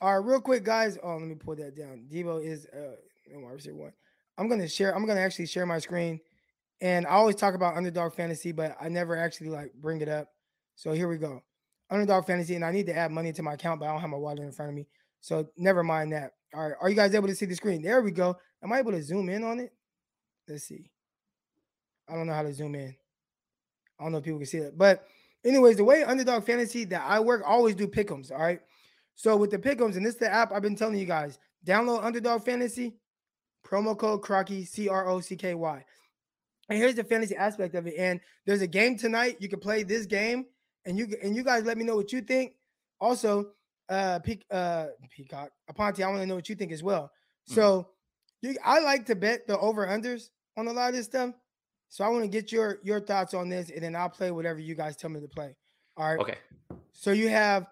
All 0.00 0.20
right, 0.20 0.24
real 0.24 0.40
quick, 0.40 0.62
guys. 0.62 0.96
Oh, 1.02 1.16
let 1.16 1.22
me 1.22 1.34
pull 1.34 1.56
that 1.56 1.76
down. 1.76 2.04
Deebo 2.08 2.44
is 2.44 2.66
uh 2.66 2.96
no, 3.32 3.46
receiver 3.48 3.76
one. 3.76 3.92
I'm 4.38 4.48
gonna 4.48 4.68
share. 4.68 4.94
I'm 4.94 5.04
gonna 5.04 5.20
actually 5.20 5.46
share 5.46 5.66
my 5.66 5.78
screen, 5.80 6.20
and 6.80 7.06
I 7.06 7.10
always 7.10 7.34
talk 7.34 7.54
about 7.54 7.76
underdog 7.76 8.14
fantasy, 8.14 8.52
but 8.52 8.76
I 8.80 8.88
never 8.88 9.16
actually 9.16 9.50
like 9.50 9.72
bring 9.74 10.00
it 10.00 10.08
up. 10.08 10.28
So 10.76 10.92
here 10.92 11.08
we 11.08 11.18
go. 11.18 11.42
Underdog 11.90 12.26
fantasy, 12.26 12.54
and 12.54 12.64
I 12.64 12.70
need 12.70 12.86
to 12.86 12.96
add 12.96 13.10
money 13.10 13.32
to 13.32 13.42
my 13.42 13.54
account, 13.54 13.80
but 13.80 13.86
I 13.86 13.92
don't 13.92 14.00
have 14.00 14.10
my 14.10 14.16
wallet 14.16 14.38
in 14.38 14.52
front 14.52 14.70
of 14.70 14.76
me. 14.76 14.86
So 15.20 15.48
never 15.56 15.82
mind 15.82 16.12
that. 16.12 16.32
All 16.54 16.68
right, 16.68 16.76
are 16.80 16.88
you 16.88 16.94
guys 16.94 17.14
able 17.14 17.28
to 17.28 17.34
see 17.34 17.46
the 17.46 17.56
screen? 17.56 17.82
There 17.82 18.00
we 18.00 18.12
go. 18.12 18.36
Am 18.62 18.72
I 18.72 18.78
able 18.78 18.92
to 18.92 19.02
zoom 19.02 19.28
in 19.28 19.42
on 19.42 19.60
it? 19.60 19.72
Let's 20.48 20.64
see. 20.64 20.90
I 22.08 22.14
don't 22.14 22.26
know 22.26 22.32
how 22.32 22.42
to 22.42 22.52
zoom 22.52 22.74
in. 22.74 22.94
I 23.98 24.04
don't 24.04 24.12
know 24.12 24.18
if 24.18 24.24
people 24.24 24.38
can 24.38 24.46
see 24.46 24.58
it. 24.58 24.78
But 24.78 25.04
anyways, 25.44 25.76
the 25.76 25.84
way 25.84 26.04
underdog 26.04 26.46
fantasy 26.46 26.84
that 26.84 27.02
I 27.06 27.20
work, 27.20 27.42
always 27.44 27.74
do 27.74 27.86
pickums. 27.86 28.30
All 28.30 28.38
right. 28.38 28.60
So 29.14 29.36
with 29.36 29.50
the 29.50 29.58
pickums, 29.58 29.96
and 29.96 30.06
this 30.06 30.14
is 30.14 30.20
the 30.20 30.32
app 30.32 30.52
I've 30.52 30.62
been 30.62 30.76
telling 30.76 30.96
you 30.96 31.04
guys, 31.04 31.38
download 31.66 32.04
underdog 32.04 32.44
fantasy, 32.44 32.94
promo 33.64 33.96
code 33.96 34.22
Crocky, 34.22 34.64
C-R-O-C-K-Y. 34.64 35.84
And 36.68 36.78
here's 36.78 36.94
the 36.94 37.04
fantasy 37.04 37.36
aspect 37.36 37.74
of 37.74 37.86
it. 37.86 37.94
And 37.98 38.20
there's 38.46 38.60
a 38.60 38.66
game 38.66 38.96
tonight. 38.98 39.36
You 39.40 39.48
can 39.48 39.60
play 39.60 39.82
this 39.82 40.06
game, 40.06 40.46
and 40.84 40.98
you 40.98 41.08
and 41.22 41.34
you 41.34 41.42
guys 41.42 41.64
let 41.64 41.78
me 41.78 41.84
know 41.84 41.96
what 41.96 42.12
you 42.12 42.20
think. 42.20 42.54
Also, 43.00 43.52
uh, 43.88 44.18
Peak, 44.20 44.44
uh, 44.50 44.88
Peacock, 45.10 45.50
Aponte, 45.70 46.02
I 46.02 46.08
want 46.08 46.20
to 46.20 46.26
know 46.26 46.34
what 46.34 46.48
you 46.48 46.54
think 46.54 46.72
as 46.72 46.82
well. 46.82 47.10
So, 47.46 47.88
you, 48.42 48.56
I 48.62 48.80
like 48.80 49.06
to 49.06 49.16
bet 49.16 49.46
the 49.46 49.58
over 49.58 49.86
unders 49.86 50.28
on 50.58 50.66
a 50.68 50.72
lot 50.72 50.90
of 50.90 50.94
this 50.96 51.06
stuff. 51.06 51.32
So 51.88 52.04
I 52.04 52.08
want 52.08 52.22
to 52.24 52.28
get 52.28 52.52
your 52.52 52.80
your 52.82 53.00
thoughts 53.00 53.32
on 53.32 53.48
this, 53.48 53.70
and 53.70 53.82
then 53.82 53.96
I'll 53.96 54.10
play 54.10 54.30
whatever 54.30 54.58
you 54.58 54.74
guys 54.74 54.96
tell 54.96 55.08
me 55.08 55.20
to 55.20 55.28
play. 55.28 55.56
All 55.96 56.06
right. 56.10 56.20
Okay. 56.20 56.36
So 56.92 57.12
you 57.12 57.28
have 57.28 57.66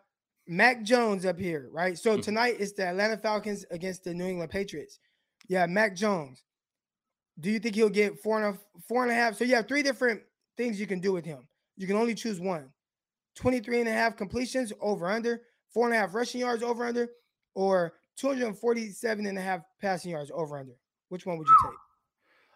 Mac 0.46 0.84
Jones 0.84 1.26
up 1.26 1.38
here, 1.38 1.68
right? 1.70 1.98
So 1.98 2.16
Mhm. 2.16 2.22
tonight 2.22 2.56
it's 2.58 2.72
the 2.72 2.86
Atlanta 2.86 3.18
Falcons 3.18 3.66
against 3.70 4.04
the 4.04 4.14
New 4.14 4.24
England 4.24 4.50
Patriots. 4.50 4.98
Yeah, 5.48 5.66
Mac 5.66 5.94
Jones. 5.94 6.42
Do 7.38 7.50
you 7.50 7.58
think 7.58 7.74
he'll 7.74 7.88
get 7.88 8.18
four 8.18 8.42
and 8.42 8.56
a 8.56 8.80
four 8.88 9.02
and 9.02 9.12
a 9.12 9.14
half? 9.14 9.36
So 9.36 9.44
you 9.44 9.54
have 9.56 9.68
three 9.68 9.82
different 9.82 10.22
things 10.56 10.80
you 10.80 10.86
can 10.86 11.00
do 11.00 11.12
with 11.12 11.24
him. 11.24 11.46
You 11.76 11.86
can 11.86 11.96
only 11.96 12.14
choose 12.14 12.40
one. 12.40 12.70
23 13.36 13.80
and 13.80 13.88
a 13.88 13.92
half 13.92 14.16
completions 14.16 14.72
over 14.80 15.08
under, 15.08 15.42
four 15.72 15.86
and 15.86 15.94
a 15.94 15.98
half 15.98 16.14
rushing 16.14 16.40
yards 16.40 16.62
over 16.62 16.86
under, 16.86 17.08
or 17.54 17.92
247 18.16 19.26
and 19.26 19.36
a 19.36 19.40
half 19.40 19.60
passing 19.80 20.10
yards 20.10 20.30
over 20.34 20.58
under. 20.58 20.72
Which 21.10 21.26
one 21.26 21.36
would 21.36 21.46
you 21.46 21.56
take? 21.64 21.78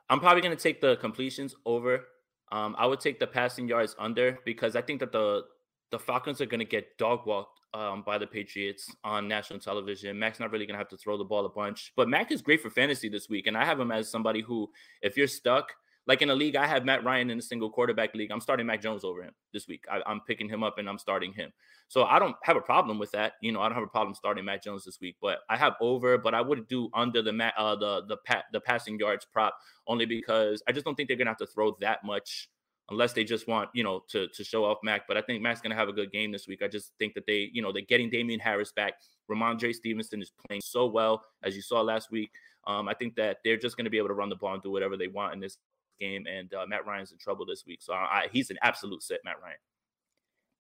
I'm 0.09 0.21
probably 0.21 0.41
to 0.57 0.63
take 0.63 0.81
the 0.81 0.97
completions 0.97 1.55
over. 1.67 2.07
Um, 2.51 2.75
I 2.79 2.87
would 2.87 2.99
take 2.99 3.21
the 3.21 3.27
passing 3.27 3.69
yards 3.69 3.95
under 3.99 4.39
because 4.45 4.75
I 4.75 4.83
think 4.83 5.01
that 5.01 5.13
the 5.13 5.45
the 5.91 5.99
Falcons 5.99 6.41
are 6.41 6.47
to 6.61 6.65
get 6.65 6.97
dog 6.99 7.27
walked 7.27 7.60
um, 7.75 8.03
by 8.03 8.19
the 8.19 8.27
Patriots 8.27 8.91
on 9.05 9.29
national 9.29 9.59
television. 9.59 10.19
Mac's 10.19 10.41
not 10.41 10.51
really 10.51 10.67
gonna 10.67 10.79
have 10.79 10.89
to 10.89 10.97
throw 10.97 11.17
the 11.17 11.25
ball 11.25 11.47
a 11.47 11.51
bunch, 11.51 11.93
but 11.97 12.09
Mac 12.09 12.33
is 12.33 12.43
great 12.43 12.61
for 12.61 12.71
fantasy 12.71 13.09
this 13.09 13.29
week, 13.29 13.47
and 13.47 13.57
I 13.57 13.65
have 13.65 13.79
him 13.79 13.91
as 13.91 14.09
somebody 14.09 14.41
who, 14.41 14.71
if 15.03 15.17
you're 15.17 15.27
stuck, 15.27 15.73
like 16.07 16.23
in 16.23 16.31
a 16.31 16.35
league, 16.35 16.57
I 16.57 16.67
have 16.67 16.85
Matt 16.85 17.05
Ryan 17.05 17.31
in 17.31 17.39
a 17.39 17.43
single 17.43 17.71
quarterback 17.71 18.15
league. 18.15 18.33
I'm 18.33 18.41
starting 18.41 18.67
Mac 18.67 18.81
Jones 18.83 19.05
over 19.05 19.23
him 19.23 19.33
this 19.53 19.69
week. 19.69 19.85
I, 19.91 20.01
am 20.11 20.21
picking 20.27 20.49
him 20.49 20.65
up 20.65 20.79
and 20.79 20.89
I'm 20.89 20.99
starting 20.99 21.33
him. 21.33 21.53
So 21.89 22.05
I 22.05 22.19
don't 22.19 22.35
have 22.43 22.57
a 22.57 22.61
problem 22.61 22.99
with 22.99 23.13
that. 23.13 23.35
You 23.43 23.53
know, 23.53 23.61
I 23.61 23.69
don't 23.69 23.75
have 23.75 23.85
a 23.85 23.89
problem 23.89 24.15
starting 24.15 24.45
Mac 24.45 24.65
Jones 24.65 24.85
this 24.85 24.99
week. 25.01 25.17
But 25.21 25.41
I 25.49 25.57
have 25.57 25.75
over, 25.81 26.19
but 26.19 26.35
I 26.35 26.41
would 26.41 26.67
do 26.69 26.89
under 26.95 27.23
the 27.23 27.53
uh, 27.57 27.77
the 27.77 28.03
the 28.09 28.17
pat 28.27 28.47
the 28.53 28.61
passing 28.61 28.99
yards 28.99 29.25
prop 29.25 29.57
only 29.87 30.07
because 30.07 30.63
I 30.67 30.73
just 30.73 30.85
don't 30.85 30.95
think 30.95 31.09
they're 31.09 31.17
gonna 31.17 31.31
have 31.31 31.37
to 31.39 31.47
throw 31.47 31.77
that 31.81 32.03
much 32.03 32.49
unless 32.91 33.13
they 33.13 33.25
just 33.25 33.49
want, 33.49 33.71
you 33.75 33.85
know, 33.85 34.03
to 34.11 34.29
to 34.29 34.45
show 34.45 34.65
off 34.65 34.79
Mac. 34.83 35.07
But 35.07 35.17
I 35.17 35.23
think 35.23 35.43
Mac's 35.43 35.61
gonna 35.61 35.75
have 35.75 35.89
a 35.89 35.93
good 35.93 36.13
game 36.13 36.33
this 36.33 36.47
week. 36.47 36.63
I 36.63 36.69
just 36.69 36.93
think 36.99 37.15
that 37.15 37.27
they, 37.27 37.51
you 37.53 37.63
know, 37.63 37.73
they're 37.73 37.83
getting 37.83 38.11
Damien 38.11 38.41
Harris 38.41 38.73
back. 38.73 38.95
Rhamondre 39.31 39.75
Stevenson 39.75 40.21
is 40.21 40.33
playing 40.47 40.63
so 40.63 40.87
well 40.87 41.23
as 41.43 41.55
you 41.55 41.63
saw 41.63 41.81
last 41.81 42.11
week. 42.11 42.31
Um, 42.67 42.89
I 42.89 42.95
think 42.95 43.15
that 43.17 43.39
they're 43.45 43.57
just 43.57 43.77
going 43.77 43.85
to 43.85 43.91
be 43.91 43.99
able 43.99 44.09
to 44.09 44.15
run 44.15 44.29
the 44.29 44.37
ball 44.37 44.55
and 44.55 44.63
do 44.63 44.71
whatever 44.71 44.97
they 44.97 45.09
want 45.09 45.33
in 45.33 45.41
this 45.41 45.57
game, 45.99 46.27
and 46.27 46.53
uh, 46.53 46.67
Matt 46.67 46.87
Ryan's 46.87 47.13
in 47.13 47.19
trouble 47.19 47.47
this 47.47 47.65
week. 47.67 47.81
So 47.81 47.93
I, 47.93 48.27
he's 48.33 48.51
an 48.51 48.59
absolute 48.63 49.03
set, 49.03 49.21
Matt 49.25 49.37
Ryan. 49.43 49.57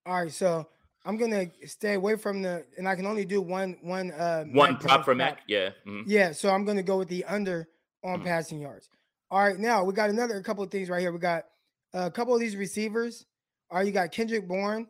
All 0.07 0.23
right, 0.23 0.32
so 0.32 0.66
I'm 1.05 1.16
gonna 1.16 1.47
stay 1.66 1.94
away 1.94 2.16
from 2.16 2.43
the, 2.43 2.65
and 2.78 2.89
I 2.89 2.94
can 2.97 3.07
only 3.07 3.24
do 3.24 3.43
one 3.43 3.77
one 3.82 4.12
uh 4.12 4.44
one 4.44 4.77
prop 4.77 5.05
for 5.05 5.15
Mac. 5.15 5.40
Yeah, 5.47 5.70
mm-hmm. 5.86 6.02
yeah. 6.07 6.32
So 6.32 6.51
I'm 6.51 6.65
gonna 6.65 6.82
go 6.82 6.98
with 6.98 7.09
the 7.09 7.24
under 7.24 7.69
on 8.02 8.19
mm-hmm. 8.19 8.27
passing 8.27 8.61
yards. 8.61 8.89
All 9.31 9.43
right, 9.43 9.59
now 9.59 9.85
we 9.85 9.93
got 9.93 10.11
another 10.11 10.40
couple 10.43 10.65
of 10.65 10.70
things 10.70 10.89
right 10.89 11.01
here. 11.01 11.12
We 11.12 11.19
got 11.19 11.44
a 11.93 12.11
couple 12.11 12.35
of 12.35 12.41
these 12.41 12.57
receivers. 12.57 13.27
are 13.71 13.85
you 13.85 13.93
got 13.93 14.12
Kendrick 14.12 14.47
Bourne, 14.47 14.87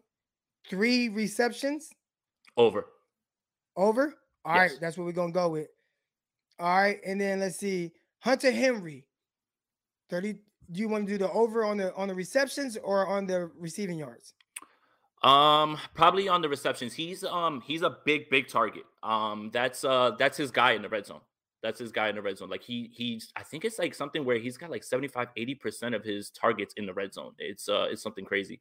three 0.69 1.09
receptions. 1.09 1.91
Over. 2.57 2.87
Over. 3.77 4.15
All 4.45 4.55
yes. 4.57 4.73
right, 4.73 4.81
that's 4.81 4.97
what 4.97 5.05
we're 5.05 5.13
gonna 5.13 5.33
go 5.33 5.51
with. 5.51 5.69
All 6.59 6.77
right, 6.77 6.99
and 7.07 7.21
then 7.21 7.41
let's 7.41 7.57
see, 7.57 7.93
Hunter 8.21 8.51
Henry, 8.51 9.07
30 10.11 10.39
do 10.73 10.81
you 10.81 10.89
want 10.89 11.07
to 11.07 11.13
do 11.13 11.19
the 11.19 11.31
over 11.33 11.65
on 11.65 11.77
the 11.77 11.95
on 11.95 12.09
the 12.09 12.15
receptions 12.15 12.77
or 12.83 13.07
on 13.07 13.27
the 13.27 13.51
receiving 13.59 13.99
yards? 13.99 14.35
Um, 15.23 15.77
probably 15.95 16.29
on 16.29 16.43
the 16.43 16.49
receptions. 16.49 16.95
He's 16.95 17.25
um 17.25 17.61
he's 17.67 17.83
a 17.83 17.97
big 18.05 18.31
big 18.31 18.49
target. 18.49 18.85
Um, 19.03 19.51
that's 19.53 19.85
uh 19.85 20.13
that's 20.19 20.37
his 20.37 20.51
guy 20.51 20.73
in 20.73 20.83
the 20.83 20.89
red 20.89 21.07
zone. 21.07 21.21
That's 21.63 21.79
his 21.79 21.93
guy 21.93 22.09
in 22.09 22.17
the 22.17 22.23
red 22.23 22.39
zone. 22.39 22.49
Like 22.49 22.63
he 22.63 22.91
he's 22.93 23.33
I 23.37 23.43
think 23.43 23.65
it's 23.65 23.79
like 23.79 23.95
something 23.95 24.25
where 24.25 24.39
he's 24.39 24.57
got 24.57 24.71
like 24.71 24.85
75 24.85 25.29
80% 25.37 25.95
of 25.95 26.05
his 26.05 26.31
targets 26.31 26.75
in 26.77 26.87
the 26.87 26.95
red 26.95 27.13
zone. 27.13 27.33
It's 27.39 27.69
uh 27.69 27.89
it's 27.91 28.03
something 28.03 28.25
crazy. 28.25 28.61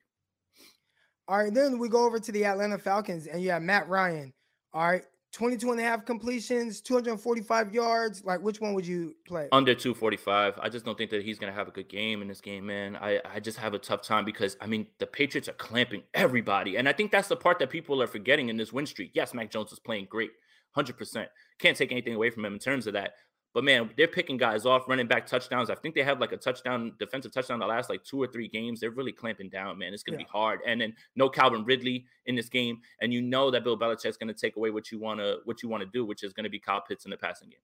All 1.27 1.37
right, 1.37 1.53
then 1.53 1.77
we 1.77 1.89
go 1.89 2.05
over 2.05 2.19
to 2.19 2.31
the 2.31 2.45
Atlanta 2.45 2.77
Falcons 2.77 3.27
and 3.27 3.41
you 3.41 3.51
have 3.51 3.61
Matt 3.61 3.87
Ryan. 3.87 4.33
All 4.73 4.89
right, 4.89 5.03
22 5.31 5.71
and 5.71 5.79
a 5.79 5.83
half 5.83 6.05
completions, 6.05 6.81
245 6.81 7.73
yards. 7.73 8.23
Like, 8.25 8.41
which 8.41 8.59
one 8.59 8.73
would 8.73 8.85
you 8.85 9.15
play? 9.27 9.47
Under 9.51 9.75
245. 9.75 10.55
I 10.59 10.69
just 10.69 10.85
don't 10.85 10.97
think 10.97 11.11
that 11.11 11.23
he's 11.23 11.37
going 11.37 11.51
to 11.51 11.57
have 11.57 11.67
a 11.67 11.71
good 11.71 11.87
game 11.87 12.21
in 12.21 12.27
this 12.27 12.41
game, 12.41 12.65
man. 12.65 12.95
I, 12.95 13.21
I 13.31 13.39
just 13.39 13.57
have 13.59 13.75
a 13.75 13.79
tough 13.79 14.01
time 14.01 14.25
because, 14.25 14.57
I 14.59 14.65
mean, 14.65 14.87
the 14.97 15.05
Patriots 15.05 15.47
are 15.47 15.53
clamping 15.53 16.01
everybody. 16.15 16.77
And 16.77 16.89
I 16.89 16.93
think 16.93 17.11
that's 17.11 17.27
the 17.27 17.35
part 17.35 17.59
that 17.59 17.69
people 17.69 18.01
are 18.01 18.07
forgetting 18.07 18.49
in 18.49 18.57
this 18.57 18.73
win 18.73 18.87
streak. 18.87 19.11
Yes, 19.13 19.33
Mac 19.35 19.51
Jones 19.51 19.71
is 19.71 19.79
playing 19.79 20.07
great, 20.09 20.31
100%. 20.75 21.27
Can't 21.59 21.77
take 21.77 21.91
anything 21.91 22.15
away 22.15 22.29
from 22.29 22.45
him 22.45 22.53
in 22.53 22.59
terms 22.59 22.87
of 22.87 22.93
that. 22.93 23.13
But 23.53 23.63
man, 23.63 23.89
they're 23.97 24.07
picking 24.07 24.37
guys 24.37 24.65
off, 24.65 24.87
running 24.87 25.07
back 25.07 25.25
touchdowns. 25.25 25.71
I 25.71 25.75
think 25.75 25.95
they 25.95 26.03
have 26.03 26.19
like 26.19 26.31
a 26.31 26.37
touchdown, 26.37 26.93
defensive 26.99 27.33
touchdown 27.33 27.59
the 27.59 27.65
last 27.65 27.89
like 27.89 28.03
two 28.03 28.21
or 28.21 28.27
three 28.27 28.47
games. 28.47 28.79
They're 28.79 28.91
really 28.91 29.11
clamping 29.11 29.49
down, 29.49 29.77
man. 29.79 29.93
It's 29.93 30.03
gonna 30.03 30.19
yeah. 30.19 30.25
be 30.25 30.29
hard. 30.31 30.59
And 30.67 30.79
then 30.79 30.93
no 31.15 31.29
Calvin 31.29 31.65
Ridley 31.65 32.05
in 32.27 32.35
this 32.35 32.47
game, 32.47 32.79
and 33.01 33.11
you 33.11 33.21
know 33.21 33.49
that 33.49 33.63
Bill 33.63 33.77
Belichick's 33.77 34.17
gonna 34.17 34.33
take 34.33 34.55
away 34.55 34.69
what 34.69 34.91
you 34.91 34.99
wanna 34.99 35.37
what 35.45 35.63
you 35.63 35.69
wanna 35.69 35.87
do, 35.87 36.05
which 36.05 36.23
is 36.23 36.31
gonna 36.31 36.49
be 36.49 36.59
Kyle 36.59 36.81
Pitts 36.81 37.05
in 37.05 37.11
the 37.11 37.17
passing 37.17 37.49
game. 37.49 37.59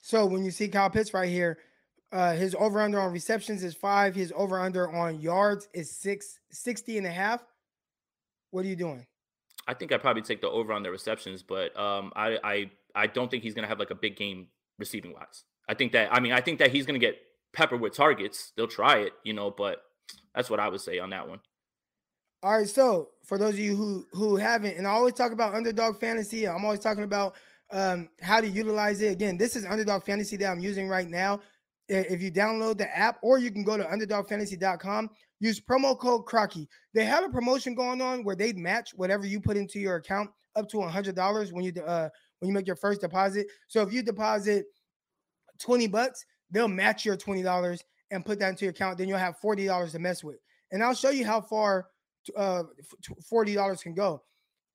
So 0.00 0.26
when 0.26 0.44
you 0.44 0.50
see 0.50 0.66
Kyle 0.66 0.90
Pitts 0.90 1.14
right 1.14 1.30
here, 1.30 1.58
uh, 2.10 2.34
his 2.34 2.54
over 2.56 2.80
under 2.80 3.00
on 3.00 3.12
receptions 3.12 3.62
is 3.62 3.74
five. 3.74 4.14
His 4.16 4.32
over 4.34 4.58
under 4.60 4.90
on 4.90 5.20
yards 5.20 5.68
is 5.72 5.90
six, 5.90 6.38
60 6.50 6.98
and 6.98 7.06
a 7.06 7.10
half. 7.10 7.44
What 8.50 8.64
are 8.64 8.68
you 8.68 8.76
doing? 8.76 9.06
I 9.66 9.74
think 9.74 9.92
I'd 9.92 10.00
probably 10.00 10.22
take 10.22 10.40
the 10.40 10.50
over 10.50 10.72
on 10.72 10.82
the 10.82 10.90
receptions, 10.90 11.42
but 11.42 11.76
um, 11.78 12.12
I 12.14 12.38
I 12.44 12.70
I 12.94 13.06
don't 13.06 13.30
think 13.30 13.42
he's 13.42 13.54
gonna 13.54 13.68
have 13.68 13.78
like 13.78 13.90
a 13.90 13.96
big 13.96 14.16
game 14.16 14.48
receiving 14.78 15.12
wise. 15.12 15.44
I 15.68 15.74
think 15.74 15.92
that 15.92 16.12
I 16.12 16.20
mean 16.20 16.32
I 16.32 16.40
think 16.40 16.58
that 16.58 16.70
he's 16.70 16.86
going 16.86 16.98
to 16.98 17.04
get 17.04 17.16
peppered 17.52 17.80
with 17.80 17.94
targets. 17.94 18.52
They'll 18.56 18.66
try 18.66 18.98
it, 18.98 19.12
you 19.22 19.32
know, 19.32 19.50
but 19.50 19.82
that's 20.34 20.50
what 20.50 20.60
I 20.60 20.68
would 20.68 20.80
say 20.80 20.98
on 20.98 21.10
that 21.10 21.28
one. 21.28 21.40
All 22.42 22.58
right, 22.58 22.68
so 22.68 23.10
for 23.24 23.38
those 23.38 23.54
of 23.54 23.60
you 23.60 23.74
who 23.74 24.06
who 24.12 24.36
haven't, 24.36 24.76
and 24.76 24.86
I 24.86 24.90
always 24.90 25.14
talk 25.14 25.32
about 25.32 25.54
underdog 25.54 25.98
fantasy, 25.98 26.46
I'm 26.46 26.64
always 26.64 26.80
talking 26.80 27.04
about 27.04 27.36
um, 27.72 28.10
how 28.20 28.40
to 28.40 28.46
utilize 28.46 29.00
it. 29.00 29.12
Again, 29.12 29.38
this 29.38 29.56
is 29.56 29.64
underdog 29.64 30.04
fantasy 30.04 30.36
that 30.36 30.50
I'm 30.50 30.60
using 30.60 30.88
right 30.88 31.08
now. 31.08 31.40
If 31.88 32.22
you 32.22 32.30
download 32.30 32.78
the 32.78 32.96
app, 32.96 33.18
or 33.22 33.38
you 33.38 33.50
can 33.50 33.62
go 33.62 33.76
to 33.76 33.84
underdogfantasy.com, 33.84 35.10
use 35.40 35.60
promo 35.60 35.98
code 35.98 36.24
Crocky. 36.24 36.66
They 36.94 37.04
have 37.04 37.24
a 37.24 37.28
promotion 37.28 37.74
going 37.74 38.00
on 38.00 38.24
where 38.24 38.36
they'd 38.36 38.56
match 38.56 38.92
whatever 38.94 39.26
you 39.26 39.38
put 39.40 39.58
into 39.58 39.78
your 39.78 39.96
account 39.96 40.30
up 40.56 40.68
to 40.70 40.82
a 40.82 40.88
$100 40.88 41.52
when 41.52 41.64
you 41.64 41.72
uh, 41.82 42.08
when 42.38 42.48
you 42.48 42.54
make 42.54 42.66
your 42.66 42.76
first 42.76 43.00
deposit. 43.00 43.46
So 43.68 43.82
if 43.82 43.92
you 43.92 44.02
deposit 44.02 44.66
20 45.60 45.86
bucks, 45.88 46.24
they'll 46.50 46.68
match 46.68 47.04
your 47.04 47.16
$20 47.16 47.80
and 48.10 48.24
put 48.24 48.38
that 48.38 48.50
into 48.50 48.64
your 48.64 48.70
account. 48.70 48.98
Then 48.98 49.08
you'll 49.08 49.18
have 49.18 49.36
$40 49.42 49.92
to 49.92 49.98
mess 49.98 50.22
with. 50.22 50.36
And 50.72 50.82
I'll 50.82 50.94
show 50.94 51.10
you 51.10 51.24
how 51.24 51.40
far 51.40 51.86
uh, 52.36 52.64
$40 53.32 53.82
can 53.82 53.94
go. 53.94 54.22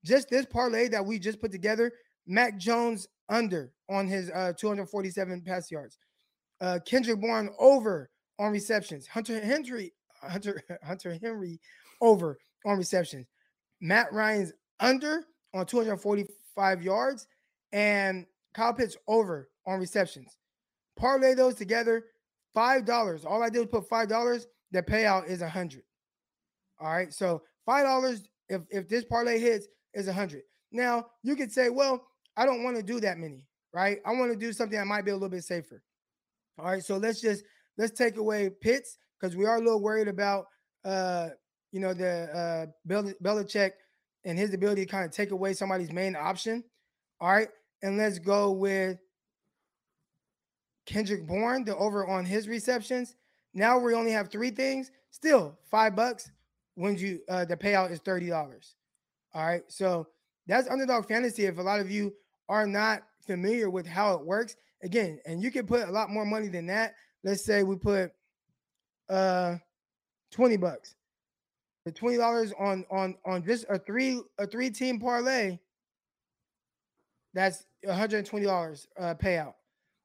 Just 0.04 0.28
this 0.30 0.46
parlay 0.46 0.88
that 0.88 1.04
we 1.04 1.18
just 1.18 1.40
put 1.40 1.52
together, 1.52 1.92
Mac 2.26 2.56
Jones 2.56 3.06
under 3.28 3.72
on 3.88 4.06
his 4.06 4.30
uh, 4.30 4.52
247 4.56 5.42
pass 5.42 5.70
yards. 5.70 5.98
Uh, 6.60 6.78
Kendrick 6.84 7.20
Bourne 7.20 7.50
over 7.58 8.10
on 8.38 8.52
receptions. 8.52 9.06
Hunter 9.06 9.40
Henry, 9.40 9.92
Hunter 10.22 10.62
Hunter 10.82 11.18
Henry 11.22 11.60
over 12.00 12.38
on 12.66 12.76
receptions. 12.78 13.26
Matt 13.80 14.12
Ryan's 14.12 14.52
under 14.78 15.24
on 15.54 15.66
245 15.66 16.82
yards 16.82 17.26
and 17.72 18.26
Kyle 18.54 18.74
Pitts 18.74 18.96
over 19.06 19.48
on 19.66 19.78
receptions. 19.78 20.36
Parlay 20.96 21.34
those 21.34 21.54
together, 21.54 22.04
five 22.54 22.84
dollars. 22.84 23.24
All 23.24 23.42
I 23.42 23.48
did 23.48 23.60
was 23.60 23.68
put 23.68 23.88
five 23.88 24.08
dollars. 24.08 24.46
The 24.72 24.82
payout 24.82 25.28
is 25.28 25.42
a 25.42 25.48
hundred. 25.48 25.82
All 26.80 26.92
right, 26.92 27.12
so 27.12 27.42
five 27.66 27.84
dollars 27.84 28.22
if 28.48 28.62
if 28.70 28.88
this 28.88 29.04
parlay 29.04 29.38
hits 29.38 29.66
is 29.94 30.08
a 30.08 30.12
hundred. 30.12 30.42
Now 30.72 31.06
you 31.22 31.36
could 31.36 31.52
say, 31.52 31.70
well, 31.70 32.06
I 32.36 32.46
don't 32.46 32.62
want 32.62 32.76
to 32.76 32.82
do 32.82 33.00
that 33.00 33.18
many, 33.18 33.46
right? 33.72 33.98
I 34.04 34.12
want 34.12 34.32
to 34.32 34.38
do 34.38 34.52
something 34.52 34.78
that 34.78 34.86
might 34.86 35.04
be 35.04 35.10
a 35.10 35.14
little 35.14 35.28
bit 35.28 35.44
safer. 35.44 35.82
All 36.58 36.66
right, 36.66 36.84
so 36.84 36.96
let's 36.96 37.20
just 37.20 37.44
let's 37.78 37.96
take 37.96 38.16
away 38.16 38.50
Pitts 38.60 38.98
because 39.18 39.36
we 39.36 39.46
are 39.46 39.56
a 39.56 39.60
little 39.60 39.82
worried 39.82 40.08
about 40.08 40.46
uh 40.84 41.28
you 41.72 41.80
know 41.80 41.92
the 41.94 42.08
uh 42.08 42.66
Bel- 42.84 43.14
Belichick 43.22 43.72
and 44.24 44.38
his 44.38 44.52
ability 44.52 44.84
to 44.84 44.90
kind 44.90 45.04
of 45.04 45.12
take 45.12 45.30
away 45.30 45.54
somebody's 45.54 45.92
main 45.92 46.16
option. 46.16 46.62
All 47.20 47.30
right, 47.30 47.48
and 47.82 47.96
let's 47.96 48.18
go 48.18 48.50
with 48.52 48.98
Kendrick 50.86 51.26
Bourne, 51.26 51.64
the 51.64 51.76
over 51.76 52.06
on 52.06 52.24
his 52.24 52.48
receptions. 52.48 53.16
Now 53.54 53.78
we 53.78 53.94
only 53.94 54.12
have 54.12 54.30
three 54.30 54.50
things. 54.50 54.90
Still 55.10 55.58
five 55.70 55.96
bucks 55.96 56.30
when 56.74 56.96
you 56.96 57.20
uh 57.28 57.44
the 57.44 57.56
payout 57.56 57.90
is 57.90 58.00
thirty 58.00 58.28
dollars. 58.28 58.76
All 59.34 59.46
right, 59.46 59.62
so 59.68 60.08
that's 60.46 60.68
underdog 60.68 61.06
fantasy. 61.06 61.46
If 61.46 61.58
a 61.58 61.62
lot 61.62 61.80
of 61.80 61.90
you 61.90 62.14
are 62.48 62.66
not 62.66 63.02
familiar 63.26 63.70
with 63.70 63.86
how 63.86 64.14
it 64.14 64.24
works, 64.24 64.56
again, 64.82 65.20
and 65.26 65.42
you 65.42 65.50
can 65.50 65.66
put 65.66 65.88
a 65.88 65.92
lot 65.92 66.10
more 66.10 66.24
money 66.24 66.48
than 66.48 66.66
that. 66.66 66.94
Let's 67.22 67.44
say 67.44 67.62
we 67.62 67.76
put 67.76 68.12
uh 69.08 69.56
20 70.32 70.56
bucks. 70.56 70.94
The 71.84 71.92
$20 71.92 72.52
on 72.58 72.84
on 72.90 73.16
on 73.24 73.44
just 73.44 73.64
a 73.68 73.78
three 73.78 74.20
a 74.38 74.46
three 74.46 74.70
team 74.70 75.00
parlay 75.00 75.58
that's 77.32 77.66
$120 77.86 78.86
uh, 78.98 79.14
payout. 79.14 79.54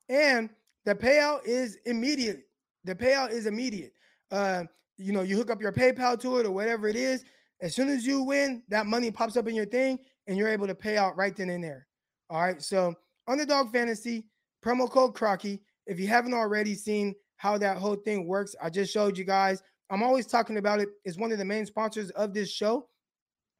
And 0.09 0.49
the 0.85 0.95
payout 0.95 1.41
is 1.45 1.77
immediate. 1.85 2.43
The 2.83 2.95
payout 2.95 3.31
is 3.31 3.45
immediate. 3.45 3.93
Uh, 4.31 4.63
you 4.97 5.11
know, 5.11 5.21
you 5.21 5.35
hook 5.35 5.49
up 5.49 5.61
your 5.61 5.71
PayPal 5.71 6.19
to 6.21 6.37
it 6.37 6.45
or 6.45 6.51
whatever 6.51 6.87
it 6.87 6.95
is. 6.95 7.23
As 7.61 7.75
soon 7.75 7.89
as 7.89 8.05
you 8.05 8.21
win, 8.23 8.63
that 8.69 8.85
money 8.85 9.11
pops 9.11 9.37
up 9.37 9.47
in 9.47 9.55
your 9.55 9.65
thing 9.65 9.99
and 10.27 10.37
you're 10.37 10.49
able 10.49 10.67
to 10.67 10.75
pay 10.75 10.97
out 10.97 11.17
right 11.17 11.35
then 11.35 11.49
and 11.49 11.63
there. 11.63 11.87
All 12.29 12.41
right. 12.41 12.61
So, 12.61 12.93
Underdog 13.27 13.71
Fantasy, 13.71 14.25
promo 14.63 14.89
code 14.89 15.15
Crocky. 15.15 15.61
If 15.87 15.99
you 15.99 16.07
haven't 16.07 16.33
already 16.33 16.75
seen 16.75 17.15
how 17.37 17.57
that 17.57 17.77
whole 17.77 17.95
thing 17.95 18.27
works, 18.27 18.55
I 18.61 18.69
just 18.69 18.93
showed 18.93 19.17
you 19.17 19.23
guys. 19.23 19.61
I'm 19.89 20.03
always 20.03 20.25
talking 20.25 20.57
about 20.57 20.79
it. 20.79 20.89
It's 21.03 21.17
one 21.17 21.31
of 21.31 21.37
the 21.37 21.45
main 21.45 21.65
sponsors 21.65 22.09
of 22.11 22.33
this 22.33 22.51
show. 22.51 22.87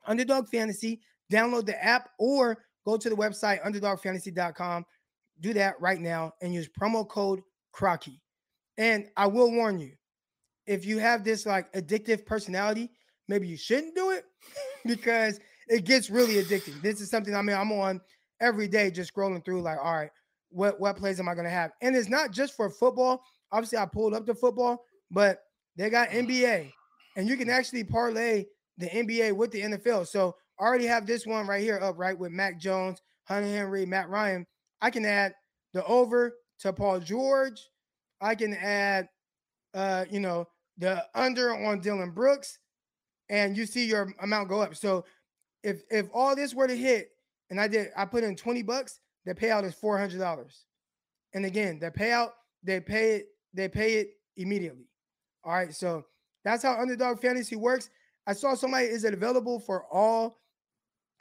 Underdog 0.06 0.48
Fantasy. 0.50 1.02
Download 1.32 1.66
the 1.66 1.84
app 1.84 2.10
or 2.20 2.60
go 2.86 2.98
to 2.98 3.10
the 3.10 3.16
website 3.16 3.64
underdogfantasy.com. 3.64 4.86
Do 5.42 5.54
that 5.54 5.80
right 5.82 6.00
now 6.00 6.34
and 6.42 6.54
use 6.54 6.70
promo 6.70 7.08
code 7.08 7.42
Crocky. 7.74 8.22
And 8.78 9.08
I 9.18 9.28
will 9.28 9.52
warn 9.52 9.80
you, 9.80 9.94
if 10.66 10.86
you 10.86 10.98
have 11.00 11.24
this 11.24 11.46
like 11.46 11.72
addictive 11.74 12.26
personality, 12.26 12.92
maybe 13.28 13.48
you 13.48 13.58
shouldn't 13.58 13.96
do 13.96 14.12
it 14.12 14.26
because 14.86 15.40
it 15.68 15.86
gets 15.86 16.10
really 16.10 16.36
addicting. 16.36 16.82
This 16.82 17.02
is 17.02 17.10
something 17.10 17.36
I 17.36 17.42
mean 17.42 17.56
I'm 17.56 17.72
on 17.72 18.02
every 18.40 18.68
day, 18.68 18.92
just 18.92 19.14
scrolling 19.14 19.44
through. 19.44 19.62
Like, 19.62 19.78
all 19.82 19.94
right, 19.94 20.12
what 20.50 20.80
what 20.80 20.98
plays 20.98 21.20
am 21.20 21.28
I 21.28 21.36
gonna 21.36 21.50
have? 21.50 21.72
And 21.82 21.96
it's 21.96 22.10
not 22.10 22.32
just 22.32 22.56
for 22.56 22.70
football. 22.70 23.24
Obviously, 23.52 23.78
I 23.78 23.86
pulled 23.86 24.14
up 24.14 24.26
the 24.26 24.36
football, 24.36 24.84
but 25.12 25.40
they 25.76 25.90
got 25.90 26.10
NBA, 26.10 26.72
and 27.16 27.28
you 27.28 27.38
can 27.38 27.50
actually 27.50 27.84
parlay 27.84 28.46
the 28.78 28.88
NBA 28.88 29.34
with 29.34 29.52
the 29.52 29.62
NFL. 29.62 30.08
So 30.08 30.36
already 30.60 30.86
have 30.86 31.06
this 31.06 31.26
one 31.26 31.48
right 31.48 31.62
here 31.62 31.80
up 31.82 31.98
right 31.98 32.18
with 32.18 32.32
Mac 32.32 32.60
Jones, 32.60 33.02
Hunter 33.26 33.48
Henry, 33.48 33.86
Matt 33.86 34.10
Ryan. 34.10 34.46
I 34.82 34.90
can 34.90 35.06
add 35.06 35.34
the 35.74 35.86
over 35.86 36.36
to 36.60 36.74
Paul 36.74 37.00
George. 37.00 37.62
I 38.22 38.36
can 38.36 38.54
add, 38.54 39.10
uh, 39.74 40.06
you 40.10 40.20
know, 40.20 40.48
the 40.78 41.06
under 41.14 41.56
on 41.56 41.80
Dillon 41.82 42.12
Brooks, 42.12 42.60
and 43.30 43.58
you 43.58 43.66
see 43.66 43.86
your 43.86 44.14
amount 44.22 44.50
go 44.50 44.62
up. 44.62 44.76
So 44.76 45.06
if 45.64 45.82
if 45.90 46.08
all 46.14 46.36
this 46.36 46.54
were 46.54 46.68
to 46.68 46.76
hit, 46.76 47.10
and 47.50 47.60
I 47.60 47.68
did, 47.68 47.90
I 47.96 48.06
put 48.06 48.24
in 48.24 48.36
twenty 48.36 48.62
bucks, 48.62 49.00
the 49.26 49.34
payout 49.34 49.64
is 49.64 49.74
four 49.74 49.98
hundred 49.98 50.20
dollars. 50.20 50.66
And 51.34 51.46
again, 51.46 51.80
the 51.80 51.92
payout 51.92 52.32
they 52.64 52.80
pay 52.80 53.16
it 53.16 53.28
they 53.54 53.68
pay 53.68 53.96
it 53.96 54.10
immediately. 54.38 54.88
All 55.44 55.54
right, 55.54 55.74
so 55.74 56.06
that's 56.44 56.64
how 56.64 56.80
underdog 56.80 57.20
fantasy 57.20 57.56
works. 57.56 57.90
I 58.28 58.34
saw 58.34 58.56
somebody 58.56 58.86
is 58.86 59.04
it 59.04 59.14
available 59.14 59.60
for 59.60 59.86
all 59.92 60.40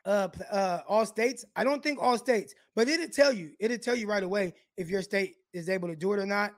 uh 0.05 0.29
uh 0.51 0.81
all 0.89 1.07
states? 1.07 1.45
I 1.57 1.65
don't 1.65 1.83
think 1.83 1.99
all 2.01 2.19
states, 2.19 2.55
but 2.75 2.89
it'll 2.89 3.09
tell 3.09 3.33
you, 3.33 3.53
it'll 3.59 3.79
tell 3.79 3.95
you 3.97 4.07
right 4.07 4.23
away 4.23 4.55
if 4.77 4.89
your 4.89 5.03
state 5.03 5.37
is 5.53 5.69
able 5.69 5.89
to 5.89 5.97
do 5.97 6.13
it 6.13 6.19
or 6.19 6.27
not. 6.27 6.53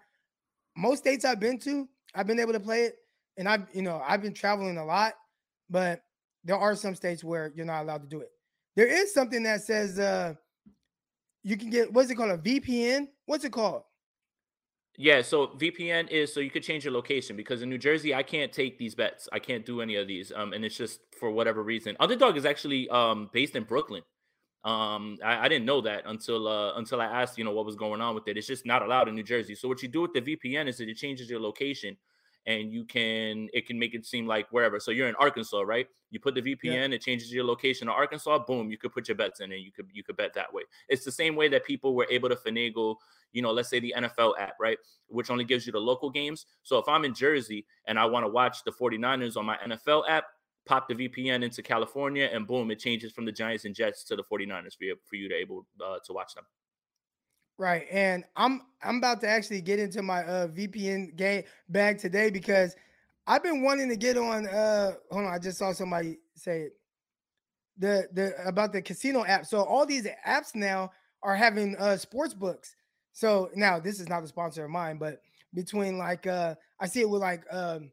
Most 0.77 0.99
states 0.99 1.25
I've 1.25 1.41
been 1.41 1.59
to, 1.61 1.89
I've 2.15 2.27
been 2.27 2.41
able 2.41 2.53
to 2.53 2.61
play 2.61 2.83
it, 2.85 2.97
and 3.37 3.49
I've 3.49 3.67
you 3.73 3.83
know 3.83 4.03
I've 4.07 4.23
been 4.23 4.35
traveling 4.35 4.79
a 4.79 4.85
lot, 4.85 5.15
but 5.71 6.03
there 6.45 6.57
are 6.57 6.77
some 6.77 6.95
states 6.95 7.25
where 7.25 7.53
you're 7.55 7.67
not 7.67 7.83
allowed 7.83 8.03
to 8.03 8.09
do 8.09 8.21
it. 8.21 8.31
There 8.75 8.87
is 8.87 9.13
something 9.13 9.43
that 9.45 9.63
says 9.63 9.99
uh 9.99 10.35
you 11.43 11.57
can 11.57 11.71
get 11.71 11.93
what's 11.93 12.11
it 12.11 12.17
called 12.17 12.31
a 12.31 12.39
VPN? 12.39 13.09
What's 13.27 13.45
it 13.45 13.53
called? 13.53 13.83
Yeah, 14.99 15.23
so 15.23 15.49
VPN 15.49 16.11
is 16.11 16.33
so 16.33 16.41
you 16.41 16.51
could 16.51 16.63
change 16.63 16.85
your 16.85 16.93
location 16.95 17.37
because 17.37 17.63
in 17.63 17.69
New 17.69 17.79
Jersey 17.79 18.15
I 18.15 18.23
can't 18.23 18.53
take 18.53 18.79
these 18.79 18.95
bets. 18.95 19.29
I 19.33 19.39
can't 19.39 19.65
do 19.67 19.81
any 19.81 19.97
of 19.97 20.07
these. 20.09 20.33
Um, 20.35 20.53
and 20.53 20.65
it's 20.65 20.77
just 20.77 21.01
for 21.19 21.31
whatever 21.31 21.63
reason. 21.63 21.97
Underdog 22.01 22.37
is 22.37 22.47
actually 22.47 22.89
um 22.89 23.29
based 23.33 23.57
in 23.57 23.65
Brooklyn. 23.65 24.03
Um, 24.65 25.19
I, 25.25 25.45
I 25.45 25.49
didn't 25.49 25.67
know 25.67 25.81
that 25.83 26.03
until 26.07 26.49
uh 26.49 26.75
until 26.77 27.01
I 27.01 27.07
asked, 27.07 27.37
you 27.37 27.45
know, 27.45 27.53
what 27.53 27.67
was 27.67 27.77
going 27.77 28.01
on 28.01 28.15
with 28.15 28.27
it. 28.29 28.39
It's 28.39 28.47
just 28.47 28.65
not 28.65 28.83
allowed 28.83 29.09
in 29.09 29.15
New 29.15 29.23
Jersey. 29.23 29.55
So 29.55 29.69
what 29.69 29.83
you 29.83 29.89
do 29.89 30.03
with 30.03 30.15
the 30.15 30.23
VPN 30.23 30.69
is 30.69 30.79
that 30.79 30.89
it 30.89 30.97
changes 30.97 31.29
your 31.29 31.41
location 31.41 31.97
and 32.47 32.73
you 32.73 32.85
can 32.85 33.49
it 33.53 33.67
can 33.67 33.79
make 33.79 33.95
it 33.95 34.07
seem 34.07 34.27
like 34.27 34.47
wherever. 34.51 34.79
So 34.79 34.91
you're 34.91 35.09
in 35.09 35.15
Arkansas, 35.17 35.61
right? 35.63 35.87
You 36.11 36.21
put 36.21 36.35
the 36.35 36.43
VPN, 36.43 36.65
yeah. 36.65 36.95
it 36.95 37.03
changes 37.03 37.33
your 37.33 37.45
location 37.45 37.89
to 37.89 37.93
Arkansas. 37.93 38.39
Boom, 38.47 38.71
you 38.71 38.79
could 38.79 38.93
put 38.93 39.09
your 39.09 39.17
bets 39.17 39.41
in, 39.41 39.53
and 39.53 39.61
you 39.61 39.73
could 39.73 39.87
you 39.93 40.05
could 40.05 40.17
bet 40.17 40.33
that 40.35 40.53
way. 40.53 40.63
It's 40.89 41.05
the 41.05 41.13
same 41.13 41.35
way 41.35 41.49
that 41.49 41.65
people 41.65 41.95
were 41.95 42.07
able 42.11 42.29
to 42.29 42.37
finagle, 42.37 42.97
you 43.33 43.43
know, 43.43 43.53
let's 43.53 43.69
say 43.69 43.81
the 43.81 43.95
NFL 43.97 44.35
app, 44.39 44.55
right, 44.61 44.79
which 45.09 45.31
only 45.31 45.45
gives 45.45 45.67
you 45.67 45.73
the 45.73 45.81
local 45.81 46.11
games. 46.11 46.47
So 46.63 46.79
if 46.79 46.89
I'm 46.89 47.05
in 47.05 47.15
Jersey 47.15 47.67
and 47.87 47.99
I 47.99 48.07
want 48.07 48.25
to 48.25 48.29
watch 48.29 48.63
the 48.65 48.73
49ers 48.73 49.37
on 49.37 49.45
my 49.45 49.57
NFL 49.67 50.09
app, 50.09 50.27
pop 50.67 50.89
the 50.89 50.95
VPN 50.95 51.43
into 51.43 51.63
California, 51.63 52.29
and 52.33 52.47
boom, 52.47 52.71
it 52.71 52.79
changes 52.79 53.13
from 53.13 53.25
the 53.25 53.33
Giants 53.33 53.65
and 53.65 53.75
Jets 53.75 54.05
to 54.05 54.17
the 54.17 54.23
49ers 54.23 54.77
for 54.77 54.85
you, 54.85 54.97
for 55.05 55.17
you 55.17 55.29
to 55.29 55.35
able 55.35 55.67
uh, 55.85 55.99
to 56.05 56.13
watch 56.13 56.35
them. 56.35 56.45
Right. 57.59 57.87
And 57.91 58.25
I'm 58.37 58.63
I'm 58.83 58.99
about 58.99 59.21
to 59.23 59.29
actually 59.29 59.63
get 59.63 59.79
into 59.79 60.03
my 60.03 60.23
uh 60.25 60.49
VPN 60.49 61.17
game 61.17 61.45
bag 61.69 61.99
today 61.99 62.31
because 62.31 62.77
I've 63.27 63.43
been 63.43 63.63
wanting 63.63 63.89
to 63.89 63.97
get 63.97 64.19
on 64.19 64.47
uh 64.47 64.93
hold 65.11 65.25
on, 65.25 65.33
I 65.33 65.39
just 65.39 65.59
saw 65.59 65.73
somebody 65.73 66.19
say 66.35 66.63
it. 66.63 66.73
The 67.79 68.09
the 68.13 68.35
about 68.47 68.73
the 68.73 68.83
casino 68.83 69.25
app. 69.25 69.47
So 69.47 69.63
all 69.63 69.87
these 69.87 70.07
apps 70.27 70.55
now 70.55 70.91
are 71.23 71.35
having 71.35 71.77
uh 71.79 71.97
sports 71.97 72.35
books. 72.35 72.77
So 73.13 73.51
now 73.55 73.81
this 73.81 74.01
is 74.01 74.09
not 74.09 74.23
a 74.23 74.27
sponsor 74.27 74.65
of 74.65 74.71
mine, 74.71 74.99
but 74.99 75.23
between 75.55 75.97
like 75.97 76.27
uh 76.27 76.57
I 76.79 76.87
see 76.87 77.01
it 77.01 77.09
with 77.09 77.23
like 77.23 77.43
um 77.51 77.91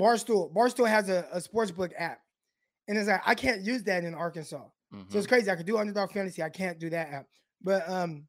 Barstool. 0.00 0.52
Barstool 0.52 0.88
has 0.88 1.08
a, 1.08 1.28
a 1.32 1.40
sports 1.40 1.70
book 1.70 1.92
app. 1.96 2.20
And 2.88 2.98
it's 2.98 3.08
like 3.08 3.22
I 3.24 3.36
can't 3.36 3.62
use 3.62 3.84
that 3.84 4.02
in 4.02 4.14
Arkansas. 4.14 4.64
Mm-hmm. 4.92 5.12
So 5.12 5.18
it's 5.18 5.28
crazy. 5.28 5.48
I 5.50 5.54
could 5.54 5.66
do 5.66 5.78
underdog 5.78 6.10
fantasy. 6.10 6.42
I 6.42 6.48
can't 6.48 6.80
do 6.80 6.90
that 6.90 7.12
app. 7.12 7.26
But 7.62 7.88
um 7.88 8.26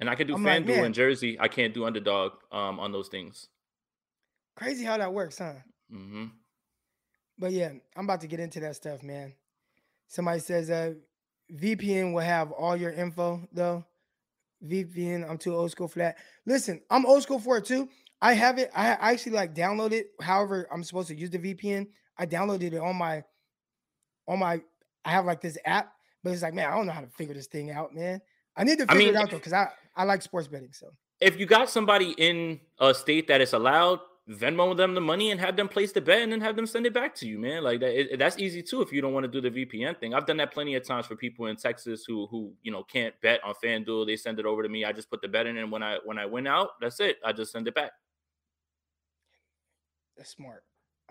and 0.00 0.10
I 0.10 0.14
can 0.14 0.26
do 0.26 0.34
FanDuel 0.34 0.68
like, 0.68 0.84
in 0.84 0.92
Jersey. 0.92 1.38
I 1.38 1.48
can't 1.48 1.74
do 1.74 1.84
underdog 1.84 2.32
um, 2.50 2.80
on 2.80 2.92
those 2.92 3.08
things. 3.08 3.48
Crazy 4.56 4.84
how 4.84 4.98
that 4.98 5.12
works, 5.12 5.38
huh? 5.38 5.54
Mm-hmm. 5.92 6.26
But 7.38 7.52
yeah, 7.52 7.70
I'm 7.96 8.04
about 8.04 8.20
to 8.20 8.26
get 8.26 8.40
into 8.40 8.60
that 8.60 8.76
stuff, 8.76 9.02
man. 9.02 9.34
Somebody 10.08 10.40
says 10.40 10.70
uh 10.70 10.94
VPN 11.52 12.12
will 12.12 12.20
have 12.20 12.52
all 12.52 12.76
your 12.76 12.92
info 12.92 13.46
though. 13.52 13.84
VPN, 14.64 15.28
I'm 15.28 15.38
too 15.38 15.54
old 15.54 15.70
school 15.70 15.88
for 15.88 15.98
that. 15.98 16.16
Listen, 16.46 16.80
I'm 16.90 17.04
old 17.04 17.22
school 17.22 17.38
for 17.38 17.58
it 17.58 17.64
too. 17.64 17.88
I 18.22 18.32
have 18.32 18.58
it. 18.58 18.70
I 18.74 18.88
actually 18.88 19.32
like 19.32 19.54
download 19.54 19.92
it. 19.92 20.08
However, 20.20 20.68
I'm 20.72 20.84
supposed 20.84 21.08
to 21.08 21.16
use 21.16 21.30
the 21.30 21.38
VPN. 21.38 21.88
I 22.16 22.26
downloaded 22.26 22.72
it 22.72 22.78
on 22.78 22.96
my 22.96 23.24
on 24.26 24.38
my. 24.38 24.62
I 25.04 25.10
have 25.10 25.26
like 25.26 25.40
this 25.40 25.58
app, 25.66 25.92
but 26.22 26.32
it's 26.32 26.42
like, 26.42 26.54
man, 26.54 26.70
I 26.70 26.76
don't 26.76 26.86
know 26.86 26.92
how 26.92 27.02
to 27.02 27.08
figure 27.08 27.34
this 27.34 27.48
thing 27.48 27.70
out, 27.70 27.94
man. 27.94 28.20
I 28.56 28.64
need 28.64 28.78
to 28.78 28.86
figure 28.86 28.94
I 28.94 28.98
mean, 28.98 29.08
it 29.08 29.16
out 29.16 29.30
though, 29.30 29.36
because 29.36 29.52
I 29.52 29.68
I 29.96 30.04
like 30.04 30.22
sports 30.22 30.48
betting. 30.48 30.72
So 30.72 30.92
if 31.20 31.38
you 31.38 31.46
got 31.46 31.70
somebody 31.70 32.14
in 32.18 32.60
a 32.78 32.94
state 32.94 33.28
that 33.28 33.40
is 33.40 33.52
allowed, 33.52 34.00
Venmo 34.28 34.74
them 34.74 34.94
the 34.94 35.02
money 35.02 35.32
and 35.32 35.40
have 35.40 35.54
them 35.54 35.68
place 35.68 35.92
the 35.92 36.00
bet 36.00 36.22
and 36.22 36.32
then 36.32 36.40
have 36.40 36.56
them 36.56 36.66
send 36.66 36.86
it 36.86 36.94
back 36.94 37.14
to 37.16 37.28
you, 37.28 37.38
man. 37.38 37.62
Like 37.62 37.80
that, 37.80 38.14
it, 38.14 38.18
that's 38.18 38.38
easy 38.38 38.62
too 38.62 38.80
if 38.80 38.90
you 38.90 39.02
don't 39.02 39.12
want 39.12 39.30
to 39.30 39.40
do 39.40 39.42
the 39.42 39.66
VPN 39.66 40.00
thing. 40.00 40.14
I've 40.14 40.24
done 40.24 40.38
that 40.38 40.50
plenty 40.50 40.74
of 40.76 40.86
times 40.86 41.04
for 41.04 41.14
people 41.14 41.46
in 41.46 41.56
Texas 41.56 42.04
who 42.06 42.26
who 42.28 42.54
you 42.62 42.72
know 42.72 42.82
can't 42.84 43.14
bet 43.20 43.44
on 43.44 43.52
FanDuel. 43.62 44.06
They 44.06 44.16
send 44.16 44.38
it 44.38 44.46
over 44.46 44.62
to 44.62 44.68
me. 44.68 44.86
I 44.86 44.92
just 44.92 45.10
put 45.10 45.20
the 45.20 45.28
bet 45.28 45.46
in, 45.46 45.58
and 45.58 45.70
when 45.70 45.82
I 45.82 45.98
when 46.06 46.18
I 46.18 46.24
win 46.24 46.46
out, 46.46 46.70
that's 46.80 47.00
it. 47.00 47.18
I 47.22 47.32
just 47.32 47.52
send 47.52 47.68
it 47.68 47.74
back. 47.74 47.92
That's 50.16 50.30
smart. 50.30 50.64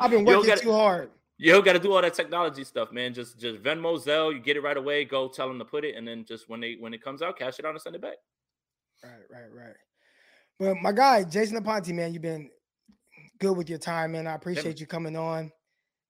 I've 0.00 0.10
been 0.10 0.24
working 0.24 0.56
too 0.58 0.72
hard. 0.72 1.10
You 1.38 1.52
don't 1.52 1.64
got 1.64 1.74
to 1.74 1.78
do 1.78 1.92
all 1.92 2.02
that 2.02 2.14
technology 2.14 2.64
stuff, 2.64 2.90
man. 2.90 3.14
Just 3.14 3.38
just 3.38 3.62
Venmo, 3.62 3.96
Zelle, 4.04 4.34
you 4.34 4.40
get 4.40 4.56
it 4.56 4.62
right 4.62 4.76
away. 4.76 5.04
Go 5.04 5.28
tell 5.28 5.46
them 5.46 5.58
to 5.60 5.64
put 5.64 5.84
it, 5.84 5.94
and 5.94 6.06
then 6.06 6.24
just 6.24 6.48
when 6.48 6.60
they 6.60 6.76
when 6.80 6.92
it 6.92 7.02
comes 7.02 7.22
out, 7.22 7.38
cash 7.38 7.58
it 7.58 7.64
out 7.64 7.70
and 7.70 7.80
send 7.80 7.94
it 7.94 8.02
back. 8.02 8.16
Right, 9.04 9.12
right, 9.30 9.52
right. 9.52 9.76
But 10.58 10.76
my 10.82 10.90
guy, 10.90 11.22
Jason 11.22 11.62
Aponte, 11.62 11.94
man, 11.94 12.12
you've 12.12 12.22
been 12.22 12.50
good 13.38 13.56
with 13.56 13.68
your 13.68 13.78
time, 13.78 14.12
man. 14.12 14.26
I 14.26 14.34
appreciate 14.34 14.80
you 14.80 14.86
coming 14.86 15.16
on. 15.16 15.52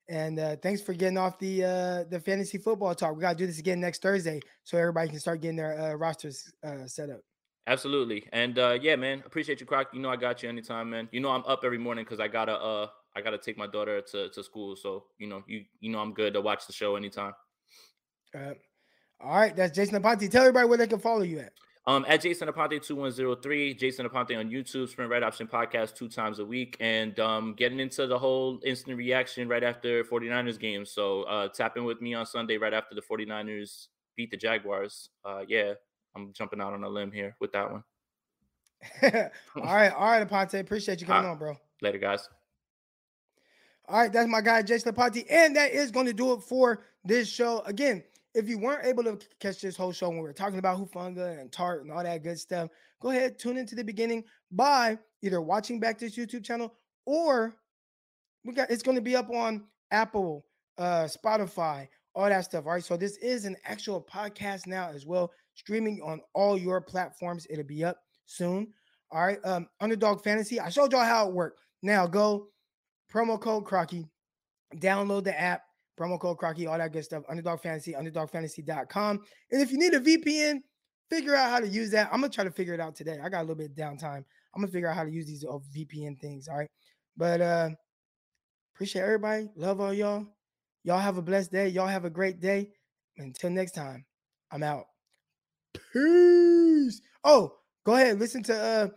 And 0.09 0.39
uh, 0.41 0.57
thanks 0.63 0.81
for 0.81 0.95
getting 0.95 1.19
off 1.19 1.39
the 1.39 1.65
uh, 1.65 2.05
the 2.09 2.19
fantasy 2.19 2.57
football 2.57 2.95
talk. 2.95 3.15
We 3.15 3.21
gotta 3.21 3.37
do 3.37 3.47
this 3.47 3.59
again 3.59 3.81
next 3.81 4.01
Thursday 4.01 4.41
so 4.65 4.79
everybody 4.79 5.11
can 5.11 5.21
start 5.21 5.43
getting 5.43 5.57
their 5.57 5.79
uh, 5.79 5.95
rosters 5.95 6.51
uh, 6.67 6.87
set 6.87 7.11
up. 7.11 7.21
Absolutely. 7.67 8.27
And 8.33 8.59
uh, 8.59 8.79
yeah, 8.81 8.97
man, 8.97 9.23
appreciate 9.27 9.61
you, 9.61 9.67
Croc. 9.67 9.89
You 9.93 10.01
know 10.01 10.09
I 10.09 10.17
got 10.17 10.43
you 10.43 10.49
anytime, 10.49 10.89
man. 10.89 11.11
You 11.13 11.21
know 11.21 11.29
I'm 11.31 11.45
up 11.45 11.61
every 11.63 11.77
morning 11.77 12.05
because 12.05 12.21
I 12.21 12.29
gotta 12.29 12.55
uh 12.55 12.87
I 13.19 13.23
gotta 13.23 13.39
take 13.39 13.59
my 13.59 13.67
daughter 13.67 14.01
to, 14.01 14.29
to 14.31 14.45
school. 14.45 14.77
So 14.77 15.05
you 15.19 15.27
know, 15.27 15.43
you 15.47 15.65
you 15.81 15.91
know 15.91 15.99
I'm 15.99 16.15
good 16.15 16.35
to 16.35 16.41
watch 16.41 16.67
the 16.67 16.73
show 16.73 16.97
anytime. 16.97 17.33
Uh, 18.35 18.55
all 19.21 19.37
right, 19.37 19.55
that's 19.55 19.75
Jason 19.75 20.01
Aponte. 20.01 20.31
Tell 20.31 20.43
everybody 20.43 20.69
where 20.69 20.79
they 20.79 20.87
can 20.87 21.01
follow 21.01 21.23
you 21.23 21.41
at. 21.41 21.53
Um, 21.89 22.05
at 22.07 22.21
Jason 22.21 22.49
Aponte 22.49 22.83
2103, 22.83 23.73
Jason 23.73 24.07
Aponte 24.07 24.39
on 24.39 24.51
YouTube, 24.51 24.91
Sprint 24.91 25.11
Red 25.11 25.23
Option 25.23 25.47
Podcast 25.47 25.95
two 25.95 26.07
times 26.07 26.39
a 26.39 26.45
week, 26.45 26.77
and 26.81 27.19
um, 27.19 27.55
getting 27.55 27.81
into 27.81 28.07
the 28.07 28.19
whole 28.19 28.61
instant 28.63 28.99
reaction 28.99 29.49
right 29.49 29.65
after 29.65 30.05
49ers 30.05 30.61
game. 30.61 30.85
So 30.85 31.23
uh, 31.23 31.49
tap 31.49 31.79
in 31.79 31.85
with 31.85 32.03
me 32.03 32.13
on 32.13 32.27
Sunday 32.27 32.59
right 32.59 32.75
after 32.75 32.95
the 32.95 33.01
49ers 33.01 33.87
beat 34.17 34.31
the 34.31 34.37
Jaguars. 34.37 35.09
Uh, 35.25 35.45
yeah, 35.49 35.73
I'm 36.15 36.35
jumping 36.35 36.61
out 36.61 36.75
on 36.75 36.85
a 36.85 36.89
limb 36.91 37.11
here 37.11 37.35
with 37.41 37.53
that 37.53 37.73
one. 37.73 37.85
all 39.57 39.75
right, 39.75 39.89
all 39.89 40.11
right, 40.11 40.29
Aponte. 40.29 40.61
Appreciate 40.61 41.01
you 41.01 41.07
coming 41.07 41.31
on, 41.31 41.39
bro. 41.39 41.57
Later, 41.81 41.99
guys. 41.99 42.29
All 43.89 43.99
right, 43.99 44.13
that's 44.13 44.29
my 44.29 44.43
guy, 44.43 44.61
Jason 44.63 44.93
Aponte. 44.93 45.25
And 45.31 45.57
that 45.57 45.73
is 45.73 45.91
going 45.91 46.07
to 46.07 46.13
do 46.13 46.35
it 46.35 46.43
for 46.43 46.85
this 47.05 47.27
show. 47.27 47.61
Again, 47.61 48.03
if 48.35 48.47
you 48.47 48.59
weren't 48.59 48.85
able 48.85 49.03
to 49.05 49.19
catch 49.41 49.63
this 49.63 49.77
whole 49.77 49.93
show 49.93 50.09
when 50.11 50.19
we 50.19 50.25
were 50.25 50.35
talking 50.35 50.59
about 50.59 50.79
Hufanga 50.79 51.41
and 51.41 51.51
Tartt 51.51 51.81
and 51.81 51.91
all 51.91 52.03
that 52.03 52.23
good 52.23 52.39
stuff, 52.39 52.69
go 53.01 53.11
ahead, 53.11 53.39
tune 53.39 53.57
into 53.57 53.75
the 53.75 53.83
beginning 53.83 54.25
by 54.51 54.99
either 55.23 55.41
watching 55.41 55.81
back 55.81 55.99
this 55.99 56.17
YouTube 56.17 56.45
channel 56.45 56.75
or 57.07 57.57
we 58.45 58.53
got 58.53 58.71
it's 58.71 58.83
going 58.83 58.97
to 58.97 59.03
be 59.03 59.17
up 59.17 59.31
on 59.31 59.65
Apple, 59.91 60.45
uh, 60.77 61.05
Spotify, 61.05 61.89
all 62.15 62.29
that 62.29 62.45
stuff. 62.45 62.67
All 62.67 62.73
right. 62.73 62.85
So 62.85 62.97
this 62.97 63.17
is 63.17 63.47
an 63.47 63.57
actual 63.65 64.03
podcast 64.03 64.67
now 64.67 64.91
as 64.95 65.07
well, 65.07 65.33
streaming 65.55 66.01
on 66.03 66.21
all 66.35 66.59
your 66.59 66.81
platforms. 66.83 67.47
It'll 67.49 67.65
be 67.65 67.85
up 67.85 67.99
soon. 68.27 68.69
All 69.11 69.25
right. 69.25 69.39
Um, 69.45 69.67
Underdog 69.81 70.23
Fantasy. 70.23 70.61
I 70.61 70.69
showed 70.69 70.93
y'all 70.93 71.05
how 71.05 71.29
it 71.29 71.35
worked. 71.35 71.61
Now 71.83 72.07
go 72.07 72.49
promo 73.13 73.41
code 73.41 73.65
Crocky. 73.65 74.07
Download 74.77 75.25
the 75.25 75.39
app, 75.39 75.63
promo 75.99 76.21
code 76.21 76.39
Crocky, 76.39 76.67
all 76.67 76.79
that 76.79 76.93
good 76.93 77.05
stuff. 77.05 77.25
Underdog 77.29 77.61
Fantasy, 77.61 77.93
underdogfantasy.com. 77.95 79.21
And 79.51 79.63
if 79.63 79.71
you 79.73 79.79
need 79.79 79.95
a 79.95 80.01
VPN, 80.01 80.59
figure 81.11 81.35
out 81.35 81.51
how 81.51 81.61
to 81.61 81.69
use 81.69 81.91
that. 81.93 82.09
I'm 82.13 82.21
gonna 82.21 82.33
try 82.33 82.45
to 82.45 82.51
figure 82.51 82.75
it 82.75 82.81
out 82.81 82.95
today. 82.95 83.19
I 83.23 83.29
got 83.29 83.41
a 83.41 83.43
little 83.43 83.57
bit 83.57 83.71
of 83.71 83.77
downtime. 83.77 84.25
I'm 84.55 84.63
gonna 84.63 84.69
figure 84.69 84.89
out 84.89 84.97
how 84.97 85.05
to 85.05 85.11
use 85.11 85.27
these 85.27 85.45
VPN 85.45 86.19
things. 86.21 86.49
All 86.49 86.57
right. 86.57 86.71
But 87.17 87.41
uh 87.41 87.71
Appreciate 88.79 89.03
everybody. 89.03 89.51
Love 89.57 89.81
all 89.81 89.93
y'all. 89.93 90.25
Y'all 90.85 91.01
have 91.01 91.19
a 91.19 91.23
blessed 91.23 91.51
day. 91.51 91.67
Y'all 91.67 91.89
have 91.89 92.05
a 92.05 92.11
great 92.11 92.39
day. 92.39 92.71
Until 93.17 93.51
next 93.51 93.73
time, 93.73 94.05
I'm 94.53 94.63
out. 94.63 94.85
Peace. 95.93 97.01
Oh, 97.25 97.57
go 97.85 97.97
ahead. 97.97 98.21
Listen 98.21 98.45
to 98.45 98.57
uh 98.57 98.89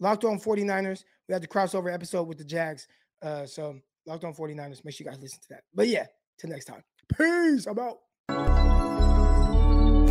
Locked 0.00 0.24
On 0.24 0.40
49ers. 0.40 1.04
We 1.28 1.34
had 1.34 1.42
the 1.42 1.46
crossover 1.46 1.92
episode 1.92 2.26
with 2.26 2.38
the 2.38 2.44
Jags. 2.44 2.88
Uh, 3.22 3.46
so 3.46 3.78
Locked 4.06 4.24
On 4.24 4.34
49ers. 4.34 4.84
Make 4.84 4.94
sure 4.94 5.04
you 5.04 5.10
guys 5.10 5.20
listen 5.20 5.40
to 5.42 5.48
that. 5.50 5.62
But 5.74 5.88
yeah, 5.88 6.06
till 6.38 6.50
next 6.50 6.64
time. 6.66 6.82
Peace. 7.16 7.66
I'm 7.66 7.78
out. 7.78 7.98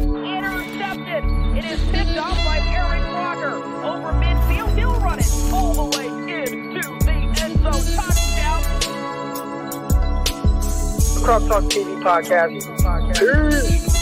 Intercepted. 0.07 1.23
It 1.57 1.65
is 1.65 1.79
picked 1.91 2.17
off 2.17 2.38
by 2.45 2.59
Eric 2.59 3.03
Roger. 3.13 3.55
Over 3.55 4.11
midfield, 4.13 4.77
he'll 4.77 4.99
run 4.99 5.19
it 5.19 5.31
all 5.53 5.73
the 5.89 5.97
way 5.97 6.07
into 6.07 6.81
the 7.05 7.11
end 7.41 7.57
zone. 7.63 7.84
Touchdown. 7.95 8.61
Croc 11.23 11.41
Talk 11.47 11.63
TV 11.63 12.01
podcast. 12.03 12.51
Peace. 13.17 13.96